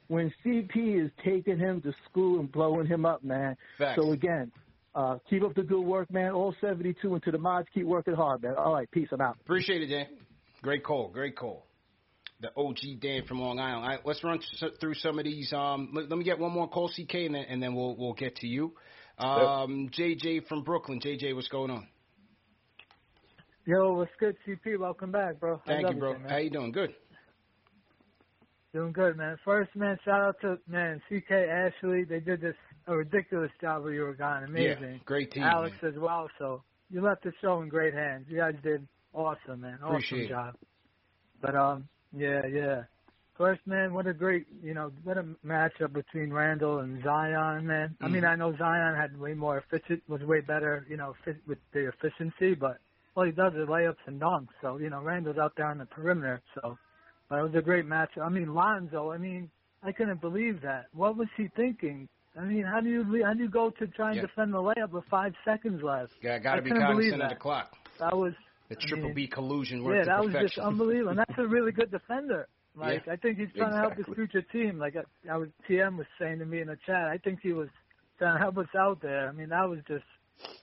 when 0.07 0.33
CP 0.43 1.05
is 1.05 1.11
taking 1.23 1.59
him 1.59 1.79
to 1.81 1.93
school 2.09 2.39
and 2.39 2.51
blowing 2.51 2.87
him 2.87 3.05
up, 3.05 3.23
man. 3.23 3.55
Facts. 3.77 4.01
So 4.01 4.13
again, 4.13 4.51
uh, 4.93 5.17
keep 5.29 5.43
up 5.43 5.53
the 5.55 5.63
good 5.63 5.81
work, 5.81 6.11
man. 6.11 6.31
All 6.31 6.53
72 6.59 7.13
and 7.13 7.23
to 7.23 7.31
the 7.31 7.37
mods, 7.37 7.67
keep 7.73 7.85
working 7.85 8.15
hard, 8.15 8.41
man. 8.41 8.55
All 8.57 8.73
right, 8.73 8.89
peace. 8.91 9.07
I'm 9.11 9.21
out. 9.21 9.37
Appreciate 9.41 9.81
it, 9.83 9.87
Dan. 9.87 10.07
Great 10.61 10.83
call. 10.83 11.07
Great 11.09 11.35
call. 11.35 11.65
The 12.41 12.49
OG 12.57 12.99
Dan 13.01 13.23
from 13.27 13.39
Long 13.39 13.59
Island. 13.59 13.83
All 13.83 13.89
right, 13.89 13.99
let's 14.03 14.23
run 14.23 14.39
through 14.79 14.95
some 14.95 15.19
of 15.19 15.25
these. 15.25 15.53
Um, 15.53 15.91
let, 15.93 16.09
let 16.09 16.17
me 16.17 16.25
get 16.25 16.39
one 16.39 16.51
more 16.51 16.67
call, 16.67 16.89
CK, 16.89 17.13
and 17.13 17.35
then, 17.35 17.45
and 17.47 17.61
then 17.61 17.75
we'll 17.75 17.95
we'll 17.95 18.13
get 18.13 18.37
to 18.37 18.47
you. 18.47 18.73
Um, 19.19 19.91
JJ 19.95 20.47
from 20.47 20.63
Brooklyn. 20.63 20.99
JJ, 20.99 21.35
what's 21.35 21.47
going 21.49 21.69
on? 21.69 21.87
Yo, 23.65 23.93
what's 23.93 24.11
good, 24.19 24.35
CP? 24.47 24.79
Welcome 24.79 25.11
back, 25.11 25.39
bro. 25.39 25.61
How's 25.65 25.75
Thank 25.81 25.93
you, 25.93 25.99
bro. 25.99 26.13
everything. 26.13 26.29
How 26.31 26.37
you 26.37 26.49
doing? 26.49 26.71
Good. 26.71 26.95
Doing 28.73 28.91
good, 28.91 29.17
man. 29.17 29.37
First, 29.45 29.75
man, 29.75 29.99
shout 30.03 30.21
out 30.21 30.35
to 30.41 30.57
man 30.65 30.99
CK 31.09 31.31
Ashley. 31.31 32.05
They 32.05 32.21
did 32.21 32.41
this 32.41 32.55
a 32.87 32.95
ridiculous 32.95 33.51
job 33.59 33.83
while 33.83 33.91
you 33.91 34.01
were 34.01 34.15
gone. 34.15 34.45
Amazing. 34.45 34.93
Yeah, 34.93 34.97
great 35.05 35.31
team. 35.31 35.43
Alex 35.43 35.75
man. 35.81 35.93
as 35.93 35.99
well. 35.99 36.27
So 36.39 36.63
you 36.89 37.01
left 37.01 37.23
the 37.23 37.33
show 37.41 37.61
in 37.61 37.69
great 37.69 37.93
hands. 37.93 38.25
You 38.29 38.37
guys 38.37 38.55
did 38.63 38.87
awesome, 39.13 39.61
man. 39.61 39.77
Awesome 39.83 39.95
Appreciate 39.95 40.23
it. 40.23 40.29
job. 40.29 40.55
But 41.41 41.55
um, 41.55 41.87
yeah, 42.15 42.45
yeah. 42.45 42.83
First, 43.37 43.65
man, 43.65 43.93
what 43.93 44.05
a 44.07 44.13
great, 44.13 44.45
you 44.61 44.73
know, 44.73 44.91
what 45.03 45.17
a 45.17 45.23
matchup 45.45 45.93
between 45.93 46.31
Randle 46.31 46.79
and 46.79 47.01
Zion, 47.03 47.65
man. 47.65 47.95
I 48.01 48.07
mean, 48.07 48.23
Mhm. 48.23 48.29
I 48.29 48.35
know 48.35 48.55
Zion 48.55 48.95
had 48.95 49.19
way 49.19 49.33
more 49.33 49.57
efficient, 49.57 50.03
was 50.07 50.21
way 50.23 50.41
better, 50.41 50.85
you 50.87 50.97
know, 50.97 51.13
fit 51.23 51.37
with 51.47 51.57
the 51.71 51.87
efficiency, 51.87 52.53
but 52.53 52.77
all 53.15 53.23
he 53.23 53.31
does 53.31 53.53
is 53.55 53.67
layups 53.67 54.05
and 54.05 54.21
dunks. 54.21 54.49
So, 54.61 54.77
you 54.77 54.89
know, 54.89 55.01
Randle's 55.01 55.37
out 55.37 55.55
there 55.55 55.65
on 55.65 55.79
the 55.79 55.85
perimeter. 55.85 56.41
So, 56.55 56.77
but 57.29 57.39
it 57.39 57.43
was 57.43 57.55
a 57.55 57.61
great 57.61 57.85
match. 57.85 58.17
I 58.17 58.29
mean, 58.29 58.53
Lonzo, 58.53 59.11
I 59.11 59.17
mean, 59.17 59.49
I 59.81 59.91
couldn't 59.91 60.21
believe 60.21 60.61
that. 60.61 60.87
What 60.93 61.17
was 61.17 61.29
he 61.35 61.47
thinking? 61.47 62.07
I 62.37 62.41
mean, 62.41 62.63
how 62.63 62.79
do 62.79 62.89
you 62.89 63.23
how 63.25 63.33
do 63.33 63.41
you 63.43 63.49
go 63.49 63.71
to 63.71 63.87
try 63.87 64.09
and 64.09 64.17
Yeah. 64.17 64.21
defend 64.21 64.53
the 64.53 64.61
layup 64.61 64.91
with 64.91 65.05
five 65.05 65.33
seconds 65.43 65.81
left? 65.81 66.13
Yeah, 66.21 66.37
got 66.39 66.55
to 66.55 66.61
be 66.61 66.69
cognizant 66.69 67.21
of 67.21 67.29
the 67.29 67.35
clock. 67.35 67.75
That 67.99 68.15
was 68.15 68.33
The 68.71 68.77
I 68.81 68.87
triple 68.87 69.05
mean, 69.07 69.15
B 69.15 69.27
collusion 69.27 69.83
worked 69.83 70.07
yeah, 70.07 70.15
that 70.15 70.23
was 70.23 70.33
just 70.33 70.57
unbelievable. 70.57 71.09
And 71.09 71.19
that's 71.19 71.37
a 71.37 71.45
really 71.45 71.71
good 71.71 71.91
defender. 71.91 72.47
Like 72.73 73.03
Yeah, 73.05 73.11
I 73.11 73.15
think 73.17 73.37
he's 73.37 73.49
trying 73.53 73.73
to 73.73 73.79
help 73.79 73.97
his 73.97 74.05
future 74.15 74.41
team. 74.43 74.79
Like 74.79 74.95
I, 74.95 75.33
I 75.33 75.35
was 75.35 75.49
TM 75.69 75.97
was 75.97 76.07
saying 76.17 76.39
to 76.39 76.45
me 76.45 76.61
in 76.61 76.67
the 76.67 76.77
chat, 76.85 77.03
I 77.03 77.17
think 77.17 77.39
he 77.43 77.51
was 77.51 77.67
trying 78.17 78.37
to 78.37 78.39
help 78.39 78.57
us 78.57 78.73
out 78.79 79.01
there. 79.01 79.27
I 79.27 79.33
mean, 79.33 79.49
that 79.49 79.67
was 79.67 79.79
just 79.89 80.05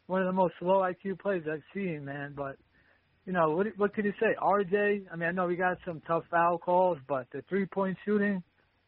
one 0.06 0.22
of 0.22 0.26
the 0.26 0.32
most 0.32 0.54
low 0.62 0.80
IQ 0.80 1.20
plays 1.20 1.42
I've 1.46 1.60
seen, 1.74 2.06
man. 2.06 2.32
But 2.34 2.56
you 3.26 3.34
know, 3.34 3.50
what 3.50 3.66
what 3.76 3.92
could 3.92 4.06
you 4.06 4.14
say? 4.18 4.34
RJ, 4.40 5.02
I 5.12 5.16
mean, 5.16 5.28
I 5.28 5.32
know 5.32 5.46
we 5.48 5.56
got 5.56 5.76
some 5.84 6.00
tough 6.06 6.24
foul 6.30 6.56
calls, 6.56 6.96
but 7.06 7.26
the 7.30 7.42
three 7.46 7.66
point 7.66 7.98
shooting, 8.06 8.42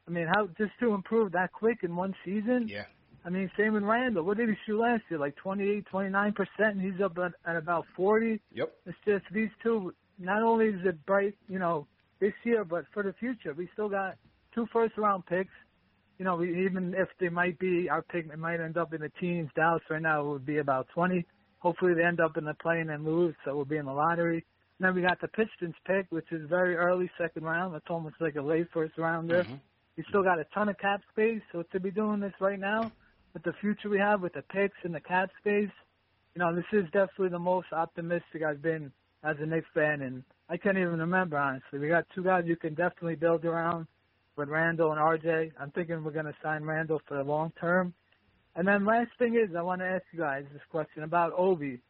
I 0.08 0.10
mean, 0.10 0.26
how 0.34 0.46
just 0.56 0.72
to 0.80 0.94
improve 0.94 1.32
that 1.32 1.52
quick 1.52 1.80
in 1.82 1.94
one 1.94 2.14
season? 2.24 2.68
Yeah. 2.68 2.84
I 3.24 3.30
mean, 3.30 3.50
same 3.56 3.74
with 3.74 3.82
Randle. 3.82 4.24
What 4.24 4.38
did 4.38 4.48
he 4.48 4.54
shoot 4.66 4.80
last 4.80 5.02
year? 5.10 5.20
Like 5.20 5.36
28, 5.36 5.86
29 5.86 6.32
percent, 6.32 6.76
and 6.76 6.80
he's 6.80 7.00
up 7.02 7.18
at, 7.18 7.32
at 7.44 7.56
about 7.56 7.84
40. 7.96 8.40
Yep. 8.54 8.72
It's 8.86 8.96
just 9.04 9.24
these 9.32 9.50
two. 9.62 9.94
Not 10.18 10.42
only 10.42 10.66
is 10.66 10.80
it 10.84 11.04
bright, 11.06 11.34
you 11.48 11.58
know, 11.58 11.86
this 12.20 12.32
year, 12.44 12.64
but 12.64 12.84
for 12.92 13.02
the 13.02 13.12
future, 13.14 13.54
we 13.54 13.68
still 13.72 13.88
got 13.88 14.16
two 14.54 14.66
first 14.72 14.96
round 14.96 15.26
picks. 15.26 15.52
You 16.18 16.24
know, 16.24 16.36
we, 16.36 16.66
even 16.66 16.94
if 16.96 17.08
they 17.18 17.30
might 17.30 17.58
be 17.58 17.88
our 17.88 18.02
pick, 18.02 18.26
it 18.26 18.38
might 18.38 18.60
end 18.60 18.76
up 18.76 18.92
in 18.92 19.00
the 19.00 19.10
teens. 19.20 19.50
Dallas 19.56 19.82
right 19.90 20.02
now 20.02 20.24
would 20.24 20.44
be 20.44 20.58
about 20.58 20.88
20. 20.94 21.24
Hopefully, 21.58 21.94
they 21.94 22.04
end 22.04 22.20
up 22.20 22.36
in 22.36 22.44
the 22.44 22.54
plane 22.54 22.90
and 22.90 23.04
lose, 23.04 23.34
so 23.44 23.54
we'll 23.54 23.64
be 23.64 23.76
in 23.76 23.86
the 23.86 23.92
lottery. 23.92 24.44
And 24.78 24.86
then 24.86 24.94
we 24.94 25.02
got 25.02 25.20
the 25.20 25.28
Pistons 25.28 25.74
pick, 25.86 26.06
which 26.10 26.30
is 26.32 26.48
very 26.48 26.76
early 26.76 27.10
second 27.18 27.44
round. 27.44 27.74
It's 27.74 27.86
almost 27.90 28.16
like 28.18 28.36
a 28.36 28.42
late 28.42 28.66
first 28.72 28.96
rounder. 28.96 29.44
Mhm. 29.44 29.60
We 29.96 30.04
still 30.08 30.22
got 30.22 30.38
a 30.38 30.44
ton 30.54 30.70
of 30.70 30.78
cap 30.78 31.02
space, 31.10 31.42
so 31.52 31.62
to 31.62 31.80
be 31.80 31.90
doing 31.90 32.20
this 32.20 32.32
right 32.40 32.58
now, 32.58 32.90
with 33.32 33.42
the 33.42 33.52
future 33.60 33.88
we 33.88 33.98
have 33.98 34.20
with 34.20 34.34
the 34.34 34.42
picks 34.42 34.76
and 34.82 34.94
the 34.94 35.00
cap 35.00 35.30
space, 35.40 35.70
you 36.34 36.38
know, 36.38 36.54
this 36.54 36.64
is 36.72 36.84
definitely 36.86 37.28
the 37.28 37.38
most 37.38 37.68
optimistic 37.72 38.42
I've 38.46 38.62
been 38.62 38.92
as 39.22 39.36
a 39.40 39.46
Knicks 39.46 39.66
fan, 39.74 40.02
and 40.02 40.22
I 40.48 40.56
can't 40.56 40.78
even 40.78 40.98
remember 40.98 41.36
honestly. 41.36 41.78
We 41.78 41.88
got 41.88 42.06
two 42.14 42.24
guys 42.24 42.44
you 42.46 42.56
can 42.56 42.74
definitely 42.74 43.16
build 43.16 43.44
around 43.44 43.86
with 44.36 44.48
Randle 44.48 44.92
and 44.92 45.00
RJ. 45.00 45.52
I'm 45.60 45.70
thinking 45.72 46.02
we're 46.02 46.12
going 46.12 46.26
to 46.26 46.34
sign 46.42 46.64
Randle 46.64 47.00
for 47.06 47.16
the 47.16 47.24
long 47.24 47.52
term. 47.60 47.92
And 48.56 48.66
then 48.66 48.84
last 48.84 49.10
thing 49.18 49.34
is, 49.34 49.54
I 49.56 49.62
want 49.62 49.80
to 49.80 49.86
ask 49.86 50.02
you 50.12 50.18
guys 50.18 50.44
this 50.52 50.62
question 50.70 51.02
about 51.02 51.32
Obi. 51.36 51.80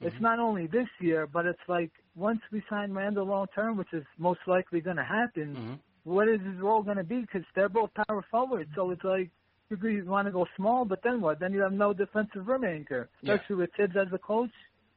It's 0.00 0.20
not 0.20 0.38
only 0.38 0.68
this 0.68 0.86
year, 1.00 1.26
but 1.26 1.44
it's 1.44 1.58
like 1.66 1.90
once 2.14 2.40
we 2.52 2.62
sign 2.70 2.92
Randle 2.92 3.26
long 3.26 3.46
term, 3.52 3.76
which 3.76 3.92
is 3.92 4.04
most 4.16 4.40
likely 4.46 4.80
going 4.80 4.96
to 4.96 5.04
happen. 5.04 5.56
Mm-hmm. 5.56 5.74
What 6.04 6.28
is 6.28 6.40
his 6.40 6.60
role 6.60 6.82
going 6.82 6.96
to 6.96 7.04
be? 7.04 7.20
Because 7.20 7.42
they're 7.54 7.68
both 7.68 7.90
power 8.06 8.24
forwards, 8.30 8.70
so 8.74 8.90
it's 8.90 9.04
like 9.04 9.30
you 9.70 10.04
want 10.06 10.26
to 10.26 10.32
go 10.32 10.46
small, 10.56 10.84
but 10.84 11.00
then 11.02 11.20
what? 11.20 11.40
Then 11.40 11.52
you 11.52 11.60
have 11.60 11.72
no 11.72 11.92
defensive 11.92 12.46
rim 12.46 12.64
anchor, 12.64 13.08
Yeah. 13.22 13.34
especially 13.34 13.56
with 13.56 13.70
Thibs 13.76 13.96
as 13.96 14.12
a 14.12 14.18
coach. 14.18 14.50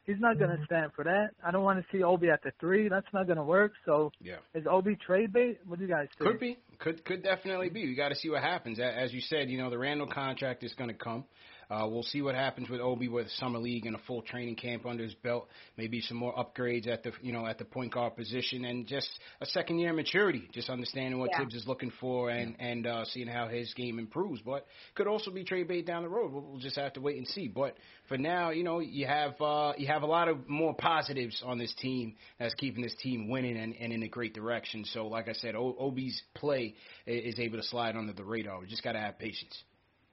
He's 0.05 0.19
not 0.19 0.39
going 0.39 0.49
to 0.49 0.55
mm-hmm. 0.55 0.65
stand 0.65 0.91
for 0.95 1.03
that. 1.03 1.29
I 1.45 1.51
don't 1.51 1.63
want 1.63 1.79
to 1.79 1.85
see 1.95 2.03
Obi 2.03 2.29
at 2.29 2.41
the 2.41 2.51
three. 2.59 2.89
That's 2.89 3.05
not 3.13 3.27
going 3.27 3.37
to 3.37 3.43
work. 3.43 3.73
So 3.85 4.11
Yeah. 4.19 4.37
is 4.55 4.65
Obi 4.69 4.95
trade 4.95 5.31
bait? 5.31 5.59
What 5.65 5.77
do 5.79 5.85
you 5.85 5.91
guys 5.91 6.07
think? 6.17 6.31
Could 6.31 6.39
be. 6.39 6.57
Could 6.79 7.05
could 7.05 7.23
definitely 7.23 7.69
be. 7.69 7.85
We 7.85 7.95
got 7.95 8.09
to 8.09 8.15
see 8.15 8.29
what 8.29 8.41
happens. 8.41 8.79
As 8.79 9.13
you 9.13 9.21
said, 9.21 9.49
you 9.49 9.57
know, 9.59 9.69
the 9.69 9.77
Randle 9.77 10.07
contract 10.07 10.63
is 10.63 10.73
going 10.73 10.89
to 10.89 10.95
come. 10.95 11.25
Uh, 11.71 11.87
we'll 11.87 12.03
see 12.03 12.21
what 12.21 12.35
happens 12.35 12.69
with 12.69 12.81
Obi 12.81 13.07
with 13.07 13.29
summer 13.37 13.59
league 13.59 13.85
and 13.85 13.95
a 13.95 13.99
full 13.99 14.21
training 14.21 14.55
camp 14.57 14.85
under 14.85 15.03
his 15.03 15.13
belt. 15.15 15.47
Maybe 15.77 16.01
some 16.01 16.17
more 16.17 16.33
upgrades 16.35 16.85
at 16.87 17.03
the 17.03 17.13
you 17.21 17.31
know 17.31 17.45
at 17.47 17.57
the 17.57 17.63
point 17.65 17.93
guard 17.93 18.17
position 18.17 18.65
and 18.65 18.85
just 18.85 19.09
a 19.39 19.45
second 19.45 19.79
year 19.79 19.93
maturity. 19.93 20.49
Just 20.51 20.69
understanding 20.69 21.17
what 21.19 21.29
Yeah. 21.31 21.39
Thibs 21.39 21.55
is 21.55 21.67
looking 21.67 21.91
for 22.01 22.29
and 22.29 22.55
and 22.59 22.85
uh, 22.85 23.05
seeing 23.05 23.27
how 23.27 23.47
his 23.47 23.73
game 23.73 23.99
improves. 23.99 24.41
But 24.41 24.65
could 24.95 25.07
also 25.07 25.31
be 25.31 25.45
trade 25.45 25.69
bait 25.69 25.85
down 25.85 26.03
the 26.03 26.09
road. 26.09 26.33
We'll, 26.33 26.43
we'll 26.43 26.59
just 26.59 26.75
have 26.75 26.91
to 26.93 27.01
wait 27.01 27.17
and 27.17 27.27
see. 27.27 27.47
But 27.47 27.77
for 28.09 28.17
now, 28.17 28.49
you 28.49 28.63
know, 28.63 28.79
you 28.79 29.07
have 29.07 29.39
uh, 29.39 29.71
you 29.77 29.87
have 29.87 30.01
a 30.03 30.07
lot 30.07 30.27
of 30.27 30.49
more 30.49 30.73
positives 30.75 31.41
on 31.45 31.57
this 31.57 31.73
team 31.75 32.15
that's 32.37 32.53
keeping 32.55 32.83
this 32.83 32.95
team 33.01 33.29
winning 33.29 33.55
and, 33.57 33.73
and 33.79 33.93
in 33.93 34.03
a 34.03 34.09
great 34.09 34.33
direction. 34.33 34.83
So, 34.85 35.07
like 35.07 35.29
I 35.29 35.33
said, 35.33 35.55
o- 35.55 35.77
Obi's 35.79 36.21
play 36.35 36.75
is 37.07 37.39
able 37.39 37.57
to 37.59 37.63
slide 37.63 37.95
under 37.95 38.11
the 38.11 38.25
radar. 38.25 38.59
We 38.59 38.67
just 38.67 38.83
got 38.83 38.91
to 38.93 38.99
have 38.99 39.17
patience. 39.17 39.63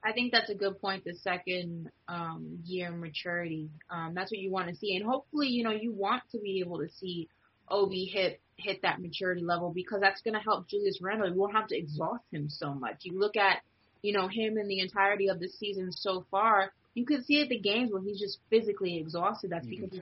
I 0.03 0.13
think 0.13 0.31
that's 0.31 0.49
a 0.49 0.55
good 0.55 0.79
point. 0.79 1.03
The 1.03 1.15
second 1.15 1.91
um, 2.07 2.59
year 2.63 2.91
maturity, 2.91 3.69
um, 3.89 4.13
that's 4.15 4.31
what 4.31 4.39
you 4.39 4.51
want 4.51 4.69
to 4.69 4.75
see, 4.75 4.95
and 4.95 5.05
hopefully, 5.05 5.47
you 5.47 5.63
know, 5.63 5.71
you 5.71 5.91
want 5.91 6.23
to 6.31 6.39
be 6.39 6.61
able 6.65 6.79
to 6.79 6.89
see 6.89 7.27
Obi 7.69 8.05
hit 8.05 8.39
hit 8.55 8.81
that 8.81 9.01
maturity 9.01 9.41
level 9.41 9.71
because 9.73 9.99
that's 10.01 10.21
going 10.21 10.33
to 10.33 10.39
help 10.39 10.67
Julius 10.67 10.99
Randle. 11.01 11.29
You 11.29 11.39
won't 11.39 11.53
have 11.53 11.67
to 11.67 11.77
exhaust 11.77 12.23
him 12.31 12.49
so 12.49 12.73
much. 12.73 12.97
You 13.03 13.17
look 13.17 13.37
at, 13.37 13.61
you 14.01 14.13
know, 14.13 14.27
him 14.27 14.57
in 14.57 14.67
the 14.67 14.79
entirety 14.79 15.29
of 15.29 15.39
the 15.39 15.47
season 15.47 15.91
so 15.91 16.25
far. 16.29 16.71
You 16.93 17.05
can 17.05 17.23
see 17.23 17.41
at 17.41 17.49
the 17.49 17.59
games 17.59 17.91
where 17.93 18.01
he's 18.01 18.19
just 18.19 18.39
physically 18.49 18.97
exhausted. 18.97 19.51
That's 19.51 19.65
You 19.67 19.87
because 19.87 19.93
he's 19.93 20.01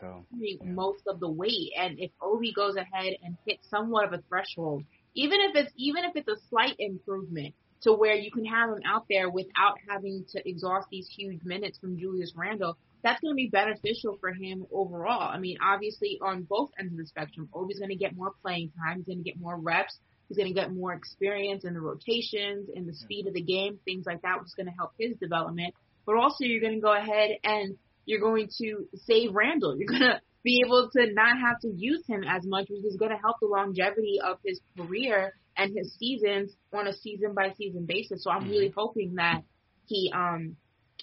carrying 0.60 0.76
most 0.76 1.04
of 1.08 1.20
the 1.20 1.30
weight. 1.30 1.72
And 1.80 2.00
if 2.00 2.12
Obi 2.22 2.54
goes 2.54 2.76
ahead 2.76 3.14
and 3.24 3.38
hits 3.45 3.70
somewhat 3.70 4.06
of 4.06 4.14
a 4.14 4.24
threshold, 4.30 4.84
even 5.14 5.39
if 5.41 5.56
it's 5.56 5.72
even 5.76 6.06
if 6.06 6.16
it's 6.16 6.28
a 6.28 6.38
slight 6.50 6.76
improvement 6.80 7.54
to 7.82 7.94
where 7.94 8.16
you 8.16 8.32
can 8.32 8.46
have 8.46 8.70
him 8.70 8.82
out 8.86 9.06
there 9.10 9.30
without 9.30 9.76
having 9.88 10.26
to 10.32 10.50
exhaust 10.50 10.88
these 10.90 11.08
huge 11.08 11.44
minutes 11.44 11.78
from 11.78 11.98
Julius 11.98 12.34
Randle, 12.36 12.78
that's 13.04 13.22
going 13.22 13.34
to 13.34 13.36
be 13.36 13.50
beneficial 13.50 14.18
for 14.20 14.32
him 14.34 14.66
overall. 14.72 15.30
I 15.32 15.38
mean, 15.38 15.58
obviously 15.64 16.20
on 16.22 16.44
both 16.44 16.72
ends 16.80 16.94
of 16.94 16.98
the 16.98 17.06
spectrum, 17.06 17.50
Obi's 17.54 17.80
going 17.80 17.90
to 17.90 17.96
get 17.96 18.16
more 18.16 18.34
playing 18.42 18.72
time. 18.72 18.98
He's 18.98 19.06
going 19.06 19.24
to 19.24 19.30
get 19.30 19.40
more 19.40 19.58
reps. 19.58 19.98
He's 20.28 20.38
going 20.38 20.54
to 20.54 20.60
get 20.60 20.74
more 20.74 20.94
experience 20.94 21.64
in 21.64 21.74
the 21.74 21.80
rotations, 21.80 22.70
in 22.74 22.86
the 22.86 22.94
speed 22.94 23.28
of 23.28 23.34
the 23.34 23.42
game, 23.42 23.80
things 23.86 24.06
like 24.06 24.24
that, 24.24 24.40
which 24.40 24.48
is 24.48 24.56
going 24.56 24.66
to 24.66 24.74
help 24.74 24.91
his 24.99 25.16
development. 25.18 25.74
But 26.06 26.18
also, 26.18 26.44
you're 26.44 26.62
going 26.62 26.76
to 26.76 26.82
go 26.82 26.94
ahead 26.94 27.32
and 27.44 27.78
you're 28.06 28.20
going 28.20 28.49
to 28.58 28.88
save 29.06 29.34
Randle. 29.34 29.78
You're 29.78 29.88
going 29.88 30.02
to 30.02 30.20
be 30.44 30.64
able 30.66 30.90
to 30.94 31.14
not 31.14 31.38
have 31.40 31.60
to 31.62 31.68
use 31.68 32.04
him 32.08 32.24
as 32.24 32.45
much, 32.45 32.68
which 32.70 32.86
is 32.86 32.98
going 32.98 33.12
to 33.12 33.18
help 33.18 33.38
the 33.41 33.48
longevity 33.48 34.20
of 34.26 34.38
his 34.45 34.60
career 34.78 35.34
and 35.58 35.76
his 35.76 35.94
seasons 35.96 36.54
on 36.74 36.88
a 36.88 36.94
season 36.94 37.34
by 37.34 37.54
season 37.58 37.86
basis. 37.86 38.24
So 38.24 38.32
I'm 38.32 38.44
mm-hmm. 38.44 38.52
really 38.52 38.74
hoping 38.76 39.16
that 39.16 39.42
he 39.86 40.12
um 40.14 40.56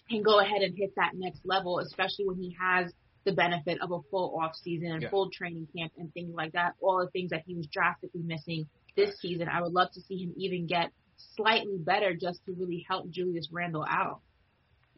can 0.09 0.23
go 0.23 0.41
ahead 0.41 0.63
and 0.63 0.77
hit 0.77 0.95
that 0.97 1.13
next 1.15 1.41
level, 1.45 1.79
especially 1.79 2.27
when 2.27 2.37
he 2.37 2.57
has 2.61 2.93
the 3.25 3.33
benefit 3.33 3.81
of 3.81 3.91
a 3.91 4.01
full 4.11 4.39
off 4.41 4.55
season 4.55 4.93
and 4.93 5.03
yeah. 5.03 5.11
full 5.11 5.31
training 5.31 5.67
camp 5.77 5.93
and 5.99 6.13
things 6.13 6.35
like 6.35 6.53
that. 6.53 6.75
All 6.81 7.01
the 7.01 7.11
things 7.11 7.31
that 7.31 7.43
he 7.47 7.55
was 7.55 7.67
drastically 7.67 8.23
missing 8.23 8.67
this 8.97 9.19
season. 9.21 9.49
I 9.49 9.63
would 9.63 9.73
love 9.73 9.91
to 9.93 10.01
see 10.03 10.19
him 10.19 10.35
even 10.37 10.67
get 10.67 10.91
slightly 11.37 11.79
better 11.79 12.15
just 12.15 12.45
to 12.47 12.53
really 12.53 12.85
help 12.89 13.11
Julius 13.11 13.49
Randle 13.51 13.85
out. 13.89 14.21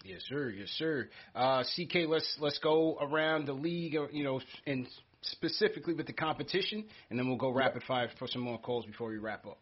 Yes, 0.05 0.23
sir. 0.29 0.51
Yes, 0.51 0.69
sir. 0.71 1.09
Uh, 1.35 1.65
CK, 1.65 2.09
let's 2.09 2.37
let's 2.41 2.59
go 2.59 2.97
around 3.01 3.47
the 3.47 3.53
league, 3.53 3.97
uh, 3.97 4.07
you 4.13 4.25
know, 4.25 4.41
and 4.67 4.87
specifically 5.31 5.95
with 5.95 6.07
the 6.07 6.13
competition, 6.13 6.85
and 7.11 7.19
then 7.19 7.27
we'll 7.29 7.37
go 7.37 7.51
rapid 7.51 7.83
fire 7.85 8.09
for 8.19 8.27
some 8.29 8.43
more 8.43 8.59
calls 8.59 8.87
before 8.87 9.09
we 9.09 9.19
wrap 9.19 9.47
up. 9.47 9.59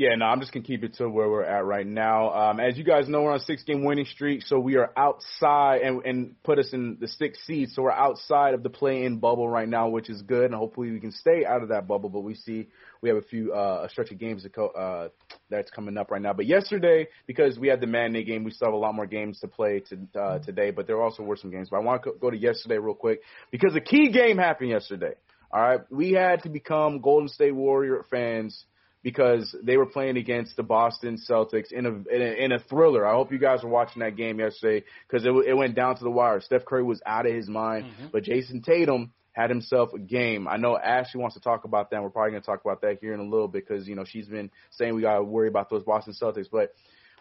Yeah, 0.00 0.14
no, 0.16 0.24
I'm 0.24 0.40
just 0.40 0.50
gonna 0.50 0.64
keep 0.64 0.82
it 0.82 0.94
to 0.94 1.10
where 1.10 1.28
we're 1.28 1.44
at 1.44 1.66
right 1.66 1.86
now. 1.86 2.32
Um, 2.32 2.58
as 2.58 2.78
you 2.78 2.84
guys 2.84 3.06
know, 3.06 3.20
we're 3.20 3.32
on 3.32 3.36
a 3.36 3.40
six 3.40 3.62
game 3.64 3.84
winning 3.84 4.06
streak, 4.06 4.40
so 4.40 4.58
we 4.58 4.76
are 4.76 4.90
outside 4.96 5.82
and 5.82 6.02
and 6.06 6.42
put 6.42 6.58
us 6.58 6.70
in 6.72 6.96
the 6.98 7.06
sixth 7.06 7.42
seed. 7.44 7.68
So 7.72 7.82
we're 7.82 7.92
outside 7.92 8.54
of 8.54 8.62
the 8.62 8.70
play 8.70 9.04
in 9.04 9.18
bubble 9.18 9.46
right 9.46 9.68
now, 9.68 9.90
which 9.90 10.08
is 10.08 10.22
good, 10.22 10.46
and 10.46 10.54
hopefully 10.54 10.90
we 10.90 11.00
can 11.00 11.12
stay 11.12 11.44
out 11.44 11.62
of 11.62 11.68
that 11.68 11.86
bubble. 11.86 12.08
But 12.08 12.20
we 12.20 12.34
see 12.34 12.68
we 13.02 13.10
have 13.10 13.18
a 13.18 13.22
few 13.28 13.52
uh, 13.52 13.84
a 13.86 13.90
stretch 13.90 14.10
of 14.10 14.16
games 14.16 14.42
to 14.44 14.48
co- 14.48 14.68
uh, 14.68 15.08
that's 15.50 15.70
coming 15.70 15.98
up 15.98 16.10
right 16.10 16.22
now. 16.22 16.32
But 16.32 16.46
yesterday, 16.46 17.06
because 17.26 17.58
we 17.58 17.68
had 17.68 17.82
the 17.82 17.86
matinee 17.86 18.24
game, 18.24 18.42
we 18.42 18.52
still 18.52 18.68
have 18.68 18.74
a 18.74 18.78
lot 18.78 18.94
more 18.94 19.04
games 19.04 19.40
to 19.40 19.48
play 19.48 19.82
to, 19.90 20.18
uh, 20.18 20.38
today. 20.38 20.70
But 20.70 20.86
there 20.86 21.02
also 21.02 21.24
were 21.24 21.36
some 21.36 21.50
games. 21.50 21.68
But 21.70 21.76
I 21.76 21.80
want 21.80 22.02
to 22.04 22.12
go 22.18 22.30
to 22.30 22.38
yesterday 22.38 22.78
real 22.78 22.94
quick 22.94 23.20
because 23.50 23.74
the 23.74 23.82
key 23.82 24.10
game 24.10 24.38
happened 24.38 24.70
yesterday. 24.70 25.12
All 25.52 25.60
right, 25.60 25.80
we 25.90 26.12
had 26.12 26.44
to 26.44 26.48
become 26.48 27.00
Golden 27.00 27.28
State 27.28 27.54
Warrior 27.54 28.06
fans 28.08 28.64
because 29.02 29.54
they 29.62 29.76
were 29.76 29.86
playing 29.86 30.16
against 30.16 30.56
the 30.56 30.62
Boston 30.62 31.18
Celtics 31.28 31.72
in 31.72 31.86
a 31.86 31.90
in 31.90 32.22
a, 32.22 32.44
in 32.44 32.52
a 32.52 32.58
thriller. 32.58 33.06
I 33.06 33.12
hope 33.12 33.32
you 33.32 33.38
guys 33.38 33.62
were 33.62 33.70
watching 33.70 34.00
that 34.00 34.16
game 34.16 34.38
yesterday 34.38 34.84
because 35.08 35.24
it 35.24 35.30
it 35.30 35.54
went 35.54 35.74
down 35.74 35.96
to 35.96 36.04
the 36.04 36.10
wire. 36.10 36.40
Steph 36.40 36.64
Curry 36.64 36.82
was 36.82 37.00
out 37.06 37.26
of 37.26 37.34
his 37.34 37.48
mind, 37.48 37.86
mm-hmm. 37.86 38.06
but 38.12 38.24
Jayson 38.24 38.62
Tatum 38.62 39.12
had 39.32 39.48
himself 39.48 39.90
a 39.94 39.98
game. 39.98 40.48
I 40.48 40.56
know 40.56 40.76
Ashley 40.76 41.20
wants 41.20 41.34
to 41.34 41.40
talk 41.40 41.64
about 41.64 41.90
that. 41.90 42.02
We're 42.02 42.10
probably 42.10 42.32
going 42.32 42.42
to 42.42 42.46
talk 42.46 42.60
about 42.64 42.82
that 42.82 42.98
here 43.00 43.14
in 43.14 43.20
a 43.20 43.24
little 43.24 43.48
bit 43.48 43.66
because 43.66 43.88
you 43.88 43.94
know 43.94 44.04
she's 44.04 44.26
been 44.26 44.50
saying 44.70 44.94
we 44.94 45.02
got 45.02 45.16
to 45.16 45.22
worry 45.22 45.48
about 45.48 45.70
those 45.70 45.84
Boston 45.84 46.14
Celtics. 46.20 46.48
But 46.50 46.74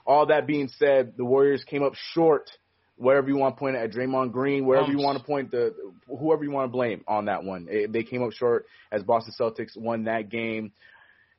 all 0.06 0.26
that 0.28 0.48
being 0.48 0.70
said, 0.80 1.14
the 1.18 1.26
Warriors 1.26 1.64
came 1.64 1.84
up 1.84 1.94
short. 2.14 2.50
Wherever 2.98 3.30
you 3.30 3.38
want 3.38 3.56
to 3.56 3.60
point 3.60 3.78
it 3.78 3.80
at 3.80 3.92
Draymond 3.94 4.34
Green, 4.34 4.66
wherever 4.66 4.92
you 4.92 4.98
want 4.98 5.18
to 5.18 5.24
point 5.24 5.52
the 5.52 5.74
whoever 6.06 6.44
you 6.44 6.52
want 6.52 6.66
to 6.70 6.72
blame 6.72 7.02
on 7.08 7.26
that 7.26 7.46
one, 7.46 7.68
it, 7.70 7.94
they 7.94 8.04
came 8.04 8.22
up 8.22 8.34
short 8.34 8.66
as 8.92 9.04
Boston 9.04 9.34
Celtics 9.40 9.78
won 9.78 10.04
that 10.04 10.28
game 10.28 10.74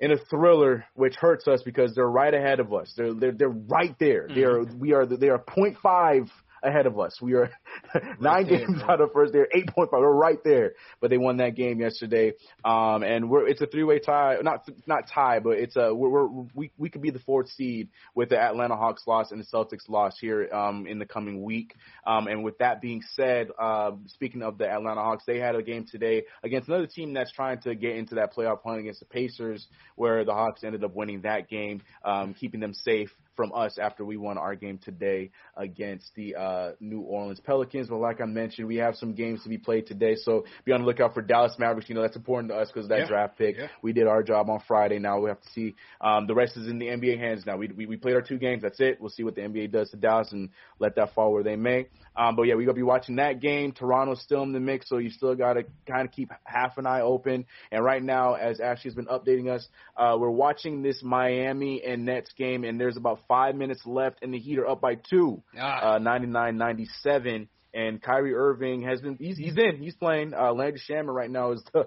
in 0.01 0.13
a 0.13 0.17
thriller, 0.17 0.85
which 0.95 1.15
hurts 1.17 1.47
us 1.47 1.63
because 1.63 1.95
they're 1.95 2.11
right 2.11 2.33
ahead 2.33 2.59
of 2.61 2.73
us. 2.73 2.93
They're 2.97 3.15
they're, 3.15 3.33
they're 3.33 3.49
right 3.49 3.95
there. 3.99 4.27
Mm-hmm. 4.29 4.35
They're 4.35 4.63
we 4.79 4.93
are 4.93 5.07
they 5.07 5.29
are 5.29 5.39
point 5.39 5.77
five 5.83 6.31
ahead 6.63 6.87
of 6.87 6.99
us. 6.99 7.19
We 7.21 7.35
are 7.35 7.51
nine 8.21 8.47
games 8.47 8.83
out 8.89 9.01
of 9.01 9.13
first. 9.13 9.33
They're 9.33 9.49
eight 9.55 9.69
point 9.69 9.91
five. 9.91 10.01
We're 10.01 10.13
right 10.13 10.43
there. 10.45 10.73
But 11.01 11.11
they 11.11 11.19
won 11.19 11.39
that 11.39 11.57
game 11.57 11.81
yesterday. 11.81 12.35
Um, 12.65 13.03
and 13.03 13.31
we're 13.31 13.47
it's 13.49 13.61
a 13.61 13.67
three 13.67 13.85
way 13.85 13.99
tie. 13.99 14.39
Not 14.43 14.69
not 14.87 15.09
tie, 15.13 15.41
but 15.41 15.59
it's 15.59 15.77
a 15.77 15.95
we're, 15.95 16.09
we're 16.09 16.47
we 16.55 16.71
we 16.77 16.91
could 16.91 17.03
be 17.03 17.11
the 17.11 17.21
fourth 17.21 17.49
seed 17.51 17.89
with 18.15 18.31
the 18.31 18.39
Atlanta 18.39 18.77
Hawks 18.77 19.07
loss 19.07 19.31
and 19.31 19.41
the 19.41 19.47
Celtics 19.47 19.89
loss 19.89 20.19
here 20.21 20.49
um, 20.53 20.87
in 20.87 20.99
the 20.99 21.07
coming 21.07 21.43
week. 21.43 21.75
Um, 22.07 22.27
and 22.27 22.45
with 22.45 22.59
that 22.59 22.81
being 22.81 23.03
said, 23.15 23.49
uh, 23.59 23.93
speaking 24.07 24.43
of 24.43 24.59
the 24.59 24.69
Atlanta 24.69 25.01
Hawks, 25.01 25.25
they 25.27 25.39
had 25.39 25.55
a 25.55 25.63
game 25.63 25.87
today 25.91 26.25
against 26.43 26.69
another 26.69 26.87
team 26.87 27.15
that's 27.15 27.33
trying 27.33 27.61
to 27.61 27.75
get 27.75 27.97
into 27.97 28.17
that 28.17 28.35
playoff 28.35 28.59
hunt 28.65 28.81
against 28.81 29.01
the 29.01 29.07
Pacers, 29.07 29.67
where 29.97 30.25
the 30.25 30.33
Hawks 30.33 30.65
ended 30.65 30.85
up 30.85 30.95
winning 30.95 31.23
that 31.23 31.49
game, 31.49 31.83
um, 32.05 32.35
keeping 32.35 32.61
them 32.61 32.75
safe 32.75 33.11
from 33.41 33.53
us 33.55 33.79
after 33.79 34.05
we 34.05 34.19
won 34.19 34.37
our 34.37 34.55
game 34.55 34.77
today 34.77 35.31
against 35.57 36.15
the 36.15 36.37
uh, 36.37 36.73
New 36.79 37.01
Orleans 37.01 37.41
Pelicans. 37.41 37.89
But 37.89 37.97
like 37.97 38.21
I 38.21 38.27
mentioned, 38.27 38.69
we 38.69 38.77
have 38.77 38.97
some 38.97 39.15
games 39.15 39.43
to 39.45 39.49
be 39.49 39.57
played 39.57 39.87
today, 39.87 40.15
so 40.15 40.45
be 40.67 40.73
on 40.73 40.83
the 40.83 40.87
lookout 40.87 41.15
for 41.15 41.23
Dallas 41.23 41.55
Mavericks. 41.59 41.89
You 41.89 41.95
know 41.95 42.03
that's 42.03 42.17
important 42.17 42.53
to 42.53 42.57
us 42.59 42.69
because 42.71 42.91
that 42.91 42.99
yeah. 42.99 43.09
draft 43.09 43.39
pick. 43.39 43.57
Yeah. 43.57 43.69
We 43.81 43.95
did 43.95 44.07
our 44.07 44.23
job 44.23 44.51
on 44.51 44.61
Friday. 44.69 44.99
Now 44.99 45.21
we 45.21 45.31
have 45.31 45.41
to 45.41 45.49
see 45.53 45.75
um, 46.03 46.27
the 46.27 46.35
rest 46.35 46.59
is 46.59 46.69
in 46.69 46.79
the 46.79 46.89
NBA 46.89 47.19
hands. 47.19 47.47
Now 47.47 47.57
we, 47.57 47.69
we 47.69 47.87
we 47.87 47.97
played 47.97 48.15
our 48.15 48.21
two 48.21 48.37
games. 48.37 48.61
That's 48.61 48.79
it. 48.79 49.01
We'll 49.01 49.09
see 49.09 49.25
what 49.25 49.37
the 49.37 49.41
NBA 49.41 49.73
does 49.73 49.89
to 49.93 49.97
Dallas 49.97 50.33
and 50.33 50.51
let 50.79 50.97
that 50.97 51.15
fall 51.15 51.33
where 51.33 51.43
they 51.43 51.57
may. 51.57 51.87
Um, 52.15 52.37
but 52.37 52.43
yeah, 52.43 52.57
we're 52.57 52.67
gonna 52.67 52.75
be 52.75 52.83
watching 52.83 53.17
that 53.17 53.41
game. 53.41 53.73
Toronto's 53.73 54.21
still 54.21 54.43
in 54.43 54.53
the 54.53 54.61
mix, 54.61 54.87
so 54.91 54.99
you 54.99 55.09
still 55.09 55.35
gotta 55.35 55.65
kind 55.89 56.07
of 56.07 56.13
keep 56.13 56.31
half 56.45 56.77
an 56.77 56.87
eye 56.87 57.01
open. 57.01 57.47
And 57.73 57.83
right 57.83 58.03
now, 58.03 58.35
as 58.35 58.61
Ashley's 58.61 58.95
been 58.95 59.07
updating 59.07 59.49
us, 59.49 59.67
uh, 59.97 60.19
we're 60.21 60.29
watching 60.29 60.83
this 60.83 61.03
Miami 61.03 61.83
and 61.83 62.05
Nets 62.05 62.33
game, 62.37 62.65
and 62.65 62.79
there's 62.79 62.97
about 62.97 63.21
five 63.31 63.55
minutes 63.55 63.83
left, 63.87 64.19
and 64.23 64.35
the 64.35 64.39
Heat 64.39 64.59
are 64.59 64.67
up 64.67 64.81
by 64.81 64.97
two, 64.97 65.43
ah. 65.57 65.95
uh, 65.95 65.99
99-97. 66.01 67.47
And 67.73 68.03
Kyrie 68.03 68.35
Irving 68.35 68.83
has 68.83 69.01
been 69.01 69.17
he's 69.21 69.39
he's 69.39 69.57
in 69.57 69.77
he's 69.81 69.95
playing. 69.95 70.35
Uh, 70.35 70.53
Landry 70.53 70.83
Shamet 70.91 71.15
right 71.15 71.31
now 71.31 71.53
is 71.53 71.63
the 71.73 71.87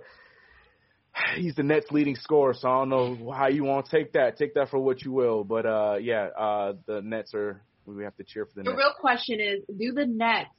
he's 1.35 1.55
the 1.55 1.63
Nets 1.63 1.87
leading 1.91 2.15
scorer, 2.15 2.53
so 2.53 2.69
I 2.69 2.79
don't 2.79 2.89
know 2.89 3.31
how 3.31 3.49
you 3.49 3.65
want 3.65 3.87
to 3.87 3.97
take 3.97 4.13
that. 4.13 4.37
Take 4.37 4.53
that 4.53 4.69
for 4.69 4.79
what 4.79 5.03
you 5.03 5.11
will, 5.11 5.43
but 5.43 5.65
uh, 5.65 5.97
yeah, 5.99 6.29
uh, 6.39 6.73
the 6.87 7.01
Nets 7.01 7.33
are 7.33 7.61
we 7.85 8.05
have 8.05 8.15
to 8.15 8.23
cheer 8.23 8.45
for 8.45 8.53
the. 8.55 8.63
The 8.63 8.69
Nets. 8.69 8.77
real 8.77 8.93
question 8.97 9.41
is, 9.41 9.59
do 9.67 9.91
the 9.91 10.05
Nets 10.05 10.49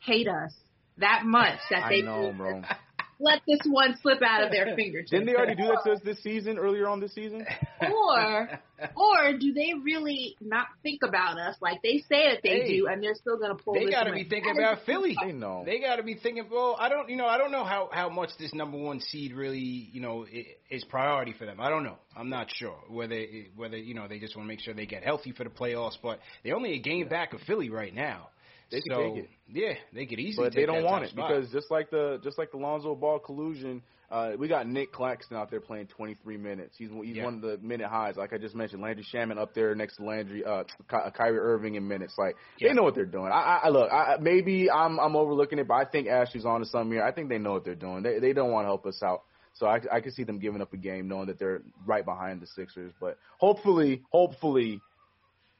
hate 0.00 0.28
us 0.28 0.54
that 0.98 1.22
much 1.24 1.60
that 1.70 1.88
they 1.88 2.02
know, 2.02 2.34
bro 2.36 2.60
let 3.20 3.40
this 3.46 3.60
one 3.66 3.96
slip 4.02 4.22
out 4.22 4.42
of 4.42 4.50
their 4.50 4.74
fingertips. 4.76 5.10
Didn't 5.10 5.26
they 5.26 5.34
already 5.34 5.54
do 5.54 5.64
that 5.68 5.80
to 5.84 5.92
us 5.92 6.00
this 6.04 6.22
season, 6.22 6.58
earlier 6.58 6.88
on 6.88 7.00
this 7.00 7.14
season? 7.14 7.46
Or, 7.80 8.60
or 8.96 9.38
do 9.38 9.52
they 9.52 9.72
really 9.82 10.36
not 10.40 10.66
think 10.82 11.00
about 11.06 11.38
us 11.38 11.56
like 11.60 11.82
they 11.82 11.98
say 12.08 12.30
that 12.30 12.40
they 12.42 12.60
hey, 12.60 12.76
do, 12.76 12.86
and 12.86 13.02
they're 13.02 13.14
still 13.14 13.36
going 13.38 13.56
to 13.56 13.62
pull? 13.62 13.74
They 13.74 13.90
got 13.90 14.04
to 14.04 14.12
be 14.12 14.24
thinking 14.24 14.56
about 14.58 14.78
Philly. 14.84 15.16
They 15.20 15.32
know. 15.32 15.62
They 15.64 15.80
got 15.80 15.96
to 15.96 16.02
be 16.02 16.14
thinking. 16.14 16.46
Well, 16.50 16.76
I 16.78 16.88
don't, 16.88 17.08
you 17.08 17.16
know, 17.16 17.26
I 17.26 17.38
don't 17.38 17.52
know 17.52 17.64
how 17.64 17.88
how 17.92 18.08
much 18.08 18.30
this 18.38 18.52
number 18.54 18.78
one 18.78 19.00
seed 19.00 19.32
really, 19.32 19.58
you 19.58 20.00
know, 20.00 20.26
is 20.70 20.84
priority 20.84 21.34
for 21.38 21.46
them. 21.46 21.60
I 21.60 21.70
don't 21.70 21.84
know. 21.84 21.98
I'm 22.16 22.30
not 22.30 22.48
sure 22.52 22.76
whether 22.88 23.24
whether 23.56 23.76
you 23.76 23.94
know 23.94 24.08
they 24.08 24.18
just 24.18 24.36
want 24.36 24.46
to 24.46 24.48
make 24.48 24.60
sure 24.60 24.74
they 24.74 24.86
get 24.86 25.02
healthy 25.02 25.32
for 25.32 25.44
the 25.44 25.50
playoffs, 25.50 25.96
but 26.02 26.20
they're 26.42 26.56
only 26.56 26.74
a 26.74 26.80
game 26.80 27.08
back 27.08 27.32
of 27.32 27.40
Philly 27.42 27.70
right 27.70 27.94
now. 27.94 28.28
They 28.70 28.80
so, 28.88 28.96
can 28.96 29.14
take 29.14 29.24
it. 29.24 29.30
Yeah, 29.52 29.74
they 29.92 30.06
could 30.06 30.18
easily. 30.18 30.48
But 30.48 30.54
they 30.54 30.66
don't 30.66 30.84
want 30.84 31.04
it 31.04 31.10
spot. 31.10 31.28
because 31.28 31.52
just 31.52 31.70
like 31.70 31.90
the 31.90 32.18
just 32.22 32.38
like 32.38 32.50
the 32.50 32.56
Lonzo 32.56 32.94
Ball 32.94 33.18
collusion, 33.18 33.82
uh, 34.10 34.32
we 34.38 34.48
got 34.48 34.66
Nic 34.68 34.92
Claxton 34.92 35.36
out 35.36 35.50
there 35.50 35.60
playing 35.60 35.86
23 35.88 36.36
minutes. 36.36 36.76
He's 36.78 36.90
he's 37.02 37.16
yeah. 37.16 37.24
one 37.24 37.34
of 37.34 37.40
the 37.40 37.58
minute 37.62 37.88
highs, 37.88 38.16
like 38.16 38.32
I 38.32 38.38
just 38.38 38.54
mentioned. 38.54 38.82
Landry 38.82 39.04
Shamet 39.12 39.38
up 39.38 39.54
there 39.54 39.74
next 39.74 39.96
to 39.96 40.04
Landry, 40.04 40.44
uh, 40.44 40.64
Ky- 40.90 41.10
Kyrie 41.16 41.38
Irving 41.38 41.74
in 41.74 41.86
minutes. 41.88 42.14
Like 42.18 42.36
yeah. 42.58 42.68
they 42.68 42.74
know 42.74 42.82
what 42.82 42.94
they're 42.94 43.06
doing. 43.06 43.30
I, 43.32 43.62
I 43.64 43.68
look, 43.70 43.90
I, 43.90 44.16
maybe 44.20 44.70
I'm 44.70 44.98
I'm 45.00 45.16
overlooking 45.16 45.58
it, 45.58 45.68
but 45.68 45.74
I 45.74 45.84
think 45.84 46.08
Ashley's 46.08 46.44
on 46.44 46.60
to 46.60 46.66
something 46.66 46.92
here. 46.92 47.04
I 47.04 47.12
think 47.12 47.28
they 47.28 47.38
know 47.38 47.52
what 47.52 47.64
they're 47.64 47.74
doing. 47.74 48.02
They 48.02 48.18
they 48.18 48.32
don't 48.32 48.50
want 48.50 48.64
to 48.64 48.68
help 48.68 48.86
us 48.86 49.02
out. 49.02 49.22
So 49.54 49.66
I, 49.66 49.78
I 49.92 50.00
can 50.00 50.10
see 50.12 50.24
them 50.24 50.40
giving 50.40 50.60
up 50.60 50.72
a 50.72 50.76
game, 50.76 51.06
knowing 51.06 51.26
that 51.26 51.38
they're 51.38 51.62
right 51.86 52.04
behind 52.04 52.40
the 52.40 52.46
Sixers. 52.46 52.92
But 53.00 53.18
hopefully, 53.38 54.02
hopefully, 54.10 54.80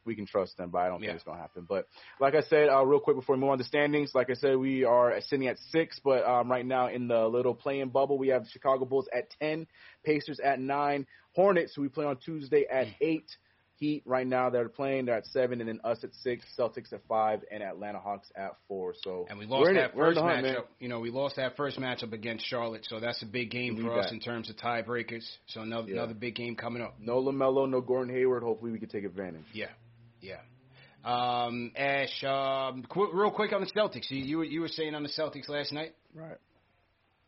we 0.05 0.15
can 0.15 0.27
trust 0.27 0.57
them, 0.57 0.71
but 0.71 0.79
I 0.79 0.89
don't 0.89 1.01
yeah. 1.01 1.09
think 1.09 1.17
it's 1.17 1.25
going 1.25 1.39
to 1.39 1.43
happen. 1.43 1.67
But 1.69 1.87
like 2.21 2.35
I 2.35 2.43
said, 2.43 2.69
uh, 2.69 2.85
real 2.85 3.01
quick 3.01 3.17
before 3.17 3.37
we 3.37 3.41
move 3.41 3.51
on 3.51 3.59
to 3.59 3.65
standings, 3.65 4.13
like 4.15 4.31
I 4.31 4.35
said, 4.35 4.57
we 4.57 4.85
are 4.85 5.21
sitting 5.23 5.49
at 5.49 5.59
six, 5.71 6.01
but 6.03 6.25
um, 6.25 6.51
right 6.51 6.67
now 6.67 6.89
in 6.89 7.09
the 7.09 7.27
little 7.27 7.55
play 7.55 7.81
in 7.81 7.89
bubble, 7.89 8.19
we 8.19 8.29
have 8.29 8.45
the 8.45 8.51
Chicago 8.51 8.85
Bulls 8.85 9.09
at 9.15 9.31
10, 9.41 9.67
Pacers 10.05 10.41
at 10.41 10.61
nine, 10.61 11.07
Hornets, 11.35 11.75
who 11.75 11.83
we 11.83 11.89
play 11.89 12.05
on 12.05 12.17
Tuesday 12.19 12.67
at 12.71 12.87
eight. 13.01 13.27
Heat 13.77 14.05
right 14.07 14.27
now 14.27 14.51
they're 14.51 14.69
playing 14.69 15.07
they're 15.07 15.17
at 15.17 15.27
seven 15.27 15.61
and 15.61 15.69
then 15.69 15.81
us 15.83 16.05
at 16.05 16.15
six, 16.15 16.47
Celtics 16.57 16.93
at 16.93 17.01
five, 17.09 17.41
and 17.51 17.61
Atlanta 17.61 17.99
Hawks 17.99 18.29
at 18.37 18.53
four. 18.69 18.95
So 19.03 19.27
and 19.29 19.37
we 19.37 19.47
lost 19.47 19.69
that 19.75 19.91
it. 19.91 19.97
first 19.97 20.21
matchup. 20.21 20.67
You 20.79 20.89
know 20.89 21.01
we 21.01 21.11
lost 21.11 21.37
that 21.37 21.57
first 21.57 21.79
matchup 21.79 22.13
against 22.13 22.47
Charlotte, 22.47 22.87
so 22.89 23.01
that's 23.01 23.21
a 23.23 23.27
big 23.27 23.51
game 23.51 23.83
for 23.83 23.99
us 23.99 24.07
that. 24.07 24.15
in 24.15 24.21
terms 24.21 24.49
of 24.49 24.57
tiebreakers. 24.57 25.29
So 25.47 25.63
another 25.63 25.89
yeah. 25.89 25.97
another 25.97 26.15
big 26.15 26.37
game 26.37 26.55
coming 26.55 26.83
up. 26.83 26.95
No 27.01 27.21
LaMelo, 27.21 27.69
no 27.69 27.81
Gordon 27.81 28.15
Hayward. 28.15 28.45
Hopefully 28.45 28.71
we 28.71 28.79
can 28.79 28.89
take 28.89 29.05
advantage. 29.05 29.45
Yeah, 29.53 29.71
yeah. 30.25 30.41
Um, 31.05 31.73
Ash, 31.77 32.25
um, 32.25 32.83
qu- 32.89 33.13
real 33.13 33.31
quick 33.31 33.53
on 33.53 33.61
the 33.61 33.67
Celtics. 33.67 34.11
You, 34.11 34.25
you 34.25 34.39
were 34.39 34.45
you 34.45 34.61
were 34.63 34.69
saying 34.69 34.95
on 34.95 35.03
the 35.03 35.11
Celtics 35.11 35.49
last 35.49 35.73
night, 35.73 35.95
right? 36.15 36.39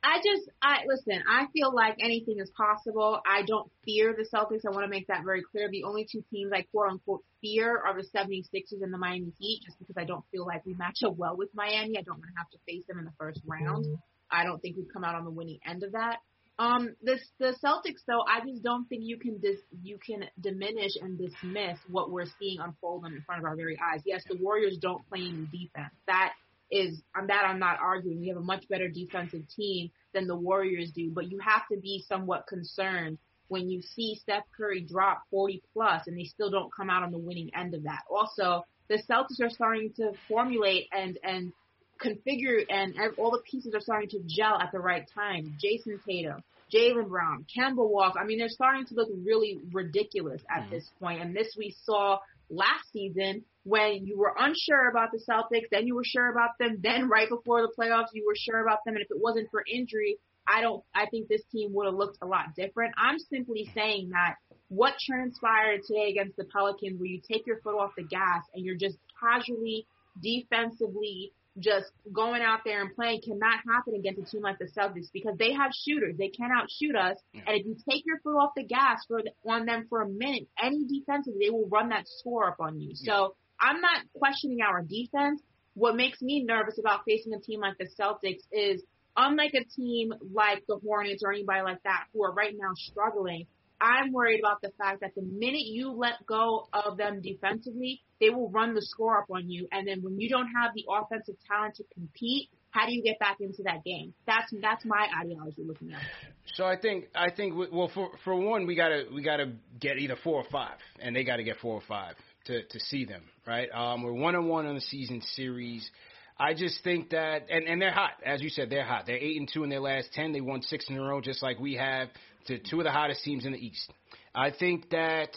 I 0.02 0.18
just, 0.18 0.48
I 0.62 0.84
listen. 0.86 1.20
I 1.28 1.46
feel 1.52 1.74
like 1.74 1.96
anything 2.00 2.38
is 2.38 2.48
possible. 2.56 3.20
I 3.26 3.42
don't 3.42 3.68
fear 3.84 4.14
the 4.16 4.24
Celtics. 4.24 4.64
I 4.64 4.70
want 4.70 4.84
to 4.84 4.88
make 4.88 5.08
that 5.08 5.24
very 5.24 5.42
clear. 5.42 5.68
The 5.68 5.82
only 5.82 6.06
two 6.10 6.22
teams 6.30 6.52
I 6.54 6.62
quote 6.70 6.90
unquote 6.90 7.24
fear 7.40 7.76
of 7.76 7.96
the 7.96 8.04
76ers 8.16 8.82
and 8.82 8.94
the 8.94 8.98
Miami 8.98 9.32
Heat 9.38 9.62
just 9.66 9.78
because 9.80 9.96
I 9.98 10.04
don't 10.04 10.24
feel 10.30 10.46
like 10.46 10.64
we 10.64 10.74
match 10.74 11.02
up 11.04 11.16
well 11.16 11.36
with 11.36 11.48
Miami. 11.54 11.98
I 11.98 12.02
don't 12.02 12.18
want 12.18 12.30
to 12.32 12.38
have 12.38 12.48
to 12.50 12.58
face 12.66 12.84
them 12.86 13.00
in 13.00 13.04
the 13.04 13.12
first 13.18 13.40
round. 13.46 13.84
I 14.30 14.44
don't 14.44 14.60
think 14.62 14.76
we've 14.76 14.92
come 14.92 15.02
out 15.02 15.16
on 15.16 15.24
the 15.24 15.30
winning 15.30 15.58
end 15.66 15.82
of 15.82 15.92
that. 15.92 16.18
Um, 16.58 16.96
this 17.02 17.20
the 17.38 17.54
Celtics 17.62 18.02
though, 18.06 18.22
I 18.26 18.40
just 18.46 18.62
don't 18.62 18.86
think 18.88 19.02
you 19.04 19.18
can 19.18 19.38
dis 19.38 19.60
you 19.82 19.98
can 20.04 20.24
diminish 20.40 20.92
and 21.00 21.18
dismiss 21.18 21.78
what 21.88 22.10
we're 22.10 22.26
seeing 22.38 22.60
unfold 22.60 23.04
in 23.06 23.22
front 23.26 23.40
of 23.40 23.44
our 23.44 23.56
very 23.56 23.78
eyes. 23.78 24.00
Yes, 24.06 24.22
the 24.28 24.36
Warriors 24.40 24.78
don't 24.78 25.06
play 25.08 25.20
any 25.20 25.46
defense. 25.52 25.92
That 26.06 26.32
is 26.70 27.02
on 27.14 27.26
that 27.26 27.44
I'm 27.46 27.58
not 27.58 27.78
arguing. 27.80 28.20
We 28.20 28.28
have 28.28 28.38
a 28.38 28.42
much 28.42 28.68
better 28.68 28.88
defensive 28.88 29.42
team 29.54 29.90
than 30.14 30.26
the 30.26 30.36
Warriors 30.36 30.90
do, 30.92 31.10
but 31.10 31.30
you 31.30 31.38
have 31.40 31.62
to 31.70 31.78
be 31.78 32.04
somewhat 32.08 32.46
concerned 32.46 33.18
when 33.48 33.68
you 33.68 33.82
see 33.82 34.18
Steph 34.20 34.44
Curry 34.56 34.80
drop 34.80 35.22
40 35.30 35.62
plus 35.72 36.06
and 36.06 36.18
they 36.18 36.24
still 36.24 36.50
don't 36.50 36.72
come 36.74 36.90
out 36.90 37.02
on 37.02 37.12
the 37.12 37.18
winning 37.18 37.50
end 37.54 37.74
of 37.74 37.84
that. 37.84 38.00
Also, 38.10 38.64
the 38.88 39.00
Celtics 39.08 39.40
are 39.40 39.50
starting 39.50 39.92
to 39.96 40.12
formulate 40.28 40.88
and 40.92 41.18
and 41.22 41.52
configure 42.02 42.64
and 42.68 42.94
all 43.18 43.30
the 43.30 43.42
pieces 43.50 43.74
are 43.74 43.80
starting 43.80 44.08
to 44.10 44.20
gel 44.26 44.58
at 44.60 44.70
the 44.72 44.78
right 44.78 45.08
time. 45.14 45.56
Jayson 45.62 46.00
Tatum, 46.06 46.42
Jaylen 46.72 47.08
Brown, 47.08 47.46
Kemba 47.56 47.88
Walker. 47.88 48.18
I 48.18 48.24
mean, 48.24 48.38
they're 48.38 48.48
starting 48.48 48.86
to 48.86 48.94
look 48.94 49.08
really 49.24 49.58
ridiculous 49.72 50.42
at 50.50 50.62
mm-hmm. 50.62 50.70
this 50.70 50.90
point. 51.00 51.22
And 51.22 51.34
this 51.34 51.54
we 51.56 51.74
saw 51.84 52.18
last 52.50 52.92
season 52.92 53.44
when 53.64 54.06
you 54.06 54.16
were 54.16 54.32
unsure 54.38 54.88
about 54.88 55.10
the 55.10 55.18
Celtics, 55.18 55.68
then 55.70 55.86
you 55.86 55.96
were 55.96 56.04
sure 56.04 56.30
about 56.30 56.50
them, 56.58 56.78
then 56.80 57.08
right 57.08 57.28
before 57.28 57.62
the 57.62 57.72
playoffs 57.76 58.08
you 58.12 58.24
were 58.24 58.36
sure 58.36 58.60
about 58.60 58.78
them, 58.84 58.94
and 58.94 59.02
if 59.02 59.10
it 59.10 59.20
wasn't 59.20 59.50
for 59.50 59.64
injury, 59.66 60.18
I 60.46 60.60
don't. 60.60 60.84
I 60.94 61.06
think 61.06 61.26
this 61.26 61.42
team 61.50 61.72
would 61.74 61.86
have 61.86 61.94
looked 61.94 62.18
a 62.22 62.26
lot 62.26 62.54
different. 62.54 62.94
I'm 62.96 63.18
simply 63.18 63.68
saying 63.74 64.10
that 64.10 64.36
what 64.68 64.94
transpired 65.04 65.80
today 65.84 66.10
against 66.10 66.36
the 66.36 66.44
Pelicans, 66.44 67.00
where 67.00 67.08
you 67.08 67.20
take 67.20 67.46
your 67.46 67.60
foot 67.60 67.76
off 67.76 67.90
the 67.96 68.04
gas 68.04 68.44
and 68.54 68.64
you're 68.64 68.76
just 68.76 68.96
casually, 69.20 69.86
defensively, 70.22 71.32
just 71.58 71.86
going 72.12 72.42
out 72.42 72.60
there 72.64 72.82
and 72.82 72.94
playing, 72.94 73.22
cannot 73.24 73.60
happen 73.66 73.94
against 73.94 74.20
a 74.20 74.30
team 74.30 74.42
like 74.42 74.58
the 74.58 74.66
Celtics 74.66 75.08
because 75.12 75.36
they 75.38 75.52
have 75.52 75.70
shooters. 75.72 76.16
They 76.18 76.28
can 76.28 76.50
outshoot 76.50 76.94
us, 76.94 77.18
and 77.32 77.56
if 77.58 77.66
you 77.66 77.76
take 77.88 78.04
your 78.06 78.18
foot 78.20 78.36
off 78.36 78.50
the 78.56 78.64
gas 78.64 78.98
for 79.08 79.20
on 79.48 79.66
them 79.66 79.86
for 79.88 80.02
a 80.02 80.08
minute, 80.08 80.48
any 80.62 80.84
defensive, 80.84 81.34
they 81.40 81.50
will 81.50 81.68
run 81.68 81.90
that 81.90 82.04
score 82.06 82.48
up 82.48 82.56
on 82.60 82.80
you. 82.80 82.90
So 82.94 83.36
I'm 83.60 83.80
not 83.80 84.02
questioning 84.14 84.58
our 84.60 84.82
defense. 84.82 85.42
What 85.74 85.96
makes 85.96 86.22
me 86.22 86.44
nervous 86.44 86.78
about 86.78 87.00
facing 87.06 87.34
a 87.34 87.40
team 87.40 87.60
like 87.60 87.78
the 87.78 87.88
Celtics 87.98 88.42
is 88.50 88.82
unlike 89.16 89.52
a 89.54 89.64
team 89.64 90.12
like 90.34 90.62
the 90.68 90.78
Hornets 90.84 91.22
or 91.24 91.32
anybody 91.32 91.62
like 91.62 91.82
that 91.84 92.04
who 92.12 92.22
are 92.24 92.32
right 92.32 92.54
now 92.56 92.70
struggling, 92.74 93.46
I'm 93.80 94.12
worried 94.12 94.40
about 94.40 94.62
the 94.62 94.70
fact 94.78 95.00
that 95.00 95.14
the 95.14 95.22
minute 95.22 95.66
you 95.66 95.92
let 95.92 96.24
go 96.26 96.68
of 96.72 96.96
them 96.96 97.20
defensively, 97.20 98.02
they 98.20 98.30
will 98.30 98.50
run 98.50 98.74
the 98.74 98.82
score 98.82 99.18
up 99.18 99.26
on 99.30 99.50
you. 99.50 99.68
And 99.70 99.86
then 99.86 100.02
when 100.02 100.18
you 100.18 100.28
don't 100.28 100.48
have 100.60 100.72
the 100.74 100.84
offensive 100.90 101.36
talent 101.46 101.76
to 101.76 101.84
compete, 101.94 102.48
how 102.70 102.86
do 102.86 102.92
you 102.92 103.02
get 103.02 103.18
back 103.18 103.38
into 103.40 103.62
that 103.64 103.84
game? 103.84 104.12
That's 104.26 104.52
that's 104.60 104.84
my 104.84 105.08
ideology 105.20 105.62
looking 105.66 105.92
at 105.92 106.00
it. 106.00 106.06
So 106.54 106.64
I 106.64 106.76
think 106.76 107.06
I 107.14 107.30
think 107.30 107.54
well 107.72 107.90
for 107.92 108.10
for 108.24 108.34
one 108.34 108.66
we 108.66 108.74
gotta 108.74 109.04
we 109.12 109.22
gotta 109.22 109.52
get 109.80 109.98
either 109.98 110.16
four 110.22 110.40
or 110.40 110.46
five, 110.50 110.76
and 111.00 111.16
they 111.16 111.24
gotta 111.24 111.42
get 111.42 111.58
four 111.58 111.74
or 111.74 111.82
five 111.88 112.16
to 112.46 112.64
to 112.64 112.80
see 112.80 113.04
them 113.04 113.22
right. 113.46 113.68
Um, 113.72 114.02
we're 114.02 114.12
one 114.12 114.36
on 114.36 114.46
one 114.48 114.66
on 114.66 114.74
the 114.74 114.80
season 114.80 115.22
series. 115.34 115.90
I 116.38 116.52
just 116.52 116.84
think 116.84 117.10
that, 117.10 117.46
and, 117.50 117.64
and 117.64 117.80
they're 117.80 117.94
hot, 117.94 118.10
as 118.22 118.42
you 118.42 118.50
said, 118.50 118.68
they're 118.68 118.84
hot. 118.84 119.06
They're 119.06 119.16
eight 119.16 119.38
and 119.38 119.48
two 119.50 119.64
in 119.64 119.70
their 119.70 119.80
last 119.80 120.12
ten. 120.12 120.32
They 120.32 120.42
won 120.42 120.60
six 120.60 120.84
in 120.90 120.98
a 120.98 121.00
row, 121.00 121.22
just 121.22 121.42
like 121.42 121.58
we 121.58 121.76
have 121.76 122.08
to 122.46 122.58
two 122.58 122.78
of 122.80 122.84
the 122.84 122.90
hottest 122.90 123.22
teams 123.24 123.44
in 123.44 123.52
the 123.52 123.58
East. 123.58 123.90
I 124.34 124.50
think 124.50 124.90
that 124.90 125.30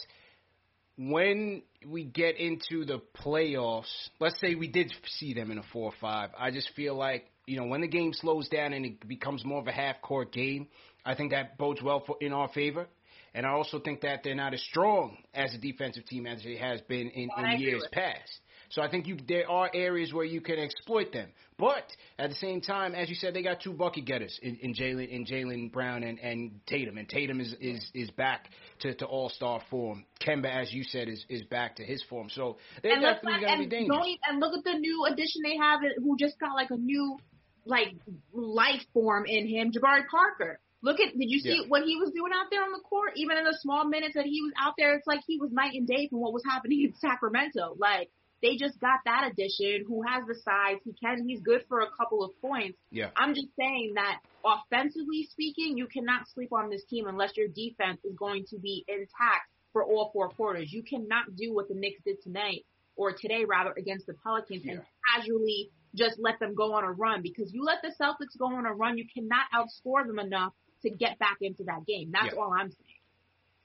when 0.96 1.62
we 1.86 2.04
get 2.04 2.36
into 2.36 2.84
the 2.84 3.00
playoffs, 3.24 3.90
let's 4.20 4.38
say 4.40 4.54
we 4.54 4.68
did 4.68 4.92
see 5.18 5.32
them 5.32 5.50
in 5.50 5.58
a 5.58 5.62
four 5.72 5.86
or 5.86 5.94
five, 6.00 6.30
I 6.38 6.50
just 6.50 6.70
feel 6.74 6.94
like 6.94 7.24
you 7.46 7.56
know 7.56 7.66
when 7.66 7.80
the 7.80 7.88
game 7.88 8.12
slows 8.12 8.48
down 8.48 8.72
and 8.72 8.84
it 8.84 9.08
becomes 9.08 9.44
more 9.44 9.60
of 9.60 9.66
a 9.66 9.72
half 9.72 10.02
court 10.02 10.32
game, 10.32 10.68
I 11.04 11.14
think 11.14 11.30
that 11.32 11.56
bodes 11.56 11.82
well 11.82 12.02
for 12.06 12.16
in 12.20 12.32
our 12.32 12.48
favor. 12.48 12.86
And 13.32 13.46
I 13.46 13.50
also 13.50 13.78
think 13.78 14.00
that 14.00 14.22
they're 14.24 14.34
not 14.34 14.54
as 14.54 14.62
strong 14.62 15.16
as 15.32 15.54
a 15.54 15.58
defensive 15.58 16.04
team 16.04 16.26
as 16.26 16.44
it 16.44 16.58
has 16.58 16.80
been 16.82 17.10
in, 17.10 17.28
in 17.38 17.60
years 17.60 17.86
past. 17.92 18.40
So 18.70 18.82
I 18.82 18.88
think 18.88 19.06
you 19.08 19.16
there 19.26 19.50
are 19.50 19.68
areas 19.74 20.12
where 20.12 20.24
you 20.24 20.40
can 20.40 20.58
exploit 20.58 21.12
them. 21.12 21.28
But 21.58 21.84
at 22.18 22.30
the 22.30 22.36
same 22.36 22.60
time, 22.60 22.94
as 22.94 23.08
you 23.08 23.16
said, 23.16 23.34
they 23.34 23.42
got 23.42 23.60
two 23.60 23.72
bucket 23.72 24.04
getters 24.04 24.38
in, 24.42 24.56
in 24.56 24.74
Jaylen 24.74 25.08
in 25.08 25.26
Jaylen 25.26 25.72
Brown 25.72 26.04
and, 26.04 26.18
and 26.20 26.60
Tatum. 26.66 26.96
And 26.96 27.08
Tatum 27.08 27.40
is 27.40 27.54
is, 27.60 27.84
is 27.94 28.10
back 28.12 28.48
to, 28.80 28.94
to 28.94 29.06
all 29.06 29.28
star 29.28 29.60
form. 29.70 30.04
Kemba, 30.24 30.46
as 30.46 30.72
you 30.72 30.84
said, 30.84 31.08
is, 31.08 31.24
is 31.28 31.42
back 31.42 31.76
to 31.76 31.84
his 31.84 32.02
form. 32.08 32.28
So 32.30 32.58
they're 32.82 32.94
and 32.94 33.02
definitely 33.02 33.40
gonna 33.44 33.58
be 33.58 33.66
dangerous. 33.66 34.16
and 34.28 34.38
look 34.38 34.56
at 34.56 34.64
the 34.64 34.78
new 34.78 35.04
addition 35.06 35.42
they 35.44 35.56
have 35.56 35.80
who 35.98 36.16
just 36.16 36.38
got 36.38 36.54
like 36.54 36.70
a 36.70 36.76
new 36.76 37.18
like 37.64 37.94
life 38.32 38.82
form 38.94 39.26
in 39.26 39.48
him, 39.48 39.72
Jabari 39.72 40.06
Parker. 40.08 40.60
Look 40.82 41.00
at 41.00 41.18
did 41.18 41.28
you 41.28 41.40
see 41.40 41.62
yeah. 41.62 41.68
what 41.68 41.82
he 41.82 41.96
was 41.96 42.10
doing 42.14 42.32
out 42.34 42.46
there 42.50 42.62
on 42.62 42.72
the 42.72 42.80
court? 42.88 43.12
Even 43.16 43.36
in 43.36 43.44
the 43.44 43.58
small 43.60 43.84
minutes 43.84 44.14
that 44.14 44.24
he 44.24 44.40
was 44.42 44.52
out 44.58 44.74
there, 44.78 44.94
it's 44.94 45.06
like 45.06 45.20
he 45.26 45.38
was 45.38 45.50
night 45.52 45.74
and 45.74 45.86
day 45.86 46.08
from 46.08 46.20
what 46.20 46.32
was 46.32 46.44
happening 46.48 46.84
in 46.84 46.94
Sacramento. 47.00 47.74
Like 47.76 48.10
they 48.42 48.56
just 48.56 48.80
got 48.80 49.00
that 49.04 49.30
addition 49.30 49.84
who 49.86 50.02
has 50.02 50.24
the 50.26 50.34
size. 50.34 50.78
He 50.84 50.94
can 50.94 51.26
he's 51.26 51.40
good 51.40 51.64
for 51.68 51.80
a 51.80 51.88
couple 51.98 52.24
of 52.24 52.30
points. 52.40 52.78
Yeah. 52.90 53.10
I'm 53.16 53.34
just 53.34 53.48
saying 53.58 53.92
that 53.96 54.20
offensively 54.44 55.28
speaking, 55.30 55.76
you 55.76 55.86
cannot 55.86 56.28
sleep 56.34 56.52
on 56.52 56.70
this 56.70 56.84
team 56.88 57.06
unless 57.06 57.36
your 57.36 57.48
defense 57.48 58.00
is 58.04 58.14
going 58.16 58.44
to 58.50 58.58
be 58.58 58.84
intact 58.88 59.48
for 59.72 59.84
all 59.84 60.10
four 60.12 60.28
quarters. 60.30 60.72
You 60.72 60.82
cannot 60.82 61.36
do 61.36 61.54
what 61.54 61.68
the 61.68 61.74
Knicks 61.74 62.00
did 62.04 62.22
tonight 62.22 62.64
or 62.96 63.12
today 63.12 63.44
rather 63.48 63.72
against 63.76 64.06
the 64.06 64.14
Pelicans 64.22 64.62
yeah. 64.64 64.72
and 64.72 64.82
casually 65.14 65.70
just 65.94 66.16
let 66.18 66.38
them 66.38 66.54
go 66.54 66.74
on 66.74 66.84
a 66.84 66.92
run 66.92 67.22
because 67.22 67.52
you 67.52 67.64
let 67.64 67.78
the 67.82 67.92
Celtics 68.00 68.38
go 68.38 68.46
on 68.46 68.66
a 68.66 68.72
run, 68.72 68.96
you 68.96 69.06
cannot 69.12 69.46
outscore 69.54 70.06
them 70.06 70.18
enough 70.18 70.52
to 70.82 70.90
get 70.90 71.18
back 71.18 71.38
into 71.40 71.64
that 71.64 71.84
game. 71.86 72.10
That's 72.12 72.34
yeah. 72.34 72.40
all 72.40 72.52
I'm 72.52 72.70
saying. 72.70 73.00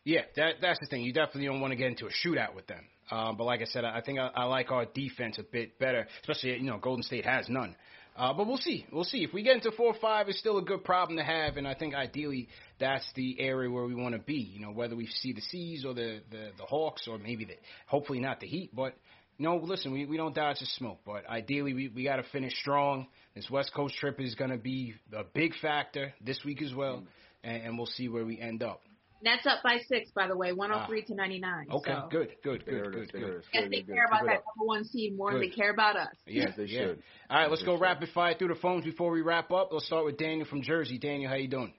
Yeah, 0.03 0.22
that 0.35 0.56
that's 0.61 0.80
the 0.80 0.85
thing. 0.88 1.02
You 1.02 1.14
definitely 1.14 1.47
don't 1.47 1.61
want 1.61 1.72
to 1.72 1.76
get 1.76 1.88
into 1.88 2.06
a 2.06 2.10
shootout 2.10 2.53
with 2.56 2.68
them. 2.68 2.85
Um, 3.11 3.38
but 3.38 3.44
like 3.44 3.61
I 3.61 3.65
said, 3.65 3.86
I 3.86 4.02
think 4.02 4.19
I, 4.19 4.30
I 4.34 4.45
like 4.45 4.72
our 4.72 4.86
defense 4.86 5.38
a 5.38 5.44
bit 5.44 5.77
better, 5.80 6.07
especially 6.22 6.57
you 6.57 6.69
know 6.69 6.77
Golden 6.77 7.03
State 7.03 7.26
has 7.26 7.48
none. 7.49 7.76
Uh, 8.18 8.34
but 8.34 8.48
we'll 8.48 8.57
see. 8.57 8.86
We'll 8.94 9.03
see. 9.03 9.23
If 9.23 9.34
we 9.34 9.44
get 9.44 9.56
into 9.56 9.72
four 9.72 9.88
or 9.88 9.99
five, 9.99 10.30
it's 10.30 10.40
still 10.40 10.57
a 10.57 10.61
good 10.61 10.86
problem 10.86 11.18
to 11.18 11.23
have, 11.23 11.57
and 11.57 11.68
I 11.68 11.73
think 11.73 11.94
ideally 11.94 12.48
that's 12.80 13.06
the 13.15 13.38
area 13.41 13.69
where 13.69 13.84
we 13.84 13.94
want 13.94 14.15
to 14.15 14.22
be. 14.22 14.36
You 14.36 14.61
know, 14.61 14.72
whether 14.72 14.95
we 14.95 15.07
see 15.07 15.34
the 15.34 15.41
Seas 15.41 15.84
or 15.86 15.94
the, 15.94 16.22
the 16.32 16.52
the 16.57 16.64
Hawks 16.64 17.07
or 17.07 17.18
maybe 17.18 17.45
the 17.45 17.56
hopefully 17.88 18.19
not 18.22 18.40
the 18.40 18.48
Heat, 18.48 18.73
but 18.73 18.95
no, 19.38 19.57
listen, 19.57 19.91
we, 19.91 20.06
we 20.06 20.18
don't 20.18 20.34
dodge 20.34 20.60
the 20.60 20.65
smoke, 20.65 20.99
but 21.06 21.27
ideally 21.30 21.73
we, 21.73 21.90
we 21.90 22.03
got 22.03 22.18
to 22.18 22.23
finish 22.32 22.57
strong. 22.60 23.07
This 23.36 23.49
West 23.49 23.73
Coast 23.73 23.95
trip 23.95 24.19
is 24.22 24.34
going 24.36 24.52
to 24.52 24.57
be 24.57 24.95
a 25.14 25.23
big 25.23 25.53
factor 25.61 26.14
this 26.22 26.40
week 26.45 26.61
as 26.61 26.73
well, 26.73 27.03
and, 27.44 27.64
and 27.64 27.77
we'll 27.77 27.88
see 27.88 28.07
where 28.07 28.26
we 28.26 28.40
end 28.40 28.64
up. 28.64 28.82
Nets 29.26 29.47
up 29.47 29.64
by 29.64 29.80
six, 29.89 30.11
by 30.11 30.27
the 30.27 30.38
way, 30.38 30.53
103 30.53 31.02
ah. 31.02 31.07
to 31.07 31.15
99. 31.15 31.65
Okay, 31.72 31.91
so. 31.91 32.07
good, 32.11 32.30
good, 32.43 32.64
good, 32.64 32.93
good, 32.93 33.11
good. 33.11 33.43
Yes, 33.52 33.68
they 33.72 33.81
care 33.81 34.06
about 34.06 34.26
that 34.26 34.43
number 34.45 34.65
one 34.65 34.85
seed 34.85 35.18
more 35.18 35.31
good. 35.31 35.41
than 35.41 35.49
they 35.49 35.56
care 35.56 35.72
about 35.72 35.97
us. 35.97 36.14
Yes, 36.27 36.52
they 36.56 36.65
yeah. 36.65 36.80
should. 36.80 37.03
All 37.31 37.39
right, 37.39 37.49
let's 37.49 37.64
go 37.64 37.76
rapid 37.76 38.10
fire 38.14 38.35
through 38.38 38.49
the 38.49 38.60
phones 38.61 38.85
before 38.85 39.11
we 39.11 39.22
wrap 39.22 39.52
up. 39.52 39.69
Let's 39.72 39.88
start 39.88 40.06
with 40.06 40.19
Daniel 40.19 40.45
from 40.47 40.61
Jersey. 40.61 40.99
Daniel, 40.99 41.31
how 41.31 41.38
you 41.38 41.47
doing? 41.47 41.73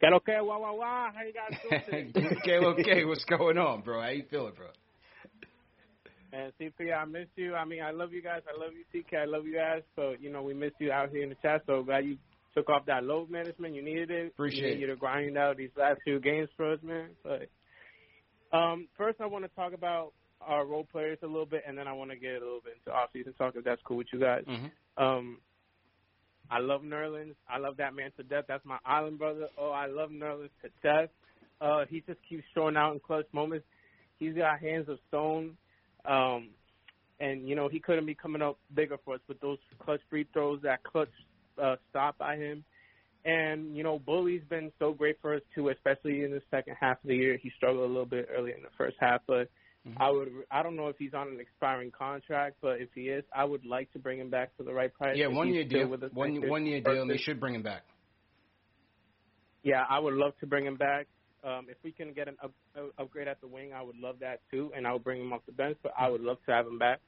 Que 0.00 0.08
okay, 0.10 0.38
wah, 0.40 0.58
wah, 0.58 0.72
wah. 0.72 1.10
How 1.12 1.22
you 1.22 1.34
guys 1.34 1.58
doing? 1.92 2.12
okay, 2.38 2.56
okay. 2.64 3.04
What's 3.04 3.24
going 3.26 3.58
on, 3.58 3.82
bro? 3.82 4.00
How 4.00 4.08
you 4.08 4.24
feeling, 4.30 4.54
bro? 4.56 4.68
And 6.32 6.50
CP, 6.58 6.96
I 6.96 7.04
miss 7.04 7.28
you. 7.36 7.54
I 7.54 7.66
mean, 7.66 7.82
I 7.82 7.90
love 7.90 8.12
you 8.14 8.22
guys. 8.22 8.40
I 8.48 8.58
love 8.58 8.72
you, 8.72 8.84
TK. 8.92 9.20
I 9.20 9.24
love 9.26 9.46
you 9.46 9.54
guys. 9.54 9.82
So, 9.96 10.14
you 10.18 10.32
know, 10.32 10.42
we 10.42 10.54
miss 10.54 10.72
you 10.80 10.90
out 10.90 11.10
here 11.10 11.22
in 11.22 11.28
the 11.28 11.36
chat. 11.42 11.62
So 11.66 11.82
glad 11.82 12.06
you 12.06 12.16
took 12.54 12.70
off 12.70 12.86
that 12.86 13.04
load 13.04 13.30
management. 13.30 13.74
You 13.74 13.82
needed 13.82 14.10
it. 14.10 14.26
Appreciate 14.28 14.74
you 14.74 14.82
you 14.82 14.86
to 14.88 14.96
grind 14.96 15.36
out 15.36 15.56
these 15.56 15.70
last 15.76 16.00
few 16.04 16.20
games 16.20 16.48
for 16.56 16.72
us, 16.72 16.78
man. 16.82 17.10
But 17.22 17.48
um, 18.56 18.88
first, 18.96 19.20
I 19.20 19.26
want 19.26 19.44
to 19.44 19.50
talk 19.54 19.72
about 19.72 20.12
our 20.40 20.66
role 20.66 20.86
players 20.90 21.18
a 21.22 21.26
little 21.26 21.46
bit, 21.46 21.64
and 21.66 21.76
then 21.76 21.88
I 21.88 21.92
want 21.92 22.10
to 22.10 22.16
get 22.16 22.32
a 22.32 22.44
little 22.44 22.60
bit 22.62 22.74
into 22.78 22.96
off-season 22.96 23.32
talk 23.34 23.54
if 23.56 23.64
that's 23.64 23.80
cool 23.84 23.96
with 23.96 24.08
you 24.12 24.20
guys. 24.20 24.44
Mm-hmm. 24.48 25.02
Um, 25.02 25.38
I 26.50 26.58
love 26.58 26.82
Nerlens. 26.82 27.34
I 27.48 27.58
love 27.58 27.78
that 27.78 27.94
man 27.94 28.10
to 28.18 28.22
death. 28.22 28.44
That's 28.46 28.64
my 28.64 28.78
island 28.84 29.18
brother. 29.18 29.48
Oh, 29.58 29.70
I 29.70 29.86
love 29.86 30.10
Nerlens 30.10 30.50
to 30.62 30.70
death. 30.82 31.08
Uh, 31.60 31.84
he 31.88 32.02
just 32.06 32.18
keeps 32.28 32.44
showing 32.54 32.76
out 32.76 32.92
in 32.92 33.00
clutch 33.00 33.26
moments. 33.32 33.64
He's 34.18 34.34
got 34.34 34.60
hands 34.60 34.88
of 34.88 34.98
stone. 35.08 35.56
Um, 36.04 36.50
and, 37.18 37.48
you 37.48 37.56
know, 37.56 37.68
he 37.68 37.80
couldn't 37.80 38.04
be 38.04 38.14
coming 38.14 38.42
up 38.42 38.58
bigger 38.74 38.98
for 39.04 39.14
us, 39.14 39.20
but 39.26 39.40
those 39.40 39.58
clutch 39.82 40.00
free 40.10 40.26
throws, 40.34 40.60
that 40.62 40.82
clutch 40.84 41.08
uh, 41.62 41.76
stopped 41.90 42.18
by 42.18 42.36
him. 42.36 42.64
And, 43.24 43.74
you 43.76 43.82
know, 43.82 43.98
Bully's 43.98 44.42
been 44.50 44.70
so 44.78 44.92
great 44.92 45.16
for 45.22 45.34
us, 45.34 45.42
too, 45.54 45.70
especially 45.70 46.24
in 46.24 46.30
the 46.30 46.42
second 46.50 46.76
half 46.78 47.02
of 47.02 47.08
the 47.08 47.16
year. 47.16 47.38
He 47.42 47.50
struggled 47.56 47.84
a 47.84 47.88
little 47.88 48.04
bit 48.04 48.28
early 48.34 48.52
in 48.52 48.62
the 48.62 48.68
first 48.76 48.96
half, 49.00 49.22
but 49.26 49.48
mm-hmm. 49.88 49.94
I 50.00 50.10
would 50.10 50.28
I 50.50 50.62
don't 50.62 50.76
know 50.76 50.88
if 50.88 50.96
he's 50.98 51.14
on 51.14 51.28
an 51.28 51.40
expiring 51.40 51.90
contract, 51.90 52.56
but 52.60 52.82
if 52.82 52.90
he 52.94 53.02
is, 53.02 53.24
I 53.34 53.44
would 53.44 53.64
like 53.64 53.90
to 53.94 53.98
bring 53.98 54.20
him 54.20 54.28
back 54.28 54.50
for 54.58 54.62
the 54.62 54.74
right 54.74 54.92
price. 54.92 55.16
Yeah, 55.16 55.28
one 55.28 55.54
year 55.54 55.64
deal. 55.64 55.88
With 55.88 56.02
one 56.12 56.46
one 56.48 56.66
year 56.66 56.80
deal, 56.80 57.00
and 57.00 57.10
they 57.10 57.16
should 57.16 57.40
bring 57.40 57.54
him 57.54 57.62
back. 57.62 57.84
Yeah, 59.62 59.82
I 59.88 59.98
would 59.98 60.14
love 60.14 60.32
to 60.40 60.46
bring 60.46 60.66
him 60.66 60.76
back. 60.76 61.06
Um, 61.42 61.66
if 61.70 61.76
we 61.82 61.92
can 61.92 62.12
get 62.12 62.28
an 62.28 62.36
up, 62.42 62.52
uh, 62.76 63.02
upgrade 63.02 63.28
at 63.28 63.40
the 63.40 63.46
wing, 63.46 63.72
I 63.74 63.82
would 63.82 63.96
love 63.96 64.16
that 64.20 64.40
too, 64.50 64.70
and 64.76 64.86
I 64.86 64.92
would 64.92 65.04
bring 65.04 65.20
him 65.20 65.32
off 65.32 65.40
the 65.46 65.52
bench. 65.52 65.78
But 65.82 65.92
I 65.98 66.08
would 66.08 66.20
love 66.20 66.38
to 66.46 66.52
have 66.52 66.66
him 66.66 66.78
back 66.78 67.00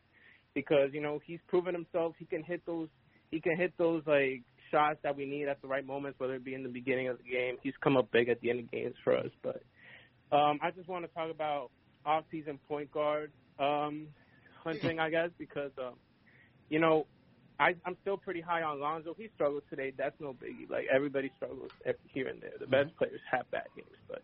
because 0.54 0.90
you 0.92 1.02
know 1.02 1.20
he's 1.24 1.40
proven 1.48 1.74
himself. 1.74 2.14
He 2.18 2.24
can 2.24 2.42
hit 2.42 2.64
those. 2.64 2.88
He 3.30 3.40
can 3.40 3.56
hit 3.56 3.74
those 3.78 4.02
like 4.06 4.42
shots 4.70 4.98
that 5.02 5.16
we 5.16 5.26
need 5.26 5.48
at 5.48 5.60
the 5.62 5.68
right 5.68 5.86
moments, 5.86 6.18
whether 6.20 6.34
it 6.34 6.44
be 6.44 6.54
in 6.54 6.62
the 6.62 6.68
beginning 6.68 7.08
of 7.08 7.18
the 7.18 7.24
game. 7.24 7.56
He's 7.62 7.74
come 7.82 7.96
up 7.96 8.10
big 8.12 8.28
at 8.28 8.40
the 8.40 8.50
end 8.50 8.60
of 8.60 8.70
games 8.70 8.94
for 9.04 9.16
us. 9.16 9.30
But 9.42 9.62
um, 10.32 10.58
I 10.62 10.70
just 10.74 10.88
want 10.88 11.04
to 11.04 11.12
talk 11.12 11.30
about 11.30 11.70
off-season 12.04 12.60
point 12.68 12.90
guard 12.92 13.32
um, 13.58 14.08
hunting, 14.64 14.98
I 15.00 15.10
guess, 15.10 15.30
because 15.38 15.72
um, 15.78 15.94
you 16.68 16.80
know 16.80 17.06
I, 17.60 17.74
I'm 17.86 17.96
still 18.02 18.16
pretty 18.18 18.40
high 18.40 18.62
on 18.62 18.80
Lonzo. 18.80 19.14
He 19.16 19.28
struggled 19.34 19.62
today. 19.70 19.92
That's 19.96 20.16
no 20.20 20.34
biggie. 20.34 20.70
Like 20.70 20.86
everybody 20.94 21.32
struggles 21.36 21.70
here 22.12 22.28
and 22.28 22.42
there. 22.42 22.52
The 22.60 22.66
best 22.66 22.88
Mm-hmm. 22.88 22.98
players 22.98 23.20
have 23.30 23.50
bad 23.50 23.66
games, 23.76 23.96
but 24.08 24.22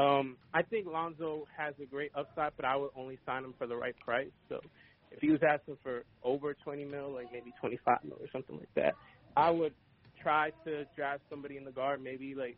um, 0.00 0.38
I 0.54 0.62
think 0.62 0.86
Lonzo 0.86 1.46
has 1.56 1.74
a 1.82 1.86
great 1.86 2.12
upside. 2.14 2.52
But 2.56 2.66
I 2.66 2.76
would 2.76 2.90
only 2.96 3.18
sign 3.26 3.44
him 3.44 3.54
for 3.58 3.66
the 3.66 3.76
right 3.76 3.98
price. 4.00 4.30
So 4.48 4.60
if 5.10 5.20
he 5.20 5.30
was 5.30 5.40
asking 5.42 5.76
for 5.82 6.04
over 6.22 6.54
20 6.54 6.84
mil, 6.84 7.12
like 7.12 7.32
maybe 7.32 7.52
25 7.60 7.98
mil 8.04 8.18
or 8.20 8.26
something 8.32 8.56
like 8.56 8.72
that, 8.76 8.94
I 9.36 9.50
would 9.50 9.74
try 10.22 10.50
to 10.64 10.84
draft 10.96 11.22
somebody 11.30 11.56
in 11.56 11.64
the 11.64 11.72
guard. 11.72 12.02
Maybe 12.02 12.34
like, 12.34 12.56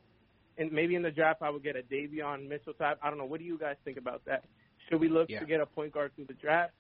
and 0.59 0.71
maybe 0.73 0.95
in 0.95 1.03
the 1.03 1.11
draft 1.11 1.43
I 1.43 1.51
would 1.51 1.63
get 1.63 1.77
a 1.77 1.83
Davion 1.83 2.49
Mitchell 2.49 2.75
type. 2.75 2.99
I 3.03 3.09
don't 3.09 3.19
know. 3.19 3.25
What 3.25 3.41
do 3.41 3.47
you 3.47 3.59
guys 3.59 3.77
think 3.85 3.97
about 3.99 4.23
that? 4.27 4.45
Should 4.89 5.01
we 5.01 5.09
look 5.09 5.31
Yeah. 5.31 5.41
to 5.41 5.47
get 5.47 5.61
a 5.61 5.67
point 5.67 5.93
guard 5.93 6.13
through 6.15 6.27
the 6.27 6.35
draft? 6.35 6.73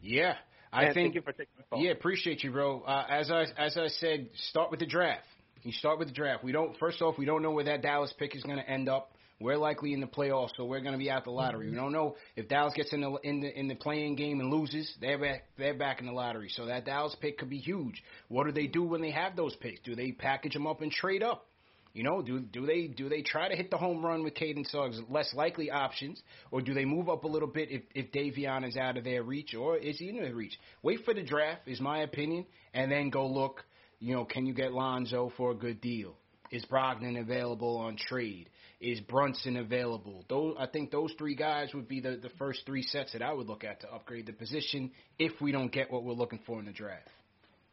Yeah, 0.00 0.34
I 0.72 0.84
And 0.84 0.94
think. 0.94 1.06
thank 1.06 1.14
you 1.16 1.22
for 1.22 1.32
taking. 1.32 1.46
Yeah, 1.76 1.90
appreciate 1.92 2.44
you, 2.44 2.52
bro. 2.52 2.82
Uh, 2.82 3.06
as 3.08 3.30
I 3.30 3.46
as 3.56 3.76
I 3.76 3.88
said, 3.88 4.28
start 4.50 4.70
with 4.70 4.80
the 4.80 4.86
draft. 4.86 5.24
You 5.62 5.72
start 5.72 5.98
with 5.98 6.08
the 6.08 6.14
draft. 6.14 6.44
We 6.44 6.52
don't. 6.52 6.76
First 6.78 7.02
off, 7.02 7.18
we 7.18 7.24
don't 7.24 7.42
know 7.42 7.50
where 7.50 7.64
that 7.64 7.82
Dallas 7.82 8.12
pick 8.18 8.36
is 8.36 8.42
going 8.44 8.58
to 8.58 8.68
end 8.68 8.88
up. 8.88 9.12
We're 9.40 9.56
likely 9.56 9.92
in 9.92 10.00
the 10.00 10.06
playoffs, 10.06 10.50
so 10.56 10.64
we're 10.64 10.80
going 10.80 10.94
to 10.94 10.98
be 10.98 11.10
out 11.10 11.24
the 11.24 11.30
lottery. 11.30 11.66
Mm-hmm. 11.66 11.74
We 11.74 11.80
don't 11.80 11.92
know 11.92 12.16
if 12.34 12.48
Dallas 12.48 12.74
gets 12.74 12.92
in 12.92 13.02
the 13.02 13.14
in 13.22 13.40
the 13.40 13.56
in 13.56 13.68
the 13.68 13.76
play 13.76 14.04
in 14.04 14.16
game 14.16 14.40
and 14.40 14.52
loses. 14.52 14.92
They're 15.00 15.18
back. 15.18 15.44
They're 15.56 15.74
back 15.74 16.00
in 16.00 16.06
the 16.06 16.12
lottery. 16.12 16.48
So 16.48 16.66
that 16.66 16.84
Dallas 16.84 17.14
pick 17.20 17.38
could 17.38 17.50
be 17.50 17.58
huge. 17.58 18.02
What 18.26 18.46
do 18.46 18.52
they 18.52 18.66
do 18.66 18.82
when 18.82 19.00
they 19.00 19.12
have 19.12 19.36
those 19.36 19.54
picks? 19.56 19.80
Do 19.80 19.94
they 19.94 20.10
package 20.10 20.54
them 20.54 20.66
up 20.66 20.80
and 20.80 20.90
trade 20.90 21.22
up? 21.22 21.46
You 21.94 22.02
know, 22.02 22.20
do 22.20 22.40
do 22.40 22.66
they 22.66 22.88
do 22.88 23.08
they 23.08 23.22
try 23.22 23.48
to 23.48 23.56
hit 23.56 23.70
the 23.70 23.76
home 23.76 24.04
run 24.04 24.22
with 24.24 24.34
Caden 24.34 24.68
Suggs? 24.70 25.00
Less 25.08 25.32
likely 25.34 25.70
options, 25.70 26.20
or 26.50 26.60
do 26.60 26.74
they 26.74 26.84
move 26.84 27.08
up 27.08 27.24
a 27.24 27.28
little 27.28 27.48
bit 27.48 27.70
if 27.70 27.82
if 27.94 28.12
Davion 28.12 28.66
is 28.66 28.76
out 28.76 28.96
of 28.96 29.04
their 29.04 29.22
reach, 29.22 29.54
or 29.54 29.76
is 29.76 29.98
he 29.98 30.10
in 30.10 30.16
their 30.16 30.34
reach? 30.34 30.58
Wait 30.82 31.04
for 31.04 31.14
the 31.14 31.22
draft, 31.22 31.62
is 31.66 31.80
my 31.80 32.00
opinion, 32.02 32.44
and 32.74 32.90
then 32.90 33.10
go 33.10 33.26
look. 33.26 33.64
You 34.00 34.14
know, 34.14 34.24
can 34.24 34.46
you 34.46 34.54
get 34.54 34.72
Lonzo 34.72 35.32
for 35.36 35.50
a 35.50 35.54
good 35.54 35.80
deal? 35.80 36.14
Is 36.50 36.64
Brogdon 36.66 37.20
available 37.20 37.78
on 37.78 37.96
trade? 37.96 38.48
Is 38.80 39.00
Brunson 39.00 39.56
available? 39.56 40.24
Those 40.28 40.54
I 40.58 40.66
think 40.66 40.92
those 40.92 41.12
three 41.18 41.34
guys 41.34 41.74
would 41.74 41.88
be 41.88 42.00
the 42.00 42.16
the 42.16 42.30
first 42.38 42.64
three 42.64 42.82
sets 42.82 43.12
that 43.12 43.22
I 43.22 43.32
would 43.32 43.48
look 43.48 43.64
at 43.64 43.80
to 43.80 43.92
upgrade 43.92 44.26
the 44.26 44.32
position 44.32 44.92
if 45.18 45.32
we 45.40 45.50
don't 45.50 45.72
get 45.72 45.90
what 45.90 46.04
we're 46.04 46.12
looking 46.12 46.38
for 46.46 46.60
in 46.60 46.66
the 46.66 46.72
draft. 46.72 47.08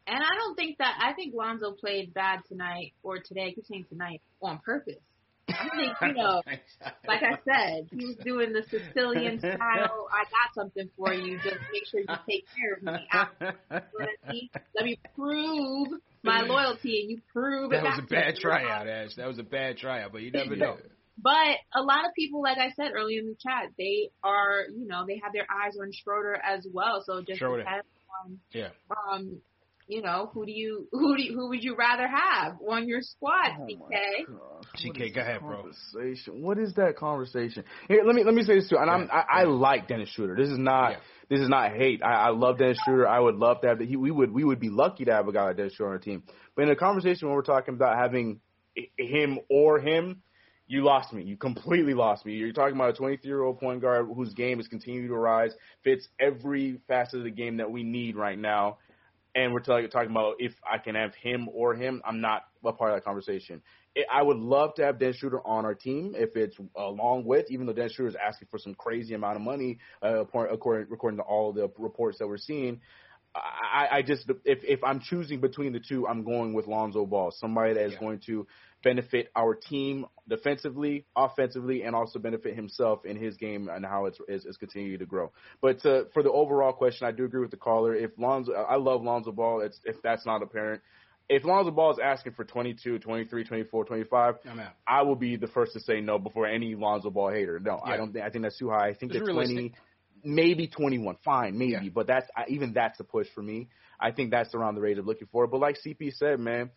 And 0.08 0.18
I 0.18 0.36
don't 0.36 0.56
think 0.56 0.80
that 0.80 0.98
I 1.00 1.14
think 1.14 1.36
Lonzo 1.36 1.74
played 1.74 2.14
bad 2.14 2.42
tonight 2.48 2.94
or 3.04 3.20
today. 3.20 3.48
I 3.50 3.54
keep 3.54 3.66
saying 3.68 3.86
tonight 3.90 4.22
on 4.42 4.60
purpose. 4.60 5.02
I 5.48 5.70
think 5.76 5.94
you 6.02 6.14
know, 6.14 6.42
like 7.08 7.22
I 7.22 7.38
said, 7.46 7.88
he 7.92 8.06
was 8.06 8.16
doing 8.24 8.52
the 8.54 8.64
Sicilian 8.64 9.40
style. 9.40 10.08
I 10.12 10.24
got 10.24 10.56
something 10.56 10.90
for 10.98 11.14
you. 11.14 11.38
Just 11.38 11.58
make 11.72 11.86
sure 11.90 12.00
you 12.00 12.08
take 12.28 12.46
care 12.58 12.74
of 12.74 12.84
me. 12.84 13.08
I, 13.12 13.28
let, 13.70 14.34
me, 14.34 14.52
let 14.76 14.86
me 14.86 15.00
prove 15.16 16.00
my 16.24 16.42
loyalty, 16.42 17.02
and 17.02 17.12
you 17.12 17.22
prove 17.32 17.72
it. 17.72 17.76
That 17.76 17.84
was 17.84 18.00
a 18.00 18.08
bad 18.08 18.36
tryout, 18.36 18.88
Ash. 18.88 19.16
That 19.18 19.28
was 19.28 19.38
a 19.38 19.44
bad 19.44 19.78
tryout, 19.78 20.12
but 20.12 20.22
you 20.22 20.32
never 20.32 20.56
know. 20.56 20.78
But 21.18 21.58
a 21.74 21.82
lot 21.82 22.06
of 22.06 22.12
people, 22.16 22.42
like 22.42 22.58
I 22.58 22.72
said 22.76 22.92
earlier 22.94 23.20
in 23.22 23.28
the 23.28 23.36
chat, 23.42 23.72
they 23.78 24.10
are, 24.24 24.66
you 24.76 24.88
know, 24.88 25.06
they 25.08 25.20
have 25.24 25.34
their 25.34 25.48
eyes 25.50 25.74
on 25.82 25.92
Schroeder 25.94 26.36
as 26.36 26.68
well. 26.72 27.04
So 27.06 27.22
just 27.22 27.40
Schroeder. 27.40 27.64
depends 27.64 27.86
on, 28.24 28.40
Yeah. 28.52 28.70
um, 28.90 29.42
you 29.88 30.02
know, 30.02 30.30
who 30.34 30.46
do 30.46 30.52
you, 30.52 30.88
who 30.92 31.16
do 31.16 31.24
you, 31.24 31.34
who 31.34 31.50
would 31.50 31.64
you 31.64 31.76
rather 31.76 32.08
have 32.08 32.58
on 32.68 32.88
your 32.88 33.02
squad, 33.02 33.52
Oh 33.60 33.66
CK? 33.66 34.28
CK, 34.76 35.14
go 35.16 35.22
ahead, 35.22 35.40
bro. 35.40 35.62
Conversation. 35.64 36.42
What 36.42 36.58
is 36.58 36.74
that 36.74 36.98
conversation? 36.98 37.64
Here, 37.88 38.04
let 38.04 38.16
me 38.16 38.24
let 38.24 38.34
me 38.34 38.44
say 38.44 38.56
this 38.56 38.68
too. 38.68 38.78
And 38.78 38.90
I'm 38.90 39.10
I, 39.12 39.42
I 39.42 39.44
like 39.44 39.88
Dennis 39.88 40.10
Schroeder. 40.10 40.36
This 40.36 40.50
is 40.50 40.58
not 40.58 40.98
this 41.30 41.40
is 41.40 41.48
not 41.48 41.72
hate. 41.72 42.02
I, 42.04 42.28
I 42.28 42.30
love 42.30 42.58
Dennis 42.58 42.78
Schroeder. 42.84 43.08
I 43.08 43.20
would 43.20 43.36
love 43.36 43.62
to 43.62 43.68
have 43.68 43.80
that. 43.80 43.88
He, 43.88 43.96
we 43.96 44.12
would 44.12 44.32
we 44.32 44.44
would 44.44 44.60
be 44.60 44.70
lucky 44.70 45.06
to 45.06 45.14
have 45.14 45.28
a 45.28 45.32
guy 45.32 45.44
like 45.46 45.58
Dennis 45.58 45.74
Schroeder 45.76 45.92
on 45.92 45.96
our 45.98 46.00
team. 46.00 46.24
But 46.56 46.64
in 46.64 46.72
a 46.72 46.76
conversation 46.76 47.28
when 47.28 47.36
we're 47.36 47.44
talking 47.44 47.74
about 47.76 47.98
having 47.98 48.40
him 48.98 49.40
or 49.50 49.80
him, 49.80 50.24
you 50.68 50.84
lost 50.84 51.14
me. 51.14 51.24
You 51.24 51.38
completely 51.38 51.94
lost 51.94 52.26
me. 52.26 52.34
You're 52.34 52.52
talking 52.52 52.76
about 52.76 52.90
a 52.90 52.94
23 52.94 53.28
year 53.28 53.44
old 53.44 53.60
point 53.60 53.82
guard 53.82 54.08
whose 54.16 54.34
game 54.34 54.60
is 54.60 54.68
continuing 54.68 55.08
to 55.08 55.16
rise, 55.16 55.54
fits 55.84 56.08
every 56.20 56.80
facet 56.88 57.20
of 57.20 57.24
the 57.24 57.32
game 57.32 57.58
that 57.58 57.72
we 57.72 57.84
need 57.84 58.16
right 58.16 58.38
now. 58.38 58.78
And 59.36 59.52
we're 59.52 59.60
talking 59.60 59.90
talking 59.90 60.12
about 60.12 60.36
if 60.40 60.54
I 60.70 60.78
can 60.78 60.96
have 60.96 61.14
him 61.16 61.50
or 61.50 61.76
him. 61.76 62.02
I'm 62.06 62.22
not 62.22 62.44
a 62.64 62.72
part 62.72 62.92
of 62.92 62.98
that 62.98 63.04
conversation. 63.04 63.62
I 64.12 64.22
would 64.22 64.38
love 64.38 64.74
to 64.76 64.84
have 64.84 65.00
Dennis 65.00 65.18
Schroeder 65.18 65.46
on 65.46 65.66
our 65.66 65.74
team 65.74 66.14
if 66.18 66.36
it's 66.36 66.58
along 66.76 67.26
with, 67.26 67.46
even 67.50 67.66
though 67.66 67.74
Dennis 67.74 67.94
Schroeder 67.94 68.10
is 68.10 68.16
asking 68.16 68.50
for 68.50 68.58
some 68.58 68.74
crazy 68.74 69.14
amount 69.14 69.38
of 69.38 69.42
money, 69.42 69.78
uh, 70.04 70.22
according, 70.22 70.54
according 70.92 71.18
to 71.18 71.24
all 71.24 71.54
the 71.54 71.70
reports 71.78 72.20
that 72.20 72.28
we're 72.28 72.38
seeing. 72.38 72.82
I, 73.36 73.98
I 73.98 74.02
just 74.02 74.30
if 74.46 74.60
if 74.64 74.84
I'm 74.84 75.02
choosing 75.02 75.42
between 75.42 75.74
the 75.74 75.80
two, 75.80 76.08
I'm 76.08 76.24
going 76.24 76.54
with 76.54 76.68
Lonzo 76.68 77.06
Ball, 77.06 77.32
somebody 77.32 77.74
that 77.74 77.86
is 77.86 77.96
going 77.96 78.20
to 78.28 78.48
benefit 78.86 79.30
our 79.36 79.56
team 79.56 80.06
defensively, 80.30 81.06
offensively, 81.16 81.82
and 81.82 81.96
also 81.96 82.20
benefit 82.20 82.56
himself 82.56 83.04
in 83.04 83.18
his 83.18 83.36
game 83.36 83.68
and 83.68 83.84
how 83.84 84.06
it's 84.06 84.20
is, 84.30 84.46
is 84.46 84.58
continuing 84.58 85.00
to 85.00 85.08
grow. 85.08 85.32
But 85.60 85.82
to, 85.82 86.06
for 86.14 86.22
the 86.22 86.32
overall 86.32 86.72
question, 86.72 87.08
I 87.08 87.12
do 87.12 87.26
agree 87.26 87.42
with 87.42 87.50
the 87.50 87.58
caller. 87.58 87.96
If 87.96 88.12
Lonzo, 88.18 88.54
I 88.54 88.76
love 88.76 89.02
Lonzo 89.02 89.32
Ball. 89.32 89.62
It's, 89.62 89.80
if 89.84 89.96
that's 90.04 90.24
not 90.26 90.44
apparent, 90.44 90.84
if 91.28 91.44
Lonzo 91.44 91.72
Ball 91.72 91.94
is 91.94 92.00
asking 92.02 92.34
for 92.34 92.46
22, 92.46 93.00
23, 93.00 93.44
24, 93.44 93.86
25, 93.86 94.36
I'm 94.50 94.60
out. 94.60 94.72
I 94.88 95.02
will 95.02 95.16
be 95.16 95.36
the 95.36 95.48
first 95.48 95.74
to 95.74 95.80
say 95.80 96.00
no 96.00 96.20
before 96.20 96.46
any 96.46 96.76
Lonzo 96.76 97.10
Ball 97.10 97.32
hater. 97.32 97.60
No, 97.60 97.82
I 97.84 97.98
don't 97.98 98.14
think 98.14 98.24
I 98.24 98.30
think 98.30 98.44
that's 98.44 98.60
too 98.60 98.70
high. 98.70 98.90
I 98.90 98.94
think 98.94 99.14
It's 99.16 99.28
20 99.28 99.74
maybe 100.24 100.68
21, 100.68 101.18
fine, 101.24 101.58
maybe, 101.58 101.90
but 101.90 102.08
that's 102.08 102.28
even 102.48 102.74
that's 102.74 103.00
a 103.00 103.04
push 103.04 103.28
for 103.34 103.42
me. 103.42 103.70
I 104.00 104.12
think 104.12 104.32
that's 104.32 104.54
around 104.56 104.76
the 104.76 104.82
rate 104.82 104.98
of 104.98 105.06
looking 105.06 105.28
for. 105.32 105.48
But 105.48 105.60
like 105.60 105.78
CP 105.86 106.14
said, 106.16 106.40
man, 106.40 106.72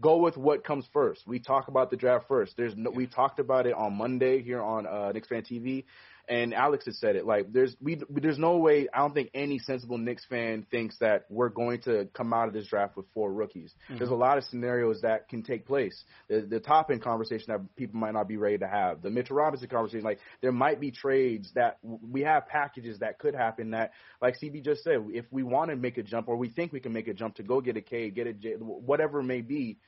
go 0.00 0.16
with 0.16 0.36
what 0.36 0.64
comes 0.64 0.86
first. 0.92 1.26
We 1.26 1.38
talk 1.38 1.68
about 1.68 1.90
the 1.90 1.96
draft 1.96 2.26
first. 2.28 2.56
There's 2.56 2.76
no, 2.76 2.90
we 2.90 3.06
talked 3.06 3.38
about 3.38 3.66
it 3.66 3.74
on 3.74 3.94
Monday 3.94 4.42
here 4.42 4.62
on 4.62 4.86
uh, 4.86 5.12
Knicks 5.12 5.28
Fan 5.28 5.42
TV, 5.42 5.84
and 6.28 6.54
Alex 6.54 6.86
has 6.86 6.98
said 6.98 7.16
it. 7.16 7.26
Like 7.26 7.52
there's 7.52 7.76
we 7.80 8.00
there's 8.08 8.38
no 8.38 8.56
way. 8.56 8.88
I 8.92 8.98
don't 8.98 9.12
think 9.12 9.30
any 9.34 9.58
sensible 9.58 9.98
Knicks 9.98 10.24
fan 10.24 10.66
thinks 10.70 10.96
that 10.98 11.26
we're 11.28 11.48
going 11.50 11.82
to 11.82 12.08
come 12.14 12.32
out 12.32 12.48
of 12.48 12.54
this 12.54 12.66
draft 12.66 12.96
with 12.96 13.06
four 13.12 13.32
rookies. 13.32 13.74
Mhm. 13.90 13.98
There's 13.98 14.10
a 14.10 14.14
lot 14.14 14.38
of 14.38 14.44
scenarios 14.44 15.02
that 15.02 15.28
can 15.28 15.42
take 15.42 15.66
place. 15.66 16.04
The, 16.28 16.40
the 16.40 16.60
top 16.60 16.90
end 16.90 17.02
conversation 17.02 17.46
that 17.48 17.76
people 17.76 17.98
might 17.98 18.14
not 18.14 18.28
be 18.28 18.36
ready 18.36 18.58
to 18.58 18.68
have. 18.68 19.02
The 19.02 19.10
Mitchell 19.10 19.36
Robinson 19.36 19.68
conversation, 19.68 20.04
like 20.04 20.20
there 20.40 20.52
might 20.52 20.80
be 20.80 20.90
trades 20.90 21.50
that 21.54 21.78
we 21.82 22.22
have 22.22 22.48
packages 22.48 23.00
that 23.00 23.18
could 23.18 23.34
happen 23.34 23.70
that, 23.70 23.92
like 24.22 24.36
CB 24.40 24.64
just 24.64 24.82
said, 24.84 25.04
if 25.12 25.26
we 25.30 25.42
want 25.42 25.70
to 25.70 25.76
make 25.76 25.98
a 25.98 26.02
jump 26.02 26.28
or 26.28 26.36
we 26.36 26.48
think 26.48 26.72
we 26.72 26.80
can 26.80 26.92
make 26.92 27.08
a 27.08 27.14
jump 27.14 27.36
to 27.36 27.42
go 27.42 27.60
get 27.60 27.76
a 27.76 27.82
K, 27.82 28.10
get 28.10 28.26
a 28.26 28.32
J, 28.32 28.54
whatever 28.54 29.20
it 29.20 29.24
may 29.24 29.40
be, 29.40 29.78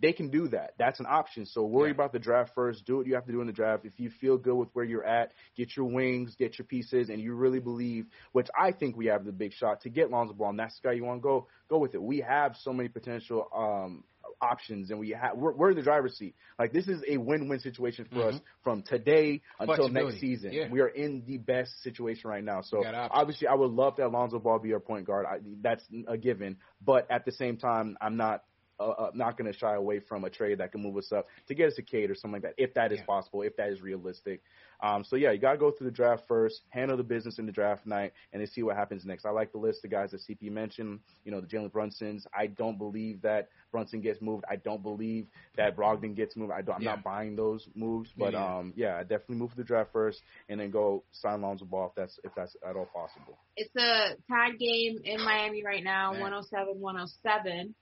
they 0.00 0.12
can 0.12 0.30
do 0.30 0.48
that. 0.48 0.74
That's 0.78 1.00
an 1.00 1.06
option. 1.08 1.46
So 1.46 1.64
worry 1.64 1.90
about 1.90 2.12
the 2.12 2.18
draft 2.18 2.52
first. 2.54 2.84
Do 2.84 2.98
what 2.98 3.06
you 3.06 3.14
have 3.14 3.26
to 3.26 3.32
do 3.32 3.40
in 3.40 3.46
the 3.46 3.52
draft. 3.52 3.84
If 3.84 3.98
you 3.98 4.10
feel 4.20 4.36
good 4.36 4.54
with 4.54 4.68
where 4.74 4.84
you're 4.84 5.04
at, 5.04 5.32
get 5.56 5.76
your 5.76 5.86
wings, 5.86 6.34
get 6.38 6.58
your 6.58 6.66
pieces, 6.66 7.08
and 7.08 7.20
you 7.20 7.34
really 7.34 7.60
believe, 7.60 8.06
which 8.32 8.48
I 8.58 8.72
think 8.72 8.96
we 8.96 9.06
have 9.06 9.24
the 9.24 9.32
big 9.32 9.52
shot 9.52 9.82
to 9.82 9.88
get 9.88 10.10
Lonzo 10.10 10.34
Ball, 10.34 10.50
and 10.50 10.58
that's 10.58 10.78
the 10.80 10.88
guy 10.88 10.92
you 10.94 11.04
want 11.04 11.20
to 11.20 11.22
go, 11.22 11.46
go 11.68 11.78
with 11.78 11.94
it. 11.94 12.02
We 12.02 12.20
have 12.20 12.56
so 12.62 12.72
many 12.72 12.88
potential 12.88 13.48
um, 13.54 14.04
options, 14.40 14.90
and 14.90 14.98
we 14.98 15.10
have 15.10 15.36
we're, 15.36 15.52
we're 15.54 15.70
in 15.70 15.76
the 15.76 15.82
driver's 15.82 16.16
seat. 16.16 16.34
Like 16.58 16.72
this 16.72 16.88
is 16.88 17.02
a 17.08 17.16
win-win 17.16 17.60
situation 17.60 18.06
for 18.12 18.28
us 18.28 18.34
Mhm. 18.34 18.40
from 18.62 18.82
today 18.82 19.40
until 19.58 19.88
next 19.88 20.20
season. 20.20 20.52
Yeah. 20.52 20.68
We 20.68 20.80
are 20.80 20.88
in 20.88 21.24
the 21.26 21.38
best 21.38 21.82
situation 21.82 22.28
right 22.28 22.44
now. 22.44 22.60
So 22.60 22.84
obviously, 22.84 23.48
I 23.48 23.54
would 23.54 23.70
love 23.70 23.96
that 23.96 24.10
Lonzo 24.10 24.38
Ball 24.38 24.58
be 24.58 24.72
our 24.74 24.80
point 24.80 25.06
guard. 25.06 25.24
I, 25.26 25.38
that's 25.62 25.84
a 26.06 26.18
given. 26.18 26.58
But 26.84 27.10
at 27.10 27.24
the 27.24 27.32
same 27.32 27.56
time, 27.56 27.96
I'm 28.00 28.16
not 28.16 28.42
uh, 28.78 28.88
uh, 28.90 29.10
not 29.14 29.36
going 29.38 29.50
to 29.50 29.58
shy 29.58 29.74
away 29.74 30.00
from 30.00 30.24
a 30.24 30.30
trade 30.30 30.58
that 30.58 30.72
can 30.72 30.82
move 30.82 30.96
us 30.96 31.12
up 31.12 31.26
to 31.48 31.54
get 31.54 31.68
us 31.68 31.78
a 31.78 31.82
Cade 31.82 32.10
or 32.10 32.14
something 32.14 32.42
like 32.42 32.42
that, 32.42 32.54
if 32.62 32.74
that 32.74 32.92
is 32.92 33.00
possible, 33.06 33.42
if 33.42 33.56
that 33.56 33.68
is 33.70 33.80
realistic. 33.80 34.42
Um, 34.82 35.04
so 35.04 35.16
yeah, 35.16 35.30
you 35.32 35.38
got 35.38 35.52
to 35.52 35.58
go 35.58 35.70
through 35.70 35.86
the 35.86 35.94
draft 35.96 36.24
first, 36.28 36.60
handle 36.70 36.96
the 36.96 37.02
business 37.02 37.38
in 37.38 37.46
the 37.46 37.52
draft 37.52 37.86
night, 37.86 38.12
and 38.32 38.40
then 38.40 38.46
see 38.48 38.62
what 38.62 38.76
happens 38.76 39.04
next. 39.04 39.24
I 39.24 39.30
like 39.30 39.52
the 39.52 39.58
list 39.58 39.84
of 39.84 39.90
guys 39.90 40.10
that 40.10 40.20
CP 40.20 40.50
mentioned. 40.50 41.00
You 41.24 41.32
know, 41.32 41.40
the 41.40 41.46
Jalen 41.46 41.70
Brunsons. 41.72 42.26
I 42.34 42.46
don't 42.48 42.76
believe 42.78 43.22
that 43.22 43.48
Brunson 43.72 44.00
gets 44.00 44.20
moved. 44.20 44.44
I 44.50 44.56
don't 44.56 44.82
believe 44.82 45.26
that 45.56 45.76
Brogdon 45.76 46.14
gets 46.14 46.36
moved. 46.36 46.52
I 46.52 46.60
don't, 46.62 46.76
I'm 46.76 46.82
Yeah. 46.82 46.90
not 46.96 47.04
buying 47.04 47.36
those 47.36 47.66
moves. 47.74 48.10
Me 48.16 48.24
But 48.24 48.34
neither. 48.34 48.44
um, 48.46 48.72
yeah, 48.76 48.96
I 48.96 49.02
definitely 49.02 49.36
move 49.36 49.50
to 49.50 49.56
the 49.56 49.64
draft 49.64 49.92
first, 49.92 50.20
and 50.48 50.60
then 50.60 50.70
go 50.70 51.02
sign 51.12 51.40
Lonzo 51.40 51.64
Ball 51.64 51.86
if 51.88 51.94
that's 51.94 52.20
if 52.24 52.34
that's 52.34 52.54
at 52.68 52.76
all 52.76 52.86
possible. 52.86 53.38
It's 53.56 53.74
a 53.76 54.16
tied 54.30 54.58
game 54.58 54.98
in 55.04 55.24
Miami 55.24 55.64
right 55.64 55.82
now, 55.82 56.12
Man. 56.12 56.20
107 56.20 56.78
107. 56.78 57.74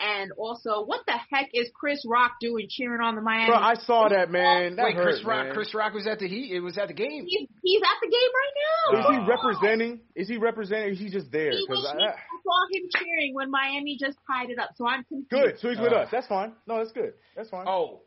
And 0.00 0.32
also, 0.38 0.84
what 0.84 1.00
the 1.06 1.12
heck 1.30 1.50
is 1.52 1.70
Chris 1.74 2.04
Rock 2.08 2.32
doing 2.40 2.66
cheering 2.68 3.00
on 3.00 3.14
the 3.14 3.20
Miami? 3.20 3.46
Bro, 3.46 3.56
I 3.56 3.74
saw 3.74 4.08
that, 4.08 4.30
man. 4.30 4.76
That 4.76 4.84
Wait, 4.86 4.94
hurt, 4.96 5.04
Chris 5.04 5.24
Rock. 5.24 5.44
man. 5.46 5.54
Chris 5.54 5.74
Rock 5.74 5.92
was 5.94 6.06
at 6.06 6.18
the 6.18 6.26
Heat. 6.26 6.50
It 6.52 6.60
was 6.60 6.76
at 6.78 6.88
the 6.88 6.94
game. 6.94 7.24
He's, 7.28 7.46
he's 7.62 7.80
at 7.82 7.98
the 8.00 8.08
game 8.08 8.32
right 8.34 8.54
now. 8.58 8.98
Is 9.00 9.06
he 9.24 9.30
representing? 9.30 10.00
Is 10.16 10.28
he 10.28 10.38
representing? 10.38 10.86
Or 10.88 10.90
is 10.92 10.98
he 10.98 11.08
just 11.10 11.30
there? 11.30 11.52
He 11.52 11.66
'Cause 11.66 11.76
was, 11.84 11.86
I, 11.86 12.04
I 12.06 12.14
saw 12.42 12.58
him 12.72 12.88
cheering 12.96 13.34
when 13.34 13.50
Miami 13.50 13.96
just 14.00 14.18
tied 14.26 14.50
it 14.50 14.58
up. 14.58 14.70
So 14.76 14.86
I'm 14.88 15.04
confused. 15.04 15.30
good. 15.30 15.58
So 15.60 15.68
he's 15.68 15.78
with 15.78 15.92
Uh, 15.92 15.96
us. 15.96 16.08
That's 16.10 16.26
fine. 16.26 16.52
No, 16.66 16.78
that's 16.78 16.92
good. 16.92 17.12
That's 17.36 17.50
fine. 17.50 17.66
Oh, 17.68 18.00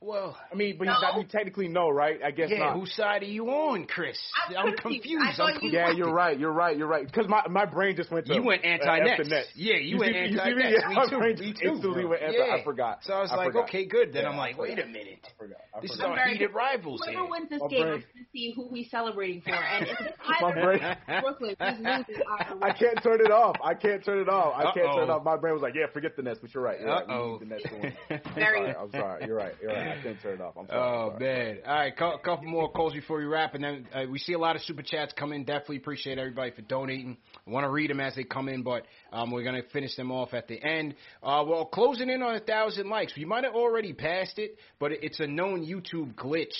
well. 0.00 0.36
I 0.50 0.54
mean, 0.54 0.76
but 0.78 0.86
he's 0.88 0.96
not, 1.00 1.14
No. 1.16 1.22
he 1.22 1.26
technically 1.28 1.68
no, 1.68 1.88
right? 1.90 2.20
I 2.24 2.30
guess 2.30 2.50
Yeah, 2.50 2.58
not. 2.58 2.74
whose 2.76 2.94
side 2.94 3.22
are 3.22 3.26
you 3.26 3.48
on, 3.50 3.86
Chris? 3.86 4.16
I'm 4.48 4.56
I'm 4.56 4.76
confused. 4.76 5.02
confused. 5.02 5.24
I 5.26 5.36
thought 5.36 5.54
I'm 5.56 5.60
you- 5.62 5.70
Yeah, 5.72 5.90
you're 5.90 6.12
right. 6.12 6.38
You're 6.38 6.52
right. 6.52 6.76
You're 6.76 6.86
right. 6.86 7.04
Because 7.06 7.26
my 7.28 7.42
my 7.48 7.64
brain 7.64 7.96
just 7.96 8.10
went 8.10 8.26
to 8.26 8.34
You 8.34 8.42
went 8.42 8.64
uh, 8.64 8.68
anti-Nets. 8.68 9.20
F 9.20 9.24
the 9.26 9.30
Nets. 9.34 9.48
Yeah, 9.54 9.74
you, 9.76 9.98
went 9.98 10.12
see, 10.14 10.18
you 10.20 10.26
see 10.28 10.34
me? 10.34 10.40
anti-Nets. 10.40 10.76
Yeah, 10.82 10.88
Me 10.88 10.94
my 10.96 11.06
too. 11.08 11.18
brain 11.18 11.36
Me 11.38 11.50
just 11.50 11.62
too, 11.62 11.68
instantly 11.70 12.00
bro. 12.02 12.10
went 12.10 12.22
anti. 12.22 12.38
Yeah. 12.38 12.54
I 12.54 12.64
forgot. 12.64 12.98
So 13.02 13.12
I 13.14 13.20
was 13.22 13.30
I 13.32 13.36
like, 13.36 13.46
forgot. 13.48 13.64
okay, 13.68 13.84
good. 13.86 14.12
Then 14.12 14.22
Yeah, 14.22 14.30
I'm 14.30 14.36
like, 14.38 14.56
I 14.56 14.60
wait 14.60 14.78
a 14.78 14.86
minute. 14.86 15.18
I 15.26 15.30
forgot. 15.38 15.58
I 15.76 15.80
This 15.80 15.90
is 15.92 16.00
our 16.00 16.28
heated 16.28 16.54
rivals 16.54 17.00
Whoever 17.04 17.20
here. 17.22 17.30
wins 17.30 17.48
this 17.50 17.60
My 17.60 17.68
game, 17.68 17.82
brain- 17.82 17.92
I'm 17.94 18.00
to 18.00 18.30
see 18.32 18.52
who 18.54 18.70
he's 18.74 18.90
celebrating 18.90 19.40
for. 19.42 19.50
And 19.54 19.86
if 19.86 20.00
it's 20.00 20.18
My 20.40 20.48
either 20.48 20.96
Brooklyn, 21.22 21.56
he's 21.58 21.78
losing. 21.78 22.22
I 22.62 22.72
can't 22.72 23.02
turn 23.02 23.20
it 23.20 23.30
off. 23.30 23.56
I 23.64 23.74
can't 23.74 24.04
turn 24.04 24.20
it 24.20 24.28
off. 24.28 24.54
I 24.56 24.72
can't 24.72 24.86
turn 24.94 25.04
it 25.04 25.10
off. 25.10 25.24
My 25.24 25.36
brain 25.36 25.54
was 25.54 25.62
like, 25.62 25.74
yeah, 25.74 25.86
forget 25.92 26.16
the 26.16 26.22
Nets. 26.22 26.38
But 26.40 26.54
you're 26.54 26.62
right. 26.62 26.78
You're 26.80 26.88
right. 26.88 27.06
We 27.08 27.14
Uh-oh. 27.14 27.30
need 27.32 27.40
the 27.40 27.46
Nets 27.46 27.64
to 27.68 27.76
win. 27.78 28.20
Sorry. 28.34 28.74
I'm 28.74 28.90
sorry. 28.92 29.26
You're 29.26 29.36
right. 29.36 29.52
You're 29.60 29.72
right. 29.72 29.98
I 29.98 30.02
can't 30.02 30.20
turn 30.22 30.34
it 30.34 30.40
off. 30.40 30.54
I'm 30.56 30.66
sorry. 30.66 30.80
Oh 30.80 31.10
I'm 31.14 31.20
sorry. 31.20 31.54
man! 31.54 31.58
All 31.66 31.74
right, 31.74 31.92
a 31.92 32.18
couple 32.18 32.44
more 32.44 32.70
calls 32.70 32.92
before 32.92 33.18
we 33.18 33.24
wrap, 33.24 33.54
and 33.54 33.64
then 33.64 33.88
uh, 33.92 34.04
we 34.10 34.18
see 34.18 34.32
a 34.34 34.38
lot 34.38 34.56
of 34.56 34.62
super 34.62 34.82
chats 34.82 35.12
come 35.18 35.32
in. 35.32 35.44
Definitely 35.44 35.78
appreciate 35.78 36.18
everybody 36.18 36.52
for 36.52 36.62
donating. 36.62 37.16
I 37.46 37.50
want 37.50 37.64
to 37.64 37.70
read 37.70 37.90
them 37.90 38.00
as 38.00 38.14
they 38.14 38.24
come 38.24 38.48
in, 38.48 38.62
but 38.62 38.86
um, 39.12 39.30
we're 39.30 39.44
gonna 39.44 39.62
finish 39.72 39.96
them 39.96 40.12
off 40.12 40.34
at 40.34 40.48
the 40.48 40.62
end. 40.62 40.94
Uh, 41.22 41.44
well, 41.46 41.64
closing 41.64 42.10
in 42.10 42.22
on 42.22 42.34
a 42.34 42.40
thousand 42.40 42.88
likes. 42.88 43.12
We 43.16 43.24
might 43.24 43.44
have 43.44 43.54
already 43.54 43.92
passed 43.92 44.38
it, 44.38 44.56
but 44.78 44.92
it's 44.92 45.20
a 45.20 45.26
known 45.26 45.66
YouTube 45.66 46.14
glitch 46.14 46.54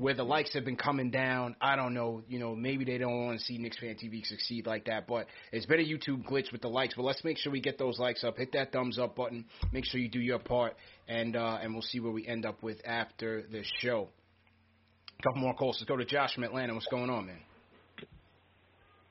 where 0.00 0.14
the 0.14 0.24
likes 0.24 0.54
have 0.54 0.64
been 0.64 0.76
coming 0.76 1.10
down. 1.10 1.54
I 1.60 1.76
don't 1.76 1.92
know. 1.92 2.22
You 2.26 2.38
know, 2.38 2.56
maybe 2.56 2.86
they 2.86 2.96
don't 2.96 3.26
want 3.26 3.38
to 3.38 3.44
see 3.44 3.58
Knicks 3.58 3.78
Fan 3.78 3.96
TV 4.02 4.24
succeed 4.24 4.66
like 4.66 4.86
that, 4.86 5.06
but 5.06 5.26
it's 5.52 5.66
been 5.66 5.78
a 5.78 5.84
YouTube 5.84 6.24
glitch 6.26 6.50
with 6.52 6.62
the 6.62 6.68
likes. 6.68 6.94
But 6.96 7.02
let's 7.02 7.22
make 7.22 7.36
sure 7.36 7.52
we 7.52 7.60
get 7.60 7.78
those 7.78 7.98
likes 7.98 8.24
up. 8.24 8.38
Hit 8.38 8.52
that 8.54 8.72
thumbs 8.72 8.98
up 8.98 9.14
button. 9.14 9.44
Make 9.72 9.84
sure 9.84 10.00
you 10.00 10.08
do 10.08 10.18
your 10.18 10.38
part, 10.38 10.74
and 11.06 11.36
uh, 11.36 11.58
and 11.62 11.74
we'll 11.74 11.82
see 11.82 12.00
where 12.00 12.12
we 12.12 12.26
end 12.26 12.46
up 12.46 12.62
with 12.62 12.78
after 12.86 13.42
the 13.52 13.62
show. 13.80 14.08
A 15.18 15.22
couple 15.22 15.42
more 15.42 15.54
calls. 15.54 15.76
Let's 15.78 15.88
go 15.88 15.98
to 15.98 16.06
Josh 16.06 16.34
from 16.34 16.44
Atlanta. 16.44 16.72
What's 16.72 16.86
going 16.86 17.10
on, 17.10 17.26
man? 17.26 17.40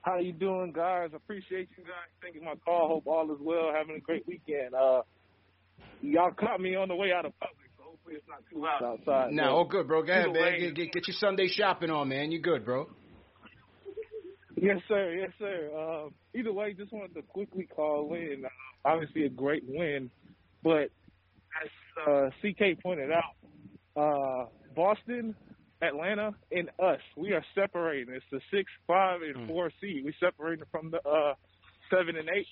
How 0.02 0.18
you 0.18 0.34
doing, 0.34 0.72
guys? 0.72 1.12
Appreciate 1.14 1.70
you 1.78 1.84
guys 1.84 2.10
taking 2.26 2.44
my 2.44 2.56
call. 2.66 2.88
Hope 2.88 3.06
all 3.06 3.32
is 3.32 3.38
well. 3.40 3.72
Having 3.78 3.98
a 3.98 4.00
great 4.00 4.26
weekend. 4.26 4.74
Uh, 4.74 5.04
y'all 6.02 6.32
caught 6.32 6.60
me 6.60 6.76
on 6.76 6.88
the 6.88 6.96
way 6.96 7.12
out 7.12 7.28
of 7.28 7.34
hopefully 8.10 8.18
it's 8.18 8.28
not 8.28 8.44
too 8.52 8.66
hot 8.66 8.84
outside. 8.84 9.34
No, 9.34 9.44
But 9.44 9.52
all 9.52 9.66
good, 9.66 9.88
bro. 9.88 10.04
Go 10.04 10.12
ahead, 10.12 10.34
man. 10.34 10.60
Get, 10.60 10.76
get, 10.76 10.92
get 10.92 11.08
your 11.08 11.16
Sunday 11.20 11.48
shopping 11.48 11.90
on, 11.90 12.10
man. 12.10 12.32
You 12.32 12.40
good, 12.42 12.66
bro? 12.66 12.88
Yes, 14.56 14.78
sir. 14.88 15.14
Yes, 15.14 15.32
sir. 15.40 15.70
Uh, 15.76 16.10
either 16.38 16.52
way, 16.52 16.74
just 16.74 16.92
wanted 16.92 17.14
to 17.16 17.22
quickly 17.22 17.68
call 17.74 18.14
in. 18.14 18.44
Uh, 18.46 18.50
obviously, 18.86 19.26
a 19.26 19.30
great 19.30 19.64
win, 19.68 20.10
but 20.64 20.90
as 21.62 21.70
uh, 22.08 22.30
CK 22.42 22.82
pointed 22.82 23.10
out, 23.12 23.36
uh, 23.96 24.46
Boston, 24.76 25.36
Atlanta, 25.82 26.34
and 26.52 26.70
us, 26.80 27.00
we 27.16 27.32
are 27.32 27.44
separating. 27.56 28.14
It's 28.14 28.26
the 28.32 28.42
six, 28.52 28.70
five, 28.86 29.22
and 29.22 29.48
four 29.48 29.72
seed. 29.80 30.04
We're 30.04 30.14
separating 30.20 30.66
from 30.72 30.92
the 30.92 30.98
uh, 31.08 31.36
seven 31.90 32.18
and 32.18 32.28
eight, 32.36 32.48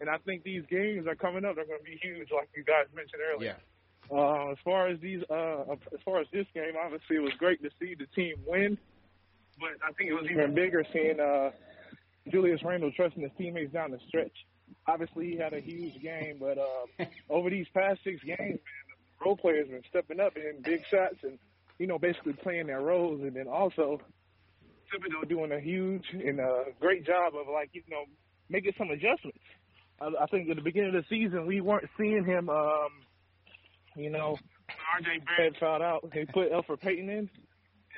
and 0.00 0.10
I 0.10 0.18
think 0.18 0.42
these 0.42 0.62
games 0.70 1.06
are 1.06 1.16
coming 1.16 1.44
up. 1.46 1.56
They're 1.56 1.64
going 1.64 1.80
to 1.80 1.84
be 1.84 1.98
huge, 2.02 2.28
like 2.34 2.50
you 2.54 2.64
guys 2.64 2.84
mentioned 2.94 3.22
earlier. 3.32 3.56
Yeah. 3.56 3.75
Uh, 4.10 4.50
as 4.52 4.58
far 4.64 4.88
as 4.88 5.00
these, 5.00 5.22
uh, 5.30 5.64
as 5.72 6.00
far 6.04 6.20
as 6.20 6.26
this 6.32 6.46
game, 6.54 6.74
obviously 6.82 7.16
it 7.16 7.22
was 7.22 7.32
great 7.38 7.62
to 7.62 7.70
see 7.80 7.94
the 7.94 8.06
team 8.14 8.36
win, 8.46 8.78
but 9.58 9.70
I 9.82 9.92
think 9.92 10.10
it 10.10 10.14
was 10.14 10.30
even 10.30 10.54
bigger 10.54 10.84
seeing 10.92 11.18
uh, 11.18 11.50
Julius 12.30 12.62
Randle 12.62 12.92
trusting 12.92 13.22
his 13.22 13.32
teammates 13.36 13.72
down 13.72 13.90
the 13.90 13.98
stretch. 14.08 14.32
Obviously, 14.86 15.30
he 15.30 15.36
had 15.36 15.52
a 15.52 15.60
huge 15.60 16.00
game, 16.00 16.36
but 16.38 16.58
uh, 16.58 17.04
over 17.30 17.50
these 17.50 17.66
past 17.74 18.00
six 18.04 18.22
games, 18.22 18.38
man, 18.38 18.58
the 19.18 19.24
role 19.24 19.36
players 19.36 19.66
have 19.66 19.82
been 19.82 19.90
stepping 19.90 20.20
up 20.20 20.36
and 20.36 20.62
big 20.62 20.82
shots, 20.90 21.16
and 21.22 21.38
you 21.78 21.86
know, 21.86 21.98
basically 21.98 22.32
playing 22.34 22.68
their 22.68 22.80
roles, 22.80 23.20
and 23.22 23.34
then 23.34 23.48
also 23.48 24.00
Thibodeau 24.92 25.28
doing 25.28 25.52
a 25.52 25.60
huge 25.60 26.04
and 26.12 26.38
a 26.38 26.64
great 26.80 27.04
job 27.04 27.34
of 27.34 27.48
like 27.52 27.70
you 27.72 27.82
know 27.88 28.04
making 28.48 28.72
some 28.78 28.90
adjustments. 28.90 29.38
I, 30.00 30.10
I 30.22 30.26
think 30.26 30.48
at 30.48 30.56
the 30.56 30.62
beginning 30.62 30.94
of 30.94 31.02
the 31.02 31.08
season 31.08 31.46
we 31.46 31.60
weren't 31.60 31.88
seeing 31.98 32.24
him. 32.24 32.48
um 32.48 33.05
you 33.96 34.10
know, 34.10 34.36
RJ 35.00 35.24
Barrett 35.24 35.56
found 35.58 35.82
out 35.82 36.08
he 36.12 36.24
put 36.26 36.52
Elfrid 36.52 36.80
Payton 36.80 37.08
in, 37.08 37.30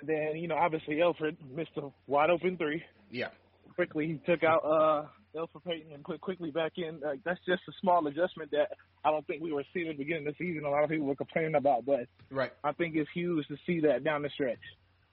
and 0.00 0.08
then 0.08 0.36
you 0.36 0.48
know 0.48 0.56
obviously 0.56 0.96
Elfrid 0.96 1.36
missed 1.54 1.70
a 1.76 1.88
wide 2.06 2.30
open 2.30 2.56
three. 2.56 2.82
Yeah. 3.10 3.28
Quickly 3.74 4.06
he 4.06 4.32
took 4.32 4.42
out 4.44 4.64
uh 4.64 5.06
Elfrid 5.36 5.64
Payton 5.66 5.92
and 5.92 6.04
put 6.04 6.20
quickly 6.20 6.50
back 6.50 6.72
in. 6.76 7.00
Like 7.00 7.20
that's 7.24 7.40
just 7.46 7.62
a 7.68 7.72
small 7.80 8.06
adjustment 8.06 8.50
that 8.52 8.70
I 9.04 9.10
don't 9.10 9.26
think 9.26 9.42
we 9.42 9.52
were 9.52 9.64
seeing 9.74 9.88
at 9.88 9.96
the 9.96 10.04
beginning 10.04 10.26
of 10.26 10.34
the 10.36 10.44
season. 10.44 10.64
A 10.64 10.70
lot 10.70 10.84
of 10.84 10.90
people 10.90 11.06
were 11.06 11.14
complaining 11.16 11.54
about, 11.54 11.84
but 11.86 12.06
Right. 12.30 12.52
I 12.64 12.72
think 12.72 12.96
it's 12.96 13.10
huge 13.14 13.46
to 13.48 13.56
see 13.66 13.80
that 13.80 14.04
down 14.04 14.22
the 14.22 14.30
stretch. 14.30 14.58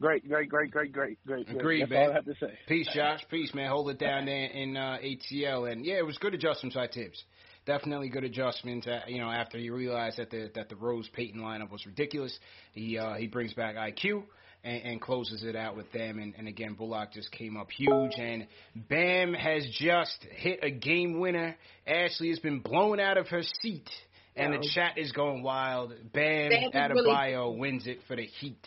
Great, 0.01 0.27
great, 0.27 0.49
great, 0.49 0.71
great, 0.71 0.91
great, 0.91 1.17
great. 1.25 1.45
great. 1.47 1.57
Agreed, 1.57 1.81
That's 1.83 1.91
man. 1.91 2.03
all 2.03 2.11
I 2.11 2.13
have 2.15 2.25
to 2.25 2.35
say. 2.39 2.51
Peace, 2.67 2.89
Josh. 2.93 3.21
Peace, 3.29 3.53
man. 3.53 3.69
Hold 3.69 3.89
it 3.91 3.97
down 3.97 4.25
there 4.25 4.43
in 4.47 4.75
uh, 4.75 4.97
ATL, 5.01 5.71
and 5.71 5.85
yeah, 5.85 5.95
it 5.99 6.05
was 6.05 6.17
good 6.17 6.33
adjustments 6.33 6.75
by 6.75 6.87
Thibs. 6.87 7.23
Definitely 7.65 8.09
good 8.09 8.23
adjustments. 8.23 8.85
Uh, 8.85 8.99
you 9.07 9.19
know, 9.19 9.29
after 9.29 9.57
he 9.57 9.69
realized 9.69 10.17
that 10.17 10.29
the 10.29 10.51
that 10.55 10.69
the 10.69 10.75
Rose 10.75 11.09
Payton 11.13 11.41
lineup 11.41 11.71
was 11.71 11.85
ridiculous, 11.85 12.37
he 12.73 12.97
uh, 12.97 13.15
he 13.15 13.27
brings 13.27 13.53
back 13.53 13.75
IQ 13.75 14.23
and, 14.63 14.83
and 14.83 15.01
closes 15.01 15.43
it 15.43 15.55
out 15.55 15.75
with 15.75 15.91
them. 15.91 16.19
And, 16.19 16.35
and 16.37 16.47
again, 16.47 16.73
Bullock 16.75 17.13
just 17.13 17.31
came 17.31 17.57
up 17.57 17.71
huge, 17.71 18.11
and 18.17 18.45
Bam 18.75 19.33
has 19.33 19.65
just 19.79 20.25
hit 20.31 20.59
a 20.61 20.69
game 20.69 21.19
winner. 21.19 21.55
Ashley 21.87 22.29
has 22.29 22.39
been 22.39 22.59
blown 22.59 22.99
out 22.99 23.17
of 23.17 23.27
her 23.29 23.41
seat, 23.61 23.89
and 24.35 24.53
the 24.53 24.69
chat 24.73 24.97
is 24.97 25.11
going 25.11 25.41
wild. 25.41 25.93
Bam, 26.13 26.51
Bam 26.71 26.91
is 26.91 27.03
really- 27.03 27.57
wins 27.57 27.87
it 27.87 27.99
for 28.07 28.15
the 28.15 28.25
Heat. 28.25 28.63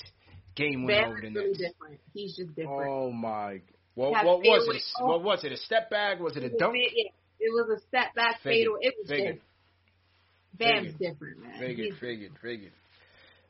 Game 0.56 0.84
winner 0.86 1.02
Bam 1.02 1.10
over 1.10 1.20
the 1.20 1.28
really 1.28 1.48
Nets. 1.50 1.58
different. 1.58 2.00
He's 2.14 2.36
just 2.36 2.54
different. 2.56 2.88
Oh 2.90 3.12
my. 3.12 3.60
What, 3.94 4.14
Have 4.16 4.26
what 4.26 4.38
was 4.40 4.76
it? 4.76 5.04
What 5.04 5.22
was 5.22 5.44
it? 5.44 5.52
A 5.52 5.56
step 5.56 5.90
back? 5.90 6.20
Was 6.20 6.36
it 6.36 6.44
a 6.44 6.50
dunk? 6.50 6.76
Yeah, 6.76 7.10
it 7.40 7.52
was 7.52 7.78
a 7.78 7.81
setback, 7.90 8.15
back 8.15 8.40
Figured, 8.43 8.66
fadeaway. 8.66 8.78
It 8.82 8.94
was 8.98 9.09
figured, 9.09 9.35
different. 9.35 9.43
Bam's 10.59 10.93
figured. 10.93 10.98
different, 11.12 11.39
man. 11.40 11.59
Figured, 11.60 11.86
He's- 11.86 11.98
figured, 12.01 12.32
figured. 12.43 12.73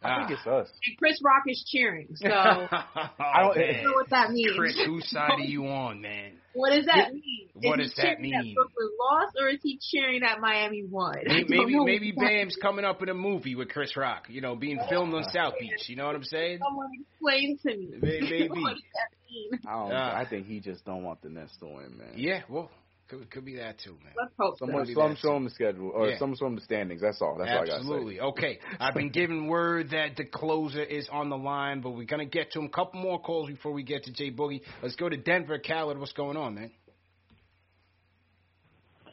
I 0.00 0.18
think 0.28 0.38
it's 0.38 0.46
us. 0.46 0.68
and 0.86 0.96
Chris 0.96 1.18
Rock 1.24 1.42
is 1.48 1.64
cheering. 1.72 2.06
So 2.14 2.28
I 2.28 2.68
I 3.18 3.42
don't 3.42 3.56
know 3.82 3.92
what 3.94 4.08
that 4.10 4.30
means. 4.30 4.52
Chris, 4.56 4.80
whose 4.86 5.10
side 5.10 5.32
are 5.32 5.40
you 5.40 5.66
on, 5.66 6.00
man? 6.00 6.34
What 6.54 6.70
does 6.70 6.86
that 6.86 7.12
mean? 7.12 7.48
What 7.54 7.80
is 7.80 7.90
does 7.90 7.96
he 7.96 8.02
that 8.02 8.16
cheering 8.18 8.30
mean? 8.30 8.54
Brooklyn 8.54 8.90
lost, 9.00 9.36
or 9.40 9.48
is 9.48 9.58
he 9.60 9.80
cheering 9.90 10.20
that 10.20 10.38
Miami 10.40 10.84
won? 10.84 11.16
Maybe 11.24 11.40
don't 11.48 11.50
maybe, 11.50 11.74
know 11.74 11.84
maybe 11.84 12.12
what 12.14 12.22
that 12.26 12.28
Bam's 12.30 12.56
coming 12.62 12.84
up 12.84 13.02
in 13.02 13.08
a 13.08 13.14
movie 13.14 13.56
with 13.56 13.70
Chris 13.70 13.96
Rock. 13.96 14.26
You 14.28 14.40
know, 14.40 14.54
being 14.54 14.78
filmed 14.88 15.12
on 15.14 15.24
South 15.32 15.54
Beach. 15.58 15.88
You 15.88 15.96
know 15.96 16.06
what 16.06 16.14
I'm 16.14 16.22
saying? 16.22 16.60
Someone 16.64 16.90
explain 17.00 17.58
to 17.66 17.76
me. 17.76 17.88
May- 18.00 18.20
maybe. 18.20 18.48
what 18.50 18.74
does 18.74 18.82
that 18.94 19.10
mean? 19.28 19.60
I 19.66 19.72
don't. 19.72 19.92
Ah. 19.92 20.16
I 20.16 20.26
think 20.30 20.46
he 20.46 20.60
just 20.60 20.84
don't 20.84 21.02
want 21.02 21.22
the 21.22 21.28
Nets 21.28 21.56
to 21.58 21.66
win, 21.66 21.98
man. 21.98 22.12
Yeah, 22.14 22.42
well, 22.48 22.70
could 23.08 23.30
could 23.30 23.44
be 23.44 23.56
that 23.56 23.78
too, 23.78 23.96
man. 24.04 24.12
Let's 24.16 24.32
hope 24.38 24.58
Someone, 24.58 24.82
Maybe 24.82 24.94
some 24.94 25.16
show 25.16 25.36
him 25.36 25.44
the 25.44 25.50
schedule, 25.50 25.90
or 25.90 26.08
Yeah. 26.10 26.18
some 26.18 26.34
show 26.36 26.46
him 26.46 26.54
the 26.56 26.60
standings. 26.60 27.00
That's 27.00 27.20
all. 27.22 27.36
That's 27.38 27.50
all 27.50 27.62
I 27.62 27.66
got. 27.66 27.76
Absolutely. 27.76 28.20
Okay. 28.20 28.58
I've 28.78 28.94
been 28.94 29.10
given 29.10 29.46
word 29.46 29.90
that 29.90 30.16
the 30.16 30.24
closer 30.24 30.82
is 30.82 31.08
on 31.10 31.28
the 31.30 31.36
line, 31.36 31.80
but 31.80 31.90
we're 31.90 32.04
gonna 32.04 32.26
get 32.26 32.52
to 32.52 32.60
him. 32.60 32.66
A 32.66 32.70
couple 32.70 33.00
more 33.00 33.20
calls 33.20 33.48
before 33.48 33.72
we 33.72 33.82
get 33.82 34.04
to 34.04 34.12
Jay 34.12 34.30
Boogie. 34.30 34.60
Let's 34.82 34.96
go 34.96 35.08
to 35.08 35.16
Denver. 35.16 35.58
Khaled, 35.58 35.98
what's 35.98 36.12
going 36.12 36.36
on, 36.36 36.54
man? 36.54 36.70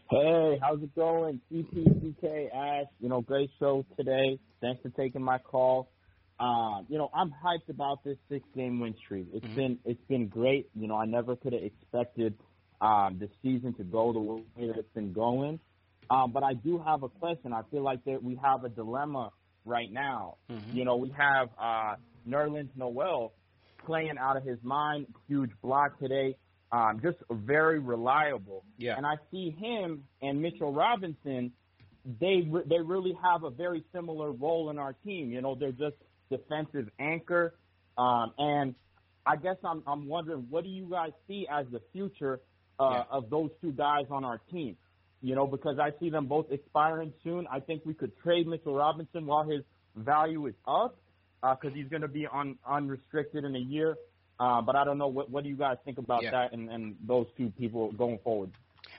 Hey, 0.10 0.60
how's 0.62 0.82
it 0.84 0.94
going? 0.96 1.42
CPCK 1.52 2.50
Ash, 2.54 2.86
you 3.00 3.10
know, 3.10 3.22
great 3.22 3.50
show 3.60 3.84
today. 3.98 4.40
Thanks 4.62 4.82
for 4.84 4.90
taking 4.90 5.22
my 5.24 5.40
call. 5.40 5.90
Um, 6.40 6.86
you 6.90 6.98
know, 6.98 7.10
I'm 7.14 7.32
hyped 7.32 7.70
about 7.70 8.04
this 8.04 8.18
six 8.30 8.46
game 8.56 8.80
win 8.80 8.94
streak. 9.04 9.28
It's 9.34 9.46
Mhm. 9.46 9.56
been 9.56 9.80
it's 9.86 10.04
been 10.08 10.28
great. 10.28 10.70
You 10.76 10.88
know, 10.88 10.96
I 10.96 11.06
never 11.06 11.36
could 11.36 11.54
have 11.54 11.64
expected 11.64 12.38
um 12.86 13.18
the 13.20 13.30
season 13.42 13.74
to 13.74 13.84
go 13.84 14.14
the 14.14 14.20
way 14.20 14.42
that 14.68 14.78
it's 14.78 14.94
been 14.94 15.12
going. 15.14 15.60
Um, 16.10 16.32
but 16.32 16.44
I 16.44 16.54
do 16.54 16.78
have 16.86 17.02
a 17.04 17.10
question. 17.10 17.52
I 17.52 17.62
feel 17.72 17.82
like 17.82 18.04
that 18.06 18.24
we 18.24 18.36
have 18.36 18.64
a 18.64 18.70
dilemma 18.70 19.32
right 19.66 19.92
now. 19.92 20.38
Mhm. 20.50 20.74
You 20.78 20.86
know, 20.86 20.96
we 20.98 21.10
have 21.12 21.50
uh 21.60 21.96
Nerlens 22.28 22.70
Noel 22.76 23.34
playing 23.86 24.18
out 24.20 24.38
of 24.38 24.44
his 24.44 24.60
mind, 24.64 25.08
huge 25.28 25.52
block 25.62 26.00
today. 26.00 26.36
Um, 26.72 27.00
just 27.02 27.18
very 27.32 27.80
reliable. 27.80 28.64
Yeah. 28.78 28.98
And 28.98 29.06
I 29.06 29.16
see 29.32 29.52
him 29.52 30.04
and 30.22 30.42
Mitchell 30.42 30.74
Robinson. 30.74 31.52
They 32.20 32.38
re- 32.48 32.64
they 32.66 32.82
really 32.82 33.14
have 33.24 33.44
a 33.44 33.50
very 33.50 33.84
similar 33.94 34.32
role 34.32 34.70
in 34.70 34.78
our 34.78 34.94
team. 34.94 35.32
You 35.32 35.42
know, 35.42 35.56
they're 35.56 35.72
just 35.72 35.96
defensive 36.30 36.90
anchor. 37.00 37.56
Um, 37.98 38.34
and 38.38 38.76
I 39.26 39.36
guess 39.38 39.58
I'm 39.64 39.82
I'm 39.88 40.08
wondering 40.08 40.48
what 40.50 40.64
do 40.64 40.70
you 40.70 40.88
guys 40.90 41.12
see 41.28 41.48
as 41.50 41.66
the 41.72 41.82
future 41.94 42.42
uh, 42.80 42.90
Yeah. 42.92 43.04
of 43.18 43.30
those 43.30 43.50
two 43.62 43.72
guys 43.72 44.06
on 44.10 44.24
our 44.26 44.40
team? 44.52 44.78
you 45.22 45.34
know, 45.34 45.48
because 45.48 45.80
I 45.80 45.92
see 46.00 46.12
them 46.12 46.28
both 46.28 46.52
expiring 46.52 47.12
soon. 47.24 47.48
I 47.50 47.60
think 47.60 47.82
we 47.84 47.96
could 47.96 48.16
trade 48.22 48.48
Mitchell 48.48 48.76
Robinson 48.76 49.26
while 49.26 49.44
his 49.50 49.64
value 49.96 50.46
is 50.46 50.54
up 50.68 50.98
because 51.42 51.74
he's 51.74 51.88
going 51.88 52.04
to 52.04 52.08
be 52.08 52.28
on 52.28 52.60
unrestricted 52.68 53.44
in 53.44 53.56
a 53.56 53.60
year. 53.60 53.96
Uh, 54.40 54.62
but 54.62 54.76
I 54.76 54.84
don't 54.84 54.98
know 55.00 55.08
what 55.08 55.32
what 55.32 55.44
do 55.44 55.50
you 55.50 55.56
guys 55.56 55.78
think 55.84 55.98
about 55.98 56.22
Yeah. 56.22 56.32
that 56.32 56.54
and, 56.54 56.70
and 56.70 56.96
those 57.08 57.26
two 57.38 57.50
people 57.58 57.92
going 57.94 58.20
forward. 58.20 58.52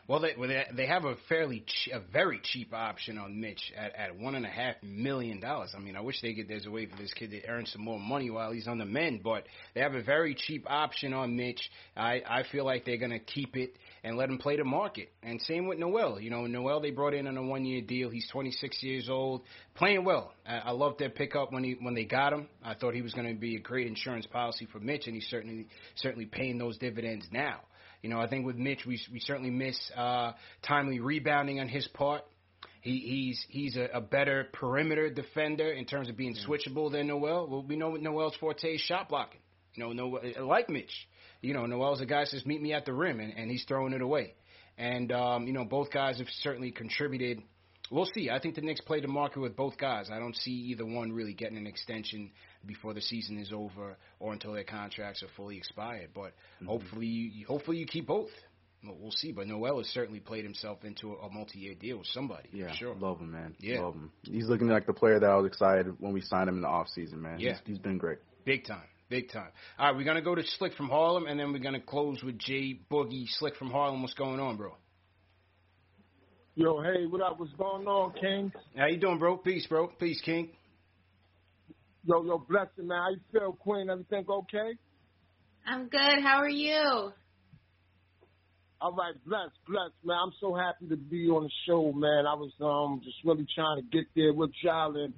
Well, 0.09 0.21
they 0.21 0.35
well, 0.39 0.49
they, 0.77 0.87
have 0.87 1.05
a 1.05 1.17
fairly 1.29 1.65
ch- 1.67 1.89
a 1.93 1.99
very 1.99 2.41
cheap 2.41 2.73
option 2.73 3.19
on 3.19 3.41
Mitch 3.41 3.73
at 3.77 3.93
at 3.97 4.17
one 4.17 4.37
and 4.37 4.47
a 4.47 4.49
half 4.49 4.77
million 4.81 5.41
dollars. 5.41 5.75
I 5.77 5.81
mean, 5.81 5.97
I 5.97 6.01
wish 6.01 6.23
they 6.23 6.33
could. 6.33 6.47
There's 6.47 6.67
a 6.67 6.71
way 6.71 6.87
for 6.87 6.97
this 6.97 7.13
kid 7.13 7.33
to 7.33 7.45
earn 7.49 7.67
some 7.67 7.83
more 7.83 7.99
money 7.99 8.31
while 8.31 8.53
he's 8.53 8.69
on 8.69 8.79
the 8.79 8.85
men, 8.85 9.21
but 9.23 9.47
they 9.75 9.81
have 9.81 9.95
a 9.95 10.03
very 10.03 10.37
cheap 10.37 10.65
option 10.71 11.13
on 11.13 11.37
Mitch. 11.37 11.61
I 11.97 12.23
I 12.25 12.45
feel 12.53 12.65
like 12.65 12.85
they're 12.85 12.99
gonna 12.99 13.19
keep 13.19 13.57
it 13.57 13.75
and 14.05 14.17
let 14.17 14.31
him 14.31 14.39
play 14.39 14.57
the 14.57 14.65
market. 14.65 15.09
And 15.25 15.43
same 15.43 15.67
with 15.67 15.79
Noel. 15.81 16.21
You 16.21 16.31
know, 16.31 16.47
Noel 16.47 16.81
they 16.81 16.93
brought 16.93 17.15
in 17.15 17.27
on 17.27 17.37
a 17.37 17.43
one 17.43 17.65
year 17.65 17.83
deal. 17.83 18.09
He's 18.09 18.29
26 18.31 18.81
years 18.85 19.09
old, 19.09 19.43
playing 19.75 20.05
well. 20.05 20.33
I, 20.47 20.59
I 20.59 20.71
loved 20.71 21.01
their 21.01 21.11
pickup 21.11 21.53
when 21.53 21.65
he 21.65 21.77
when 21.81 21.95
they 21.95 22.05
got 22.05 22.33
him. 22.33 22.47
I 22.65 22.75
thought 22.75 22.95
he 22.95 23.03
was 23.03 23.13
going 23.13 23.27
to 23.27 23.35
be 23.35 23.57
a 23.57 23.61
great 23.61 23.89
insurance 23.89 24.27
policy 24.27 24.69
for 24.71 24.79
Mitch, 24.79 25.07
and 25.07 25.17
he's 25.17 25.27
certainly 25.27 25.67
certainly 25.97 26.27
paying 26.27 26.59
those 26.59 26.79
dividends 26.79 27.27
now. 27.33 27.63
You 28.07 28.15
know, 28.15 28.21
I 28.21 28.29
think 28.29 28.47
with 28.47 28.55
Mitch, 28.55 28.87
we 28.87 29.01
we 29.13 29.19
certainly 29.19 29.51
miss 29.51 29.77
uh, 29.97 30.31
timely 30.63 31.01
rebounding 31.01 31.59
on 31.59 31.67
his 31.69 31.89
part. 31.89 32.23
He, 32.81 33.01
he's 33.01 33.45
he's 33.49 33.77
a, 33.77 33.89
a 33.95 34.01
better 34.01 34.47
perimeter 34.53 35.11
defender 35.11 35.73
in 35.73 35.87
terms 35.87 36.09
of 36.09 36.17
being 36.17 36.37
switchable 36.49 36.93
than 36.93 37.09
Noel. 37.09 37.49
Well, 37.49 37.65
we 37.65 37.75
know 37.75 37.97
Noel's 37.97 38.37
forte 38.37 38.77
is 38.77 38.81
shot 38.81 39.09
blocking. 39.09 39.41
You 39.75 39.83
know, 39.83 39.93
Noel, 39.93 40.21
like 40.47 40.71
Mitch. 40.71 41.09
You 41.43 41.53
know, 41.53 41.67
Noel's 41.67 42.01
a 42.01 42.07
guy 42.07 42.21
that 42.21 42.29
says 42.29 42.47
meet 42.47 42.63
me 42.63 42.75
at 42.75 42.85
the 42.85 42.93
rim, 42.93 43.19
and, 43.19 43.33
and 43.37 43.51
he's 43.51 43.65
throwing 43.65 43.93
it 43.93 44.01
away. 44.01 44.35
And 44.79 45.11
um, 45.11 45.49
you 45.49 45.53
know, 45.53 45.65
both 45.65 45.91
guys 45.91 46.19
have 46.19 46.29
certainly 46.43 46.71
contributed. 46.71 47.43
We'll 47.91 48.09
see. 48.15 48.31
I 48.31 48.39
think 48.39 48.55
the 48.55 48.61
Knicks 48.61 48.83
play 48.83 49.01
the 49.01 49.09
market 49.09 49.41
with 49.41 49.57
both 49.57 49.79
guys. 49.79 50.11
I 50.13 50.21
don't 50.21 50.37
see 50.37 50.53
either 50.53 50.87
one 50.87 51.11
really 51.11 51.35
getting 51.35 51.57
an 51.57 51.67
extension 51.67 52.31
before 52.67 52.95
the 52.95 53.01
season 53.01 53.39
is 53.39 53.53
over 53.53 53.97
or 54.19 54.33
until 54.33 54.53
their 54.53 54.65
contracts 54.65 55.23
are 55.23 55.29
fully 55.37 55.57
expired. 55.57 56.11
But 56.15 56.33
mm-hmm. 56.57 56.67
hopefully, 56.67 57.07
you, 57.07 57.47
hopefully 57.47 57.79
you 57.79 57.87
keep 57.87 58.07
both. 58.07 58.31
Well, 58.85 58.97
We'll 59.01 59.11
see. 59.11 59.33
But 59.33 59.49
Noel 59.49 59.79
has 59.79 59.87
certainly 59.89 60.21
played 60.21 60.45
himself 60.45 60.85
into 60.85 61.13
a, 61.13 61.27
a 61.27 61.33
multi-year 61.33 61.75
deal 61.75 61.99
with 61.99 62.07
somebody. 62.09 62.49
Yeah, 62.53 62.69
for 62.69 62.75
sure. 62.75 62.95
love 62.95 63.21
him, 63.21 63.33
man. 63.33 63.55
Yeah. 63.59 63.81
love 63.81 63.95
him. 63.95 64.13
He's 64.23 64.49
looking 64.49 64.69
like 64.69 64.87
the 64.87 64.93
player 64.93 65.19
that 65.19 65.29
I 65.29 65.37
was 65.37 65.47
excited 65.47 65.95
when 65.99 66.13
we 66.13 66.21
signed 66.21 66.49
him 66.49 66.57
in 66.57 66.63
the 66.63 66.69
off 66.69 66.89
season, 66.95 67.23
man. 67.23 67.41
Yeah. 67.41 67.53
he's, 67.53 67.77
he's 67.77 67.79
been 67.79 67.99
great. 67.99 68.19
Big 68.45 68.67
time. 68.67 68.83
Big 69.09 69.31
time. 69.31 69.51
All 69.79 69.87
right, 69.87 69.97
we're 69.97 70.05
gonna 70.05 70.21
go 70.21 70.35
to 70.35 70.43
Slick 70.59 70.75
from 70.75 70.89
Harlem, 70.89 71.27
and 71.27 71.39
then 71.39 71.53
we're 71.53 71.61
gonna 71.61 71.81
close 71.81 72.25
with 72.25 72.39
Jay 72.39 72.81
Boogie. 72.91 73.27
Slick 73.29 73.55
from 73.55 73.71
Harlem, 73.71 74.03
what's 74.03 74.15
going 74.15 74.41
on, 74.41 74.57
bro? 74.57 74.75
Yo, 76.57 76.81
hey, 76.81 77.07
what 77.07 77.21
up? 77.21 77.39
What's 77.39 77.53
going 77.53 77.87
on, 77.87 78.15
King? 78.21 78.51
How 78.77 78.87
you 78.87 78.97
doing, 78.97 79.19
bro? 79.19 79.37
Peace, 79.37 79.67
bro. 79.67 79.89
Peace, 79.89 80.21
King. 80.23 80.49
Yo, 82.07 82.23
yo, 82.23 82.39
blessing, 82.39 82.87
man. 82.87 82.99
How 83.03 83.11
you 83.11 83.21
feel, 83.33 83.53
Queen? 83.55 83.91
Everything 83.91 84.25
okay? 84.29 84.79
I'm 85.67 85.89
good. 85.89 86.23
How 86.23 86.37
are 86.37 86.49
you? 86.49 87.11
All 88.81 88.93
right, 88.93 89.15
bless, 89.27 89.49
bless, 89.69 89.91
man. 90.05 90.17
I'm 90.23 90.33
so 90.41 90.55
happy 90.55 90.87
to 90.89 90.97
be 90.97 91.29
on 91.29 91.45
the 91.45 91.51
show, 91.67 91.93
man. 91.93 92.25
I 92.25 92.35
was 92.35 92.53
um 92.61 93.01
just 93.03 93.17
really 93.25 93.45
trying 93.57 93.79
to 93.79 93.89
get 93.91 94.05
there 94.15 94.33
with 94.33 94.51
y'all, 94.63 94.95
and 94.97 95.15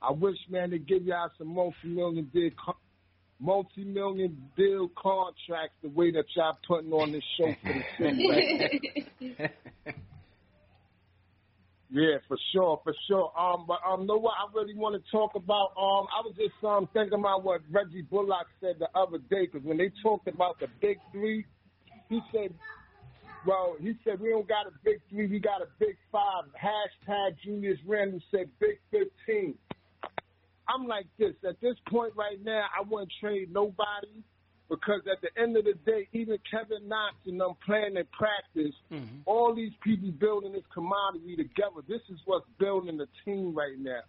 I 0.00 0.10
wish, 0.10 0.36
man, 0.50 0.70
they 0.70 0.78
give 0.78 1.04
y'all 1.04 1.30
some 1.38 1.54
multi-million 1.54 2.24
deal, 2.34 2.50
co- 2.64 2.76
multi-million 3.38 4.36
deal 4.56 4.90
contracts 5.00 5.76
the 5.82 5.90
way 5.90 6.10
that 6.10 6.24
y'all 6.34 6.58
putting 6.66 6.92
on 6.92 7.12
this 7.12 7.22
show 7.38 7.54
for 7.62 7.72
the 7.72 7.84
city. 7.98 8.26
right 8.28 9.38
now. 9.38 9.94
Yeah, 11.94 12.16
for 12.26 12.38
sure, 12.54 12.80
for 12.82 12.94
sure. 13.06 13.30
Um, 13.38 13.66
but 13.68 13.78
um, 13.86 14.06
know 14.06 14.16
what 14.16 14.32
I 14.40 14.50
really 14.54 14.74
want 14.74 14.94
to 14.94 15.10
talk 15.10 15.34
about? 15.34 15.76
Um, 15.76 16.08
I 16.08 16.24
was 16.24 16.32
just 16.38 16.54
um 16.64 16.88
thinking 16.94 17.18
about 17.18 17.44
what 17.44 17.60
Reggie 17.70 18.00
Bullock 18.00 18.46
said 18.62 18.76
the 18.78 18.88
other 18.98 19.18
day 19.18 19.44
because 19.44 19.62
when 19.62 19.76
they 19.76 19.92
talked 20.02 20.26
about 20.26 20.58
the 20.58 20.68
big 20.80 20.96
three, 21.12 21.44
he 22.08 22.20
said, 22.32 22.54
well, 23.46 23.76
he 23.78 23.92
said 24.04 24.20
we 24.20 24.30
don't 24.30 24.48
got 24.48 24.66
a 24.66 24.72
big 24.82 25.00
three, 25.10 25.26
we 25.26 25.38
got 25.38 25.60
a 25.60 25.68
big 25.78 25.98
five. 26.10 26.44
Hashtag 26.56 27.36
Julius 27.44 27.78
Randle 27.86 28.20
said 28.30 28.48
big 28.58 28.80
fifteen. 28.90 29.58
I'm 30.66 30.86
like 30.86 31.06
this 31.18 31.34
at 31.46 31.60
this 31.60 31.76
point 31.90 32.14
right 32.16 32.42
now. 32.42 32.64
I 32.74 32.88
wouldn't 32.88 33.12
trade 33.20 33.52
nobody 33.52 34.24
because 34.72 35.02
at 35.04 35.20
the 35.20 35.28
end 35.38 35.54
of 35.58 35.64
the 35.64 35.74
day, 35.84 36.08
even 36.14 36.38
Kevin 36.50 36.88
Knox 36.88 37.12
and 37.26 37.38
them 37.38 37.52
playing 37.66 38.00
in 38.00 38.08
practice, 38.16 38.72
mm-hmm. 38.90 39.20
all 39.26 39.54
these 39.54 39.76
people 39.84 40.10
building 40.12 40.52
this 40.52 40.64
commodity 40.72 41.36
together. 41.36 41.84
This 41.86 42.00
is 42.08 42.16
what's 42.24 42.46
building 42.58 42.96
the 42.96 43.06
team 43.22 43.54
right 43.54 43.76
now. 43.76 44.00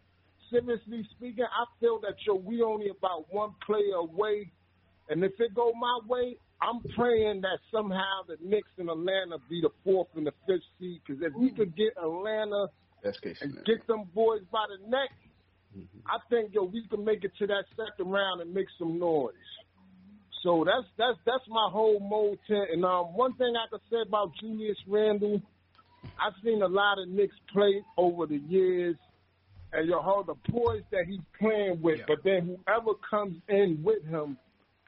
Seriously 0.49 1.05
speaking, 1.17 1.43
I 1.43 1.65
feel 1.81 1.99
that 2.07 2.15
yo, 2.25 2.35
we 2.35 2.61
only 2.61 2.87
about 2.87 3.25
one 3.29 3.51
player 3.65 3.99
away, 3.99 4.53
and 5.09 5.21
if 5.21 5.33
it 5.37 5.53
go 5.53 5.73
my 5.73 5.99
way, 6.07 6.37
I'm 6.61 6.79
praying 6.95 7.41
that 7.41 7.59
somehow 7.69 8.23
the 8.29 8.37
Knicks 8.41 8.71
and 8.77 8.89
Atlanta 8.89 9.39
be 9.49 9.59
the 9.59 9.71
fourth 9.83 10.07
and 10.15 10.25
the 10.25 10.33
fifth 10.47 10.63
seed. 10.79 11.01
Because 11.05 11.21
if 11.21 11.33
we 11.33 11.51
could 11.51 11.75
get 11.75 11.91
Atlanta 12.01 12.67
and 13.03 13.65
get 13.65 13.85
them 13.87 14.05
boys 14.15 14.43
by 14.49 14.63
the 14.71 14.89
neck, 14.89 15.11
I 16.07 16.19
think 16.29 16.53
yo 16.53 16.63
we 16.63 16.87
can 16.87 17.03
make 17.03 17.25
it 17.25 17.33
to 17.39 17.47
that 17.47 17.65
second 17.75 18.09
round 18.09 18.39
and 18.39 18.53
make 18.53 18.67
some 18.79 18.97
noise. 18.97 19.33
So 20.43 20.65
that's 20.65 20.85
that's 20.97 21.17
that's 21.25 21.47
my 21.47 21.69
whole 21.71 21.99
motive. 21.99 22.67
And 22.71 22.83
um, 22.83 23.15
one 23.15 23.33
thing 23.35 23.53
I 23.55 23.69
could 23.71 23.81
say 23.89 24.01
about 24.05 24.31
Julius 24.39 24.77
Randle, 24.87 25.41
I've 26.19 26.33
seen 26.43 26.61
a 26.61 26.67
lot 26.67 26.99
of 26.99 27.07
Knicks 27.07 27.35
play 27.51 27.81
over 27.97 28.27
the 28.27 28.41
years, 28.49 28.97
and 29.71 29.87
you 29.87 29.99
heard 30.01 30.27
the 30.27 30.51
boys 30.51 30.83
that 30.91 31.05
he's 31.07 31.21
playing 31.39 31.81
with. 31.81 32.01
But 32.07 32.17
then 32.25 32.57
whoever 32.65 32.91
comes 33.09 33.37
in 33.47 33.81
with 33.83 34.03
him, 34.05 34.37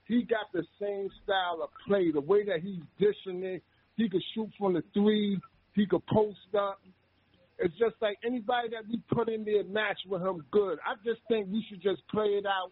he 0.07 0.23
got 0.23 0.51
the 0.53 0.65
same 0.79 1.09
style 1.23 1.61
of 1.63 1.69
play. 1.87 2.11
The 2.11 2.21
way 2.21 2.45
that 2.45 2.59
he's 2.61 2.81
dishing 2.99 3.41
it, 3.43 3.63
he 3.95 4.09
could 4.09 4.23
shoot 4.33 4.49
from 4.59 4.73
the 4.73 4.83
three, 4.93 5.39
he 5.73 5.85
could 5.87 6.05
post 6.07 6.37
up. 6.57 6.81
It's 7.57 7.73
just 7.79 7.95
like 8.01 8.17
anybody 8.25 8.67
that 8.71 8.85
we 8.89 9.01
put 9.09 9.29
in 9.29 9.45
there 9.45 9.63
match 9.63 9.99
with 10.09 10.21
him 10.21 10.43
good. 10.51 10.77
I 10.85 10.95
just 11.05 11.21
think 11.29 11.47
we 11.49 11.65
should 11.69 11.81
just 11.81 12.05
play 12.09 12.25
it 12.25 12.45
out 12.45 12.71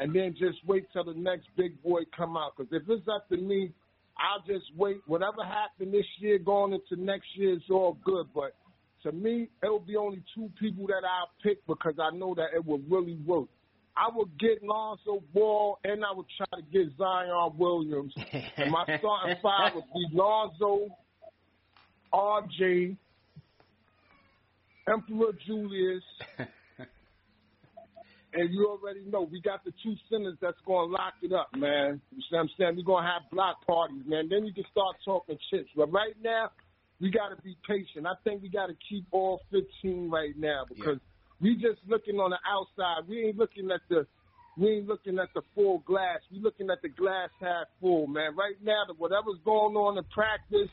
and 0.00 0.14
then 0.14 0.34
just 0.38 0.58
wait 0.66 0.86
till 0.92 1.04
the 1.04 1.14
next 1.14 1.46
big 1.56 1.80
boy 1.82 2.00
come 2.16 2.36
out. 2.36 2.52
Because 2.56 2.72
if 2.72 2.88
it's 2.88 3.06
up 3.06 3.28
to 3.28 3.36
me, 3.36 3.70
I'll 4.18 4.42
just 4.46 4.66
wait. 4.76 5.02
Whatever 5.06 5.44
happened 5.44 5.92
this 5.92 6.06
year 6.18 6.38
going 6.38 6.72
into 6.72 7.02
next 7.02 7.26
year 7.34 7.54
is 7.54 7.62
all 7.70 7.98
good. 8.04 8.26
But 8.34 8.54
to 9.02 9.12
me, 9.12 9.48
it'll 9.62 9.78
be 9.78 9.96
only 9.96 10.22
two 10.34 10.50
people 10.58 10.86
that 10.86 11.02
I'll 11.04 11.30
pick 11.42 11.64
because 11.66 11.94
I 12.00 12.16
know 12.16 12.34
that 12.34 12.48
it 12.54 12.64
will 12.64 12.80
really 12.88 13.18
work. 13.26 13.48
I 13.96 14.08
would 14.14 14.30
get 14.38 14.62
Lonzo 14.62 15.22
Ball 15.34 15.78
and 15.84 16.02
I 16.02 16.12
would 16.14 16.26
try 16.36 16.60
to 16.60 16.66
get 16.72 16.96
Zion 16.96 17.52
Williams. 17.58 18.14
and 18.56 18.70
my 18.70 18.84
starting 18.98 19.36
five 19.42 19.74
would 19.74 19.84
be 19.84 20.16
Lonzo, 20.16 20.88
RJ, 22.14 22.96
Emperor 24.88 25.32
Julius, 25.46 26.02
and 28.32 28.52
you 28.52 28.68
already 28.68 29.04
know 29.06 29.22
we 29.22 29.40
got 29.40 29.64
the 29.64 29.72
two 29.82 29.94
centers 30.10 30.36
that's 30.40 30.58
going 30.66 30.88
to 30.88 30.92
lock 30.92 31.14
it 31.22 31.32
up, 31.32 31.48
man. 31.56 32.00
You 32.12 32.22
see 32.22 32.36
what 32.36 32.40
I'm 32.40 32.50
saying? 32.58 32.76
We're 32.76 32.84
going 32.84 33.04
to 33.04 33.10
have 33.10 33.30
block 33.30 33.66
parties, 33.66 34.02
man. 34.06 34.28
Then 34.28 34.44
you 34.46 34.52
can 34.52 34.64
start 34.70 34.96
talking 35.04 35.38
chips. 35.50 35.70
But 35.76 35.92
right 35.92 36.14
now, 36.22 36.50
we 37.00 37.10
got 37.10 37.34
to 37.34 37.42
be 37.42 37.56
patient. 37.66 38.06
I 38.06 38.14
think 38.24 38.42
we 38.42 38.48
got 38.48 38.66
to 38.66 38.76
keep 38.88 39.06
all 39.10 39.40
15 39.50 40.10
right 40.10 40.36
now 40.36 40.64
because 40.68 40.98
we 41.40 41.54
just 41.54 41.80
looking 41.88 42.16
on 42.16 42.30
the 42.30 42.38
outside. 42.46 43.08
We 43.08 43.26
ain't 43.26 43.36
looking 43.36 43.70
at 43.70 43.80
the 43.88 44.06
we 44.58 44.76
ain't 44.76 44.88
looking 44.88 45.18
at 45.18 45.28
the 45.34 45.42
full 45.54 45.78
glass. 45.86 46.18
We 46.30 46.40
looking 46.40 46.70
at 46.70 46.82
the 46.82 46.88
glass 46.88 47.30
half 47.40 47.66
full, 47.80 48.06
man. 48.06 48.36
Right 48.36 48.56
now, 48.62 48.82
whatever's 48.98 49.40
going 49.44 49.74
on 49.76 49.96
in 49.96 50.04
practice, 50.12 50.68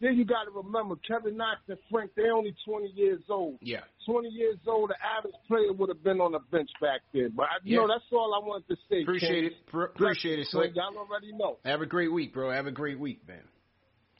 then 0.00 0.16
you 0.16 0.24
got 0.24 0.44
to 0.44 0.50
remember 0.50 0.96
Kevin 1.08 1.36
Knox 1.36 1.60
and 1.68 1.78
Frank. 1.90 2.10
They're 2.16 2.32
only 2.34 2.54
20 2.66 2.88
years 2.94 3.20
old. 3.28 3.58
Yeah. 3.62 3.80
20 4.06 4.28
years 4.28 4.58
old, 4.66 4.90
the 4.90 4.96
average 5.02 5.34
player 5.48 5.72
would 5.72 5.88
have 5.88 6.04
been 6.04 6.20
on 6.20 6.32
the 6.32 6.38
bench 6.50 6.70
back 6.80 7.00
then. 7.14 7.32
But 7.34 7.44
I, 7.44 7.48
you 7.64 7.76
Yeah. 7.80 7.86
know, 7.86 7.94
that's 7.94 8.04
all 8.12 8.34
I 8.34 8.46
wanted 8.46 8.68
to 8.68 8.76
say. 8.90 9.02
Appreciate 9.02 9.30
King. 9.30 9.44
it. 9.46 9.66
Pr- 9.66 9.84
appreciate 9.84 10.38
it, 10.38 10.46
Slick. 10.48 10.72
Y'all 10.74 10.96
already 10.96 11.32
know. 11.32 11.58
Have 11.64 11.80
a 11.80 11.86
great 11.86 12.12
week, 12.12 12.32
bro. 12.34 12.50
Have 12.50 12.66
a 12.66 12.72
great 12.72 12.98
week, 13.00 13.26
man. 13.26 13.42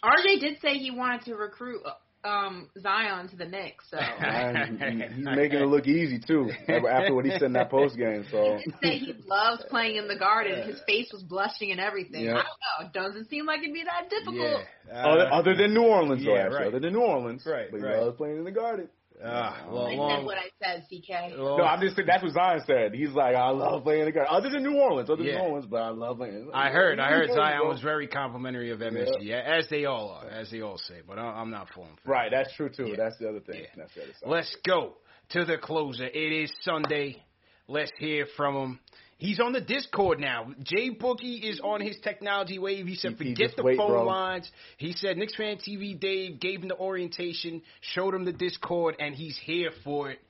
RJ 0.03 0.40
did 0.40 0.61
say 0.61 0.78
he 0.78 0.90
wanted 0.90 1.23
to 1.27 1.35
recruit 1.36 1.81
um, 2.27 2.69
Zion 2.81 3.28
to 3.28 3.36
the 3.36 3.44
Knicks. 3.47 3.85
So 3.90 3.97
Man, 4.20 5.12
he's 5.16 5.24
making 5.24 5.61
it 5.61 5.66
look 5.66 5.86
easy 5.86 6.19
too. 6.19 6.51
After 6.69 7.15
what 7.15 7.24
he 7.24 7.31
said 7.32 7.43
in 7.44 7.53
that 7.55 7.70
post 7.70 7.97
game, 7.97 8.24
so 8.31 8.59
he 8.62 8.70
did 8.70 8.81
say 8.82 8.98
he 8.98 9.15
loves 9.27 9.62
playing 9.70 9.97
in 9.97 10.09
the 10.09 10.16
garden. 10.19 10.66
His 10.69 10.81
face 10.86 11.11
was 11.12 11.23
blushing 11.23 11.70
and 11.70 11.81
everything. 11.81 12.24
Yeah. 12.24 12.32
I 12.32 12.35
don't 12.35 12.44
know. 12.44 12.86
It 12.86 12.93
doesn't 12.93 13.31
seem 13.31 13.47
like 13.47 13.61
it'd 13.61 13.73
be 13.73 13.85
that 13.85 14.11
difficult. 14.11 14.62
other, 14.93 15.32
other 15.32 15.55
than 15.57 15.73
New 15.74 15.82
Orleans, 15.85 16.24
though, 16.24 16.32
Uh, 16.32 16.36
yeah, 16.36 16.43
actually, 16.44 16.59
right. 16.59 16.66
other 16.69 16.81
than 16.81 16.93
New 16.93 17.01
Orleans, 17.03 17.43
Right, 17.47 17.69
But 17.70 17.78
he 17.78 17.82
right. 17.86 18.01
loves 18.01 18.16
playing 18.16 18.39
in 18.39 18.44
the 18.44 18.51
Garden. 18.53 18.89
Ah, 19.24 19.64
I 19.66 19.72
well, 19.72 19.86
said 19.88 20.24
what 20.24 20.36
I 20.36 20.51
said, 20.62 20.84
CK. 20.90 21.36
No, 21.36 21.62
I'm 21.62 21.80
just 21.80 21.97
saying 21.97 22.06
that's 22.06 22.22
what 22.22 22.32
Zion 22.32 22.60
said. 22.66 22.94
He's 22.94 23.10
like, 23.10 23.34
I 23.34 23.48
love 23.51 23.82
playing 23.82 24.09
against 24.09 24.30
other 24.30 24.51
than 24.51 24.62
New 24.62 24.76
Orleans, 24.78 25.09
other 25.09 25.22
than 25.22 25.26
Yeah. 25.32 25.38
New 25.38 25.44
Orleans, 25.48 25.66
but 25.66 25.82
I 25.82 25.88
love 25.88 26.18
playing. 26.18 26.51
I 26.52 26.70
heard, 26.70 27.01
I 27.01 27.10
heard 27.10 27.30
Zion 27.32 27.66
was 27.66 27.80
very 27.80 28.06
complimentary 28.09 28.70
of 28.70 28.80
MSG, 28.80 29.22
yeah, 29.22 29.40
as 29.40 29.68
they 29.68 29.86
all 29.86 30.10
are, 30.10 30.28
as 30.28 30.51
they 30.51 30.60
all 30.60 30.78
say. 30.78 31.01
But 31.06 31.18
I, 31.18 31.22
I'm 31.22 31.51
not 31.51 31.68
falling 31.74 31.97
for 32.05 32.10
Right, 32.10 32.30
that's 32.30 32.55
true 32.56 32.68
too. 32.68 32.94
That's 32.97 33.16
the 33.18 33.28
other 33.28 33.40
thing. 33.40 33.64
That's 33.76 33.94
the 33.94 34.02
other 34.02 34.12
side. 34.20 34.28
Let's 34.28 34.56
go 34.66 34.94
to 35.30 35.44
the 35.44 35.56
closer. 35.59 36.05
It 36.05 36.32
is 36.44 36.52
Sunday. 36.62 37.22
Let's 37.68 37.90
hear 37.98 38.26
from 38.36 38.55
him. 38.55 38.80
He's 39.18 39.40
on 39.40 39.52
the 39.52 39.62
Discord 39.62 40.20
now. 40.20 40.52
Jay 40.62 40.90
Boogie 40.90 41.43
is 41.43 41.59
on 41.64 41.80
his 41.80 41.97
technology 42.02 42.59
wave. 42.59 42.86
He 42.86 42.97
said, 42.97 43.12
He- 43.12 43.24
he 43.24 43.30
forget 43.30 43.47
just 43.47 43.56
the 43.56 43.62
wait, 43.62 43.78
phone 43.78 43.88
bro. 43.90 44.05
lines. 44.05 44.51
He 44.76 44.93
said, 44.93 45.16
Knicks 45.16 45.34
fan 45.34 45.56
TV 45.56 45.98
Dave 45.98 46.38
gave 46.38 46.60
him 46.62 46.68
the 46.68 46.76
orientation, 46.76 47.62
showed 47.80 48.14
him 48.14 48.24
the 48.26 48.32
Discord, 48.32 48.97
and 49.01 49.14
he's 49.14 49.38
here 49.38 49.70
for 49.84 50.10
it. 50.10 50.20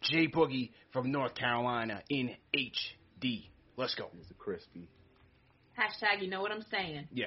Jay 0.00 0.26
Boogie 0.26 0.70
from 0.92 1.12
North 1.12 1.34
Carolina 1.34 2.02
in 2.08 2.34
HD. 2.56 3.44
Let's 3.76 3.94
go. 3.94 4.08
It's 4.18 4.30
a 4.30 4.34
crispy. 4.34 4.88
Hashtag, 5.78 6.22
you 6.22 6.28
know 6.30 6.40
what 6.40 6.50
I'm 6.52 6.64
saying. 6.70 7.08
Yeah. 7.12 7.26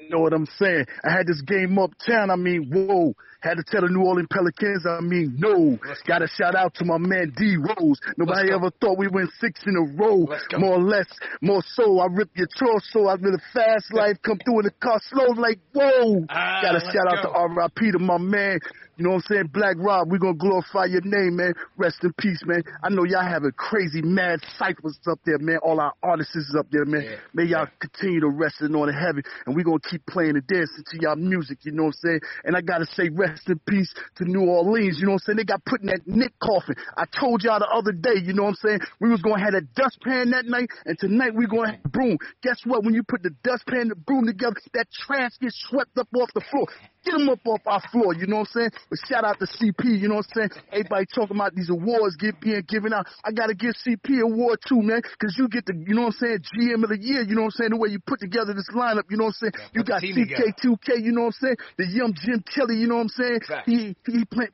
You 0.00 0.10
know 0.10 0.18
what 0.18 0.32
I'm 0.32 0.46
saying? 0.58 0.86
I 1.04 1.10
had 1.12 1.26
this 1.26 1.40
game 1.42 1.78
uptown. 1.78 2.30
I 2.30 2.36
mean, 2.36 2.70
whoa. 2.72 3.14
Had 3.46 3.58
to 3.58 3.62
tell 3.62 3.82
the 3.82 3.88
New 3.88 4.02
Orleans 4.02 4.26
Pelicans. 4.28 4.84
I 4.84 4.98
mean, 5.00 5.36
no. 5.38 5.78
Got 6.04 6.18
to 6.18 6.26
shout 6.26 6.56
out 6.56 6.74
to 6.74 6.84
my 6.84 6.98
man 6.98 7.32
D 7.36 7.54
Rose. 7.56 8.00
Nobody 8.16 8.50
ever 8.50 8.70
thought 8.80 8.98
we 8.98 9.06
went 9.06 9.30
six 9.38 9.60
in 9.64 9.76
a 9.76 9.94
row. 9.94 10.26
More 10.58 10.74
or 10.74 10.82
less, 10.82 11.06
more 11.40 11.62
so. 11.74 12.00
I 12.00 12.06
rip 12.10 12.30
your 12.34 12.48
torso. 12.58 13.06
I 13.06 13.14
live 13.14 13.34
a 13.38 13.42
fast 13.54 13.94
life. 13.94 14.16
Come 14.22 14.38
through 14.44 14.60
in 14.60 14.64
the 14.64 14.74
car 14.82 14.98
slow, 15.10 15.30
like 15.38 15.60
whoa. 15.72 16.26
Ah, 16.28 16.58
Got 16.60 16.72
to 16.72 16.80
shout 16.90 17.06
out 17.06 17.22
to 17.22 17.30
R.I.P. 17.30 17.92
to 17.92 18.00
my 18.00 18.18
man. 18.18 18.58
You 18.96 19.04
know 19.04 19.10
what 19.10 19.24
I'm 19.28 19.34
saying? 19.36 19.50
Black 19.52 19.76
Rob, 19.78 20.10
we're 20.10 20.16
going 20.16 20.34
to 20.34 20.38
glorify 20.38 20.86
your 20.86 21.02
name, 21.04 21.36
man. 21.36 21.52
Rest 21.76 21.98
in 22.02 22.14
peace, 22.14 22.40
man. 22.46 22.62
I 22.82 22.88
know 22.88 23.04
y'all 23.04 23.28
having 23.28 23.52
crazy 23.52 24.00
mad 24.00 24.40
cyphers 24.58 24.98
up 25.06 25.18
there, 25.26 25.36
man. 25.38 25.58
All 25.58 25.78
our 25.80 25.92
artists 26.02 26.34
is 26.34 26.56
up 26.58 26.66
there, 26.70 26.86
man. 26.86 27.18
May 27.34 27.44
y'all 27.44 27.66
continue 27.78 28.20
to 28.20 28.28
rest 28.30 28.62
in 28.62 28.74
on 28.74 28.88
heaven, 28.88 29.22
and 29.44 29.54
we're 29.54 29.64
going 29.64 29.80
to 29.80 29.88
keep 29.88 30.06
playing 30.06 30.36
and 30.36 30.46
dancing 30.46 30.82
to 30.92 30.98
y'all 30.98 31.14
music, 31.16 31.58
you 31.64 31.72
know 31.72 31.84
what 31.84 31.96
I'm 32.02 32.08
saying? 32.08 32.20
And 32.44 32.56
I 32.56 32.62
got 32.62 32.78
to 32.78 32.86
say 32.86 33.10
rest 33.10 33.35
in 33.46 33.58
peace 33.68 33.92
to 34.16 34.24
New 34.24 34.48
Orleans, 34.48 34.98
you 34.98 35.06
know 35.06 35.12
what 35.12 35.22
I'm 35.28 35.34
saying? 35.34 35.36
They 35.38 35.44
got 35.44 35.64
put 35.64 35.80
in 35.80 35.88
that 35.88 36.06
Knick 36.06 36.32
coffin. 36.42 36.74
I 36.96 37.04
told 37.18 37.42
y'all 37.42 37.58
the 37.58 37.68
other 37.68 37.92
day, 37.92 38.20
you 38.22 38.32
know 38.32 38.44
what 38.44 38.56
I'm 38.60 38.62
saying? 38.62 38.80
We 39.00 39.10
was 39.10 39.22
going 39.22 39.38
to 39.38 39.44
have 39.44 39.52
that 39.52 39.74
dustpan 39.74 40.30
that 40.30 40.46
night, 40.46 40.68
and 40.84 40.98
tonight 40.98 41.34
we're 41.34 41.48
going 41.48 41.70
to 41.70 41.72
have 41.76 41.92
broom. 41.92 42.18
Guess 42.42 42.60
what? 42.64 42.84
When 42.84 42.94
you 42.94 43.02
put 43.02 43.22
the 43.22 43.30
dustpan 43.42 43.80
and 43.80 43.90
the 43.90 43.96
broom 43.96 44.26
together, 44.26 44.56
that 44.74 44.86
trash 44.90 45.32
gets 45.40 45.56
swept 45.68 45.96
up 45.98 46.08
off 46.16 46.30
the 46.34 46.44
floor. 46.50 46.66
Get 47.06 47.14
them 47.14 47.28
up 47.30 47.46
off 47.46 47.62
our 47.66 47.82
floor, 47.92 48.14
you 48.18 48.26
know 48.26 48.42
what 48.42 48.50
I'm 48.58 48.66
saying? 48.66 48.70
But 48.90 48.98
shout 49.06 49.24
out 49.24 49.38
to 49.38 49.46
CP, 49.46 50.02
you 50.02 50.08
know 50.10 50.16
what 50.16 50.26
I'm 50.34 50.50
saying? 50.50 50.62
Everybody 50.72 51.06
talking 51.14 51.36
about 51.36 51.54
these 51.54 51.70
awards 51.70 52.16
get, 52.18 52.40
being 52.40 52.62
given 52.66 52.92
out. 52.92 53.06
I 53.22 53.30
got 53.30 53.46
to 53.46 53.54
give 53.54 53.74
CP 53.86 54.18
an 54.18 54.34
award 54.34 54.58
too, 54.66 54.82
man, 54.82 55.00
because 55.02 55.38
you 55.38 55.46
get 55.48 55.66
the, 55.66 55.74
you 55.86 55.94
know 55.94 56.10
what 56.10 56.18
I'm 56.18 56.42
saying, 56.42 56.42
GM 56.50 56.82
of 56.82 56.90
the 56.90 56.98
year, 56.98 57.22
you 57.22 57.38
know 57.38 57.46
what 57.46 57.54
I'm 57.54 57.62
saying? 57.62 57.70
The 57.70 57.78
way 57.78 57.90
you 57.90 58.00
put 58.02 58.18
together 58.18 58.52
this 58.54 58.66
lineup, 58.74 59.06
you 59.08 59.16
know 59.16 59.30
what 59.30 59.38
I'm 59.42 59.52
saying? 59.54 59.70
You 59.72 59.84
got. 59.84 60.02
CK2K, 60.02 61.04
you 61.04 61.12
know 61.12 61.30
what 61.30 61.36
I'm 61.38 61.54
saying? 61.54 61.56
The 61.78 61.86
young 61.86 62.14
Jim 62.14 62.42
Kelly, 62.42 62.76
you 62.76 62.86
know 62.88 62.96
what 62.96 63.12
I'm 63.12 63.14
saying? 63.14 63.40
He 63.66 63.96
he 64.06 64.24
playing 64.24 64.50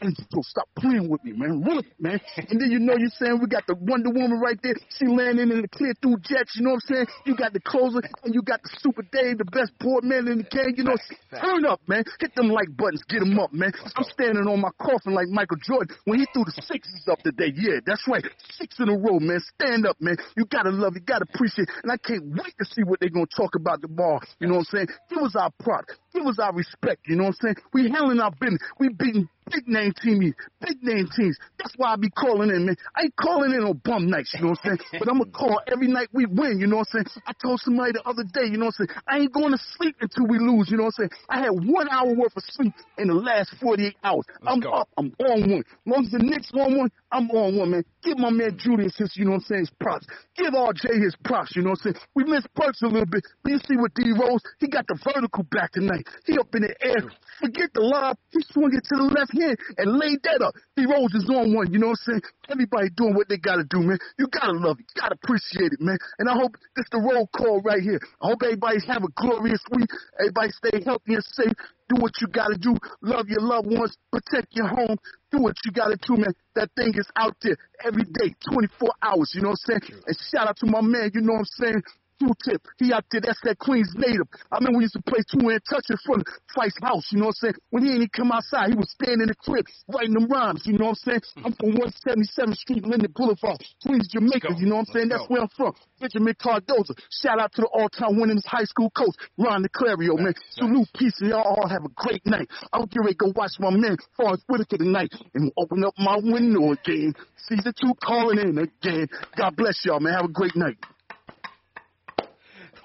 and 0.00 0.16
bro, 0.30 0.42
stop 0.42 0.68
playing 0.76 1.08
with 1.08 1.22
me, 1.24 1.32
man. 1.32 1.62
Run 1.62 1.78
it, 1.78 1.86
man. 1.98 2.20
And 2.36 2.60
then 2.60 2.70
you 2.70 2.78
know 2.78 2.96
you're 2.96 3.14
saying 3.18 3.38
we 3.40 3.46
got 3.46 3.66
the 3.66 3.74
Wonder 3.74 4.10
Woman 4.10 4.40
right 4.40 4.58
there. 4.62 4.74
She 4.98 5.06
landing 5.06 5.50
in 5.50 5.62
the 5.62 5.68
clear 5.68 5.94
through 6.00 6.18
jets, 6.22 6.56
you 6.56 6.64
know 6.64 6.72
what 6.72 6.82
I'm 6.88 6.94
saying? 6.96 7.06
You 7.26 7.36
got 7.36 7.52
the 7.52 7.60
closer 7.60 8.00
and 8.24 8.34
you 8.34 8.42
got 8.42 8.62
the 8.62 8.70
Super 8.80 9.02
Dave, 9.12 9.38
the 9.38 9.44
best 9.44 9.76
board 9.78 10.04
man 10.04 10.28
in 10.28 10.38
the 10.38 10.44
game. 10.44 10.74
You 10.76 10.84
know, 10.84 10.96
turn 11.30 11.66
up, 11.66 11.80
man. 11.92 12.04
Hit 12.20 12.34
them 12.34 12.48
like 12.48 12.74
buttons, 12.76 13.02
get 13.08 13.20
them 13.20 13.38
up, 13.38 13.52
man. 13.52 13.72
I'm 13.96 14.04
standing 14.04 14.48
on 14.48 14.60
my 14.60 14.70
coffin 14.80 15.12
like 15.12 15.28
Michael 15.28 15.58
Jordan 15.62 15.94
when 16.04 16.18
he 16.18 16.26
threw 16.32 16.44
the 16.44 16.56
sixes 16.64 17.06
up 17.10 17.18
today. 17.20 17.52
Yeah, 17.54 17.80
that's 17.84 18.06
right, 18.08 18.24
six 18.56 18.80
in 18.80 18.88
a 18.88 18.96
row, 18.96 19.20
man. 19.20 19.40
Stand 19.60 19.86
up, 19.86 19.96
man. 20.00 20.16
You 20.36 20.46
gotta 20.46 20.70
love, 20.70 20.94
you 20.94 21.00
gotta 21.00 21.26
appreciate, 21.32 21.68
and 21.82 21.92
I 21.92 21.96
can't 21.96 22.24
wait 22.32 22.54
to 22.58 22.64
see 22.64 22.82
what 22.82 23.00
they're 23.00 23.12
gonna 23.12 23.26
talk 23.36 23.54
about 23.54 23.82
tomorrow. 23.82 24.20
You 24.40 24.48
know 24.48 24.54
what 24.54 24.72
I'm 24.72 24.86
saying? 24.86 24.88
Give 25.10 25.20
was 25.20 25.36
our 25.36 25.50
product, 25.60 25.98
give 26.12 26.26
us 26.26 26.38
our 26.38 26.52
respect. 26.54 27.02
You 27.06 27.16
know 27.16 27.24
what 27.24 27.36
I'm 27.42 27.54
saying? 27.54 27.56
We 27.72 27.90
handling 27.90 28.20
our 28.20 28.32
business. 28.32 28.60
We 28.78 28.88
beating 28.90 29.28
big 29.50 29.68
name 29.68 29.92
teams, 30.02 30.34
big 30.60 30.82
name 30.82 31.08
teams. 31.16 31.36
That's 31.58 31.74
why 31.76 31.92
I 31.92 31.96
be 31.96 32.10
calling 32.10 32.50
in, 32.50 32.66
man. 32.66 32.76
I 32.96 33.02
ain't 33.04 33.16
calling 33.16 33.52
in 33.52 33.62
on 33.62 33.80
bum 33.84 34.06
nights, 34.08 34.34
you 34.34 34.42
know 34.42 34.50
what 34.50 34.60
I'm 34.64 34.78
saying? 34.78 35.00
But 35.00 35.08
I'm 35.08 35.18
gonna 35.18 35.30
call 35.30 35.60
every 35.70 35.88
night 35.88 36.08
we 36.12 36.26
win, 36.26 36.60
you 36.60 36.66
know 36.66 36.76
what 36.78 36.88
I'm 36.94 37.04
saying? 37.04 37.22
I 37.26 37.32
told 37.42 37.60
somebody 37.60 37.92
the 37.92 38.02
other 38.08 38.24
day, 38.24 38.46
you 38.46 38.56
know 38.58 38.66
what 38.66 38.74
I'm 38.80 38.86
saying? 38.86 38.98
I 39.08 39.18
ain't 39.18 39.32
going 39.32 39.52
to 39.52 39.58
sleep 39.76 39.96
until 40.00 40.26
we 40.26 40.38
lose, 40.38 40.70
you 40.70 40.76
know 40.76 40.84
what 40.84 40.94
I'm 40.98 41.08
saying? 41.08 41.22
I 41.28 41.38
had 41.40 41.50
one 41.52 41.88
hour 41.88 42.14
worth 42.14 42.36
of 42.36 42.44
sleep 42.50 42.72
in 42.98 43.08
the 43.08 43.14
last 43.14 43.54
48 43.60 43.96
hours. 44.04 44.24
I'm 44.46 44.62
up, 44.66 44.88
I'm 44.96 45.12
on 45.18 45.50
one. 45.50 45.64
As 45.66 45.86
long 45.86 46.04
as 46.04 46.10
the 46.12 46.18
Knicks 46.18 46.50
on 46.54 46.78
one, 46.78 46.90
I'm 47.10 47.30
on 47.30 47.56
one, 47.58 47.70
man. 47.70 47.84
Give 48.02 48.18
my 48.18 48.30
man 48.30 48.56
Julius 48.58 48.96
his, 48.96 49.12
you 49.16 49.24
know 49.24 49.32
what 49.32 49.36
I'm 49.36 49.42
saying, 49.42 49.60
his 49.60 49.70
props. 49.80 50.06
Give 50.36 50.52
RJ 50.52 51.02
his 51.02 51.14
props, 51.24 51.54
you 51.56 51.62
know 51.62 51.70
what 51.70 51.80
I'm 51.84 51.92
saying? 51.92 52.06
We 52.14 52.24
missed 52.24 52.48
Burks 52.54 52.82
a 52.82 52.86
little 52.86 53.06
bit, 53.06 53.22
but 53.42 53.52
you 53.52 53.58
see 53.66 53.76
what 53.76 53.94
D 53.94 54.12
Rose, 54.12 54.40
he 54.58 54.68
got 54.68 54.86
the 54.86 54.98
vertical 55.02 55.44
back 55.44 55.72
tonight. 55.72 56.01
He 56.26 56.38
up 56.38 56.54
in 56.54 56.62
the 56.62 56.74
air. 56.82 57.02
Forget 57.40 57.70
the 57.74 57.82
lob. 57.82 58.16
He 58.30 58.40
swung 58.52 58.70
it 58.74 58.84
to 58.84 58.94
the 58.96 59.08
left 59.10 59.32
hand 59.34 59.56
and 59.78 59.98
laid 59.98 60.22
that 60.24 60.42
up. 60.42 60.54
D 60.76 60.86
Rose 60.86 61.14
is 61.14 61.28
on 61.30 61.54
one, 61.54 61.72
you 61.72 61.78
know 61.78 61.92
what 61.94 61.98
I'm 62.06 62.20
saying? 62.20 62.22
Everybody 62.50 62.88
doing 62.96 63.14
what 63.14 63.28
they 63.28 63.38
gotta 63.38 63.64
do, 63.64 63.80
man. 63.80 63.98
You 64.18 64.28
gotta 64.28 64.52
love 64.52 64.78
it. 64.78 64.86
You 64.94 65.02
gotta 65.02 65.16
appreciate 65.22 65.72
it, 65.72 65.80
man. 65.80 65.98
And 66.18 66.28
I 66.28 66.34
hope 66.34 66.54
this 66.76 66.86
the 66.90 66.98
roll 66.98 67.26
call 67.34 67.60
right 67.62 67.82
here. 67.82 68.00
I 68.22 68.28
hope 68.28 68.42
everybody's 68.42 68.86
have 68.86 69.02
a 69.02 69.12
glorious 69.16 69.62
week. 69.74 69.90
Everybody 70.20 70.50
stay 70.52 70.82
healthy 70.84 71.14
and 71.14 71.24
safe. 71.24 71.54
Do 71.88 72.00
what 72.00 72.12
you 72.20 72.28
gotta 72.28 72.56
do. 72.56 72.76
Love 73.02 73.28
your 73.28 73.42
loved 73.42 73.68
ones. 73.68 73.96
Protect 74.10 74.48
your 74.52 74.68
home. 74.68 74.96
Do 75.30 75.42
what 75.42 75.56
you 75.64 75.72
gotta 75.72 75.96
do, 75.96 76.16
man. 76.16 76.32
That 76.54 76.70
thing 76.76 76.92
is 76.94 77.08
out 77.16 77.36
there 77.42 77.56
every 77.84 78.04
day, 78.04 78.34
24 78.52 78.90
hours, 79.02 79.32
you 79.34 79.42
know 79.42 79.50
what 79.50 79.58
I'm 79.70 79.80
saying? 79.80 80.02
And 80.06 80.16
shout 80.30 80.48
out 80.48 80.56
to 80.58 80.66
my 80.66 80.80
man, 80.80 81.10
you 81.14 81.22
know 81.22 81.32
what 81.32 81.40
I'm 81.40 81.64
saying? 81.64 81.82
Q-tip. 82.22 82.62
He 82.78 82.92
out 82.92 83.04
there, 83.10 83.20
that's 83.20 83.40
that 83.42 83.58
Queens 83.58 83.90
native. 83.96 84.26
I 84.50 84.58
remember 84.58 84.78
we 84.78 84.84
used 84.84 84.94
to 84.94 85.02
play 85.02 85.20
two 85.26 85.48
and 85.48 85.60
touch 85.68 85.86
in 85.90 85.96
front 86.06 86.22
of 86.22 86.26
Phife's 86.54 86.78
house, 86.82 87.10
you 87.10 87.18
know 87.18 87.34
what 87.34 87.42
I'm 87.42 87.50
saying? 87.50 87.58
When 87.70 87.82
he 87.82 87.90
ain't 87.90 88.06
even 88.06 88.14
come 88.14 88.30
outside, 88.30 88.70
he 88.70 88.76
was 88.76 88.90
standing 88.90 89.22
in 89.22 89.28
the 89.28 89.34
crib 89.34 89.66
writing 89.88 90.14
them 90.14 90.28
rhymes, 90.30 90.62
you 90.66 90.78
know 90.78 90.94
what 90.94 91.02
I'm 91.06 91.18
saying? 91.18 91.22
I'm 91.44 91.52
from 91.58 91.74
177th 91.74 92.54
Street, 92.54 92.86
Linden 92.86 93.10
Boulevard, 93.14 93.58
Queens, 93.82 94.08
Jamaica, 94.12 94.54
you 94.56 94.66
know 94.66 94.76
what 94.76 94.88
I'm 94.88 94.94
saying? 94.94 95.08
That's 95.08 95.26
where 95.28 95.42
I'm 95.42 95.50
from. 95.56 95.74
Benjamin 96.00 96.34
Cardozo. 96.38 96.94
Shout 97.10 97.38
out 97.38 97.52
to 97.54 97.62
the 97.62 97.68
all-time 97.68 98.18
winningest 98.18 98.46
high 98.46 98.64
school 98.64 98.90
coach, 98.90 99.14
Ron 99.38 99.64
DeClario, 99.64 100.18
man. 100.18 100.34
Salute, 100.50 100.88
peace, 100.96 101.14
and 101.20 101.30
y'all 101.30 101.42
all 101.42 101.68
have 101.68 101.84
a 101.84 101.90
great 101.94 102.24
night. 102.26 102.48
I'll 102.72 102.86
get 102.86 103.00
ready 103.00 103.14
to 103.14 103.18
go 103.18 103.32
watch 103.34 103.52
my 103.58 103.70
man, 103.70 103.96
Forest 104.16 104.44
Whitaker 104.48 104.78
tonight, 104.78 105.12
and 105.34 105.52
open 105.56 105.84
up 105.84 105.94
my 105.98 106.16
window 106.22 106.72
again. 106.72 107.14
Season 107.36 107.72
two 107.80 107.94
calling 108.02 108.38
in 108.38 108.58
again. 108.58 109.08
God 109.36 109.56
bless 109.56 109.84
y'all, 109.84 110.00
man. 110.00 110.14
Have 110.14 110.26
a 110.26 110.32
great 110.32 110.56
night. 110.56 110.76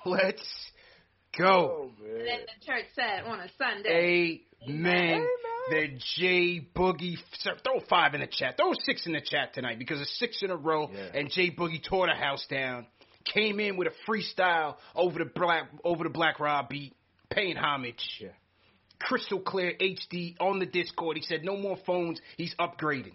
Let's 0.08 0.72
go. 1.38 1.92
And 2.02 2.28
then 2.28 2.40
the 2.46 2.66
church 2.66 2.86
said 2.96 3.24
on 3.26 3.40
a 3.40 3.48
Sunday. 3.58 4.42
Amen. 4.68 5.28
The 5.70 5.88
J 6.16 6.68
Boogie. 6.76 7.18
Sir, 7.40 7.56
throw 7.64 7.82
five 7.90 8.14
in 8.14 8.22
the 8.22 8.28
chat. 8.28 8.56
Throw 8.58 8.72
six 8.86 9.06
in 9.06 9.12
the 9.14 9.22
chat 9.22 9.54
tonight 9.54 9.78
because 9.80 10.00
it's 10.00 10.18
six 10.18 10.42
in 10.42 10.50
a 10.50 10.56
row. 10.56 10.90
And 11.14 11.30
J 11.30 11.52
Boogie 11.52 11.84
tore 11.84 12.08
the 12.08 12.16
house 12.16 12.46
down. 12.50 12.88
Came 13.26 13.60
in 13.60 13.76
with 13.76 13.90
a 13.90 14.10
freestyle 14.10 14.78
over 14.96 15.20
the 15.20 15.26
black 15.26 15.70
over 15.84 16.06
the 16.06 16.10
Black 16.10 16.40
Rob 16.40 16.70
beat, 16.70 16.96
paying 17.30 17.58
homage. 17.58 18.24
Crystal 19.00 19.40
clear 19.40 19.74
HD 19.80 20.36
on 20.40 20.60
the 20.60 20.66
Discord. 20.66 21.18
He 21.18 21.24
said 21.24 21.44
no 21.44 21.58
more 21.58 21.78
phones. 21.86 22.20
He's 22.38 22.56
upgrading. 22.56 23.14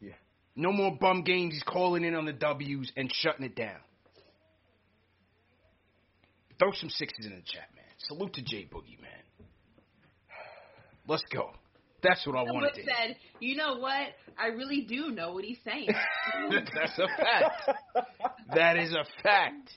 Yeah. 0.00 0.12
No 0.54 0.72
more 0.72 0.96
bum 1.00 1.22
games. 1.22 1.54
He's 1.54 1.62
calling 1.62 2.04
in 2.04 2.14
on 2.14 2.26
the 2.26 2.32
W's 2.34 2.92
and 2.96 3.10
shutting 3.12 3.44
it 3.44 3.56
down. 3.56 3.78
Throw 6.60 6.72
some 6.72 6.90
sixes 6.90 7.24
in 7.24 7.32
the 7.32 7.42
chat, 7.42 7.68
man. 7.74 7.84
Salute 7.96 8.34
to 8.34 8.42
J 8.42 8.68
Boogie, 8.70 9.00
man. 9.00 9.46
Let's 11.08 11.24
go. 11.32 11.50
That's 12.02 12.24
what 12.26 12.36
I 12.36 12.40
Someone 12.40 12.64
wanted 12.64 12.74
to 12.74 12.82
said, 12.84 13.16
"You 13.40 13.56
know 13.56 13.78
what? 13.78 14.08
I 14.38 14.48
really 14.48 14.82
do 14.82 15.10
know 15.10 15.32
what 15.32 15.44
he's 15.44 15.58
saying." 15.64 15.88
That's 16.50 16.98
a 16.98 17.08
fact. 17.16 18.06
that 18.54 18.76
is 18.76 18.92
a 18.92 19.04
fact. 19.22 19.70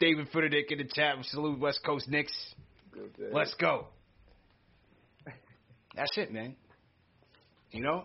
David 0.00 0.30
Futterdick 0.32 0.70
in 0.70 0.78
the 0.78 0.84
chat. 0.84 1.16
Salute 1.24 1.58
West 1.58 1.80
Coast 1.84 2.08
Knicks. 2.08 2.32
Let's 3.32 3.54
go. 3.54 3.88
That's 5.96 6.16
it, 6.16 6.32
man. 6.32 6.56
You 7.70 7.82
know, 7.82 8.04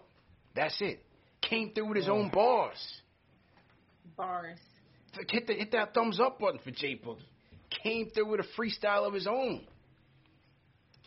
that's 0.55 0.79
it. 0.81 1.03
Came 1.41 1.73
through 1.73 1.89
with 1.89 1.97
his 1.97 2.09
own 2.09 2.29
bars. 2.29 3.01
Bars. 4.17 4.57
Hit, 5.29 5.47
the, 5.47 5.53
hit 5.53 5.71
that 5.71 5.93
thumbs 5.93 6.19
up 6.19 6.39
button 6.39 6.59
for 6.63 6.71
J 6.71 6.99
Boogie. 7.03 7.19
Came 7.83 8.09
through 8.09 8.29
with 8.29 8.39
a 8.39 8.59
freestyle 8.59 9.07
of 9.07 9.13
his 9.13 9.27
own. 9.27 9.65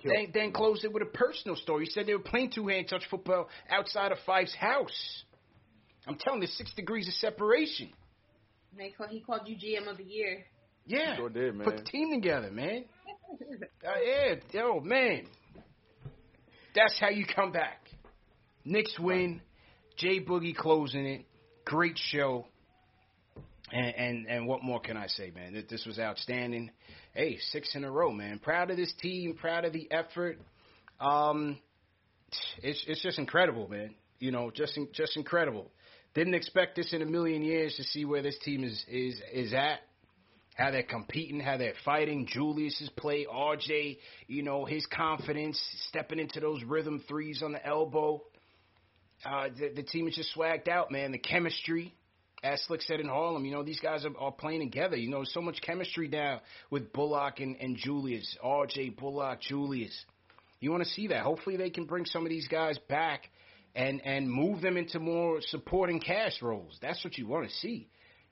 Then, 0.05 0.31
then 0.35 0.53
closed 0.53 0.85
it 0.85 0.93
with 0.93 1.03
a 1.03 1.07
personal 1.07 1.57
story. 1.57 1.85
He 1.85 1.91
said 1.91 2.07
they 2.07 2.15
were 2.15 2.20
playing 2.20 2.51
two 2.53 2.66
hand 2.66 2.89
touch 2.89 3.05
football 3.11 3.49
outside 3.70 4.11
of 4.11 4.19
Phife's 4.27 4.55
house. 4.55 5.24
I'm 6.07 6.16
telling 6.16 6.43
you, 6.43 6.49
six 6.49 6.73
degrees 6.74 7.07
of 7.07 7.15
separation. 7.15 7.91
They 8.77 8.91
call, 8.91 9.07
he 9.09 9.20
called 9.20 9.43
you 9.47 9.57
GM 9.57 9.89
of 9.89 9.99
the 9.99 10.05
year. 10.05 10.45
Yeah. 10.87 11.16
Sure 11.16 11.29
did, 11.29 11.55
man. 11.55 11.65
Put 11.65 11.77
the 11.79 11.85
team 11.85 12.11
together, 12.11 12.51
man. 12.51 12.85
Uh, 13.33 13.91
yeah, 14.07 14.35
yo, 14.53 14.81
man. 14.81 15.27
That's 16.74 16.95
how 17.01 17.09
you 17.09 17.24
come 17.24 17.51
back. 17.51 17.89
Knicks 18.62 18.99
win. 18.99 19.41
Jay 19.97 20.20
Boogie 20.20 20.55
closing 20.55 21.07
it. 21.07 21.24
Great 21.65 21.97
show. 21.97 22.47
And, 23.73 23.94
and 23.97 24.27
and 24.27 24.47
what 24.47 24.62
more 24.62 24.81
can 24.81 24.99
I 24.99 25.07
say, 25.07 25.32
man? 25.35 25.55
That 25.55 25.69
This 25.69 25.86
was 25.86 25.99
outstanding. 25.99 26.70
Hey, 27.15 27.39
six 27.51 27.74
in 27.74 27.85
a 27.85 27.90
row, 27.90 28.12
man. 28.12 28.39
Proud 28.39 28.70
of 28.70 28.77
this 28.77 28.93
team. 29.01 29.35
Proud 29.35 29.65
of 29.65 29.73
the 29.73 29.90
effort. 29.90 30.39
Um, 31.01 31.59
it's 32.62 32.85
it's 32.86 33.03
just 33.03 33.19
incredible, 33.19 33.69
man. 33.69 33.94
You 34.19 34.31
know, 34.31 34.51
just 34.51 34.78
just 34.93 35.16
incredible. 35.16 35.70
Didn't 36.15 36.35
expect 36.35 36.77
this 36.77 36.93
in 36.93 37.01
a 37.01 37.07
million 37.07 37.43
years 37.43 37.74
to 37.77 37.85
see 37.85 38.05
where 38.05 38.20
this 38.20 38.36
team 38.44 38.62
is 38.62 38.85
is 38.89 39.20
is 39.32 39.55
at. 39.55 39.81
How 40.55 40.70
they're 40.70 40.82
competing, 40.82 41.40
how 41.40 41.57
they're 41.57 41.73
fighting. 41.82 42.27
Julius's 42.27 42.90
play, 42.90 43.24
RJ, 43.24 43.97
you 44.27 44.43
know, 44.43 44.66
his 44.66 44.85
confidence, 44.85 45.59
stepping 45.89 46.19
into 46.19 46.40
those 46.40 46.62
rhythm 46.62 47.03
threes 47.09 47.43
on 47.43 47.53
the 47.53 47.66
elbow. 47.66 48.23
Uh, 49.24 49.49
the, 49.59 49.73
the 49.77 49.82
team 49.82 50.07
is 50.09 50.15
just 50.15 50.36
swagged 50.36 50.69
out, 50.69 50.90
man. 50.90 51.11
The 51.11 51.19
chemistry, 51.19 51.94
as 52.43 52.60
Slick 52.62 52.82
said 52.82 53.01
in 53.01 53.06
Harlem, 53.06 53.44
you 53.44 53.52
know, 53.52 53.62
these 53.62 53.81
guys 53.81 54.05
are, 54.05 54.16
are 54.19 54.32
playing 54.32 54.60
together. 54.60 54.97
You 54.97 55.10
know, 55.10 55.23
so 55.24 55.40
much 55.40 55.60
chemistry 55.62 56.09
now 56.09 56.40
with 56.70 56.93
Bullock 56.93 57.40
and, 57.40 57.56
and 57.56 57.77
Julius, 57.77 58.36
RJ, 58.44 58.97
Bullock, 58.97 59.40
Julius. 59.40 59.94
You 60.60 60.70
want 60.70 60.82
to 60.85 60.90
see 60.90 61.09
that. 61.09 61.23
Hopefully 61.23 61.56
they 61.56 61.70
can 61.70 61.85
bring 61.85 62.05
some 62.05 62.24
of 62.24 62.31
these 62.31 62.48
guys 62.48 62.78
back 62.89 63.31
and, 63.74 64.01
and 64.05 64.31
move 64.31 64.60
them 64.60 64.77
into 64.77 64.98
more 64.98 65.40
supporting 65.40 66.01
cast 66.01 66.43
roles. 66.43 66.77
That's 66.82 67.02
what 67.05 67.16
you 67.16 67.27
want 67.27 67.48
to 67.48 67.55
see. 67.56 67.89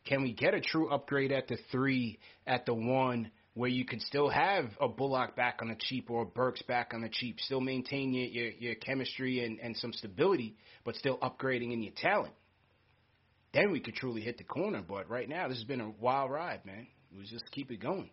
Can 0.07 0.23
we 0.23 0.33
get 0.33 0.55
a 0.55 0.61
true 0.61 0.91
upgrade 0.91 1.31
at 1.31 1.49
the 1.49 1.59
three, 1.71 2.19
at 2.47 2.67
the 2.67 2.75
one, 2.75 3.31
where 3.55 3.69
you 3.69 3.85
can 3.85 4.01
still 4.01 4.29
have 4.29 4.67
a 4.81 4.89
Bullock 4.89 5.37
back 5.37 5.59
on 5.61 5.69
the 5.69 5.77
cheap 5.79 6.11
or 6.11 6.23
a 6.23 6.27
Burks 6.27 6.63
back 6.63 6.93
on 6.95 7.03
the 7.03 7.09
cheap, 7.09 7.39
still 7.41 7.61
maintain 7.61 8.13
your, 8.13 8.27
your, 8.27 8.51
your 8.53 8.75
chemistry 8.77 9.45
and, 9.45 9.59
and 9.61 9.77
some 9.77 9.93
stability, 9.93 10.57
but 10.85 10.97
still 10.97 11.19
upgrading 11.19 11.73
in 11.73 11.83
your 11.83 11.93
talent? 11.97 12.33
Then 13.53 13.71
we 13.73 13.81
could 13.81 13.95
truly 13.95 14.21
hit 14.21 14.39
the 14.39 14.45
corner. 14.45 14.83
But 14.87 15.09
right 15.11 15.29
now, 15.29 15.49
this 15.49 15.59
has 15.59 15.65
been 15.65 15.81
a 15.81 15.91
wild 15.91 16.31
ride, 16.31 16.65
man. 16.65 16.87
We 17.17 17.25
just 17.25 17.51
keep 17.51 17.71
it 17.71 17.81
going. 17.81 18.11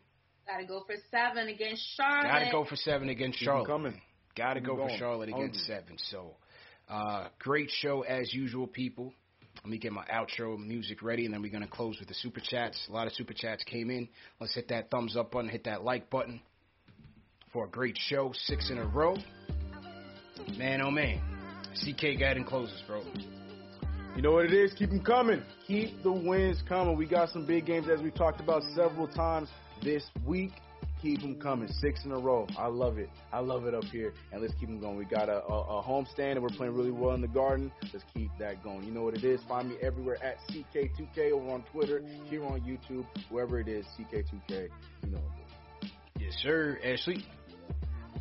Gotta 0.47 0.65
go 0.65 0.83
for 0.87 0.95
seven 1.11 1.49
against 1.49 1.83
Charlotte. 1.97 2.27
Gotta 2.27 2.51
go 2.51 2.65
for 2.65 2.75
seven 2.77 3.09
against 3.09 3.39
Keep 3.39 3.47
'em 3.47 3.53
Charlotte. 3.53 3.67
coming. 3.67 4.01
Gotta 4.35 4.59
Keep 4.61 4.67
go 4.67 4.73
'em 4.73 4.77
for 4.79 4.87
going. 4.87 4.99
Charlotte 4.99 5.29
against 5.29 5.67
Hungry. 5.67 5.81
seven. 5.83 5.97
So, 5.97 6.37
uh, 6.89 7.29
great 7.39 7.69
show 7.69 8.01
as 8.03 8.33
usual, 8.33 8.65
people. 8.67 9.13
Let 9.57 9.65
me 9.71 9.77
get 9.77 9.91
my 9.91 10.05
outro 10.05 10.57
music 10.57 11.01
ready, 11.01 11.25
and 11.25 11.33
then 11.33 11.41
we're 11.41 11.51
gonna 11.51 11.67
close 11.67 11.99
with 11.99 12.07
the 12.07 12.13
super 12.13 12.39
chats. 12.39 12.87
A 12.87 12.91
lot 12.93 13.07
of 13.07 13.13
super 13.13 13.33
chats 13.33 13.63
came 13.63 13.89
in. 13.89 14.07
Let's 14.39 14.53
hit 14.55 14.67
that 14.69 14.89
thumbs 14.89 15.17
up 15.17 15.31
button, 15.31 15.49
hit 15.49 15.63
that 15.65 15.83
like 15.83 16.09
button 16.09 16.41
for 17.51 17.65
a 17.65 17.69
great 17.69 17.97
show, 17.97 18.31
six 18.33 18.69
in 18.69 18.77
a 18.77 18.85
row. 18.85 19.17
Man, 20.57 20.81
oh 20.81 20.91
man, 20.91 21.19
CK 21.75 22.15
got 22.17 22.37
and 22.37 22.45
closes, 22.45 22.81
bro. 22.83 23.03
You 24.17 24.23
know 24.23 24.31
what 24.31 24.45
it 24.45 24.53
is? 24.53 24.73
Keep 24.73 24.89
them 24.89 25.03
coming. 25.03 25.43
Keep 25.67 26.01
the 26.01 26.11
wins 26.11 26.63
coming. 26.67 26.97
We 26.97 27.05
got 27.05 27.29
some 27.29 27.45
big 27.45 27.67
games 27.67 27.87
as 27.87 28.01
we 28.01 28.09
talked 28.09 28.39
about 28.39 28.63
several 28.73 29.07
times 29.07 29.47
this 29.83 30.03
week. 30.25 30.53
Keep 31.03 31.21
them 31.21 31.39
coming. 31.39 31.67
Six 31.67 32.03
in 32.03 32.11
a 32.11 32.17
row. 32.17 32.47
I 32.57 32.65
love 32.65 32.97
it. 32.97 33.11
I 33.31 33.41
love 33.41 33.67
it 33.67 33.75
up 33.75 33.83
here. 33.83 34.13
And 34.31 34.41
let's 34.41 34.55
keep 34.55 34.69
them 34.69 34.79
going. 34.79 34.97
We 34.97 35.05
got 35.05 35.29
a, 35.29 35.43
a, 35.45 35.77
a 35.77 35.81
home 35.83 36.07
stand 36.11 36.31
and 36.31 36.41
we're 36.41 36.49
playing 36.49 36.73
really 36.73 36.89
well 36.89 37.13
in 37.13 37.21
the 37.21 37.27
garden. 37.27 37.71
Let's 37.93 38.05
keep 38.11 38.31
that 38.39 38.63
going. 38.63 38.85
You 38.85 38.91
know 38.91 39.03
what 39.03 39.13
it 39.13 39.23
is? 39.23 39.39
Find 39.47 39.69
me 39.69 39.75
everywhere 39.83 40.17
at 40.23 40.37
CK2K 40.49 41.33
over 41.33 41.51
on 41.51 41.63
Twitter, 41.71 42.01
here 42.25 42.43
on 42.43 42.61
YouTube, 42.61 43.05
wherever 43.29 43.59
it 43.59 43.67
is, 43.67 43.85
CK2K. 43.99 44.69
You 45.03 45.11
know 45.11 45.19
what 45.19 45.37
it 45.37 45.85
is. 45.85 45.91
Yes, 46.19 46.33
sir. 46.41 46.79
Ashley. 46.83 47.23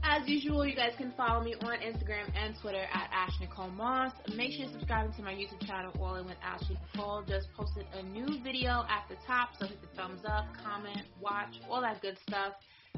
As 0.08 0.22
usual, 0.28 0.64
you 0.64 0.76
guys 0.76 0.92
can 0.96 1.12
follow 1.16 1.42
me 1.42 1.56
on 1.62 1.78
Instagram 1.80 2.30
and 2.36 2.54
Twitter 2.62 2.84
at 2.94 3.10
Ash 3.12 3.32
Nicole 3.40 3.70
Moss. 3.70 4.12
Make 4.36 4.52
sure 4.52 4.62
you're 4.62 4.72
subscribing 4.72 5.12
to 5.14 5.22
my 5.22 5.32
YouTube 5.32 5.66
channel, 5.66 5.92
All 6.00 6.14
In 6.14 6.26
with 6.26 6.36
Ashley 6.44 6.78
Nicole. 6.94 7.24
Just 7.26 7.48
posted 7.56 7.86
a 7.92 8.04
new 8.04 8.40
video 8.42 8.86
at 8.88 9.04
the 9.08 9.16
top, 9.26 9.50
so 9.58 9.66
hit 9.66 9.80
the 9.82 9.88
thumbs 10.00 10.20
up, 10.24 10.46
comment, 10.62 11.02
watch, 11.20 11.60
all 11.68 11.80
that 11.80 12.00
good 12.02 12.16
stuff. 12.28 12.52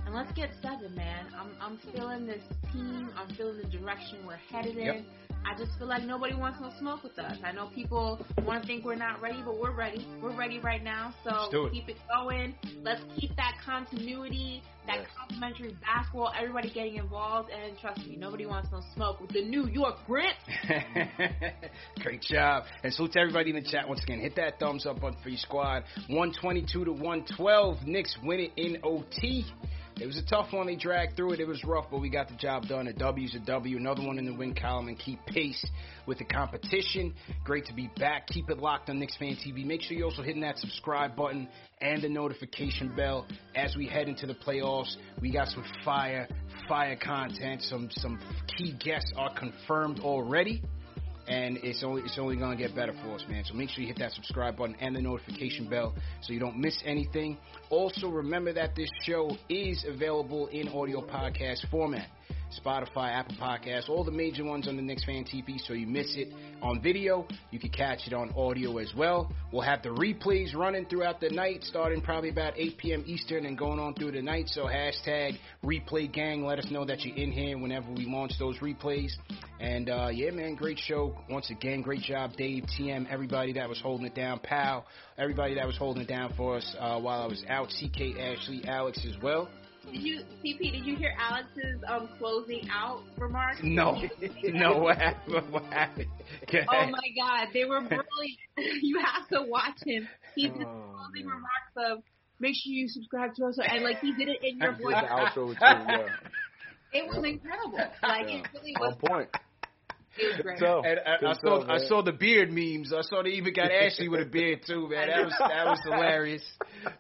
And 0.04 0.14
let's 0.14 0.30
get 0.32 0.50
seven, 0.60 0.94
man. 0.94 1.26
I'm 1.34 1.50
I'm 1.60 1.78
feeling 1.92 2.26
this 2.26 2.42
team. 2.72 3.10
I'm 3.16 3.34
feeling 3.36 3.56
the 3.56 3.68
direction 3.68 4.18
we're 4.26 4.36
headed 4.52 4.76
in. 4.76 4.84
Yep. 4.84 5.04
I 5.44 5.56
just 5.56 5.78
feel 5.78 5.88
like 5.88 6.04
nobody 6.04 6.34
wants 6.34 6.60
no 6.60 6.70
smoke 6.78 7.02
with 7.02 7.18
us. 7.18 7.36
I 7.44 7.52
know 7.52 7.70
people 7.74 8.24
want 8.44 8.62
to 8.62 8.66
think 8.66 8.84
we're 8.84 8.94
not 8.94 9.20
ready, 9.20 9.42
but 9.44 9.58
we're 9.58 9.74
ready. 9.74 10.06
We're 10.22 10.36
ready 10.36 10.58
right 10.58 10.82
now. 10.82 11.14
So 11.24 11.66
it. 11.66 11.72
keep 11.72 11.88
it 11.88 11.96
going. 12.14 12.54
Let's 12.82 13.02
keep 13.18 13.34
that 13.36 13.54
continuity, 13.64 14.62
that 14.86 15.06
complimentary 15.16 15.76
basketball, 15.80 16.32
everybody 16.38 16.70
getting 16.70 16.96
involved. 16.96 17.50
And 17.50 17.78
trust 17.78 18.06
me, 18.06 18.16
nobody 18.16 18.46
wants 18.46 18.68
no 18.72 18.82
smoke 18.94 19.20
with 19.20 19.30
the 19.30 19.44
New 19.44 19.66
York 19.68 19.96
Grits. 20.06 20.36
Great 22.02 22.22
job. 22.22 22.64
And 22.82 22.92
salute 22.92 23.12
to 23.12 23.20
everybody 23.20 23.50
in 23.50 23.56
the 23.56 23.68
chat 23.70 23.88
once 23.88 24.02
again. 24.02 24.20
Hit 24.20 24.36
that 24.36 24.58
thumbs 24.58 24.86
up 24.86 25.00
button 25.00 25.18
for 25.22 25.28
your 25.28 25.38
squad. 25.38 25.84
122 26.08 26.84
to 26.84 26.92
112. 26.92 27.86
Knicks 27.86 28.16
win 28.22 28.40
it 28.40 28.52
in 28.56 28.78
OT. 28.82 29.44
It 30.00 30.06
was 30.06 30.16
a 30.16 30.22
tough 30.22 30.52
one. 30.52 30.68
They 30.68 30.76
dragged 30.76 31.16
through 31.16 31.32
it. 31.32 31.40
It 31.40 31.48
was 31.48 31.64
rough, 31.64 31.86
but 31.90 32.00
we 32.00 32.08
got 32.08 32.28
the 32.28 32.36
job 32.36 32.68
done. 32.68 32.86
A 32.86 32.92
W's 32.92 33.34
a 33.34 33.40
W. 33.40 33.76
Another 33.76 34.06
one 34.06 34.18
in 34.18 34.26
the 34.26 34.34
win 34.34 34.54
column 34.54 34.86
and 34.86 34.96
keep 34.96 35.24
pace 35.26 35.64
with 36.06 36.18
the 36.18 36.24
competition. 36.24 37.14
Great 37.44 37.66
to 37.66 37.74
be 37.74 37.90
back. 37.98 38.28
Keep 38.28 38.48
it 38.48 38.58
locked 38.58 38.88
on 38.90 39.00
Knicks 39.00 39.16
Fan 39.16 39.36
TV. 39.44 39.66
Make 39.66 39.82
sure 39.82 39.96
you're 39.96 40.06
also 40.06 40.22
hitting 40.22 40.42
that 40.42 40.56
subscribe 40.58 41.16
button 41.16 41.48
and 41.80 42.00
the 42.00 42.08
notification 42.08 42.94
bell 42.94 43.26
as 43.56 43.74
we 43.76 43.86
head 43.86 44.08
into 44.08 44.26
the 44.26 44.34
playoffs. 44.34 44.94
We 45.20 45.32
got 45.32 45.48
some 45.48 45.64
fire, 45.84 46.28
fire 46.68 46.96
content. 46.96 47.62
Some 47.62 47.88
some 47.90 48.20
key 48.56 48.76
guests 48.78 49.12
are 49.16 49.34
confirmed 49.34 49.98
already 49.98 50.62
and 51.28 51.58
it's 51.62 51.84
only 51.84 52.02
it's 52.02 52.18
only 52.18 52.36
gonna 52.36 52.56
get 52.56 52.74
better 52.74 52.94
for 53.02 53.14
us, 53.14 53.24
man. 53.28 53.44
So 53.44 53.54
make 53.54 53.68
sure 53.70 53.82
you 53.82 53.88
hit 53.88 53.98
that 53.98 54.12
subscribe 54.12 54.56
button 54.56 54.76
and 54.80 54.96
the 54.96 55.02
notification 55.02 55.68
bell 55.68 55.94
so 56.22 56.32
you 56.32 56.40
don't 56.40 56.58
miss 56.58 56.80
anything. 56.84 57.36
Also, 57.70 58.08
remember 58.08 58.52
that 58.54 58.74
this 58.74 58.88
show 59.04 59.36
is 59.48 59.84
available 59.86 60.48
in 60.48 60.68
audio 60.68 61.00
podcast 61.00 61.68
format. 61.70 62.08
Spotify, 62.64 63.12
Apple 63.12 63.36
Podcasts, 63.36 63.88
all 63.88 64.04
the 64.04 64.10
major 64.10 64.44
ones 64.44 64.68
on 64.68 64.76
the 64.76 64.82
Knicks 64.82 65.04
Fan 65.04 65.24
TV. 65.24 65.58
So 65.66 65.74
you 65.74 65.86
miss 65.86 66.14
it 66.16 66.32
on 66.62 66.80
video, 66.82 67.26
you 67.50 67.58
can 67.58 67.70
catch 67.70 68.06
it 68.06 68.12
on 68.12 68.32
audio 68.36 68.78
as 68.78 68.92
well. 68.96 69.30
We'll 69.52 69.62
have 69.62 69.82
the 69.82 69.90
replays 69.90 70.54
running 70.54 70.86
throughout 70.86 71.20
the 71.20 71.30
night, 71.30 71.62
starting 71.62 72.00
probably 72.00 72.30
about 72.30 72.54
8 72.56 72.78
p.m. 72.78 73.04
Eastern 73.06 73.46
and 73.46 73.56
going 73.56 73.78
on 73.78 73.94
through 73.94 74.12
the 74.12 74.22
night. 74.22 74.48
So 74.48 74.64
hashtag 74.64 75.38
replay 75.64 76.12
gang. 76.12 76.44
Let 76.44 76.58
us 76.58 76.70
know 76.70 76.84
that 76.84 77.00
you're 77.04 77.16
in 77.16 77.32
here 77.32 77.58
whenever 77.58 77.90
we 77.92 78.06
launch 78.06 78.32
those 78.38 78.58
replays. 78.58 79.12
And 79.60 79.88
uh, 79.88 80.08
yeah, 80.12 80.30
man, 80.30 80.54
great 80.54 80.78
show. 80.78 81.16
Once 81.28 81.50
again, 81.50 81.82
great 81.82 82.02
job, 82.02 82.32
Dave, 82.36 82.64
TM, 82.78 83.10
everybody 83.10 83.52
that 83.54 83.68
was 83.68 83.80
holding 83.80 84.06
it 84.06 84.14
down, 84.14 84.40
Pal, 84.40 84.86
everybody 85.16 85.54
that 85.54 85.66
was 85.66 85.76
holding 85.76 86.02
it 86.02 86.08
down 86.08 86.32
for 86.36 86.56
us 86.56 86.76
uh, 86.78 87.00
while 87.00 87.22
I 87.22 87.26
was 87.26 87.42
out, 87.48 87.68
CK, 87.68 88.18
Ashley, 88.18 88.62
Alex 88.66 89.04
as 89.08 89.20
well. 89.22 89.48
Did 89.92 90.02
you, 90.02 90.20
CP? 90.44 90.58
Did 90.72 90.84
you 90.86 90.96
hear 90.96 91.12
Alex's 91.18 91.82
um 91.88 92.08
closing 92.18 92.68
out 92.70 93.02
remarks? 93.18 93.60
No, 93.62 94.00
no, 94.44 94.78
what 94.78 94.98
happened? 94.98 95.50
What 95.52 95.64
happened? 95.64 96.08
Oh 96.52 96.86
my 96.86 97.08
God, 97.16 97.48
they 97.52 97.64
were 97.64 97.80
brilliant. 97.80 98.02
you 98.82 98.98
have 99.00 99.28
to 99.28 99.42
watch 99.48 99.78
him. 99.84 100.08
He 100.34 100.48
did 100.48 100.62
Oh, 100.62 100.94
closing 100.94 101.26
remarks 101.26 101.72
of 101.76 102.02
make 102.40 102.54
sure 102.54 102.72
you 102.72 102.88
subscribe 102.88 103.34
to 103.36 103.46
us, 103.46 103.58
and 103.58 103.84
like 103.84 104.00
he 104.00 104.12
did 104.14 104.28
it 104.28 104.38
in 104.42 104.58
your 104.58 104.72
voice. 104.72 104.94
the 105.00 105.08
outro 105.08 105.48
too, 105.48 105.54
yeah. 105.60 106.06
It 106.92 107.06
was 107.06 107.24
incredible. 107.24 107.78
Like 108.02 108.28
it 108.28 108.46
really 108.54 108.74
was. 108.78 108.94
On 109.02 109.08
point. 109.08 109.28
It 110.18 110.36
was 110.36 110.40
great. 110.42 110.60
And 110.62 111.00
I, 111.06 111.30
I 111.30 111.34
saw 111.34 111.60
stuff, 111.60 111.64
I 111.68 111.78
saw 111.78 112.02
the 112.02 112.12
beard 112.12 112.50
memes. 112.50 112.92
I 112.92 113.02
saw 113.02 113.22
they 113.22 113.30
even 113.30 113.54
got 113.54 113.70
Ashley 113.72 114.08
with 114.08 114.20
a 114.20 114.24
beard 114.30 114.60
too, 114.66 114.88
man. 114.88 115.08
That 115.08 115.24
was 115.24 115.34
that 115.38 115.66
was 115.66 115.80
hilarious. 115.84 116.42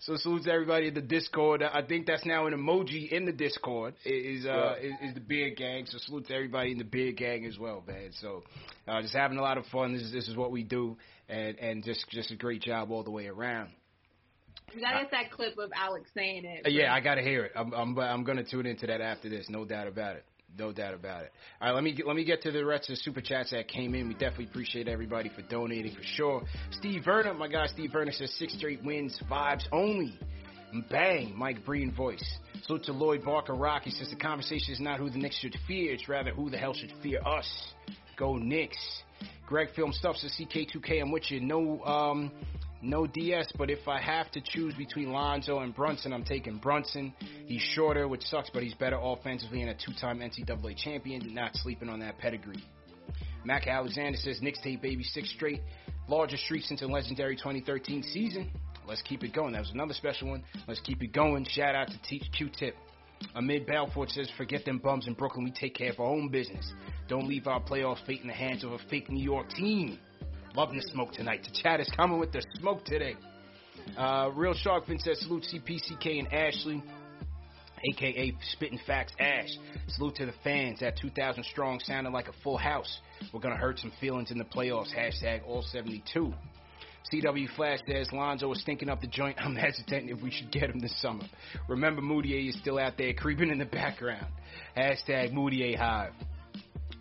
So 0.00 0.16
salute 0.16 0.44
to 0.44 0.52
everybody 0.52 0.88
in 0.88 0.94
the 0.94 1.00
Discord. 1.02 1.62
I 1.62 1.82
think 1.82 2.06
that's 2.06 2.24
now 2.24 2.46
an 2.46 2.54
emoji 2.54 3.10
in 3.10 3.24
the 3.26 3.32
Discord. 3.32 3.94
Is 4.04 4.46
uh 4.46 4.74
is, 4.80 4.92
is 5.02 5.14
the 5.14 5.20
beard 5.20 5.56
gang. 5.56 5.86
So 5.86 5.98
salute 5.98 6.26
to 6.28 6.34
everybody 6.34 6.72
in 6.72 6.78
the 6.78 6.84
beard 6.84 7.16
gang 7.16 7.44
as 7.46 7.58
well, 7.58 7.82
man. 7.86 8.10
So 8.20 8.44
uh, 8.86 9.02
just 9.02 9.14
having 9.14 9.38
a 9.38 9.42
lot 9.42 9.58
of 9.58 9.66
fun. 9.66 9.92
This 9.92 10.02
is 10.02 10.12
this 10.12 10.28
is 10.28 10.36
what 10.36 10.50
we 10.50 10.62
do, 10.62 10.96
and 11.28 11.58
and 11.58 11.84
just 11.84 12.08
just 12.10 12.30
a 12.30 12.36
great 12.36 12.62
job 12.62 12.90
all 12.90 13.02
the 13.02 13.10
way 13.10 13.26
around. 13.26 13.70
You 14.74 14.82
gotta 14.82 15.04
get 15.04 15.10
that 15.12 15.30
clip 15.30 15.56
of 15.58 15.70
Alex 15.74 16.10
saying 16.14 16.44
it. 16.44 16.66
Uh, 16.66 16.68
Yeah, 16.68 16.92
I 16.92 17.00
gotta 17.00 17.22
hear 17.22 17.44
it. 17.44 17.52
I'm 17.56 17.72
I'm 17.72 17.98
I'm 17.98 18.24
gonna 18.24 18.44
tune 18.44 18.66
into 18.66 18.86
that 18.86 19.00
after 19.00 19.28
this. 19.28 19.46
No 19.48 19.64
doubt 19.64 19.86
about 19.86 20.16
it. 20.16 20.24
No 20.56 20.72
doubt 20.72 20.94
about 20.94 21.22
it. 21.24 21.32
All 21.60 21.68
right, 21.68 21.74
let 21.74 21.84
me 21.84 21.92
get, 21.92 22.06
let 22.06 22.16
me 22.16 22.24
get 22.24 22.42
to 22.42 22.50
the 22.50 22.64
rest 22.64 22.88
of 22.88 22.96
the 22.96 23.02
super 23.02 23.20
chats 23.20 23.50
that 23.50 23.68
came 23.68 23.94
in. 23.94 24.08
We 24.08 24.14
definitely 24.14 24.46
appreciate 24.46 24.88
everybody 24.88 25.28
for 25.28 25.42
donating 25.42 25.94
for 25.94 26.02
sure. 26.02 26.42
Steve 26.70 27.04
Verner, 27.04 27.34
my 27.34 27.48
guy 27.48 27.66
Steve 27.66 27.92
Verner 27.92 28.12
says 28.12 28.32
six 28.38 28.54
straight 28.54 28.82
wins, 28.82 29.20
vibes 29.30 29.64
only. 29.72 30.18
Bang, 30.90 31.34
Mike 31.36 31.64
Breen 31.64 31.92
voice. 31.92 32.24
Salute 32.66 32.84
to 32.84 32.92
Lloyd 32.92 33.24
Barker 33.24 33.54
Rock. 33.54 33.84
He 33.84 33.90
says 33.90 34.10
the 34.10 34.16
conversation 34.16 34.74
is 34.74 34.80
not 34.80 34.98
who 34.98 35.08
the 35.08 35.18
Knicks 35.18 35.38
should 35.38 35.56
fear, 35.66 35.94
it's 35.94 36.08
rather 36.08 36.30
who 36.30 36.50
the 36.50 36.58
hell 36.58 36.74
should 36.74 36.92
fear 37.02 37.20
us. 37.26 37.48
Go 38.16 38.36
Knicks. 38.36 39.02
Greg 39.46 39.68
Film 39.74 39.92
Stuff 39.92 40.16
says 40.16 40.34
CK2K, 40.38 41.00
I'm 41.00 41.10
with 41.10 41.30
you. 41.30 41.40
No, 41.40 41.82
um, 41.84 42.30
No 42.80 43.06
DS, 43.06 43.50
but 43.58 43.70
if 43.70 43.88
I 43.88 44.00
have 44.00 44.30
to 44.32 44.40
choose 44.40 44.74
between 44.74 45.12
Lonzo 45.12 45.58
and 45.60 45.74
Brunson, 45.74 46.12
I'm 46.12 46.24
taking 46.24 46.58
Brunson. 46.58 47.12
He's 47.46 47.60
shorter, 47.60 48.06
which 48.06 48.22
sucks, 48.22 48.50
but 48.50 48.62
he's 48.62 48.74
better 48.74 48.98
offensively 49.00 49.62
and 49.62 49.70
a 49.70 49.74
two-time 49.74 50.20
NCAA 50.20 50.76
champion. 50.76 51.34
Not 51.34 51.56
sleeping 51.56 51.88
on 51.88 52.00
that 52.00 52.18
pedigree. 52.18 52.62
Mac 53.44 53.66
Alexander 53.66 54.16
says 54.18 54.40
Knicks 54.42 54.60
tape 54.62 54.82
baby 54.82 55.02
six 55.02 55.30
straight, 55.30 55.62
largest 56.08 56.44
streak 56.44 56.64
since 56.64 56.80
the 56.80 56.86
legendary 56.86 57.34
2013 57.36 58.02
season. 58.02 58.50
Let's 58.86 59.02
keep 59.02 59.24
it 59.24 59.34
going. 59.34 59.52
That 59.52 59.60
was 59.60 59.70
another 59.72 59.94
special 59.94 60.28
one. 60.30 60.44
Let's 60.66 60.80
keep 60.80 61.02
it 61.02 61.12
going. 61.12 61.44
Shout 61.50 61.74
out 61.74 61.88
to 61.88 62.02
Teach 62.08 62.24
Q 62.36 62.48
Tip. 62.56 62.76
Amid 63.34 63.66
Balfour 63.66 64.06
says, 64.08 64.30
forget 64.36 64.64
them 64.64 64.78
bums 64.78 65.06
in 65.06 65.14
Brooklyn. 65.14 65.44
We 65.44 65.50
take 65.50 65.74
care 65.74 65.90
of 65.90 65.98
our 65.98 66.06
own 66.06 66.28
business. 66.28 66.72
Don't 67.08 67.28
leave 67.28 67.46
our 67.46 67.60
playoff 67.60 68.04
fate 68.06 68.20
in 68.20 68.28
the 68.28 68.32
hands 68.32 68.64
of 68.64 68.72
a 68.72 68.78
fake 68.90 69.10
New 69.10 69.22
York 69.22 69.50
team. 69.50 69.98
Loving 70.54 70.76
the 70.76 70.82
smoke 70.92 71.12
tonight. 71.12 71.42
The 71.44 71.60
chat 71.62 71.80
is 71.80 71.90
coming 71.96 72.18
with 72.18 72.32
the 72.32 72.44
smoke 72.58 72.84
today. 72.84 73.16
Uh, 73.96 74.30
Real 74.34 74.54
Sharkfin 74.54 75.00
says, 75.00 75.20
salute 75.20 75.46
CPCK 75.52 76.18
and 76.18 76.32
Ashley, 76.32 76.82
aka 77.84 78.34
Spitting 78.52 78.80
Facts 78.86 79.12
Ash. 79.18 79.48
Salute 79.88 80.16
to 80.16 80.26
the 80.26 80.34
fans. 80.44 80.80
That 80.80 80.98
2,000 81.00 81.44
strong 81.44 81.80
sounded 81.80 82.10
like 82.10 82.28
a 82.28 82.32
full 82.42 82.56
house. 82.56 82.98
We're 83.32 83.40
going 83.40 83.54
to 83.54 83.60
hurt 83.60 83.78
some 83.78 83.92
feelings 84.00 84.30
in 84.30 84.38
the 84.38 84.44
playoffs. 84.44 84.94
Hashtag 84.94 85.46
all 85.46 85.62
72. 85.62 86.32
CW 87.12 87.48
Flash 87.56 87.78
says 87.88 88.08
Lonzo 88.12 88.52
is 88.52 88.60
stinking 88.60 88.88
up 88.88 89.00
the 89.00 89.06
joint. 89.06 89.36
I'm 89.40 89.54
hesitant 89.56 90.10
if 90.10 90.20
we 90.22 90.30
should 90.30 90.50
get 90.50 90.70
him 90.70 90.80
this 90.80 91.00
summer. 91.00 91.24
Remember, 91.68 92.02
Moutier 92.02 92.48
is 92.48 92.58
still 92.58 92.78
out 92.78 92.98
there 92.98 93.14
creeping 93.14 93.50
in 93.50 93.58
the 93.58 93.64
background. 93.64 94.26
Hashtag 94.76 95.32
Moutier 95.32 95.76
Hive. 95.76 96.12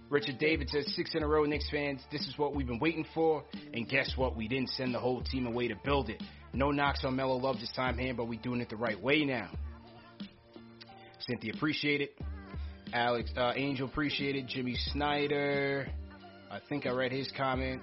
Richard 0.10 0.38
David 0.40 0.70
says 0.70 0.94
six 0.96 1.16
in 1.16 1.24
a 1.24 1.28
row, 1.28 1.44
Knicks 1.44 1.70
fans. 1.70 2.02
This 2.12 2.22
is 2.28 2.38
what 2.38 2.56
we've 2.56 2.68
been 2.68 2.80
waiting 2.80 3.06
for. 3.14 3.44
And 3.74 3.88
guess 3.90 4.14
what? 4.16 4.38
We 4.38 4.48
didn't 4.48 4.70
send 4.70 4.94
the 4.94 5.00
whole 5.00 5.22
team 5.22 5.48
away 5.48 5.68
to 5.68 5.76
build 5.84 6.10
it. 6.10 6.24
No 6.54 6.72
knocks 6.72 7.04
on 7.04 7.16
Mellow 7.16 7.36
Love 7.36 7.58
this 7.60 7.72
time 7.76 7.98
here, 7.98 8.14
but 8.14 8.28
we're 8.28 8.40
doing 8.40 8.62
it 8.62 8.70
the 8.70 8.78
right 8.78 9.02
way 9.02 9.26
now. 9.26 9.50
Cynthia 11.20 11.54
appreciate 11.54 12.02
it. 12.02 12.18
Alex 12.94 13.30
uh, 13.36 13.52
Angel 13.56 13.88
appreciate 13.88 14.38
it. 14.38 14.48
Jimmy 14.48 14.76
Snyder. 14.94 15.88
I 16.50 16.60
think 16.70 16.86
I 16.86 16.92
read 16.92 17.12
his 17.12 17.30
comment. 17.36 17.82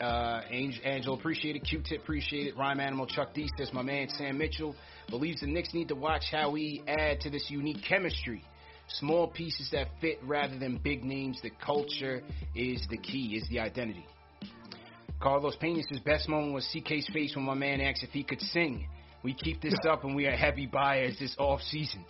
Uh, 0.00 0.40
Angel, 0.50 0.82
Angel 0.84 1.14
appreciate 1.14 1.54
it. 1.54 1.60
Q-Tip 1.60 2.02
appreciate 2.02 2.48
it. 2.48 2.56
Rhyme 2.56 2.80
Animal 2.80 3.06
Chuck 3.06 3.34
D 3.34 3.48
says 3.56 3.72
my 3.72 3.82
man 3.82 4.08
Sam 4.08 4.36
Mitchell 4.36 4.74
believes 5.08 5.42
the 5.42 5.46
Knicks 5.46 5.72
need 5.72 5.88
to 5.88 5.94
watch 5.94 6.24
how 6.32 6.50
we 6.50 6.82
add 6.88 7.20
to 7.20 7.30
this 7.30 7.46
unique 7.50 7.84
chemistry. 7.88 8.42
Small 8.88 9.28
pieces 9.28 9.70
that 9.72 9.88
fit 10.00 10.18
rather 10.22 10.58
than 10.58 10.76
big 10.76 11.04
names. 11.04 11.40
The 11.42 11.50
culture 11.64 12.22
is 12.54 12.86
the 12.90 12.98
key, 12.98 13.36
is 13.36 13.48
the 13.48 13.60
identity. 13.60 14.06
Carlos 15.20 15.56
Pena 15.56 15.82
says 15.88 16.00
best 16.00 16.28
moment 16.28 16.52
was 16.52 16.68
CK's 16.74 17.08
face 17.12 17.36
when 17.36 17.44
my 17.44 17.54
man 17.54 17.80
asked 17.80 18.02
if 18.02 18.10
he 18.10 18.24
could 18.24 18.40
sing. 18.40 18.88
We 19.22 19.34
keep 19.34 19.60
this 19.60 19.74
up 19.88 20.04
and 20.04 20.16
we 20.16 20.26
are 20.26 20.36
heavy 20.36 20.66
buyers 20.66 21.16
this 21.18 21.34
off 21.38 21.60
season. 21.62 22.04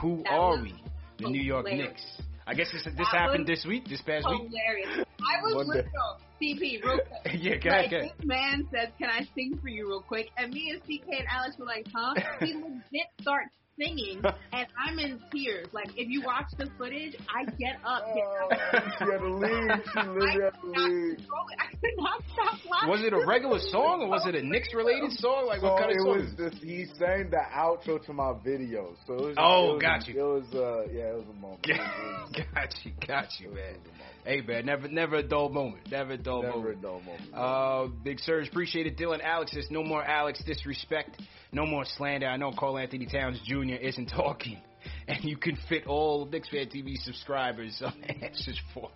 Who 0.00 0.22
That 0.24 0.32
are 0.32 0.60
we? 0.60 0.74
The 1.18 1.30
New 1.30 1.42
York. 1.42 1.66
Knicks. 1.66 2.02
I 2.46 2.54
guess 2.54 2.70
this, 2.72 2.84
this 2.96 3.08
happened 3.10 3.46
this 3.46 3.64
week, 3.66 3.88
this 3.88 4.00
past 4.02 4.26
week. 4.28 4.50
Hilarious. 4.50 5.06
I 5.20 5.42
was 5.42 5.54
One 5.66 5.76
day. 5.76 5.84
CP 6.40 6.84
real 6.84 6.98
quick. 7.22 7.34
Yeah, 7.40 7.56
go 7.56 7.70
ahead, 7.70 7.84
like, 7.84 7.92
ahead. 7.92 8.12
This 8.18 8.26
man 8.26 8.68
says, 8.72 8.88
"Can 8.98 9.08
I 9.10 9.26
sing 9.34 9.58
for 9.60 9.68
you 9.68 9.88
real 9.88 10.02
quick?" 10.02 10.28
And 10.36 10.52
me 10.52 10.70
and 10.70 10.80
CK 10.82 11.08
and 11.18 11.26
Alex 11.30 11.56
were 11.58 11.66
like, 11.66 11.86
"Huh?" 11.92 12.14
He 12.40 12.54
legit 12.54 13.08
starts 13.20 13.54
singing, 13.78 14.22
and 14.52 14.66
I'm 14.76 14.98
in 14.98 15.20
tears. 15.32 15.68
Like 15.72 15.88
if 15.96 16.08
you 16.08 16.22
watch 16.22 16.46
the 16.58 16.68
footage, 16.78 17.14
I 17.28 17.44
get 17.56 17.76
up, 17.84 18.04
get 18.14 18.24
out. 18.24 18.82
She 18.98 19.04
had 19.04 19.18
to 19.18 19.34
leave. 19.34 19.70
She 19.92 20.08
literally 20.08 20.42
had 20.44 20.60
to 20.60 20.66
leave. 20.66 21.18
I 21.58 21.70
could 21.80 21.96
not 21.98 22.22
stop 22.32 22.58
laughing. 22.70 22.90
Was 22.90 23.00
it 23.02 23.12
a 23.12 23.26
regular 23.26 23.58
song 23.70 24.02
or 24.02 24.08
was 24.08 24.26
it 24.26 24.34
a 24.34 24.42
Knicks 24.46 24.68
related 24.74 25.12
song? 25.12 25.46
Like 25.46 25.60
so 25.60 25.72
what 25.72 25.80
kind 25.80 25.90
of 25.92 25.96
it 25.96 26.08
was 26.08 26.32
just 26.36 26.62
he 26.62 26.86
sang 26.98 27.30
the 27.30 27.42
outro 27.54 28.04
to 28.06 28.12
my 28.12 28.34
video. 28.44 28.94
So 29.06 29.14
it 29.14 29.20
was 29.20 29.34
Oh, 29.38 29.70
it 29.70 29.72
was, 29.74 29.82
got 29.82 30.08
you. 30.08 30.14
It 30.20 30.22
was 30.22 30.54
uh 30.54 30.92
yeah, 30.92 31.12
it 31.12 31.16
was 31.16 31.26
a 31.30 31.34
moment. 31.38 31.62
got 32.54 32.74
you, 32.84 32.92
got 33.06 33.28
you, 33.40 33.50
man. 33.50 33.76
Hey, 34.26 34.40
man, 34.40 34.66
never, 34.66 34.88
never 34.88 35.16
a 35.16 35.22
dull 35.22 35.50
moment. 35.50 35.88
Never 35.90 36.14
a 36.14 36.18
dull 36.18 36.42
Never 36.42 36.56
moment. 36.56 36.78
a 36.78 36.82
dull 36.82 37.00
moment. 37.00 37.32
Uh, 37.32 37.86
Big 38.02 38.18
Surge, 38.18 38.48
appreciate 38.48 38.86
it. 38.88 38.96
Dylan 38.98 39.20
Alex 39.22 39.52
says, 39.52 39.68
no 39.70 39.84
more 39.84 40.02
Alex 40.02 40.42
disrespect, 40.44 41.22
no 41.52 41.64
more 41.64 41.84
slander. 41.96 42.26
I 42.26 42.36
know 42.36 42.50
Carl 42.58 42.76
Anthony 42.76 43.06
Towns 43.06 43.40
Jr. 43.46 43.74
isn't 43.80 44.06
talking, 44.16 44.58
and 45.06 45.22
you 45.22 45.36
can 45.36 45.56
fit 45.68 45.86
all 45.86 46.26
Knicks 46.26 46.48
Fan 46.48 46.66
TV 46.66 46.96
subscribers 46.96 47.80
on 47.84 47.94
Ashes 48.22 48.58
for 48.74 48.90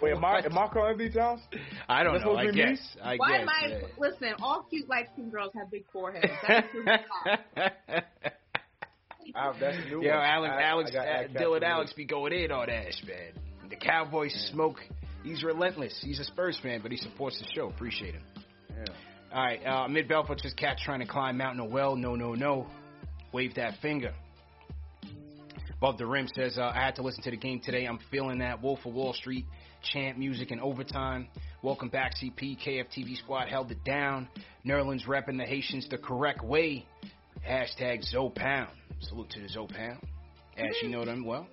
Wait, 0.00 0.12
am 0.14 0.24
I 0.24 0.38
am 0.44 0.56
I 0.56 0.68
Carl 0.68 0.86
Anthony 0.90 1.10
Towns? 1.10 1.40
I 1.88 2.04
don't 2.04 2.12
That's 2.12 2.24
know. 2.26 2.36
supposed 2.36 2.40
I 2.40 2.50
to 2.50 2.52
me? 2.52 2.58
guess. 2.76 2.96
I 3.02 3.16
Why 3.16 3.30
guess. 3.32 3.40
am 3.40 3.48
I? 3.48 3.66
yeah. 3.68 3.78
Listen, 3.98 4.28
all 4.42 4.66
cute 4.70 4.88
light 4.88 5.08
skinned 5.14 5.32
girls 5.32 5.50
have 5.56 5.70
big 5.70 5.84
foreheads. 5.90 6.30
That's 6.46 6.68
just 6.72 6.86
that's 9.60 9.76
new 9.88 10.02
Yo. 10.02 10.10
Alex, 10.12 10.54
I- 10.56 10.62
Alex, 10.62 10.90
I 10.90 10.94
got- 10.94 11.06
I 11.06 11.10
uh, 11.10 11.22
got 11.28 11.42
Dylan 11.42 11.60
the 11.60 11.66
Alex 11.66 11.92
be 11.94 12.04
going 12.04 12.32
in 12.32 12.52
on 12.52 12.70
Ash, 12.70 13.02
man. 13.06 13.32
The 13.70 13.76
Cowboys 13.76 14.32
smoke. 14.52 14.78
He's 15.22 15.42
relentless. 15.42 15.98
He's 16.02 16.18
a 16.18 16.24
Spurs 16.24 16.58
fan, 16.62 16.80
but 16.82 16.90
he 16.90 16.96
supports 16.96 17.38
the 17.38 17.46
show. 17.54 17.68
Appreciate 17.68 18.14
him. 18.14 18.22
Yeah. 18.70 18.84
All 19.32 19.42
right, 19.42 19.66
uh, 19.66 19.88
Mid 19.88 20.08
Belfort 20.08 20.40
says 20.40 20.52
cat 20.54 20.76
trying 20.84 21.00
to 21.00 21.06
climb 21.06 21.38
Mountain 21.38 21.64
of 21.64 21.70
Well. 21.70 21.96
No, 21.96 22.14
no, 22.16 22.34
no. 22.34 22.66
Wave 23.32 23.54
that 23.54 23.74
finger. 23.80 24.12
Above 25.82 25.98
the 25.98 26.06
rim 26.06 26.28
says 26.34 26.58
uh, 26.58 26.70
I 26.74 26.84
had 26.84 26.96
to 26.96 27.02
listen 27.02 27.22
to 27.24 27.30
the 27.30 27.36
game 27.36 27.60
today. 27.64 27.86
I'm 27.86 27.98
feeling 28.10 28.38
that 28.38 28.62
Wolf 28.62 28.80
of 28.84 28.92
Wall 28.94 29.14
Street 29.14 29.46
chant 29.92 30.18
music 30.18 30.50
in 30.50 30.60
overtime. 30.60 31.28
Welcome 31.62 31.88
back, 31.88 32.12
CP. 32.22 32.58
KFTV 32.64 33.16
squad 33.18 33.48
held 33.48 33.70
it 33.70 33.82
down. 33.84 34.28
Nerlens 34.66 35.06
repping 35.06 35.38
the 35.38 35.44
Haitians 35.44 35.88
the 35.88 35.98
correct 35.98 36.44
way. 36.44 36.86
Hashtag 37.44 38.04
Zopound. 38.14 38.68
Salute 39.00 39.30
to 39.30 39.40
the 39.40 39.48
Zopound. 39.48 39.98
As 40.56 40.76
you 40.82 40.88
know 40.88 41.04
them 41.04 41.24
well. 41.24 41.48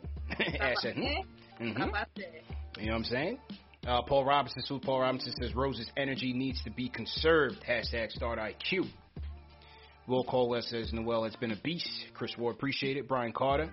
Ash 0.59 0.75
said, 0.81 0.95
hmm? 0.95 1.21
Mhm. 1.59 1.77
How 1.77 1.89
about 1.89 2.07
that? 2.15 2.43
You 2.77 2.87
know 2.87 2.93
what 2.93 2.97
I'm 2.99 3.03
saying? 3.05 3.39
Uh, 3.85 4.01
Paul 4.01 4.25
Robinson, 4.25 4.61
salute 4.63 4.83
Paul 4.83 5.01
Robinson 5.01 5.33
says 5.41 5.55
Rose's 5.55 5.89
energy 5.97 6.33
needs 6.33 6.61
to 6.63 6.69
be 6.69 6.89
conserved. 6.89 7.61
Hashtag 7.67 8.11
start 8.11 8.39
IQ. 8.39 8.87
Will 10.07 10.23
Cole 10.23 10.59
says 10.61 10.91
Noel 10.91 11.23
has 11.23 11.35
been 11.35 11.51
a 11.51 11.55
beast. 11.57 11.89
Chris 12.13 12.35
Ward 12.37 12.55
appreciate 12.55 12.97
it. 12.97 13.07
Brian 13.07 13.31
Carter. 13.31 13.69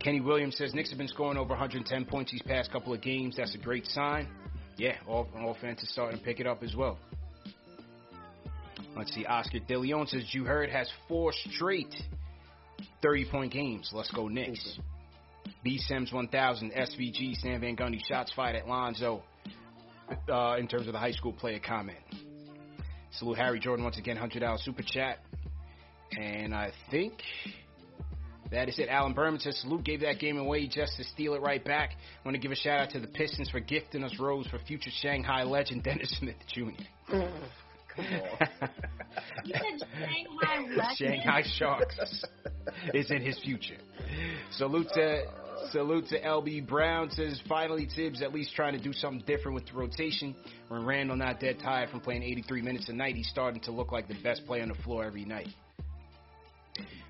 Kenny 0.00 0.20
Williams 0.20 0.56
says 0.56 0.74
Knicks 0.74 0.90
have 0.90 0.98
been 0.98 1.08
scoring 1.08 1.38
over 1.38 1.50
110 1.50 2.04
points 2.04 2.32
these 2.32 2.42
past 2.42 2.70
couple 2.70 2.92
of 2.92 3.00
games. 3.00 3.36
That's 3.36 3.54
a 3.54 3.58
great 3.58 3.86
sign. 3.86 4.28
Yeah, 4.76 4.96
all 5.06 5.28
offense 5.34 5.82
is 5.82 5.90
starting 5.90 6.18
to 6.18 6.24
pick 6.24 6.38
it 6.40 6.46
up 6.46 6.62
as 6.62 6.74
well. 6.76 6.98
Let's 8.96 9.12
see. 9.12 9.26
Oscar 9.26 9.58
De 9.60 9.76
Leon 9.76 10.06
says 10.06 10.22
you 10.32 10.44
heard 10.44 10.70
has 10.70 10.88
four 11.08 11.32
straight 11.32 11.94
30 13.02 13.24
point 13.30 13.52
games. 13.52 13.90
Let's 13.92 14.10
go 14.10 14.28
Knicks. 14.28 14.78
B 15.62 15.78
Sims 15.78 16.12
1000 16.12 16.72
SVG 16.72 17.36
Stan 17.36 17.60
Van 17.60 17.76
Gundy 17.76 18.00
shots 18.06 18.32
fired 18.34 18.56
at 18.56 18.68
Lonzo 18.68 19.22
uh, 20.28 20.56
in 20.58 20.68
terms 20.68 20.86
of 20.86 20.92
the 20.92 20.98
high 20.98 21.12
school 21.12 21.32
player 21.32 21.60
comment. 21.60 21.98
Salute 23.12 23.38
Harry 23.38 23.60
Jordan 23.60 23.84
once 23.84 23.98
again, 23.98 24.16
hundred 24.16 24.40
dollar 24.40 24.58
super 24.58 24.82
chat, 24.82 25.18
and 26.16 26.54
I 26.54 26.72
think 26.90 27.14
that 28.50 28.68
is 28.68 28.78
it. 28.78 28.88
Alan 28.88 29.12
Berman 29.12 29.40
says 29.40 29.58
salute 29.60 29.84
gave 29.84 30.00
that 30.00 30.18
game 30.18 30.38
away 30.38 30.66
just 30.66 30.96
to 30.96 31.04
steal 31.04 31.34
it 31.34 31.40
right 31.42 31.64
back. 31.64 31.90
I 31.92 32.28
Want 32.28 32.34
to 32.34 32.40
give 32.40 32.52
a 32.52 32.56
shout 32.56 32.80
out 32.80 32.90
to 32.90 33.00
the 33.00 33.08
Pistons 33.08 33.50
for 33.50 33.60
gifting 33.60 34.04
us 34.04 34.14
Rose 34.18 34.46
for 34.46 34.58
future 34.58 34.90
Shanghai 35.02 35.42
legend 35.42 35.82
Dennis 35.84 36.16
Smith 36.18 36.36
Jr. 36.52 37.16
You 39.44 39.54
said 39.54 39.88
Shanghai 39.98 40.68
legend. 40.76 40.96
Shanghai 40.96 41.42
Sharks 41.44 42.24
is 42.94 43.10
in 43.10 43.22
his 43.22 43.38
future. 43.40 43.76
Salute 44.52 44.88
to 44.94 45.22
salute 45.70 46.06
to 46.08 46.20
LB 46.20 46.66
Brown 46.66 47.10
says 47.10 47.40
finally 47.48 47.88
Thibs 47.94 48.22
at 48.22 48.32
least 48.32 48.54
trying 48.54 48.72
to 48.72 48.82
do 48.82 48.92
something 48.92 49.22
different 49.26 49.54
with 49.54 49.66
the 49.66 49.74
rotation. 49.74 50.34
When 50.68 50.84
Randle 50.84 51.16
not 51.16 51.40
dead 51.40 51.58
tired 51.62 51.90
from 51.90 52.00
playing 52.00 52.22
83 52.22 52.62
minutes 52.62 52.88
a 52.88 52.92
night, 52.92 53.16
he's 53.16 53.28
starting 53.28 53.60
to 53.62 53.72
look 53.72 53.92
like 53.92 54.08
the 54.08 54.16
best 54.22 54.46
player 54.46 54.62
on 54.62 54.68
the 54.68 54.74
floor 54.82 55.04
every 55.04 55.24
night. 55.24 55.48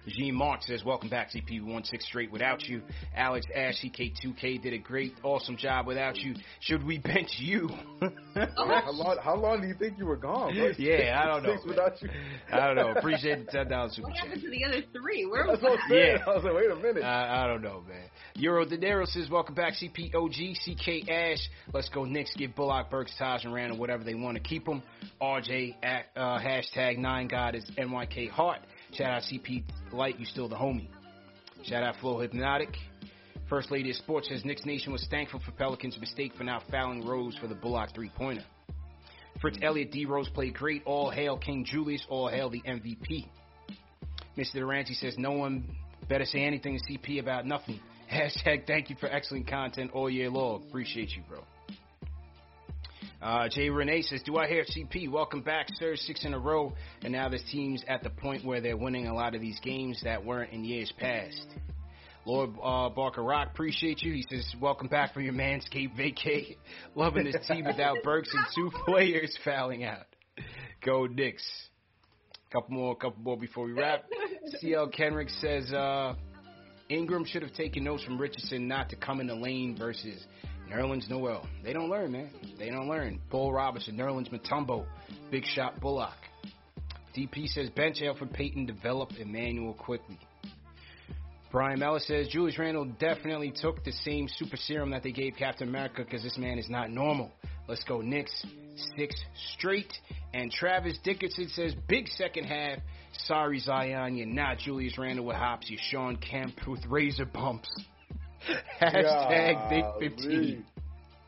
Gene 0.08 0.34
Mark 0.34 0.62
says, 0.62 0.84
Welcome 0.84 1.08
back, 1.08 1.30
CP. 1.30 1.50
We 1.50 1.60
won 1.60 1.84
six 1.84 2.04
straight 2.06 2.30
without 2.30 2.62
you. 2.64 2.82
Alex 3.14 3.46
Ash, 3.54 3.74
CK2K 3.84 4.62
did 4.62 4.72
a 4.72 4.78
great, 4.78 5.14
awesome 5.22 5.56
job 5.56 5.86
without 5.86 6.16
you. 6.16 6.34
Should 6.60 6.84
we 6.84 6.98
bench 6.98 7.30
you? 7.38 7.68
how, 8.34 8.90
long, 8.92 9.16
how 9.22 9.36
long 9.36 9.60
do 9.60 9.66
you 9.66 9.74
think 9.74 9.98
you 9.98 10.06
were 10.06 10.16
gone? 10.16 10.54
bro? 10.54 10.72
Yeah, 10.78 11.20
I 11.22 11.26
don't 11.26 11.42
know, 11.42 11.54
Six 11.54 11.66
without 11.66 12.02
you. 12.02 12.08
I 12.52 12.66
don't 12.66 12.76
know. 12.76 12.92
Appreciate 12.92 13.46
the 13.46 13.52
$10 13.52 13.94
super 13.94 14.08
What 14.08 14.16
chat. 14.16 14.26
happened 14.26 14.42
to 14.42 14.50
the 14.50 14.64
other 14.64 14.82
three? 14.92 15.26
Where 15.26 15.46
was 15.46 15.60
That's 15.60 15.62
what 15.62 15.80
I'm. 15.90 15.92
Yeah. 15.92 16.18
I 16.26 16.34
was 16.34 16.44
like, 16.44 16.54
wait 16.54 16.70
a 16.70 16.76
minute. 16.76 17.02
I, 17.02 17.44
I 17.44 17.46
don't 17.46 17.62
know, 17.62 17.82
man. 17.88 18.08
Euro 18.36 18.64
De 18.64 18.78
Niro 18.78 19.06
says, 19.06 19.28
Welcome 19.28 19.54
back, 19.56 19.74
CPOG, 19.74 20.54
CK 20.58 21.08
Ash. 21.10 21.48
Let's 21.72 21.88
go, 21.88 22.04
Knicks. 22.04 22.34
Give 22.36 22.54
Bullock, 22.54 22.90
Burks, 22.90 23.12
Taj, 23.18 23.44
and 23.44 23.52
Randle 23.52 23.78
whatever 23.78 24.04
they 24.04 24.14
want 24.14 24.36
to 24.36 24.42
keep 24.42 24.64
them. 24.64 24.82
RJ, 25.20 25.74
at, 25.82 26.06
uh, 26.16 26.38
hashtag 26.38 26.98
9God 26.98 27.56
is 27.56 27.64
NYK 27.76 28.30
Heart. 28.30 28.60
Shout 28.98 29.10
out 29.12 29.22
CP 29.22 29.62
Light, 29.92 30.18
you 30.18 30.26
still 30.26 30.48
the 30.48 30.56
homie. 30.56 30.88
Shout 31.62 31.84
out 31.84 31.94
Flow 32.00 32.18
Hypnotic. 32.18 32.76
First 33.48 33.70
Lady 33.70 33.90
of 33.90 33.96
Sports 33.96 34.28
says 34.28 34.44
Knicks 34.44 34.66
Nation 34.66 34.90
was 34.92 35.06
thankful 35.08 35.40
for 35.46 35.52
Pelicans' 35.52 35.96
mistake 36.00 36.32
for 36.36 36.42
not 36.42 36.64
fouling 36.68 37.06
Rose 37.06 37.36
for 37.40 37.46
the 37.46 37.54
Bullock 37.54 37.94
three 37.94 38.10
pointer. 38.16 38.42
Fritz 39.40 39.56
Elliott, 39.62 39.92
D 39.92 40.04
Rose 40.04 40.28
played 40.28 40.54
great. 40.54 40.82
All 40.84 41.10
hail 41.10 41.38
King 41.38 41.64
Julius. 41.64 42.04
All 42.08 42.28
hail 42.28 42.50
the 42.50 42.60
MVP. 42.62 43.28
Mr. 44.36 44.54
Durante 44.54 44.94
says 44.94 45.14
no 45.16 45.30
one 45.30 45.76
better 46.08 46.24
say 46.24 46.40
anything 46.40 46.76
to 46.76 46.92
CP 46.92 47.20
about 47.20 47.46
nothing. 47.46 47.78
Hashtag 48.12 48.66
thank 48.66 48.90
you 48.90 48.96
for 48.98 49.06
excellent 49.06 49.46
content 49.46 49.92
all 49.94 50.10
year 50.10 50.28
long. 50.28 50.64
Appreciate 50.68 51.10
you, 51.10 51.22
bro. 51.28 51.44
Uh, 53.20 53.48
Jay 53.48 53.68
Renee 53.68 54.02
says, 54.02 54.22
Do 54.24 54.36
I 54.36 54.46
hear 54.46 54.64
CP? 54.64 55.10
Welcome 55.10 55.42
back, 55.42 55.66
sir. 55.74 55.96
Six 55.96 56.24
in 56.24 56.34
a 56.34 56.38
row. 56.38 56.72
And 57.02 57.12
now 57.12 57.28
this 57.28 57.42
team's 57.50 57.82
at 57.88 58.02
the 58.02 58.10
point 58.10 58.44
where 58.44 58.60
they're 58.60 58.76
winning 58.76 59.08
a 59.08 59.14
lot 59.14 59.34
of 59.34 59.40
these 59.40 59.58
games 59.60 60.00
that 60.04 60.24
weren't 60.24 60.52
in 60.52 60.64
years 60.64 60.92
past. 60.98 61.46
Lord 62.24 62.50
uh, 62.62 62.90
Barker 62.90 63.22
Rock, 63.22 63.48
appreciate 63.52 64.02
you. 64.02 64.12
He 64.12 64.24
says, 64.30 64.46
Welcome 64.60 64.86
back 64.86 65.14
from 65.14 65.24
your 65.24 65.32
Manscaped 65.32 65.96
vacay. 65.98 66.56
Loving 66.94 67.24
this 67.24 67.36
team 67.48 67.64
without 67.64 67.96
Burks 68.04 68.32
and 68.32 68.44
two 68.54 68.70
players 68.86 69.36
fouling 69.44 69.84
out. 69.84 70.06
Go 70.84 71.06
Knicks. 71.06 71.44
Couple 72.52 72.74
more, 72.74 72.96
couple 72.96 73.22
more 73.22 73.36
before 73.36 73.66
we 73.66 73.72
wrap. 73.72 74.04
CL 74.60 74.90
Kenrick 74.90 75.28
says, 75.40 75.70
uh, 75.72 76.14
Ingram 76.88 77.24
should 77.26 77.42
have 77.42 77.52
taken 77.52 77.84
notes 77.84 78.04
from 78.04 78.18
Richardson 78.18 78.68
not 78.68 78.88
to 78.90 78.96
come 78.96 79.20
in 79.20 79.26
the 79.26 79.34
lane 79.34 79.76
versus 79.76 80.24
Nerlens 80.70 81.08
Noel. 81.08 81.46
They 81.64 81.72
don't 81.72 81.90
learn, 81.90 82.12
man. 82.12 82.30
They 82.58 82.70
don't 82.70 82.88
learn. 82.88 83.20
Bull 83.30 83.52
Robinson, 83.52 83.96
Nerlens 83.96 84.30
Mutombo, 84.30 84.86
Big 85.30 85.44
Shot 85.44 85.80
Bullock. 85.80 86.16
DP 87.16 87.48
says 87.48 87.70
bench 87.70 88.00
Elfrid 88.00 88.32
Payton 88.32 88.66
develop 88.66 89.10
Immanuel 89.18 89.74
Quickley. 89.74 90.18
Brian 91.50 91.78
Mellis 91.78 92.06
says 92.06 92.28
Julius 92.28 92.58
Randle 92.58 92.84
definitely 93.00 93.52
took 93.52 93.82
the 93.82 93.92
same 93.92 94.28
super 94.28 94.56
serum 94.56 94.90
that 94.90 95.02
they 95.02 95.12
gave 95.12 95.34
Captain 95.38 95.68
America 95.68 96.04
because 96.04 96.22
this 96.22 96.36
man 96.36 96.58
is 96.58 96.68
not 96.68 96.90
normal. 96.90 97.32
Let's 97.66 97.84
go 97.84 98.00
Knicks, 98.02 98.44
six 98.96 99.14
straight. 99.54 99.92
And 100.34 100.52
Travis 100.52 100.98
Dickinson 101.02 101.48
says 101.48 101.74
big 101.88 102.08
second 102.08 102.44
half. 102.44 102.78
Sorry 103.24 103.58
Zion, 103.60 104.16
you're 104.16 104.26
not 104.26 104.58
Julius 104.58 104.98
Randle 104.98 105.24
with 105.24 105.36
hops. 105.36 105.70
You're 105.70 105.80
Shawn 105.90 106.16
Kemp 106.16 106.54
with 106.66 106.84
razor 106.86 107.24
bumps. 107.24 107.68
Hashtag 108.80 109.68
Big 109.98 110.16
15. 110.16 110.64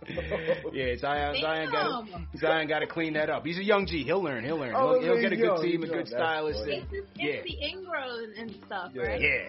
yeah, 0.72 0.96
Zion, 0.96 1.36
Zion 1.40 1.70
got 1.70 2.04
Zion 2.40 2.68
got 2.68 2.78
to 2.80 2.86
clean 2.86 3.12
that 3.14 3.28
up. 3.28 3.44
He's 3.44 3.58
a 3.58 3.64
young 3.64 3.86
G. 3.86 4.02
He'll 4.02 4.22
learn. 4.22 4.44
He'll 4.44 4.58
learn. 4.58 4.74
Oh, 4.74 4.98
he'll, 4.98 5.12
he'll 5.14 5.20
get 5.20 5.32
a 5.32 5.36
good 5.36 5.44
young, 5.44 5.62
team, 5.62 5.82
a 5.82 5.86
good 5.88 6.08
stylist. 6.08 6.60
It's, 6.66 6.82
and- 6.84 6.92
it's 6.92 7.06
yeah, 7.16 7.42
the 7.44 7.68
Ingram 7.68 8.32
and 8.38 8.54
stuff, 8.66 8.92
yeah, 8.94 9.02
right? 9.02 9.20
yeah. 9.20 9.48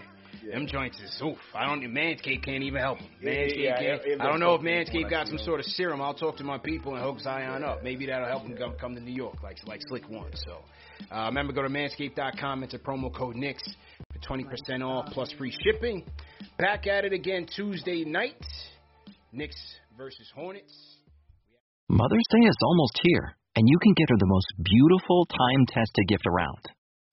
Them 0.51 0.65
joints 0.67 0.99
is 0.99 1.21
oof. 1.23 1.37
I 1.53 1.65
don't. 1.65 1.81
Manscaped 1.83 2.43
can't 2.43 2.63
even 2.63 2.81
help 2.81 2.97
him. 2.97 3.09
Yeah, 3.21 3.29
Manscaped 3.31 3.63
yeah, 3.63 3.75
can't. 3.79 4.01
it- 4.01 4.07
it 4.07 4.21
I 4.21 4.25
don't 4.27 4.39
know 4.39 4.55
if 4.55 4.59
something 4.59 5.03
Manscaped 5.05 5.09
got 5.09 5.27
some 5.27 5.37
them. 5.37 5.45
sort 5.45 5.59
of 5.59 5.65
serum. 5.67 6.01
I'll 6.01 6.15
talk 6.15 6.37
to 6.37 6.43
my 6.43 6.57
people 6.57 6.95
and 6.95 7.03
hook 7.03 7.19
Zion 7.19 7.63
up. 7.63 7.83
Maybe 7.83 8.07
that'll 8.07 8.27
help 8.27 8.43
him 8.43 8.57
come, 8.57 8.73
come 8.79 8.95
to 8.95 9.01
New 9.01 9.13
York, 9.13 9.41
like 9.43 9.57
like 9.67 9.81
Slick 9.87 10.09
One. 10.09 10.31
So 10.33 10.57
uh, 11.09 11.25
remember, 11.25 11.53
go 11.53 11.61
to 11.61 11.69
manscaped.com. 11.69 12.63
Enter 12.63 12.79
promo 12.79 13.13
code 13.13 13.35
Knicks 13.35 13.63
for 14.13 14.19
twenty 14.19 14.43
percent 14.43 14.83
off 14.83 15.07
plus 15.11 15.31
free 15.37 15.53
shipping. 15.63 16.05
Back 16.57 16.87
at 16.87 17.05
it 17.05 17.13
again 17.13 17.47
Tuesday 17.55 18.03
night. 18.05 18.43
Knicks 19.31 19.59
versus 19.97 20.27
Hornets. 20.35 20.73
Mother's 21.89 22.27
Day 22.31 22.45
is 22.47 22.57
almost 22.63 22.99
here, 23.03 23.35
and 23.55 23.67
you 23.67 23.77
can 23.81 23.93
get 23.95 24.09
her 24.09 24.17
the 24.19 24.27
most 24.27 24.47
beautiful 24.63 25.25
time 25.25 25.65
tested 25.67 26.07
gift 26.07 26.23
around 26.27 26.63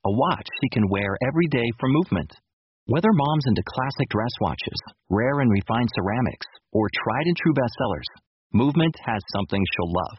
a 0.06 0.10
watch 0.10 0.46
she 0.62 0.68
can 0.70 0.88
wear 0.88 1.16
every 1.26 1.46
day 1.50 1.66
for 1.78 1.88
movement. 1.88 2.30
Whether 2.86 3.12
mom's 3.12 3.44
into 3.46 3.62
classic 3.66 4.08
dress 4.08 4.32
watches, 4.40 4.80
rare 5.10 5.40
and 5.40 5.50
refined 5.50 5.90
ceramics, 5.94 6.46
or 6.72 6.88
tried 6.94 7.26
and 7.26 7.36
true 7.36 7.52
bestsellers, 7.52 8.08
Movement 8.54 8.94
has 9.04 9.20
something 9.36 9.62
she'll 9.62 9.92
love. 9.92 10.18